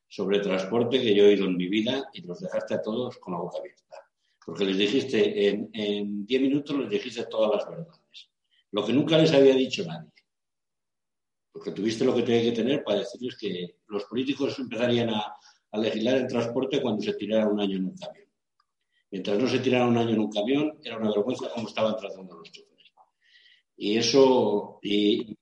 sobre 0.06 0.40
transporte 0.40 1.00
que 1.00 1.14
yo 1.14 1.24
he 1.24 1.28
oído 1.28 1.46
en 1.46 1.56
mi 1.56 1.68
vida 1.68 2.10
y 2.12 2.20
los 2.20 2.38
dejaste 2.38 2.74
a 2.74 2.82
todos 2.82 3.16
con 3.16 3.32
la 3.32 3.40
boca 3.40 3.60
abierta. 3.60 3.96
Porque 4.44 4.66
les 4.66 4.76
dijiste, 4.76 5.48
en 5.48 6.26
10 6.26 6.42
minutos 6.42 6.76
les 6.76 6.90
dijiste 6.90 7.24
todas 7.30 7.50
las 7.56 7.66
verdades. 7.66 8.30
Lo 8.72 8.84
que 8.84 8.92
nunca 8.92 9.16
les 9.16 9.32
había 9.32 9.54
dicho 9.54 9.86
nadie. 9.86 10.09
Porque 11.52 11.72
tuviste 11.72 12.04
lo 12.04 12.14
que 12.14 12.22
tenía 12.22 12.42
que 12.42 12.56
tener 12.56 12.84
para 12.84 13.00
decirles 13.00 13.36
que 13.36 13.76
los 13.88 14.04
políticos 14.04 14.58
empezarían 14.58 15.10
a, 15.10 15.34
legislar 15.72 16.16
el 16.16 16.26
transporte 16.26 16.82
cuando 16.82 17.00
se 17.02 17.14
tirara 17.14 17.48
un 17.48 17.60
año 17.60 17.76
en 17.76 17.84
un 17.86 17.96
camión. 17.96 18.26
Mientras 19.10 19.38
no 19.38 19.48
se 19.48 19.60
tirara 19.60 19.86
un 19.86 19.96
año 19.96 20.10
en 20.10 20.20
un 20.20 20.30
camión, 20.30 20.78
era 20.82 20.96
una 20.96 21.10
vergüenza 21.10 21.50
cómo 21.54 21.68
estaban 21.68 21.96
tratando 21.96 22.36
los 22.36 22.50
choferes. 22.50 22.92
Y 23.76 23.96
eso, 23.96 24.78
y, 24.82 25.36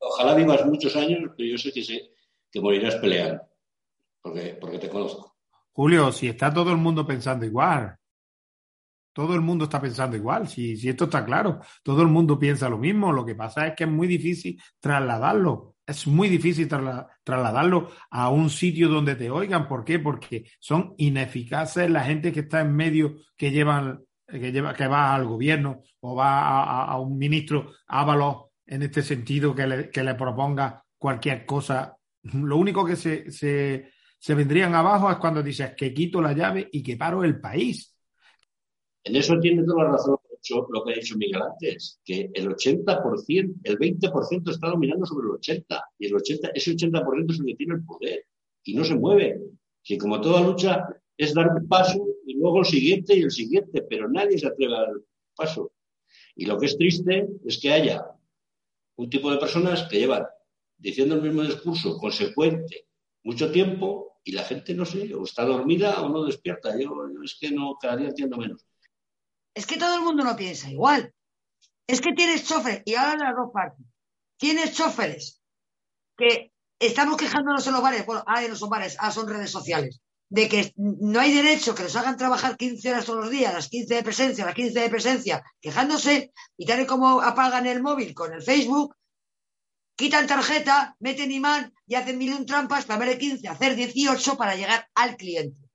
Ojalá 0.00 0.34
vivas 0.34 0.64
muchos 0.64 0.94
años, 0.96 1.32
pero 1.36 1.50
yo 1.50 1.58
sé 1.58 1.72
que, 1.72 1.82
sé 1.82 2.12
que 2.50 2.60
morirás 2.60 2.96
peleando, 2.96 3.42
porque, 4.22 4.56
porque 4.60 4.78
te 4.78 4.88
conozco. 4.88 5.36
Julio, 5.72 6.12
si 6.12 6.28
está 6.28 6.52
todo 6.52 6.70
el 6.70 6.76
mundo 6.76 7.06
pensando 7.06 7.44
igual, 7.44 7.97
todo 9.18 9.34
el 9.34 9.40
mundo 9.40 9.64
está 9.64 9.80
pensando 9.80 10.16
igual, 10.16 10.46
si, 10.46 10.74
esto 10.88 11.06
está 11.06 11.24
claro, 11.24 11.58
todo 11.82 12.02
el 12.02 12.06
mundo 12.06 12.38
piensa 12.38 12.68
lo 12.68 12.78
mismo, 12.78 13.12
lo 13.12 13.26
que 13.26 13.34
pasa 13.34 13.66
es 13.66 13.74
que 13.74 13.82
es 13.82 13.90
muy 13.90 14.06
difícil 14.06 14.62
trasladarlo, 14.78 15.74
es 15.84 16.06
muy 16.06 16.28
difícil 16.28 16.68
trasladarlo 16.68 17.90
a 18.10 18.28
un 18.28 18.48
sitio 18.48 18.88
donde 18.88 19.16
te 19.16 19.28
oigan, 19.28 19.66
¿por 19.66 19.84
qué? 19.84 19.98
Porque 19.98 20.44
son 20.60 20.94
ineficaces 20.98 21.90
la 21.90 22.04
gente 22.04 22.30
que 22.30 22.40
está 22.40 22.60
en 22.60 22.76
medio, 22.76 23.16
que 23.36 23.50
llevan, 23.50 24.04
que 24.28 24.52
lleva, 24.52 24.72
que 24.72 24.86
va 24.86 25.12
al 25.16 25.26
gobierno 25.26 25.82
o 25.98 26.14
va 26.14 26.84
a, 26.84 27.00
un 27.00 27.18
ministro, 27.18 27.72
Ábalos, 27.88 28.44
en 28.66 28.84
este 28.84 29.02
sentido 29.02 29.52
que 29.52 29.66
le, 29.66 30.14
proponga 30.14 30.84
cualquier 30.96 31.44
cosa. 31.44 31.96
Lo 32.22 32.56
único 32.56 32.86
que 32.86 32.94
se, 32.94 33.32
se, 33.32 34.34
vendrían 34.36 34.76
abajo 34.76 35.10
es 35.10 35.16
cuando 35.16 35.42
dices 35.42 35.74
que 35.76 35.92
quito 35.92 36.22
la 36.22 36.34
llave 36.34 36.68
y 36.70 36.84
que 36.84 36.96
paro 36.96 37.24
el 37.24 37.40
país. 37.40 37.97
En 39.04 39.16
eso 39.16 39.38
tiene 39.40 39.64
toda 39.64 39.84
la 39.84 39.92
razón 39.92 40.18
lo 40.50 40.84
que 40.84 40.92
ha 40.92 40.96
dicho 40.96 41.16
Miguel 41.16 41.42
antes, 41.42 42.00
que 42.04 42.30
el 42.32 42.48
80%, 42.48 43.60
el 43.64 43.78
20% 43.78 44.50
está 44.50 44.68
dominando 44.68 45.06
sobre 45.06 45.26
el 45.26 45.34
80%, 45.34 45.82
y 45.98 46.06
el 46.06 46.14
80, 46.14 46.50
ese 46.54 46.72
80% 46.72 47.32
es 47.32 47.40
el 47.40 47.46
que 47.46 47.54
tiene 47.54 47.74
el 47.74 47.84
poder, 47.84 48.24
y 48.64 48.74
no 48.74 48.84
se 48.84 48.94
mueve. 48.94 49.40
Que 49.82 49.98
como 49.98 50.20
toda 50.20 50.42
lucha 50.42 50.86
es 51.16 51.34
dar 51.34 51.48
un 51.48 51.66
paso 51.66 52.04
y 52.26 52.34
luego 52.34 52.60
el 52.60 52.66
siguiente 52.66 53.16
y 53.16 53.22
el 53.22 53.30
siguiente, 53.30 53.82
pero 53.82 54.08
nadie 54.08 54.38
se 54.38 54.46
atreve 54.46 54.74
a 54.74 54.80
dar 54.80 54.90
el 54.90 55.04
paso. 55.34 55.72
Y 56.36 56.46
lo 56.46 56.58
que 56.58 56.66
es 56.66 56.76
triste 56.76 57.26
es 57.44 57.58
que 57.60 57.72
haya 57.72 58.04
un 58.96 59.08
tipo 59.08 59.30
de 59.30 59.38
personas 59.38 59.88
que 59.88 59.98
llevan 59.98 60.26
diciendo 60.76 61.14
el 61.14 61.22
mismo 61.22 61.42
discurso 61.42 61.96
consecuente 61.96 62.86
mucho 63.24 63.50
tiempo 63.50 64.20
y 64.24 64.32
la 64.32 64.42
gente 64.42 64.74
no 64.74 64.84
sé, 64.84 65.14
o 65.14 65.24
está 65.24 65.44
dormida 65.44 66.02
o 66.02 66.08
no 66.08 66.24
despierta. 66.24 66.78
Yo, 66.78 66.90
es 67.24 67.36
que 67.40 67.50
no, 67.50 67.76
cada 67.80 67.96
día 67.96 68.08
entiendo 68.08 68.36
menos. 68.36 68.67
Es 69.58 69.66
que 69.66 69.76
todo 69.76 69.96
el 69.96 70.02
mundo 70.02 70.22
no 70.22 70.36
piensa 70.36 70.70
igual. 70.70 71.12
Es 71.84 72.00
que 72.00 72.12
tienes 72.12 72.44
choferes, 72.44 72.82
y 72.84 72.94
ahora 72.94 73.16
las 73.16 73.36
dos 73.36 73.50
partes. 73.52 73.84
Tienes 74.36 74.72
choferes 74.72 75.40
que 76.16 76.52
estamos 76.78 77.16
quejándonos 77.16 77.66
en 77.66 77.72
los 77.72 77.82
bares, 77.82 78.06
bueno, 78.06 78.22
ahora 78.24 78.46
no 78.46 78.54
son 78.54 78.70
bares, 78.70 78.96
ahora 79.00 79.10
son 79.10 79.28
redes 79.28 79.50
sociales, 79.50 80.00
de 80.28 80.48
que 80.48 80.72
no 80.76 81.18
hay 81.18 81.34
derecho 81.34 81.74
que 81.74 81.82
nos 81.82 81.96
hagan 81.96 82.16
trabajar 82.16 82.56
15 82.56 82.88
horas 82.88 83.04
todos 83.04 83.18
los 83.18 83.30
días, 83.30 83.52
las 83.52 83.68
15 83.68 83.96
de 83.96 84.02
presencia, 84.04 84.44
las 84.44 84.54
15 84.54 84.78
de 84.78 84.90
presencia, 84.90 85.44
quejándose, 85.60 86.32
y 86.56 86.64
tal 86.64 86.82
y 86.82 86.86
como 86.86 87.20
apagan 87.20 87.66
el 87.66 87.82
móvil 87.82 88.14
con 88.14 88.32
el 88.32 88.44
Facebook, 88.44 88.94
quitan 89.96 90.28
tarjeta, 90.28 90.94
meten 91.00 91.32
imán 91.32 91.74
y 91.84 91.96
hacen 91.96 92.16
mil 92.16 92.46
trampas 92.46 92.84
para 92.84 93.04
ver 93.04 93.18
15, 93.18 93.48
hacer 93.48 93.74
18 93.74 94.36
para 94.36 94.54
llegar 94.54 94.88
al 94.94 95.16
cliente. 95.16 95.68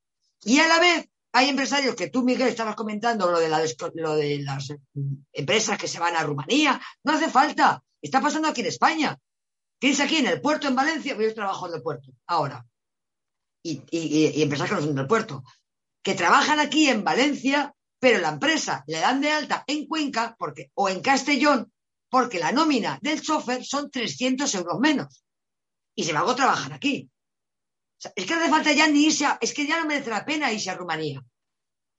Y 0.46 0.60
a 0.60 0.70
la 0.70 0.80
vez 0.80 1.10
hay 1.36 1.50
empresarios 1.50 1.96
que 1.96 2.10
tú, 2.10 2.24
Miguel, 2.24 2.50
estabas 2.50 2.76
comentando 2.76 3.32
lo 3.32 3.40
de, 3.40 3.50
lo 3.96 4.16
de 4.16 4.40
las 4.40 4.72
empresas 5.32 5.80
que 5.80 5.88
se 5.88 6.00
van 6.00 6.16
a 6.16 6.22
Rumanía. 6.22 6.80
No 7.04 7.14
hace 7.14 7.28
falta. 7.28 7.84
Está 8.00 8.22
pasando 8.22 8.48
aquí 8.48 8.62
en 8.62 8.68
España. 8.68 9.20
Tienes 9.80 10.00
aquí 10.00 10.18
en 10.18 10.28
el 10.28 10.42
puerto 10.42 10.68
en 10.68 10.76
Valencia, 10.76 11.18
yo 11.18 11.34
trabajo 11.34 11.68
en 11.68 11.74
el 11.74 11.82
puerto 11.82 12.12
ahora. 12.28 12.64
Y, 13.64 13.82
y, 13.90 14.42
empresarios 14.44 14.78
que 14.78 14.82
no 14.82 14.88
son 14.88 14.96
del 14.96 15.08
puerto. 15.08 15.44
Que 16.04 16.14
trabajan 16.14 16.60
aquí 16.60 16.88
en 16.88 17.04
Valencia, 17.04 17.74
pero 18.00 18.20
la 18.20 18.30
empresa 18.30 18.84
le 18.86 19.00
dan 19.00 19.20
de 19.20 19.32
alta 19.32 19.64
en 19.66 19.88
Cuenca 19.88 20.36
porque, 20.38 20.72
o 20.76 20.88
en 20.88 21.02
Castellón 21.02 21.74
porque 22.10 22.38
la 22.38 22.52
nómina 22.52 23.00
del 23.02 23.22
chofer 23.22 23.66
son 23.66 23.90
300 23.90 24.54
euros 24.54 24.80
menos. 24.80 25.26
Y 25.96 26.04
se 26.04 26.14
va 26.14 26.20
a 26.20 26.36
trabajar 26.36 26.74
es 28.16 28.26
que 28.26 28.34
no 28.36 28.42
hace 28.42 28.50
falta 28.50 28.72
ya 28.72 28.88
ni 28.88 29.06
irse 29.06 29.26
a, 29.26 29.38
es 29.42 29.54
que 29.54 29.66
ya 29.66 29.80
no 29.80 29.88
merece 29.88 30.10
la 30.10 30.26
pena 30.26 30.52
irse 30.52 30.70
a 30.70 30.76
Rumanía. 30.76 31.22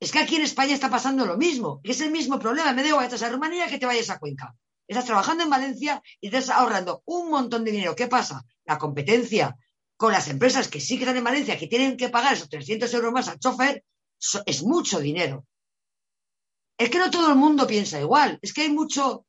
Es 0.00 0.12
que 0.12 0.18
aquí 0.18 0.36
en 0.36 0.42
España 0.42 0.74
está 0.74 0.90
pasando 0.90 1.24
lo 1.24 1.36
mismo, 1.36 1.80
es 1.82 2.00
el 2.00 2.10
mismo 2.10 2.38
problema. 2.38 2.72
Me 2.72 2.82
digo, 2.82 2.96
vayas 2.96 3.22
a 3.22 3.30
Rumanía 3.30 3.68
que 3.68 3.78
te 3.78 3.86
vayas 3.86 4.10
a 4.10 4.18
Cuenca. 4.18 4.54
Estás 4.86 5.06
trabajando 5.06 5.44
en 5.44 5.50
Valencia 5.50 6.02
y 6.20 6.26
estás 6.26 6.50
ahorrando 6.50 7.02
un 7.06 7.30
montón 7.30 7.64
de 7.64 7.70
dinero. 7.70 7.94
¿Qué 7.94 8.06
pasa? 8.06 8.44
La 8.64 8.78
competencia 8.78 9.56
con 9.96 10.12
las 10.12 10.28
empresas 10.28 10.68
que 10.68 10.80
sí 10.80 10.98
quedan 10.98 11.16
en 11.16 11.24
Valencia, 11.24 11.58
que 11.58 11.68
tienen 11.68 11.96
que 11.96 12.10
pagar 12.10 12.34
esos 12.34 12.48
300 12.48 12.92
euros 12.94 13.12
más 13.12 13.28
al 13.28 13.38
chofer, 13.38 13.84
es 14.44 14.62
mucho 14.62 15.00
dinero. 15.00 15.46
Es 16.76 16.90
que 16.90 16.98
no 16.98 17.10
todo 17.10 17.30
el 17.30 17.36
mundo 17.36 17.66
piensa 17.66 18.00
igual. 18.00 18.38
Es 18.42 18.52
que 18.52 18.62
hay 18.62 18.70
mucho, 18.70 19.26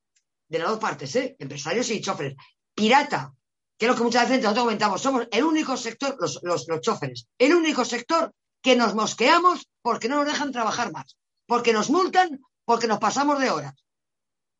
de 0.49 0.59
las 0.59 0.69
dos 0.69 0.79
partes, 0.79 1.15
¿eh? 1.15 1.35
empresarios 1.39 1.89
y 1.91 2.01
choferes. 2.01 2.35
Pirata, 2.73 3.33
que 3.77 3.85
es 3.85 3.91
lo 3.91 3.97
que 3.97 4.03
muchas 4.03 4.29
veces 4.29 4.43
nosotros 4.43 4.65
comentamos, 4.65 5.01
somos 5.01 5.27
el 5.31 5.43
único 5.43 5.75
sector, 5.75 6.15
los, 6.19 6.39
los, 6.43 6.81
choferes, 6.81 7.27
el 7.37 7.53
único 7.53 7.83
sector 7.83 8.33
que 8.61 8.75
nos 8.75 8.95
mosqueamos 8.95 9.67
porque 9.81 10.07
no 10.07 10.17
nos 10.17 10.25
dejan 10.25 10.51
trabajar 10.51 10.91
más, 10.91 11.17
porque 11.45 11.73
nos 11.73 11.89
multan, 11.89 12.39
porque 12.63 12.87
nos 12.87 12.99
pasamos 12.99 13.39
de 13.39 13.49
horas. 13.49 13.73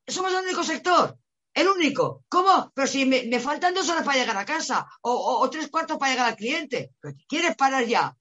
Somos 0.08 0.32
el 0.34 0.44
único 0.44 0.64
sector, 0.64 1.18
el 1.54 1.68
único. 1.68 2.24
¿Cómo? 2.30 2.72
Pero 2.76 2.88
si 2.88 3.06
me, 3.06 3.40
faltan 3.40 3.74
dos 3.74 3.90
horas 3.90 4.04
para 4.04 4.20
llegar 4.20 4.38
a 4.38 4.46
casa 4.46 4.88
o, 5.02 5.50
tres 5.50 5.70
cuartos 5.70 5.98
para 5.98 6.12
llegar 6.12 6.28
al 6.28 6.36
cliente. 6.36 6.92
¿Quieres 7.28 7.56
parar 7.56 7.86
ya? 7.86 8.16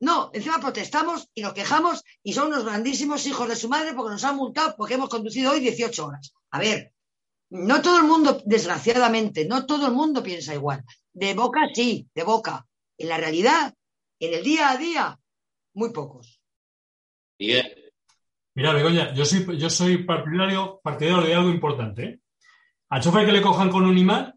No, 0.00 0.30
encima 0.32 0.58
protestamos 0.58 1.28
y 1.34 1.42
nos 1.42 1.52
quejamos 1.52 2.02
y 2.22 2.32
son 2.32 2.48
unos 2.48 2.64
grandísimos 2.64 3.26
hijos 3.26 3.48
de 3.48 3.56
su 3.56 3.68
madre 3.68 3.94
porque 3.94 4.12
nos 4.12 4.24
han 4.24 4.36
multado 4.36 4.74
porque 4.76 4.94
hemos 4.94 5.08
conducido 5.08 5.52
hoy 5.52 5.60
18 5.60 6.06
horas. 6.06 6.32
A 6.50 6.58
ver, 6.58 6.93
no 7.54 7.82
todo 7.82 7.98
el 7.98 8.04
mundo, 8.04 8.42
desgraciadamente, 8.44 9.46
no 9.46 9.64
todo 9.64 9.86
el 9.86 9.92
mundo 9.92 10.24
piensa 10.24 10.54
igual. 10.54 10.82
De 11.12 11.34
boca 11.34 11.60
sí, 11.72 12.08
de 12.12 12.24
boca. 12.24 12.66
En 12.98 13.08
la 13.08 13.16
realidad, 13.16 13.72
en 14.18 14.34
el 14.34 14.42
día 14.42 14.70
a 14.70 14.76
día, 14.76 15.18
muy 15.74 15.92
pocos. 15.92 16.40
Mira, 17.38 18.72
Begoña, 18.72 19.14
yo 19.14 19.24
soy, 19.24 19.56
yo 19.56 19.70
soy 19.70 19.98
partidario, 19.98 20.80
partidario 20.82 21.22
de 21.22 21.34
algo 21.34 21.50
importante. 21.50 22.02
¿eh? 22.02 22.20
Al 22.88 23.00
chofer 23.00 23.24
que 23.24 23.32
le 23.32 23.42
cojan 23.42 23.70
con 23.70 23.84
un 23.84 23.98
imán 23.98 24.34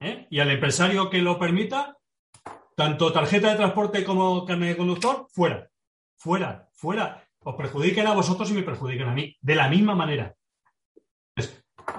¿eh? 0.00 0.26
y 0.28 0.40
al 0.40 0.50
empresario 0.50 1.08
que 1.08 1.18
lo 1.18 1.38
permita, 1.38 1.96
tanto 2.74 3.12
tarjeta 3.12 3.50
de 3.50 3.56
transporte 3.56 4.04
como 4.04 4.44
carne 4.44 4.68
de 4.68 4.76
conductor, 4.76 5.28
fuera. 5.30 5.70
Fuera, 6.16 6.68
fuera. 6.72 7.28
Os 7.44 7.54
perjudiquen 7.54 8.08
a 8.08 8.14
vosotros 8.14 8.50
y 8.50 8.54
me 8.54 8.62
perjudiquen 8.64 9.08
a 9.08 9.14
mí. 9.14 9.36
De 9.40 9.54
la 9.54 9.68
misma 9.68 9.94
manera. 9.94 10.34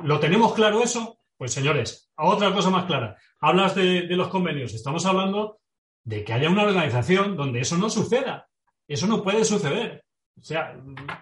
¿Lo 0.04 0.20
tenemos 0.20 0.54
claro 0.54 0.82
eso? 0.82 1.20
Pues 1.38 1.54
señores, 1.54 2.12
otra 2.18 2.54
cosa 2.54 2.70
más 2.70 2.86
clara. 2.86 3.18
Hablas 3.40 3.76
de, 3.76 4.04
los 4.10 4.28
convenios. 4.28 4.74
Estamos 4.74 5.06
hablando 5.06 5.60
de 6.04 6.24
que 6.24 6.34
haya 6.34 6.50
una 6.50 6.64
organización 6.64 7.36
donde 7.36 7.60
eso 7.60 7.78
no 7.78 7.90
suceda. 7.90 8.48
Eso 8.88 9.08
no 9.08 9.22
puede 9.22 9.46
suceder. 9.46 10.04
O 10.40 10.44
sea, 10.44 10.76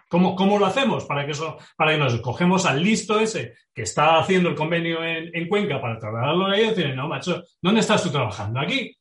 ¿cómo, 0.10 0.36
cómo 0.36 0.60
lo 0.60 0.66
hacemos 0.66 1.06
para 1.06 1.26
que 1.26 1.34
para 1.78 1.92
que 1.92 1.98
nos 1.98 2.20
cogemos 2.20 2.66
al 2.66 2.84
listo 2.84 3.20
ese 3.20 3.54
que 3.74 3.84
está 3.84 4.20
haciendo 4.20 4.50
el 4.50 4.56
convenio 4.56 5.04
en, 5.04 5.48
Cuenca 5.48 5.80
para 5.80 6.00
trasladarlo 6.00 6.48
ahí 6.48 6.64
y 6.64 6.68
decir, 6.68 6.96
no, 6.96 7.08
macho, 7.08 7.44
¿dónde 7.62 7.80
estás 7.80 8.04
tú 8.04 8.12
trabajando? 8.12 8.60
Aquí. 8.60 8.96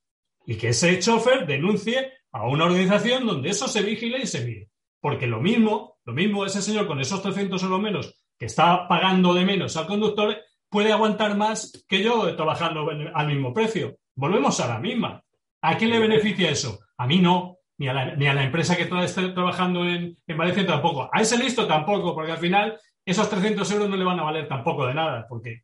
Y 0.46 0.56
que 0.56 0.68
ese 0.68 0.98
chofer 1.00 1.46
denuncie 1.46 2.12
a 2.32 2.46
una 2.46 2.64
organización 2.64 3.26
donde 3.26 3.50
eso 3.50 3.66
se 3.66 3.82
vigile 3.82 4.18
y 4.18 4.26
se 4.26 4.44
mire. 4.44 4.68
Porque 5.00 5.26
lo 5.26 5.40
mismo, 5.40 5.98
lo 6.04 6.12
mismo 6.12 6.44
ese 6.46 6.62
señor 6.62 6.86
con 6.86 7.00
esos 7.00 7.22
300 7.22 7.62
euros 7.62 7.80
menos 7.80 8.23
que 8.38 8.46
está 8.46 8.88
pagando 8.88 9.34
de 9.34 9.44
menos 9.44 9.76
al 9.76 9.86
conductor, 9.86 10.36
puede 10.68 10.92
aguantar 10.92 11.36
más 11.36 11.84
que 11.88 12.02
yo 12.02 12.34
trabajando 12.34 12.86
al 13.14 13.26
mismo 13.26 13.52
precio. 13.52 13.98
Volvemos 14.16 14.58
a 14.60 14.68
la 14.68 14.78
misma. 14.78 15.22
¿A 15.62 15.76
quién 15.76 15.90
le 15.90 15.98
beneficia 15.98 16.50
eso? 16.50 16.80
A 16.98 17.06
mí 17.06 17.20
no, 17.20 17.58
ni 17.78 17.88
a 17.88 17.92
la, 17.92 18.16
ni 18.16 18.26
a 18.26 18.34
la 18.34 18.44
empresa 18.44 18.76
que 18.76 18.82
está 18.82 19.34
trabajando 19.34 19.84
en, 19.86 20.18
Valencia 20.26 20.66
tampoco. 20.66 21.08
A 21.12 21.20
ese 21.20 21.38
listo 21.38 21.66
tampoco, 21.66 22.14
porque 22.14 22.32
al 22.32 22.38
final 22.38 22.78
esos 23.04 23.30
300 23.30 23.70
euros 23.72 23.88
no 23.88 23.96
le 23.96 24.04
van 24.04 24.20
a 24.20 24.24
valer 24.24 24.48
tampoco 24.48 24.86
de 24.86 24.94
nada, 24.94 25.26
porque 25.28 25.62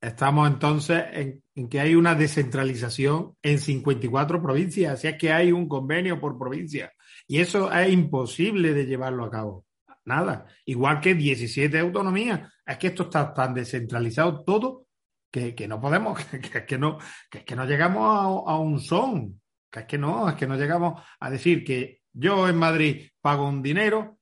Estamos 0.00 0.48
entonces 0.48 1.04
en, 1.12 1.44
en, 1.54 1.68
que 1.68 1.78
hay 1.78 1.94
una 1.94 2.16
descentralización 2.16 3.36
en 3.42 3.58
54 3.58 4.42
provincias, 4.42 4.94
así 4.94 5.06
es 5.06 5.16
que 5.16 5.32
hay 5.32 5.52
un 5.52 5.68
convenio 5.68 6.18
por 6.18 6.36
provincia 6.38 6.92
y 7.28 7.38
eso 7.38 7.70
es 7.70 7.92
imposible 7.92 8.72
de 8.72 8.86
llevarlo 8.86 9.24
a 9.24 9.30
cabo 9.30 9.66
nada. 10.04 10.46
Igual 10.64 11.00
que 11.00 11.14
17 11.14 11.78
autonomías. 11.78 12.52
Es 12.64 12.78
que 12.78 12.88
esto 12.88 13.04
está 13.04 13.32
tan 13.32 13.54
descentralizado 13.54 14.44
todo 14.44 14.86
que, 15.30 15.66
no 15.68 15.80
podemos, 15.80 16.18
que, 16.52 16.66
que, 16.66 16.78
no, 16.78 16.98
que, 17.30 17.44
que 17.44 17.56
no 17.56 17.64
llegamos 17.64 18.44
a, 18.46 18.58
un 18.58 18.80
son. 18.80 19.40
Que 19.70 19.80
es 19.80 19.86
que 19.86 19.98
no, 19.98 20.28
es 20.28 20.34
que 20.34 20.46
no 20.46 20.56
llegamos 20.56 21.00
a 21.20 21.30
decir 21.30 21.64
que 21.64 22.00
yo 22.12 22.48
en 22.48 22.56
Madrid 22.56 23.08
pago 23.20 23.48
un 23.48 23.62
dinero, 23.62 24.18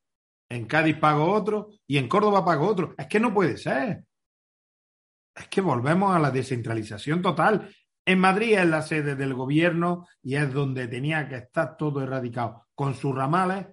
en 0.51 0.67
Cádiz 0.67 0.97
pago 0.99 1.33
otro 1.33 1.71
y 1.87 1.97
en 1.97 2.09
Córdoba 2.09 2.45
pago 2.45 2.67
otro. 2.67 2.95
Es 2.99 3.07
que 3.07 3.21
no 3.21 3.33
puede 3.33 3.57
ser. 3.57 4.05
Es 5.35 5.49
que 5.49 5.61
volvemos 5.61 6.15
a 6.15 6.19
la 6.19 6.31
descentralización 6.31 7.23
total. 7.23 7.75
En 8.05 8.19
Madrid 8.19 8.59
es 8.59 8.67
la 8.67 8.83
sede 8.83 9.15
del 9.15 9.35
gobierno 9.35 10.07
y 10.23 10.35
es 10.35 10.53
donde 10.53 10.89
tenía 10.89 11.29
que 11.29 11.37
estar 11.37 11.77
todo 11.77 12.03
erradicado, 12.03 12.67
con 12.75 12.95
sus 12.95 13.15
ramales 13.15 13.67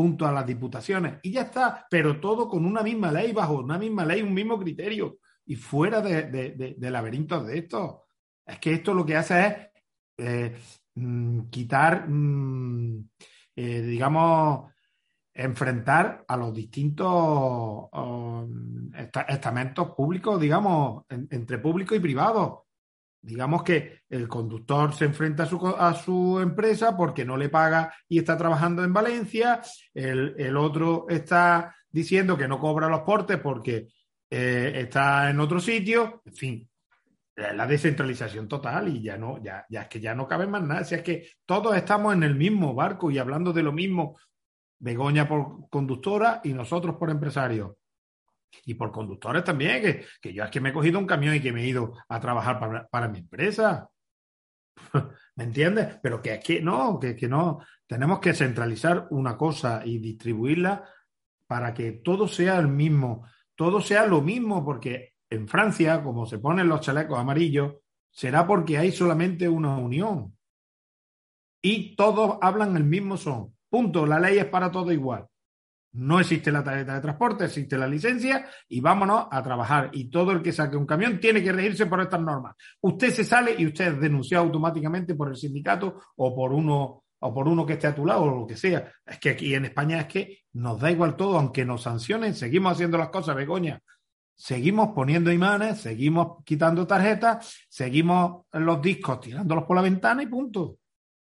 junto 0.00 0.26
a 0.26 0.32
las 0.32 0.46
diputaciones. 0.46 1.18
Y 1.22 1.32
ya 1.32 1.42
está, 1.42 1.86
pero 1.90 2.20
todo 2.20 2.48
con 2.48 2.64
una 2.64 2.82
misma 2.82 3.12
ley, 3.12 3.32
bajo 3.32 3.58
una 3.60 3.78
misma 3.78 4.04
ley, 4.04 4.22
un 4.22 4.32
mismo 4.32 4.58
criterio. 4.58 5.18
Y 5.44 5.56
fuera 5.56 6.00
de, 6.00 6.76
laberintos 6.78 7.46
de 7.46 7.58
esto. 7.58 8.04
Es 8.46 8.58
que 8.58 8.72
esto 8.72 8.94
lo 8.94 9.04
que 9.04 9.16
hace 9.16 9.46
es 9.46 9.56
eh, 10.16 10.56
mm, 10.94 11.48
quitar, 11.50 12.08
mm, 12.08 13.08
eh, 13.56 13.82
digamos, 13.82 14.70
enfrentar 15.34 16.24
a 16.26 16.36
los 16.36 16.54
distintos 16.54 17.88
um, 17.92 18.90
estamentos 19.28 19.90
públicos, 19.90 20.40
digamos, 20.40 21.04
entre 21.08 21.58
público 21.58 21.94
y 21.94 22.00
privado 22.00 22.69
digamos 23.22 23.62
que 23.62 24.02
el 24.08 24.28
conductor 24.28 24.94
se 24.94 25.04
enfrenta 25.04 25.42
a 25.44 25.46
su, 25.46 25.66
a 25.66 25.94
su, 25.94 26.40
empresa 26.40 26.96
porque 26.96 27.24
no 27.24 27.36
le 27.36 27.48
paga 27.48 27.92
y 28.08 28.18
está 28.18 28.36
trabajando 28.36 28.82
en 28.82 28.92
Valencia, 28.92 29.60
el, 29.92 30.56
otro 30.56 31.06
está 31.08 31.74
diciendo 31.90 32.36
que 32.36 32.48
no 32.48 32.58
cobra 32.58 32.88
los 32.88 33.02
portes 33.02 33.38
porque 33.38 33.88
eh, 34.30 34.72
está 34.76 35.30
en 35.30 35.40
otro 35.40 35.60
sitio, 35.60 36.22
en 36.24 36.34
fin, 36.34 36.68
la 37.36 37.66
descentralización 37.66 38.48
total 38.48 38.88
y 38.88 39.02
ya 39.02 39.16
no, 39.16 39.42
ya, 39.42 39.64
ya 39.68 39.82
es 39.82 39.88
que 39.88 40.00
ya 40.00 40.14
no 40.14 40.26
cabe 40.26 40.46
más 40.46 40.62
nada, 40.62 40.84
si 40.84 40.94
es 40.94 41.02
que 41.02 41.28
todos 41.44 41.76
estamos 41.76 42.14
en 42.14 42.22
el 42.22 42.34
mismo 42.34 42.74
barco 42.74 43.10
y 43.10 43.18
hablando 43.18 43.52
de 43.52 43.62
lo 43.62 43.72
mismo, 43.72 44.16
Begoña 44.82 45.28
por 45.28 45.68
conductora 45.68 46.40
y 46.42 46.54
nosotros 46.54 46.96
por 46.96 47.10
empresarios 47.10 47.72
y 48.64 48.74
por 48.74 48.92
conductores 48.92 49.44
también, 49.44 49.82
que, 49.82 50.04
que, 50.20 50.32
yo 50.32 50.44
es 50.44 50.50
que 50.50 50.60
me 50.60 50.70
he 50.70 50.72
cogido 50.72 50.98
un 50.98 51.06
camión 51.06 51.34
y 51.34 51.40
que 51.40 51.52
me 51.52 51.62
he 51.62 51.68
ido 51.68 51.94
a 52.08 52.20
trabajar 52.20 52.58
para, 52.58 52.86
para 52.88 53.08
mi 53.08 53.18
empresa. 53.18 53.88
¿Me 55.36 55.44
entiendes? 55.44 55.98
Pero 56.02 56.20
que 56.22 56.34
es 56.34 56.44
que 56.44 56.60
no, 56.60 56.98
que, 56.98 57.16
que 57.16 57.28
no. 57.28 57.60
Tenemos 57.86 58.20
que 58.20 58.34
centralizar 58.34 59.06
una 59.10 59.36
cosa 59.36 59.82
y 59.84 59.98
distribuirla 59.98 60.84
para 61.46 61.74
que 61.74 61.92
todo 61.92 62.28
sea 62.28 62.58
el 62.58 62.68
mismo, 62.68 63.26
todo 63.56 63.80
sea 63.80 64.06
lo 64.06 64.20
mismo, 64.20 64.64
porque 64.64 65.14
en 65.28 65.48
Francia, 65.48 66.02
como 66.02 66.26
se 66.26 66.38
ponen 66.38 66.68
los 66.68 66.80
chalecos 66.80 67.18
amarillos, 67.18 67.74
será 68.10 68.46
porque 68.46 68.78
hay 68.78 68.92
solamente 68.92 69.48
una 69.48 69.76
unión. 69.76 70.36
Y 71.62 71.94
todos 71.94 72.38
hablan 72.40 72.76
el 72.76 72.84
mismo 72.84 73.16
son. 73.16 73.54
Punto. 73.68 74.06
La 74.06 74.18
ley 74.18 74.38
es 74.38 74.46
para 74.46 74.70
todo 74.70 74.92
igual. 74.92 75.26
No 75.92 76.20
existe 76.20 76.52
la 76.52 76.62
tarjeta 76.62 76.94
de 76.94 77.00
transporte, 77.00 77.44
existe 77.46 77.76
la 77.76 77.88
licencia 77.88 78.46
y 78.68 78.80
vámonos 78.80 79.26
a 79.30 79.42
trabajar. 79.42 79.90
Y 79.92 80.08
todo 80.08 80.30
el 80.30 80.40
que 80.40 80.52
saque 80.52 80.76
un 80.76 80.86
camión 80.86 81.18
tiene 81.18 81.42
que 81.42 81.52
regirse 81.52 81.86
por 81.86 82.00
estas 82.00 82.20
normas. 82.20 82.54
Usted 82.80 83.10
se 83.10 83.24
sale 83.24 83.54
y 83.58 83.66
usted 83.66 83.94
es 83.94 84.00
denunciado 84.00 84.44
automáticamente 84.44 85.14
por 85.14 85.28
el 85.28 85.36
sindicato 85.36 86.00
o 86.16 86.34
por 86.34 86.52
uno 86.52 87.02
o 87.22 87.34
por 87.34 87.48
uno 87.48 87.66
que 87.66 87.74
esté 87.74 87.86
a 87.86 87.94
tu 87.94 88.06
lado 88.06 88.22
o 88.22 88.40
lo 88.40 88.46
que 88.46 88.56
sea. 88.56 88.90
Es 89.04 89.18
que 89.18 89.30
aquí 89.30 89.54
en 89.54 89.66
España 89.66 90.00
es 90.00 90.06
que 90.06 90.38
nos 90.54 90.80
da 90.80 90.90
igual 90.90 91.16
todo, 91.16 91.38
aunque 91.38 91.64
nos 91.64 91.82
sancionen, 91.82 92.34
seguimos 92.34 92.72
haciendo 92.72 92.96
las 92.96 93.10
cosas, 93.10 93.36
Begoña. 93.36 93.80
Seguimos 94.34 94.90
poniendo 94.94 95.30
imanes, 95.30 95.82
seguimos 95.82 96.42
quitando 96.44 96.86
tarjetas, 96.86 97.66
seguimos 97.68 98.46
los 98.52 98.80
discos 98.80 99.20
tirándolos 99.20 99.64
por 99.64 99.76
la 99.76 99.82
ventana 99.82 100.22
y 100.22 100.26
punto. 100.26 100.78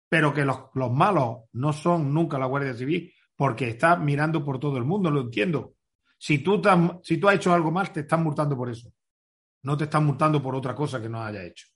Pero 0.07 0.33
que 0.33 0.45
los, 0.45 0.57
los 0.73 0.91
malos 0.91 1.39
no 1.51 1.73
son 1.73 2.13
nunca 2.13 2.39
la 2.39 2.45
Guardia 2.45 2.73
Civil, 2.73 3.11
porque 3.39 3.69
está 3.69 3.95
mirando 3.95 4.43
por 4.43 4.59
todo 4.59 4.75
el 4.75 4.83
mundo, 4.83 5.09
lo 5.09 5.21
entiendo. 5.21 5.75
Si 6.17 6.39
tú, 6.39 6.61
si 7.01 7.17
tú 7.19 7.29
has 7.29 7.35
hecho 7.35 7.53
algo 7.53 7.71
mal, 7.71 7.89
te 7.89 8.01
están 8.01 8.21
multando 8.21 8.57
por 8.57 8.69
eso. 8.69 8.91
No 9.63 9.77
te 9.77 9.85
están 9.85 10.05
multando 10.05 10.43
por 10.43 10.55
otra 10.55 10.75
cosa 10.75 11.01
que 11.01 11.07
no 11.07 11.23
haya 11.23 11.45
hecho. 11.45 11.67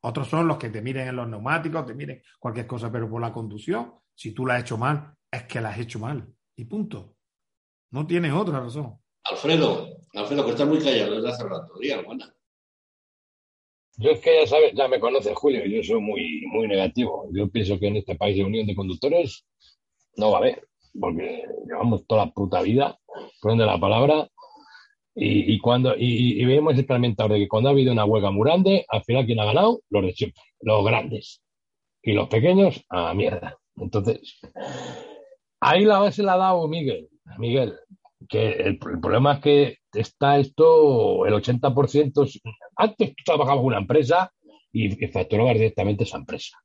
Otros 0.00 0.26
son 0.26 0.48
los 0.48 0.56
que 0.56 0.68
te 0.68 0.82
miren 0.82 1.06
en 1.06 1.14
los 1.14 1.28
neumáticos, 1.28 1.86
te 1.86 1.94
miren 1.94 2.20
cualquier 2.40 2.66
cosa, 2.66 2.90
pero 2.90 3.08
por 3.08 3.20
la 3.20 3.32
conducción, 3.32 4.00
si 4.12 4.32
tú 4.32 4.44
la 4.44 4.56
has 4.56 4.62
hecho 4.62 4.76
mal, 4.76 5.14
es 5.30 5.44
que 5.44 5.60
la 5.60 5.68
has 5.68 5.78
hecho 5.78 6.00
mal. 6.00 6.26
Y 6.56 6.64
punto. 6.64 7.14
No 7.92 8.04
tienes 8.04 8.32
otra 8.32 8.58
razón. 8.58 8.98
Alfredo, 9.22 9.90
Alfredo, 10.14 10.44
que 10.44 10.50
estás 10.50 10.66
muy 10.66 10.80
callado 10.80 11.14
desde 11.14 11.28
hace 11.28 11.44
rato. 11.44 11.78
Día, 11.78 12.02
buena. 12.02 12.34
Yo 13.96 14.10
es 14.10 14.18
que 14.18 14.40
ya 14.40 14.46
sabes, 14.48 14.72
ya 14.74 14.88
me 14.88 14.98
conoces, 14.98 15.36
Julio, 15.36 15.64
yo 15.66 15.84
soy 15.84 16.00
muy, 16.00 16.42
muy 16.48 16.66
negativo. 16.66 17.28
Yo 17.30 17.48
pienso 17.48 17.78
que 17.78 17.86
en 17.86 17.98
este 17.98 18.16
país 18.16 18.36
de 18.36 18.42
unión 18.42 18.66
de 18.66 18.74
conductores 18.74 19.46
no 20.16 20.32
va 20.32 20.38
a 20.38 20.40
haber 20.40 20.71
porque 20.98 21.44
llevamos 21.66 22.06
toda 22.06 22.26
la 22.26 22.32
puta 22.32 22.62
vida, 22.62 22.98
poniendo 23.40 23.66
la 23.66 23.78
palabra, 23.78 24.28
y, 25.14 25.58
cuando 25.58 25.94
y, 25.96 26.42
vemos 26.46 26.72
exactamente 26.72 27.22
ahora 27.22 27.36
que 27.36 27.48
cuando 27.48 27.68
ha 27.68 27.72
habido 27.72 27.92
una 27.92 28.04
huelga 28.04 28.30
muy 28.30 28.44
grande, 28.48 28.86
al 28.88 29.04
final 29.04 29.26
quien 29.26 29.40
ha 29.40 29.44
ganado, 29.44 29.82
los 29.90 30.02
de 30.02 30.12
siempre, 30.12 30.42
los 30.60 30.84
grandes. 30.84 31.42
Y 32.02 32.12
los 32.12 32.28
pequeños, 32.28 32.82
a 32.88 33.12
mierda. 33.14 33.58
Entonces, 33.76 34.40
ahí 35.60 35.84
la 35.84 35.98
base 35.98 36.22
la 36.22 36.34
ha 36.34 36.38
dado 36.38 36.66
Miguel. 36.66 37.08
Miguel, 37.38 37.74
que 38.28 38.52
el, 38.52 38.78
problema 38.78 39.34
es 39.34 39.40
que 39.40 39.78
está 39.92 40.38
esto, 40.38 41.26
el 41.26 41.34
80%, 41.34 42.40
antes 42.76 43.14
trabajaba 43.24 43.60
en 43.60 43.66
una 43.66 43.78
empresa 43.78 44.32
y, 44.72 45.04
y 45.04 45.08
facturabas 45.08 45.54
directamente 45.54 46.04
esa 46.04 46.16
empresa. 46.16 46.56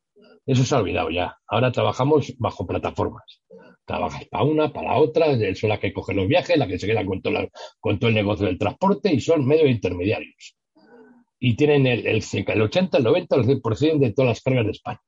Eso 0.47 0.63
se 0.63 0.73
ha 0.73 0.79
olvidado 0.79 1.11
ya. 1.11 1.37
Ahora 1.47 1.71
trabajamos 1.71 2.33
bajo 2.39 2.65
plataformas 2.65 3.41
trabajas 3.87 4.25
para 4.25 4.43
una, 4.43 4.71
para 4.71 4.89
la 4.89 4.97
otra, 4.99 5.27
son 5.55 5.69
las 5.69 5.79
que 5.79 5.93
cogen 5.93 6.17
los 6.17 6.27
viajes, 6.27 6.57
las 6.57 6.67
que 6.67 6.77
se 6.77 6.85
quedan 6.85 7.07
con 7.07 7.21
todo, 7.21 7.49
con 7.79 7.97
todo 7.97 8.09
el 8.09 8.15
negocio 8.15 8.45
del 8.45 8.59
transporte 8.59 9.11
y 9.11 9.21
son 9.21 9.47
medios 9.47 9.69
intermediarios. 9.69 10.55
Y 11.39 11.55
tienen 11.55 11.87
el, 11.87 12.05
el, 12.05 12.23
el 12.47 12.61
80, 12.61 12.97
el 12.97 13.03
90, 13.03 13.35
el 13.35 13.43
100% 13.43 13.99
de 13.99 14.13
todas 14.13 14.29
las 14.29 14.41
cargas 14.41 14.65
de 14.65 14.71
España. 14.71 15.01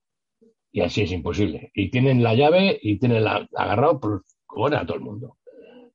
Y 0.71 0.81
así 0.81 1.01
es 1.01 1.11
imposible. 1.11 1.71
Y 1.73 1.89
tienen 1.89 2.23
la 2.23 2.35
llave 2.35 2.79
y 2.81 2.97
tienen 2.97 3.23
la, 3.23 3.47
agarrado 3.55 3.99
por 3.99 4.23
bueno, 4.55 4.77
a 4.77 4.85
todo 4.85 4.95
el 4.95 5.03
mundo. 5.03 5.37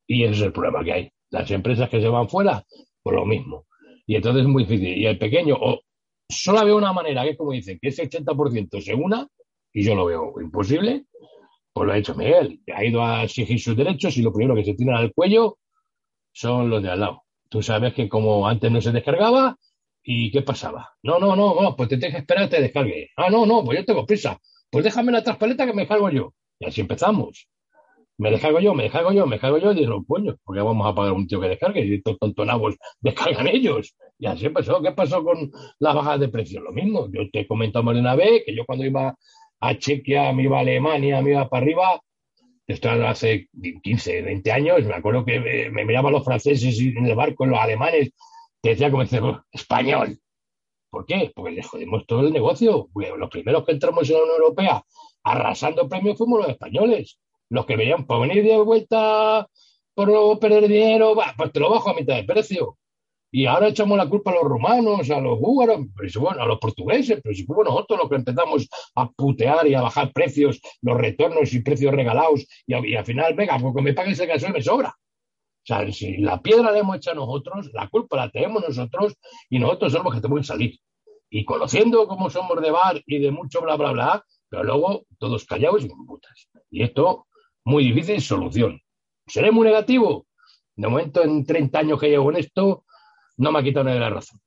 Y 0.06 0.24
ese 0.24 0.34
es 0.34 0.42
el 0.42 0.52
problema 0.52 0.84
que 0.84 0.92
hay. 0.92 1.10
Las 1.30 1.50
empresas 1.50 1.88
que 1.88 2.00
se 2.00 2.08
van 2.08 2.28
fuera, 2.28 2.64
por 3.02 3.14
lo 3.14 3.24
mismo. 3.24 3.66
Y 4.06 4.16
entonces 4.16 4.42
es 4.42 4.48
muy 4.48 4.64
difícil. 4.64 4.98
Y 4.98 5.06
el 5.06 5.18
pequeño, 5.18 5.56
o 5.58 5.80
solo 6.28 6.64
veo 6.64 6.76
una 6.76 6.92
manera, 6.92 7.22
que 7.22 7.30
es 7.30 7.36
como 7.36 7.52
dicen, 7.52 7.78
que 7.80 7.88
ese 7.88 8.08
80% 8.08 8.80
se 8.80 8.94
una, 8.94 9.26
y 9.72 9.82
yo 9.82 9.94
lo 9.94 10.06
veo 10.06 10.34
imposible, 10.40 11.06
pues 11.72 11.86
lo 11.86 11.92
ha 11.92 11.98
hecho 11.98 12.14
Miguel, 12.14 12.60
ha 12.74 12.84
ido 12.84 13.04
a 13.04 13.24
exigir 13.24 13.60
sus 13.60 13.76
derechos 13.76 14.16
y 14.16 14.22
lo 14.22 14.32
primero 14.32 14.54
que 14.54 14.64
se 14.64 14.74
tiran 14.74 14.96
al 14.96 15.12
cuello 15.12 15.58
son 16.32 16.70
los 16.70 16.82
de 16.82 16.90
al 16.90 17.00
lado. 17.00 17.22
Tú 17.48 17.62
sabes 17.62 17.94
que 17.94 18.08
como 18.08 18.46
antes 18.48 18.70
no 18.70 18.80
se 18.80 18.92
descargaba, 18.92 19.56
¿y 20.02 20.30
qué 20.30 20.42
pasaba? 20.42 20.92
No, 21.02 21.18
no, 21.18 21.34
no, 21.34 21.60
no 21.60 21.76
pues 21.76 21.88
te 21.88 21.96
tienes 21.96 22.14
que 22.14 22.20
esperar 22.20 22.44
a 22.44 22.48
que 22.48 22.56
te 22.56 22.62
descargue. 22.62 23.10
Ah, 23.16 23.30
no, 23.30 23.44
no, 23.46 23.64
pues 23.64 23.78
yo 23.78 23.84
tengo 23.84 24.06
prisa. 24.06 24.40
Pues 24.70 24.84
déjame 24.84 25.12
la 25.12 25.22
traspaleta 25.22 25.66
que 25.66 25.72
me 25.72 25.82
descargo 25.82 26.10
yo. 26.10 26.34
Y 26.58 26.66
así 26.66 26.80
empezamos. 26.80 27.48
Me 28.16 28.30
descargo 28.30 28.60
yo, 28.60 28.74
me 28.74 28.84
descargo 28.84 29.12
yo, 29.12 29.26
me 29.26 29.36
descargo 29.36 29.58
yo 29.58 29.72
y 29.72 29.74
digo, 29.74 30.04
coño, 30.06 30.36
porque 30.44 30.60
vamos 30.62 30.86
a 30.86 30.94
pagar 30.94 31.12
un 31.12 31.26
tío 31.26 31.40
que 31.40 31.48
descargue 31.48 31.84
y 31.84 31.94
estos 31.94 32.18
tontonabos 32.18 32.76
descargan 33.00 33.48
ellos. 33.48 33.96
Y 34.18 34.26
así 34.26 34.46
empezó. 34.46 34.80
¿Qué 34.82 34.92
pasó 34.92 35.22
con 35.24 35.50
las 35.78 35.94
bajas 35.94 36.20
de 36.20 36.28
precio? 36.28 36.60
Lo 36.60 36.72
mismo. 36.72 37.08
Yo 37.12 37.28
te 37.30 37.40
he 37.40 37.46
comentado 37.46 37.92
de 37.92 38.00
una 38.00 38.14
vez 38.14 38.42
que 38.46 38.54
yo 38.54 38.64
cuando 38.64 38.84
iba 38.84 39.16
a 39.60 39.78
Chequia, 39.78 40.32
me 40.32 40.44
iba 40.44 40.58
a 40.58 40.60
Alemania, 40.60 41.20
me 41.22 41.30
iba 41.30 41.48
para 41.48 41.64
arriba. 41.64 42.00
Esto 42.66 42.90
hace 42.90 43.48
15, 43.82 44.22
20 44.22 44.52
años. 44.52 44.84
Me 44.84 44.94
acuerdo 44.94 45.24
que 45.24 45.70
me, 45.70 45.84
miraban 45.84 46.12
los 46.12 46.24
franceses 46.24 46.80
en 46.80 47.06
el 47.06 47.14
barco, 47.14 47.46
los 47.46 47.58
alemanes. 47.58 48.12
Te 48.60 48.70
decía 48.70 48.90
como 48.90 49.02
español. 49.52 50.18
¿Por 50.90 51.06
qué? 51.06 51.32
Porque 51.34 51.50
les 51.52 51.66
jodimos 51.66 52.06
todo 52.06 52.20
el 52.20 52.32
negocio. 52.32 52.88
los 52.94 53.30
primeros 53.30 53.64
que 53.64 53.72
entramos 53.72 54.08
en 54.08 54.16
la 54.16 54.22
Unión 54.22 54.36
Europea 54.40 54.84
arrasando 55.24 55.88
premios 55.88 56.18
fuimos 56.18 56.40
los 56.40 56.48
españoles. 56.50 57.18
Los 57.48 57.66
que 57.66 57.76
venían 57.76 58.06
por 58.06 58.20
venir 58.26 58.44
de 58.44 58.58
vuelta 58.58 59.48
por 59.94 60.38
perder 60.38 60.68
dinero, 60.68 61.14
pues 61.36 61.52
te 61.52 61.60
lo 61.60 61.70
bajo 61.70 61.90
a 61.90 61.94
mitad 61.94 62.16
de 62.16 62.24
precio. 62.24 62.76
Y 63.36 63.46
ahora 63.46 63.66
echamos 63.66 63.98
la 63.98 64.08
culpa 64.08 64.30
a 64.30 64.34
los 64.34 64.44
rumanos, 64.44 65.10
a 65.10 65.18
los 65.18 65.40
búlgaros, 65.40 65.88
bueno, 66.20 66.40
a 66.40 66.46
los 66.46 66.60
portugueses, 66.60 67.18
pero 67.20 67.34
si 67.34 67.44
fuimos 67.44 67.64
nosotros 67.64 67.98
los 67.98 68.08
que 68.08 68.14
empezamos 68.14 68.68
a 68.94 69.10
putear 69.10 69.66
y 69.66 69.74
a 69.74 69.82
bajar 69.82 70.12
precios, 70.12 70.60
los 70.82 70.96
retornos 70.96 71.52
y 71.52 71.60
precios 71.60 71.92
regalados, 71.92 72.46
y, 72.64 72.94
al 72.94 73.04
final, 73.04 73.34
venga, 73.34 73.58
porque 73.58 73.82
me 73.82 73.92
pagues 73.92 74.20
el 74.20 74.28
gasoil 74.28 74.52
me 74.52 74.62
sobra. 74.62 74.90
O 74.90 75.66
sea, 75.66 75.90
si 75.90 76.18
la 76.18 76.40
piedra 76.40 76.70
la 76.70 76.78
hemos 76.78 76.98
hecho 76.98 77.12
nosotros, 77.12 77.70
la 77.72 77.88
culpa 77.88 78.18
la 78.18 78.30
tenemos 78.30 78.62
nosotros 78.68 79.14
y 79.50 79.58
nosotros 79.58 79.90
somos 79.90 80.04
los 80.04 80.14
que 80.14 80.20
tenemos 80.20 80.42
que 80.42 80.46
salir. 80.46 80.78
Y 81.28 81.44
conociendo 81.44 82.06
cómo 82.06 82.30
somos 82.30 82.62
de 82.62 82.70
bar 82.70 83.02
y 83.04 83.18
de 83.18 83.32
mucho 83.32 83.62
bla, 83.62 83.74
bla, 83.74 83.90
bla, 83.90 84.24
pero 84.48 84.62
luego 84.62 85.06
todos 85.18 85.44
callados 85.44 85.84
y 85.84 85.88
con 85.88 86.06
putas. 86.06 86.48
Y 86.70 86.84
esto, 86.84 87.26
muy 87.64 87.82
difícil 87.82 88.20
solución. 88.20 88.80
¿Seré 89.26 89.50
muy 89.50 89.66
negativo? 89.66 90.28
De 90.76 90.86
momento, 90.86 91.24
en 91.24 91.44
30 91.44 91.78
años 91.80 92.00
que 92.00 92.10
llevo 92.10 92.30
en 92.30 92.36
esto, 92.36 92.83
no 93.36 93.52
me 93.52 93.58
ha 93.58 93.62
quitado 93.62 93.84
nadie 93.84 94.00
la 94.00 94.10
razón. 94.10 94.40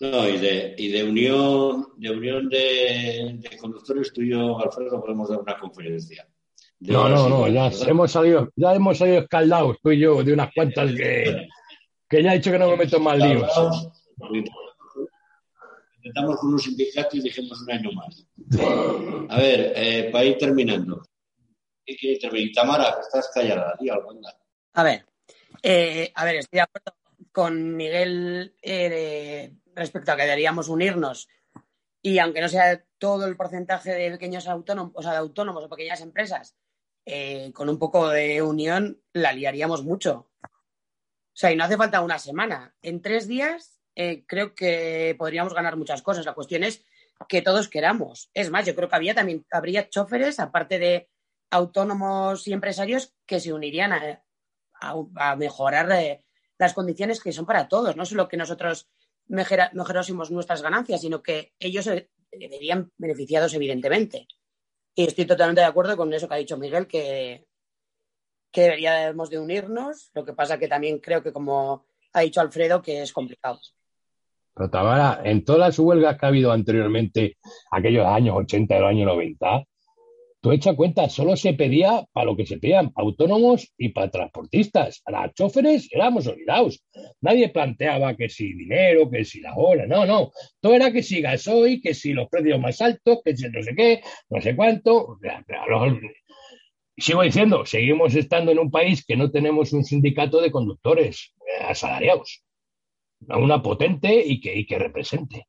No, 0.00 0.26
y 0.26 0.38
de, 0.38 0.74
y 0.78 0.88
de 0.88 1.04
unión, 1.04 1.88
de 1.96 2.10
unión 2.10 2.48
de, 2.48 3.58
conductores, 3.60 4.12
tú 4.12 4.22
y 4.22 4.30
yo, 4.30 4.58
Alfredo, 4.58 5.00
podemos 5.00 5.28
dar 5.28 5.40
una 5.40 5.58
conferencia. 5.58 6.26
No, 6.80 7.08
no, 7.10 7.28
no, 7.28 7.48
ya 7.48 7.70
hemos 7.86 8.10
salido, 8.10 8.48
ya 8.56 8.74
hemos 8.74 8.96
salido 8.96 9.20
escaldados, 9.20 9.76
tú 9.82 9.90
y 9.90 9.98
yo, 9.98 10.24
de 10.24 10.32
unas 10.32 10.50
cuantas 10.54 10.90
que, 10.92 11.48
que 12.08 12.22
ya 12.22 12.32
he 12.32 12.38
dicho 12.38 12.50
que 12.50 12.58
no 12.58 12.70
me 12.70 12.78
meto 12.78 12.96
en 12.96 13.02
más 13.02 13.18
líos. 13.18 13.50
Intentamos 15.96 16.36
con 16.40 16.48
unos 16.48 16.62
sindicatos 16.62 17.14
y 17.16 17.20
dijimos 17.20 17.60
un 17.60 17.70
año 17.70 17.90
más. 17.92 18.26
A 19.28 19.38
ver, 19.38 19.72
eh, 19.76 20.08
para 20.10 20.24
ir 20.24 20.38
terminando. 20.38 21.02
Tamara, 22.54 22.94
que 22.94 23.00
estás 23.00 23.30
callada, 23.34 23.76
algo, 23.78 24.12
A 24.74 24.82
ver, 24.82 25.04
eh, 25.62 26.12
a 26.14 26.24
ver, 26.24 26.36
estoy 26.36 26.58
de 26.58 26.62
acuerdo 26.62 26.94
con 27.32 27.76
Miguel 27.76 28.54
eh, 28.62 29.52
respecto 29.74 30.12
a 30.12 30.16
que 30.16 30.22
deberíamos 30.22 30.68
unirnos 30.68 31.28
y 32.02 32.18
aunque 32.18 32.40
no 32.40 32.48
sea 32.48 32.82
todo 32.98 33.26
el 33.26 33.36
porcentaje 33.36 33.92
de 33.92 34.10
pequeños 34.10 34.48
autónomos, 34.48 34.92
o 34.94 35.02
sea, 35.02 35.12
de 35.12 35.18
autónomos 35.18 35.64
o 35.64 35.68
pequeñas 35.68 36.00
empresas, 36.00 36.56
eh, 37.04 37.52
con 37.52 37.68
un 37.68 37.78
poco 37.78 38.08
de 38.08 38.42
unión 38.42 39.02
la 39.12 39.32
liaríamos 39.32 39.84
mucho. 39.84 40.30
O 40.42 41.40
sea, 41.40 41.52
y 41.52 41.56
no 41.56 41.64
hace 41.64 41.76
falta 41.76 42.00
una 42.00 42.18
semana. 42.18 42.74
En 42.82 43.02
tres 43.02 43.28
días 43.28 43.76
creo 44.26 44.54
que 44.54 45.14
podríamos 45.18 45.52
ganar 45.52 45.76
muchas 45.76 46.00
cosas. 46.00 46.24
La 46.24 46.32
cuestión 46.32 46.64
es 46.64 46.84
que 47.28 47.42
todos 47.42 47.68
queramos. 47.68 48.30
Es 48.32 48.50
más, 48.50 48.64
yo 48.64 48.74
creo 48.74 48.88
que 48.88 48.96
había 48.96 49.14
también 49.14 49.44
habría 49.50 49.90
choferes, 49.90 50.40
aparte 50.40 50.78
de 50.78 51.10
autónomos 51.50 52.46
y 52.48 52.54
empresarios, 52.54 53.14
que 53.26 53.40
se 53.40 53.52
unirían 53.52 53.92
a, 53.92 54.22
a, 54.80 55.36
mejorar 55.36 55.90
eh, 55.92 56.22
las 56.58 56.74
condiciones 56.74 57.22
que 57.22 57.32
son 57.32 57.46
para 57.46 57.68
todos, 57.68 57.96
no 57.96 58.04
solo 58.04 58.28
que 58.28 58.36
nosotros 58.36 58.88
mejorásemos 59.28 60.30
nuestras 60.30 60.62
ganancias, 60.62 61.00
sino 61.00 61.22
que 61.22 61.52
ellos 61.58 61.88
verían 62.32 62.90
beneficiados, 62.98 63.54
evidentemente. 63.54 64.26
Y 64.94 65.06
estoy 65.06 65.24
totalmente 65.24 65.60
de 65.60 65.68
acuerdo 65.68 65.96
con 65.96 66.12
eso 66.12 66.28
que 66.28 66.34
ha 66.34 66.38
dicho 66.38 66.56
Miguel, 66.56 66.86
que, 66.86 67.46
que 68.50 68.62
deberíamos 68.62 69.30
de 69.30 69.38
unirnos. 69.38 70.10
Lo 70.14 70.24
que 70.24 70.32
pasa 70.32 70.58
que 70.58 70.68
también 70.68 70.98
creo 70.98 71.22
que, 71.22 71.32
como 71.32 71.86
ha 72.12 72.20
dicho 72.20 72.40
Alfredo, 72.40 72.82
que 72.82 73.02
es 73.02 73.12
complicado. 73.12 73.60
Pero 74.54 74.68
Tamara, 74.68 75.20
en 75.24 75.44
todas 75.44 75.60
las 75.60 75.78
huelgas 75.78 76.18
que 76.18 76.26
ha 76.26 76.28
habido 76.28 76.52
anteriormente, 76.52 77.38
aquellos 77.70 78.06
años 78.06 78.36
80 78.36 78.76
y 78.76 78.80
los 78.80 78.88
años 78.90 79.06
90, 79.06 79.64
tú 80.40 80.52
echa 80.52 80.74
cuenta, 80.74 81.08
solo 81.08 81.36
se 81.36 81.54
pedía 81.54 82.04
para 82.12 82.26
lo 82.26 82.36
que 82.36 82.46
se 82.46 82.58
pedían, 82.58 82.92
autónomos 82.94 83.72
y 83.76 83.90
para 83.90 84.10
transportistas. 84.10 85.02
A 85.04 85.12
las 85.12 85.34
choferes 85.34 85.88
éramos 85.92 86.26
olvidados. 86.26 86.82
Nadie 87.20 87.50
planteaba 87.50 88.16
que 88.16 88.28
si 88.28 88.54
dinero, 88.54 89.10
que 89.10 89.24
si 89.24 89.40
la 89.40 89.54
hora, 89.56 89.86
no, 89.86 90.06
no. 90.06 90.32
Todo 90.60 90.74
era 90.74 90.92
que 90.92 91.02
si 91.02 91.20
gasoil, 91.20 91.80
que 91.82 91.94
si 91.94 92.12
los 92.12 92.28
precios 92.28 92.60
más 92.60 92.80
altos, 92.80 93.20
que 93.24 93.36
si 93.36 93.48
no 93.48 93.62
sé 93.62 93.74
qué, 93.74 94.02
no 94.30 94.40
sé 94.40 94.56
cuánto. 94.56 95.18
sigo 96.96 97.22
diciendo, 97.22 97.64
seguimos 97.66 98.14
estando 98.14 98.52
en 98.52 98.58
un 98.58 98.70
país 98.70 99.04
que 99.04 99.16
no 99.16 99.30
tenemos 99.30 99.72
un 99.72 99.84
sindicato 99.84 100.40
de 100.40 100.50
conductores 100.50 101.34
eh, 101.40 101.64
asalariados, 101.68 102.42
una 103.28 103.62
potente 103.62 104.22
y 104.24 104.40
que, 104.40 104.54
y 104.56 104.66
que 104.66 104.78
represente. 104.78 105.46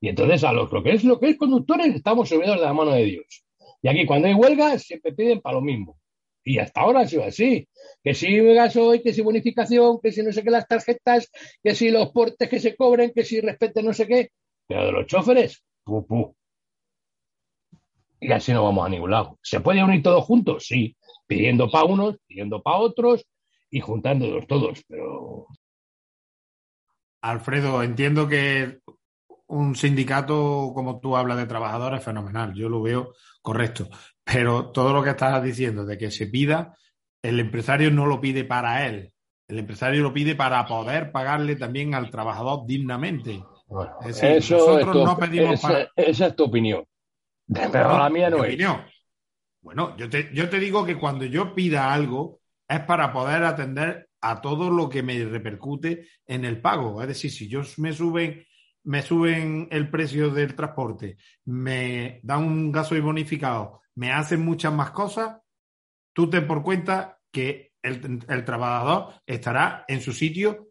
Y 0.00 0.08
entonces 0.08 0.44
a 0.44 0.52
lo, 0.52 0.66
lo, 0.66 0.82
que 0.82 0.92
es 0.92 1.04
lo 1.04 1.18
que 1.18 1.30
es 1.30 1.38
conductores 1.38 1.94
estamos 1.94 2.28
subidos 2.28 2.56
de 2.56 2.66
la 2.66 2.74
mano 2.74 2.92
de 2.92 3.04
Dios. 3.04 3.43
Y 3.84 3.88
aquí 3.90 4.06
cuando 4.06 4.28
hay 4.28 4.34
huelgas 4.34 4.82
siempre 4.82 5.12
piden 5.12 5.42
para 5.42 5.56
lo 5.56 5.60
mismo. 5.60 6.00
Y 6.42 6.58
hasta 6.58 6.80
ahora 6.80 7.00
ha 7.00 7.06
sido 7.06 7.22
así. 7.22 7.68
Que 8.02 8.14
si 8.14 8.40
gasoil, 8.40 9.02
que 9.02 9.12
si 9.12 9.20
bonificación, 9.20 10.00
que 10.00 10.10
si 10.10 10.22
no 10.22 10.32
sé 10.32 10.42
qué 10.42 10.50
las 10.50 10.66
tarjetas, 10.66 11.30
que 11.62 11.74
si 11.74 11.90
los 11.90 12.10
portes 12.10 12.48
que 12.48 12.60
se 12.60 12.74
cobren, 12.76 13.12
que 13.14 13.24
si 13.24 13.42
respeten 13.42 13.84
no 13.84 13.92
sé 13.92 14.06
qué. 14.08 14.30
Pero 14.66 14.86
de 14.86 14.92
los 14.92 15.06
choferes, 15.06 15.62
pu, 15.84 16.06
pu. 16.06 16.34
Y 18.20 18.32
así 18.32 18.54
no 18.54 18.64
vamos 18.64 18.86
a 18.86 18.88
ningún 18.88 19.10
lado. 19.10 19.38
¿Se 19.42 19.60
puede 19.60 19.84
unir 19.84 20.02
todos 20.02 20.24
juntos? 20.24 20.64
Sí. 20.66 20.96
Pidiendo 21.26 21.70
para 21.70 21.84
unos, 21.84 22.16
pidiendo 22.26 22.62
para 22.62 22.78
otros 22.78 23.26
y 23.70 23.80
juntándolos 23.80 24.46
todos. 24.46 24.82
Pero. 24.88 25.46
Alfredo, 27.20 27.82
entiendo 27.82 28.26
que 28.28 28.78
un 29.46 29.76
sindicato, 29.76 30.72
como 30.74 31.00
tú 31.00 31.16
hablas 31.16 31.38
de 31.38 31.46
trabajadores, 31.46 32.00
es 32.00 32.04
fenomenal. 32.04 32.54
Yo 32.54 32.68
lo 32.68 32.82
veo 32.82 33.14
correcto. 33.42 33.88
Pero 34.24 34.70
todo 34.70 34.92
lo 34.92 35.02
que 35.02 35.10
estás 35.10 35.42
diciendo 35.42 35.84
de 35.84 35.98
que 35.98 36.10
se 36.10 36.26
pida, 36.26 36.76
el 37.22 37.40
empresario 37.40 37.90
no 37.90 38.06
lo 38.06 38.20
pide 38.20 38.44
para 38.44 38.86
él. 38.86 39.12
El 39.46 39.58
empresario 39.58 40.02
lo 40.02 40.12
pide 40.12 40.34
para 40.34 40.64
poder 40.66 41.12
pagarle 41.12 41.56
también 41.56 41.94
al 41.94 42.10
trabajador 42.10 42.66
dignamente. 42.66 43.42
Bueno, 43.66 43.92
es 44.00 44.06
decir, 44.06 44.30
eso 44.30 44.56
nosotros 44.56 44.80
es 44.80 44.92
tu, 44.92 45.04
no 45.04 45.18
pedimos 45.18 45.54
esa, 45.54 45.68
para... 45.68 45.90
esa, 45.96 46.26
es 46.28 46.36
tu 46.36 46.44
opinión. 46.44 46.84
Pero 47.46 47.98
la 47.98 48.08
mía 48.08 48.30
no 48.30 48.38
es. 48.38 48.54
Opinión. 48.54 48.82
Bueno, 49.60 49.96
yo 49.96 50.08
te, 50.08 50.30
yo 50.32 50.48
te 50.48 50.58
digo 50.58 50.84
que 50.84 50.96
cuando 50.96 51.24
yo 51.26 51.54
pida 51.54 51.92
algo 51.92 52.40
es 52.68 52.80
para 52.80 53.12
poder 53.12 53.44
atender 53.44 54.08
a 54.20 54.40
todo 54.40 54.70
lo 54.70 54.88
que 54.88 55.02
me 55.02 55.22
repercute 55.24 56.08
en 56.26 56.46
el 56.46 56.60
pago. 56.60 57.02
Es 57.02 57.08
decir, 57.08 57.30
si 57.30 57.48
yo 57.48 57.62
me 57.76 57.92
suben 57.92 58.46
me 58.84 59.02
suben 59.02 59.68
el 59.70 59.90
precio 59.90 60.30
del 60.30 60.54
transporte, 60.54 61.16
me 61.46 62.20
dan 62.22 62.44
un 62.44 62.72
gasoil 62.72 63.02
bonificado, 63.02 63.80
me 63.94 64.12
hacen 64.12 64.44
muchas 64.44 64.72
más 64.72 64.90
cosas, 64.90 65.38
tú 66.12 66.28
ten 66.28 66.46
por 66.46 66.62
cuenta 66.62 67.18
que 67.32 67.72
el, 67.82 68.24
el, 68.28 68.44
trabajador 68.44 69.14
estará 69.26 69.84
en 69.88 70.00
su 70.00 70.12
sitio 70.12 70.68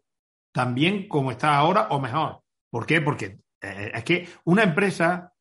también 0.52 1.08
como 1.08 1.30
está 1.30 1.56
ahora 1.56 1.88
o 1.90 2.00
mejor. 2.00 2.42
¿Por 2.70 2.86
qué? 2.86 3.00
Porque 3.00 3.38
eh, 3.60 3.92
es 3.94 4.04
que 4.04 4.28
una 4.44 4.62
empresa 4.62 5.32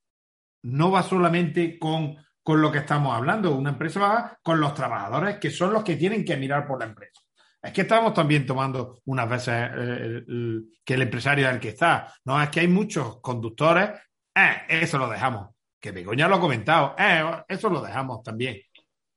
no 0.63 0.91
va 0.91 1.03
solamente 1.03 1.77
con, 1.77 2.15
con 2.41 2.61
lo 2.61 2.71
que 2.71 2.79
estamos 2.79 3.15
hablando, 3.15 3.55
una 3.55 3.71
empresa 3.71 3.99
va 3.99 4.39
con 4.41 4.59
los 4.59 4.73
trabajadores 4.73 5.37
que 5.37 5.51
son 5.51 5.73
los 5.73 5.83
que 5.83 5.95
tienen 5.95 6.25
que 6.25 6.37
mirar 6.37 6.67
por 6.67 6.79
la 6.79 6.85
empresa. 6.85 7.21
Es 7.63 7.71
que 7.71 7.81
estamos 7.81 8.13
también 8.13 8.45
tomando 8.45 8.99
unas 9.05 9.29
veces 9.29 9.53
eh, 9.53 10.23
el, 10.27 10.65
que 10.83 10.95
el 10.95 11.03
empresario 11.03 11.47
es 11.47 11.53
el 11.53 11.61
que 11.61 11.69
está. 11.69 12.13
No, 12.25 12.41
es 12.41 12.49
que 12.49 12.59
hay 12.59 12.67
muchos 12.67 13.21
conductores. 13.21 13.89
Eh, 14.35 14.81
eso 14.81 14.97
lo 14.97 15.07
dejamos. 15.07 15.49
Que 15.79 15.91
Begoña 15.91 16.27
lo 16.27 16.35
ha 16.35 16.39
comentado. 16.41 16.93
Eh, 16.99 17.23
eso 17.47 17.69
lo 17.69 17.81
dejamos 17.81 18.21
también. 18.21 18.57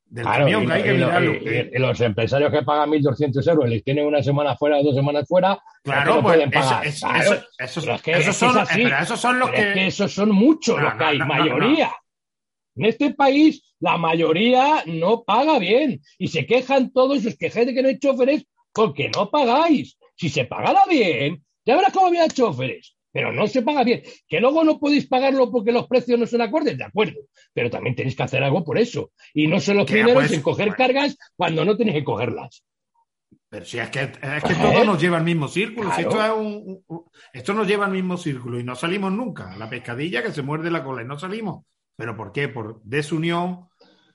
Del 0.08 0.22
claro, 0.22 0.44
camión, 0.44 0.62
y, 0.62 0.66
que 0.66 0.72
hay 0.72 0.82
que 0.84 0.94
y, 0.94 0.96
mirarlo. 0.96 1.32
Y, 1.34 1.70
y, 1.74 1.78
los 1.80 2.00
empresarios 2.00 2.52
que 2.52 2.62
pagan 2.62 2.90
1.200 2.90 3.50
euros 3.50 3.68
les 3.68 3.82
tienen 3.82 4.06
una 4.06 4.22
semana 4.22 4.54
fuera 4.54 4.76
o 4.76 4.84
dos 4.84 4.94
semanas 4.94 5.26
fuera. 5.26 5.58
Claro, 5.82 6.22
pues 6.22 6.36
pueden 6.36 6.50
pagar. 6.52 6.86
Eso, 6.86 7.08
claro. 7.08 7.32
eso, 7.58 7.80
eso, 7.80 7.92
es 7.92 8.02
que, 8.02 8.12
esos, 8.12 8.36
son, 8.36 8.64
pero 8.72 8.98
esos 8.98 9.20
son 9.20 9.40
los 9.40 9.50
que... 9.50 9.68
Es 9.68 9.74
que 9.74 9.86
esos 9.88 10.12
son 10.12 10.30
muchos 10.30 10.76
no, 10.76 10.84
los 10.84 10.94
que 10.94 11.04
hay, 11.04 11.18
no, 11.18 11.26
mayoría. 11.26 11.90
En 12.76 12.84
este 12.84 13.14
país 13.14 13.74
la 13.80 13.96
mayoría 13.96 14.82
no 14.86 15.24
paga 15.24 15.58
bien 15.58 16.00
y 16.18 16.28
se 16.28 16.46
quejan 16.46 16.92
todos 16.92 17.24
los 17.24 17.36
quejes 17.36 17.66
de 17.66 17.74
que 17.74 17.82
no 17.82 17.88
hay 17.88 17.98
choferes 17.98 18.46
porque 18.72 19.10
no 19.14 19.30
pagáis. 19.30 19.98
Si 20.16 20.28
se 20.28 20.44
pagara 20.44 20.82
bien, 20.88 21.42
ya 21.64 21.76
verás 21.76 21.92
cómo 21.92 22.06
había 22.06 22.28
choferes. 22.28 22.94
Pero 23.12 23.32
no 23.32 23.46
se 23.46 23.62
paga 23.62 23.82
bien. 23.82 24.02
Que 24.28 24.40
luego 24.40 24.62
no 24.62 24.78
podéis 24.78 25.06
pagarlo 25.06 25.50
porque 25.50 25.72
los 25.72 25.86
precios 25.86 26.18
no 26.18 26.26
son 26.26 26.42
acordes, 26.42 26.76
de 26.76 26.84
acuerdo. 26.84 27.20
Pero 27.54 27.70
también 27.70 27.96
tenéis 27.96 28.14
que 28.14 28.22
hacer 28.22 28.42
algo 28.42 28.62
por 28.62 28.76
eso. 28.76 29.10
Y 29.32 29.46
no 29.46 29.58
son 29.58 29.78
los 29.78 29.90
primeros 29.90 30.24
pues, 30.24 30.32
en 30.32 30.42
coger 30.42 30.68
bueno. 30.68 30.76
cargas 30.76 31.16
cuando 31.34 31.64
no 31.64 31.76
tenéis 31.78 31.98
que 31.98 32.04
cogerlas. 32.04 32.62
Pero 33.48 33.64
si 33.64 33.78
es 33.78 33.88
que, 33.88 34.00
es 34.00 34.44
que 34.44 34.54
todo 34.54 34.84
nos 34.84 35.00
lleva 35.00 35.16
al 35.16 35.24
mismo 35.24 35.48
círculo, 35.48 35.88
claro. 35.88 35.96
si 35.96 36.02
esto, 36.02 36.22
es 36.22 36.32
un, 36.32 36.84
un, 36.88 37.04
esto 37.32 37.54
nos 37.54 37.66
lleva 37.66 37.86
al 37.86 37.92
mismo 37.92 38.18
círculo 38.18 38.60
y 38.60 38.64
no 38.64 38.74
salimos 38.74 39.12
nunca. 39.12 39.56
La 39.56 39.70
pescadilla 39.70 40.22
que 40.22 40.32
se 40.32 40.42
muerde 40.42 40.70
la 40.70 40.84
cola 40.84 41.00
y 41.00 41.06
no 41.06 41.18
salimos. 41.18 41.64
¿Pero 41.96 42.16
por 42.16 42.32
qué? 42.32 42.48
Por 42.48 42.80
desunión, 42.82 43.68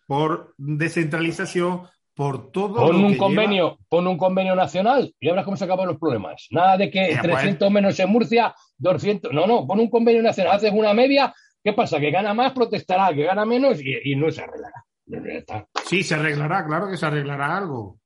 por 0.07 0.53
descentralización, 0.57 1.87
por 2.13 2.51
todo. 2.51 2.75
Pon 2.75 3.01
lo 3.01 3.07
un 3.07 3.13
que 3.13 3.17
convenio, 3.17 3.71
lleva... 3.71 3.77
pon 3.89 4.07
un 4.07 4.17
convenio 4.17 4.55
nacional 4.55 5.13
y 5.19 5.27
verás 5.27 5.45
cómo 5.45 5.57
se 5.57 5.65
acaban 5.65 5.87
los 5.87 5.97
problemas. 5.97 6.47
Nada 6.51 6.77
de 6.77 6.91
que 6.91 7.13
Ya, 7.13 7.21
300 7.21 7.57
pues. 7.59 7.71
menos 7.71 7.99
en 7.99 8.09
Murcia, 8.09 8.53
200. 8.77 9.33
No, 9.33 9.47
no, 9.47 9.65
pon 9.65 9.79
un 9.79 9.89
convenio 9.89 10.21
nacional, 10.21 10.55
haces 10.55 10.71
una 10.73 10.93
media. 10.93 11.33
¿Qué 11.63 11.73
pasa? 11.73 11.99
Que 11.99 12.11
gana 12.11 12.33
más, 12.33 12.53
protestará, 12.53 13.13
que 13.13 13.23
gana 13.23 13.45
menos 13.45 13.79
y, 13.81 14.11
y 14.11 14.15
no 14.15 14.31
se 14.31 14.41
arreglará. 14.41 14.85
Sí, 15.85 16.03
se 16.03 16.15
arreglará, 16.15 16.65
claro 16.65 16.89
que 16.89 16.97
se 16.97 17.05
arreglará 17.05 17.57
algo. 17.57 17.99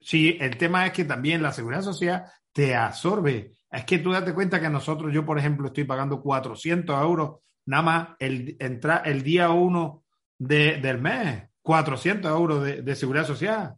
Sí, 0.00 0.36
el 0.40 0.56
tema 0.56 0.86
es 0.86 0.92
que 0.92 1.04
también 1.04 1.42
la 1.42 1.52
seguridad 1.52 1.82
social 1.82 2.24
te 2.52 2.74
absorbe. 2.74 3.52
Es 3.70 3.84
que 3.84 3.98
tú 3.98 4.12
date 4.12 4.32
cuenta 4.32 4.60
que 4.60 4.70
nosotros, 4.70 5.12
yo 5.12 5.24
por 5.26 5.38
ejemplo, 5.38 5.66
estoy 5.66 5.84
pagando 5.84 6.22
400 6.22 7.02
euros 7.02 7.40
nada 7.66 7.82
más 7.82 8.08
el, 8.18 8.56
el 8.58 9.22
día 9.22 9.50
uno 9.50 10.04
de, 10.38 10.80
del 10.80 10.98
mes, 10.98 11.48
400 11.62 12.30
euros 12.30 12.64
de, 12.64 12.82
de, 12.82 12.96
seguridad 12.96 13.26
social 13.26 13.76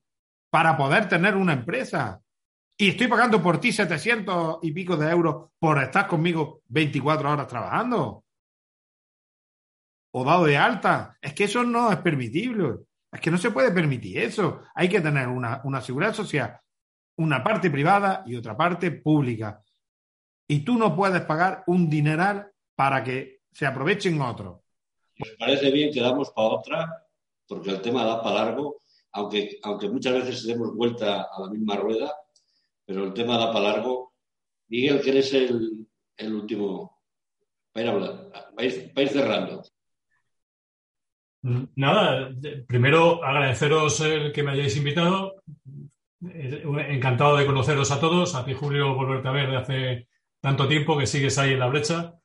para 0.51 0.77
poder 0.77 1.09
tener 1.09 1.37
una 1.37 1.55
empresa. 1.55 2.21
Y 2.77 2.91
estoy 2.91 3.09
pagando 3.09 3.43
por 3.43 3.59
ti 3.59 3.73
700 3.73 4.59
y 4.63 4.73
pico 4.73 4.97
de 4.97 5.11
euros 5.11 5.51
por 5.59 5.83
estar 5.83 6.07
conmigo 6.07 6.63
24 6.69 7.33
horas 7.33 7.47
trabajando. 7.49 8.25
O 10.13 10.25
dado 10.25 10.45
de 10.45 10.57
alta. 10.57 11.17
Es 11.21 11.35
que 11.35 11.45
eso 11.45 11.65
no 11.65 11.91
es 11.91 11.99
permitible. 11.99 12.79
Es 13.11 13.21
que 13.21 13.31
no 13.31 13.39
se 13.39 13.51
puede 13.51 13.73
permitir 13.73 14.19
eso. 14.19 14.63
Hay 14.75 14.89
que 14.89 15.01
tener 15.01 15.29
una, 15.29 15.61
una 15.65 15.81
seguridad 15.81 16.15
social, 16.15 16.61
una 17.17 17.43
parte 17.43 17.71
privada 17.71 18.23
y 18.27 18.37
otra 18.37 18.57
parte 18.57 18.91
pública. 18.91 19.63
Y 20.47 20.61
tú 20.61 20.79
no 20.79 20.95
puedes 20.95 21.23
pagar 21.23 21.65
un 21.67 21.91
dineral 21.91 22.53
para 22.77 23.03
que 23.03 23.38
se 23.59 23.67
aprovechen 23.67 24.21
otros. 24.21 24.61
Me 25.17 25.31
parece 25.37 25.73
bien 25.73 25.93
que 25.93 26.01
damos 26.01 26.31
para 26.31 26.49
otra, 26.49 27.07
porque 27.49 27.71
el 27.71 27.83
tema 27.83 28.05
da 28.05 28.23
para 28.23 28.45
largo, 28.45 28.83
aunque, 29.11 29.59
aunque 29.65 29.89
muchas 29.89 30.15
veces 30.15 30.47
demos 30.47 30.77
vuelta 30.77 31.23
a 31.23 31.41
la 31.41 31.51
misma 31.51 31.75
rueda, 31.75 32.15
pero 32.87 33.03
el 33.03 33.13
tema 33.13 33.37
da 33.37 33.53
para 33.53 33.73
largo. 33.73 34.15
Miguel, 34.69 35.01
que 35.01 35.11
eres 35.11 35.35
el, 35.35 35.89
el 36.17 36.35
último. 36.35 37.01
Para 37.73 37.87
ir, 37.87 37.91
hablar, 37.91 38.31
para, 38.55 38.69
ir, 38.69 38.95
para 38.95 39.03
ir 39.03 39.09
cerrando. 39.09 39.63
Nada, 41.75 42.31
primero 42.69 43.25
agradeceros 43.25 44.01
el 44.03 44.33
que 44.33 44.45
me 44.45 44.53
hayáis 44.53 44.77
invitado. 44.77 45.43
Encantado 46.21 47.37
de 47.37 47.47
conoceros 47.47 47.91
a 47.91 47.99
todos. 47.99 48.37
A 48.37 48.45
ti, 48.45 48.55
Julio, 48.55 48.95
volverte 48.95 49.27
a 49.27 49.33
ver 49.33 49.51
de 49.51 49.57
hace 49.57 50.09
tanto 50.41 50.69
tiempo 50.69 50.97
que 50.97 51.07
sigues 51.07 51.37
ahí 51.39 51.55
en 51.55 51.59
la 51.59 51.67
brecha. 51.67 52.18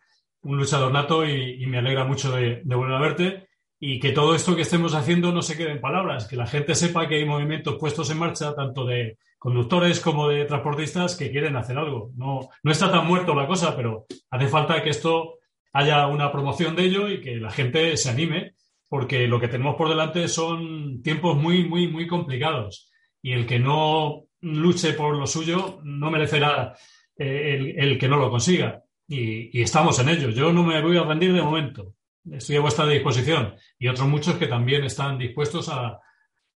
Un 0.43 0.57
luchador 0.57 0.91
nato 0.91 1.25
y, 1.25 1.65
me 1.67 1.79
alegra 1.79 2.03
mucho 2.03 2.31
de, 2.31 2.61
volver 2.65 2.95
a 2.95 3.01
verte. 3.01 3.47
Y 3.79 3.99
que 3.99 4.11
todo 4.11 4.35
esto 4.35 4.55
que 4.55 4.61
estemos 4.61 4.93
haciendo 4.93 5.33
no 5.33 5.41
se 5.41 5.57
quede 5.57 5.71
en 5.71 5.81
palabras, 5.81 6.27
que 6.27 6.37
la 6.37 6.47
gente 6.47 6.73
sepa 6.73 7.07
que 7.07 7.15
hay 7.15 7.25
movimientos 7.25 7.75
puestos 7.77 8.09
en 8.11 8.19
marcha, 8.19 8.55
tanto 8.55 8.85
de 8.85 9.17
conductores 9.37 9.99
como 9.99 10.29
de 10.29 10.45
transportistas, 10.45 11.17
que 11.17 11.31
quieren 11.31 11.57
hacer 11.57 11.77
algo. 11.77 12.11
No, 12.15 12.49
no 12.63 12.71
está 12.71 12.89
tan 12.89 13.05
muerto 13.05 13.35
la 13.35 13.47
cosa, 13.47 13.75
pero 13.75 14.05
hace 14.29 14.47
falta 14.47 14.81
que 14.81 14.89
esto 14.89 15.39
haya 15.73 16.07
una 16.07 16.31
promoción 16.31 16.75
de 16.75 16.83
ello 16.83 17.09
y 17.09 17.19
que 17.19 17.35
la 17.35 17.51
gente 17.51 17.97
se 17.97 18.09
anime 18.09 18.53
porque 18.93 19.27
lo 19.27 19.39
que 19.39 19.47
tenemos 19.47 19.75
por 19.75 19.89
delante 19.89 20.27
son 20.27 21.01
tiempos 21.01 21.35
muy, 21.35 21.67
muy, 21.67 21.87
muy 21.87 22.05
complicados. 22.05 22.91
Y 23.23 23.31
el 23.31 23.47
que 23.47 23.57
no 23.57 24.25
luche 24.41 24.93
por 24.93 25.17
lo 25.17 25.25
suyo 25.25 25.79
no 25.83 26.11
merecerá 26.11 26.75
eh, 27.17 27.73
el, 27.75 27.97
que 27.97 28.07
no 28.07 28.17
lo 28.17 28.29
consiga. 28.29 28.82
Y, 29.07 29.59
y, 29.59 29.61
estamos 29.61 29.99
en 29.99 30.09
ello. 30.09 30.29
Yo 30.29 30.53
no 30.53 30.63
me 30.63 30.81
voy 30.81 30.97
a 30.97 31.03
rendir 31.03 31.33
de 31.33 31.41
momento. 31.41 31.95
Estoy 32.31 32.55
a 32.55 32.61
vuestra 32.61 32.87
disposición. 32.87 33.55
Y 33.77 33.87
otros 33.87 34.07
muchos 34.07 34.37
que 34.37 34.47
también 34.47 34.83
están 34.83 35.17
dispuestos 35.17 35.69
a, 35.69 35.99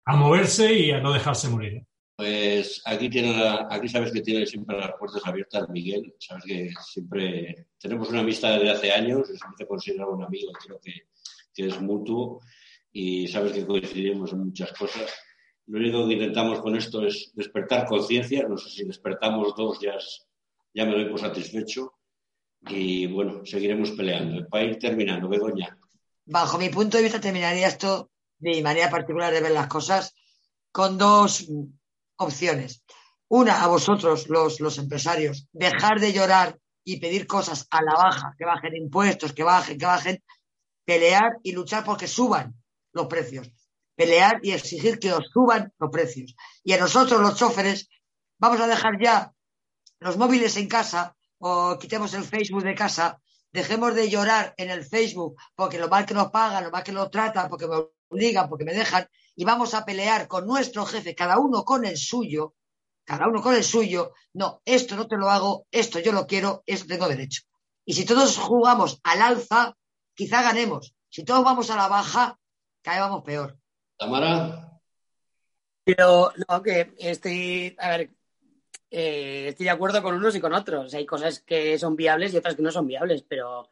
a 0.05 0.15
moverse 0.15 0.73
y 0.73 0.91
a 0.91 0.99
no 0.99 1.11
dejarse 1.11 1.49
morir. 1.49 1.83
Pues 2.15 2.81
aquí, 2.85 3.09
tiene 3.09 3.37
la, 3.37 3.67
aquí 3.69 3.87
sabes 3.87 4.11
que 4.11 4.21
tiene 4.21 4.45
siempre 4.45 4.77
las 4.79 4.93
puertas 4.97 5.21
abiertas 5.25 5.69
Miguel. 5.69 6.15
Sabes 6.19 6.43
que 6.45 6.69
siempre 6.81 7.67
tenemos 7.79 8.09
una 8.09 8.21
amistad 8.21 8.59
de 8.59 8.71
hace 8.71 8.91
años. 8.91 9.27
Siempre 9.27 9.55
te 9.57 9.67
considero 9.67 10.13
un 10.13 10.23
amigo. 10.23 10.51
Creo 10.53 10.79
que 10.81 10.93
que 11.57 11.65
es 11.65 11.81
mutuo 11.81 12.41
y 12.91 13.27
sabes 13.27 13.51
que 13.51 13.65
coincidimos 13.65 14.31
en 14.31 14.45
muchas 14.45 14.71
cosas. 14.73 15.11
Lo 15.65 15.79
único 15.79 16.07
que 16.07 16.13
intentamos 16.13 16.61
con 16.61 16.75
esto 16.75 17.05
es 17.05 17.31
despertar 17.33 17.87
conciencia. 17.87 18.47
No 18.47 18.57
sé 18.57 18.69
si 18.69 18.85
despertamos 18.85 19.55
dos, 19.57 19.79
ya, 19.81 19.93
es, 19.93 20.27
ya 20.73 20.85
me 20.85 20.93
doy 20.93 21.09
por 21.09 21.19
satisfecho. 21.19 21.93
Y 22.61 23.07
bueno, 23.07 23.45
seguiremos 23.45 23.91
peleando. 23.91 24.47
Para 24.47 24.63
ir 24.65 24.79
terminando, 24.79 25.29
Begoña. 25.29 25.77
Bajo 26.25 26.57
mi 26.57 26.69
punto 26.69 26.97
de 26.97 27.03
vista, 27.03 27.21
terminaría 27.21 27.67
esto 27.67 28.11
mi 28.39 28.61
manera 28.61 28.89
particular 28.89 29.33
de 29.33 29.41
ver 29.41 29.51
las 29.51 29.67
cosas 29.67 30.13
con 30.71 30.97
dos 30.97 31.47
opciones. 32.17 32.83
Una, 33.29 33.63
a 33.63 33.67
vosotros, 33.67 34.29
los, 34.29 34.59
los 34.59 34.77
empresarios, 34.77 35.47
dejar 35.51 35.99
de 35.99 36.13
llorar 36.13 36.57
y 36.83 36.97
pedir 36.97 37.27
cosas 37.27 37.67
a 37.71 37.83
la 37.83 37.93
baja, 37.93 38.33
que 38.37 38.45
bajen 38.45 38.75
impuestos, 38.75 39.33
que 39.33 39.43
bajen, 39.43 39.77
que 39.77 39.85
bajen, 39.85 40.23
pelear 40.85 41.37
y 41.43 41.51
luchar 41.51 41.83
porque 41.83 42.07
suban 42.07 42.55
los 42.93 43.07
precios. 43.07 43.51
Pelear 43.95 44.39
y 44.43 44.51
exigir 44.51 44.99
que 44.99 45.11
os 45.11 45.25
suban 45.33 45.73
los 45.79 45.89
precios. 45.91 46.35
Y 46.63 46.71
a 46.73 46.79
nosotros, 46.79 47.19
los 47.19 47.35
choferes, 47.35 47.89
vamos 48.37 48.61
a 48.61 48.67
dejar 48.67 48.93
ya 49.01 49.33
los 49.99 50.17
móviles 50.17 50.55
en 50.55 50.67
casa 50.67 51.16
o 51.39 51.77
quitemos 51.79 52.13
el 52.13 52.23
Facebook 52.23 52.63
de 52.63 52.75
casa, 52.75 53.19
dejemos 53.51 53.95
de 53.95 54.09
llorar 54.09 54.53
en 54.57 54.69
el 54.69 54.83
Facebook 54.83 55.35
porque 55.55 55.79
lo 55.79 55.87
mal 55.87 56.05
que 56.05 56.13
nos 56.13 56.31
pagan, 56.31 56.63
lo 56.63 56.71
mal 56.71 56.83
que 56.83 56.91
nos 56.91 57.09
tratan, 57.09 57.49
porque 57.49 57.67
me 57.67 57.77
obligan, 58.09 58.49
porque 58.49 58.65
me 58.65 58.73
dejan, 58.73 59.07
y 59.35 59.45
vamos 59.45 59.73
a 59.73 59.85
pelear 59.85 60.27
con 60.27 60.45
nuestro 60.45 60.85
jefe, 60.85 61.15
cada 61.15 61.37
uno 61.37 61.63
con 61.63 61.85
el 61.85 61.97
suyo, 61.97 62.55
cada 63.03 63.27
uno 63.27 63.41
con 63.41 63.55
el 63.55 63.63
suyo, 63.63 64.13
no, 64.33 64.61
esto 64.65 64.95
no 64.95 65.07
te 65.07 65.17
lo 65.17 65.29
hago, 65.29 65.67
esto 65.71 65.99
yo 65.99 66.11
lo 66.11 66.27
quiero, 66.27 66.63
esto 66.65 66.87
tengo 66.87 67.07
derecho. 67.07 67.43
Y 67.85 67.93
si 67.93 68.05
todos 68.05 68.37
jugamos 68.37 68.99
al 69.03 69.21
alza, 69.21 69.77
quizá 70.13 70.41
ganemos. 70.41 70.93
Si 71.09 71.23
todos 71.23 71.43
vamos 71.43 71.69
a 71.69 71.77
la 71.77 71.87
baja, 71.87 72.37
caemos 72.81 73.23
peor. 73.23 73.57
Tamara. 73.97 74.81
Pero 75.85 76.33
no, 76.49 76.61
que 76.61 76.93
estoy, 76.99 77.75
a 77.79 77.89
ver, 77.91 78.16
eh, 78.89 79.47
estoy 79.49 79.65
de 79.65 79.71
acuerdo 79.71 80.01
con 80.01 80.15
unos 80.15 80.35
y 80.35 80.39
con 80.39 80.53
otros. 80.53 80.93
Hay 80.93 81.05
cosas 81.05 81.39
que 81.39 81.77
son 81.77 81.95
viables 81.95 82.33
y 82.33 82.37
otras 82.37 82.55
que 82.55 82.61
no 82.61 82.71
son 82.71 82.87
viables, 82.87 83.23
pero 83.23 83.69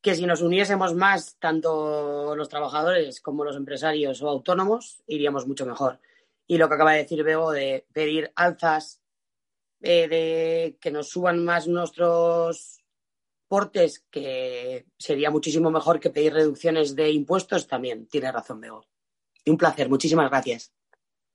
que 0.00 0.14
si 0.14 0.26
nos 0.26 0.42
uniésemos 0.42 0.94
más, 0.94 1.36
tanto 1.38 2.34
los 2.36 2.48
trabajadores 2.48 3.20
como 3.20 3.44
los 3.44 3.56
empresarios 3.56 4.22
o 4.22 4.28
autónomos, 4.28 5.02
iríamos 5.06 5.46
mucho 5.46 5.66
mejor. 5.66 6.00
Y 6.46 6.56
lo 6.56 6.68
que 6.68 6.74
acaba 6.74 6.92
de 6.92 7.02
decir 7.02 7.22
Bebo 7.24 7.52
de 7.52 7.86
pedir 7.92 8.32
alzas, 8.36 9.00
eh, 9.80 10.08
de 10.08 10.78
que 10.80 10.90
nos 10.90 11.08
suban 11.08 11.44
más 11.44 11.66
nuestros 11.68 12.82
portes, 13.48 14.04
que 14.10 14.86
sería 14.98 15.30
muchísimo 15.30 15.70
mejor 15.70 16.00
que 16.00 16.10
pedir 16.10 16.32
reducciones 16.32 16.94
de 16.94 17.10
impuestos, 17.10 17.66
también 17.66 18.06
tiene 18.06 18.32
razón 18.32 18.60
Bebo. 18.60 18.84
Un 19.46 19.58
placer, 19.58 19.88
muchísimas 19.88 20.30
gracias. 20.30 20.72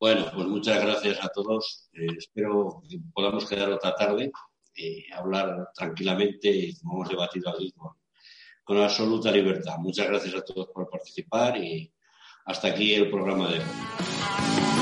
Bueno, 0.03 0.29
pues 0.35 0.47
muchas 0.47 0.83
gracias 0.83 1.23
a 1.23 1.29
todos. 1.29 1.89
Eh, 1.93 2.07
espero 2.17 2.81
que 2.89 2.99
podamos 3.13 3.47
quedar 3.47 3.71
otra 3.71 3.95
tarde 3.95 4.33
y 4.75 5.09
hablar 5.13 5.69
tranquilamente, 5.73 6.73
como 6.81 6.95
hemos 6.95 7.09
debatido 7.09 7.49
aquí, 7.49 7.73
con 8.65 8.81
absoluta 8.81 9.31
libertad. 9.31 9.77
Muchas 9.77 10.09
gracias 10.09 10.35
a 10.35 10.41
todos 10.41 10.67
por 10.73 10.89
participar 10.89 11.55
y 11.55 11.89
hasta 12.43 12.67
aquí 12.67 12.93
el 12.95 13.09
programa 13.09 13.47
de 13.47 13.59
hoy. 13.59 14.72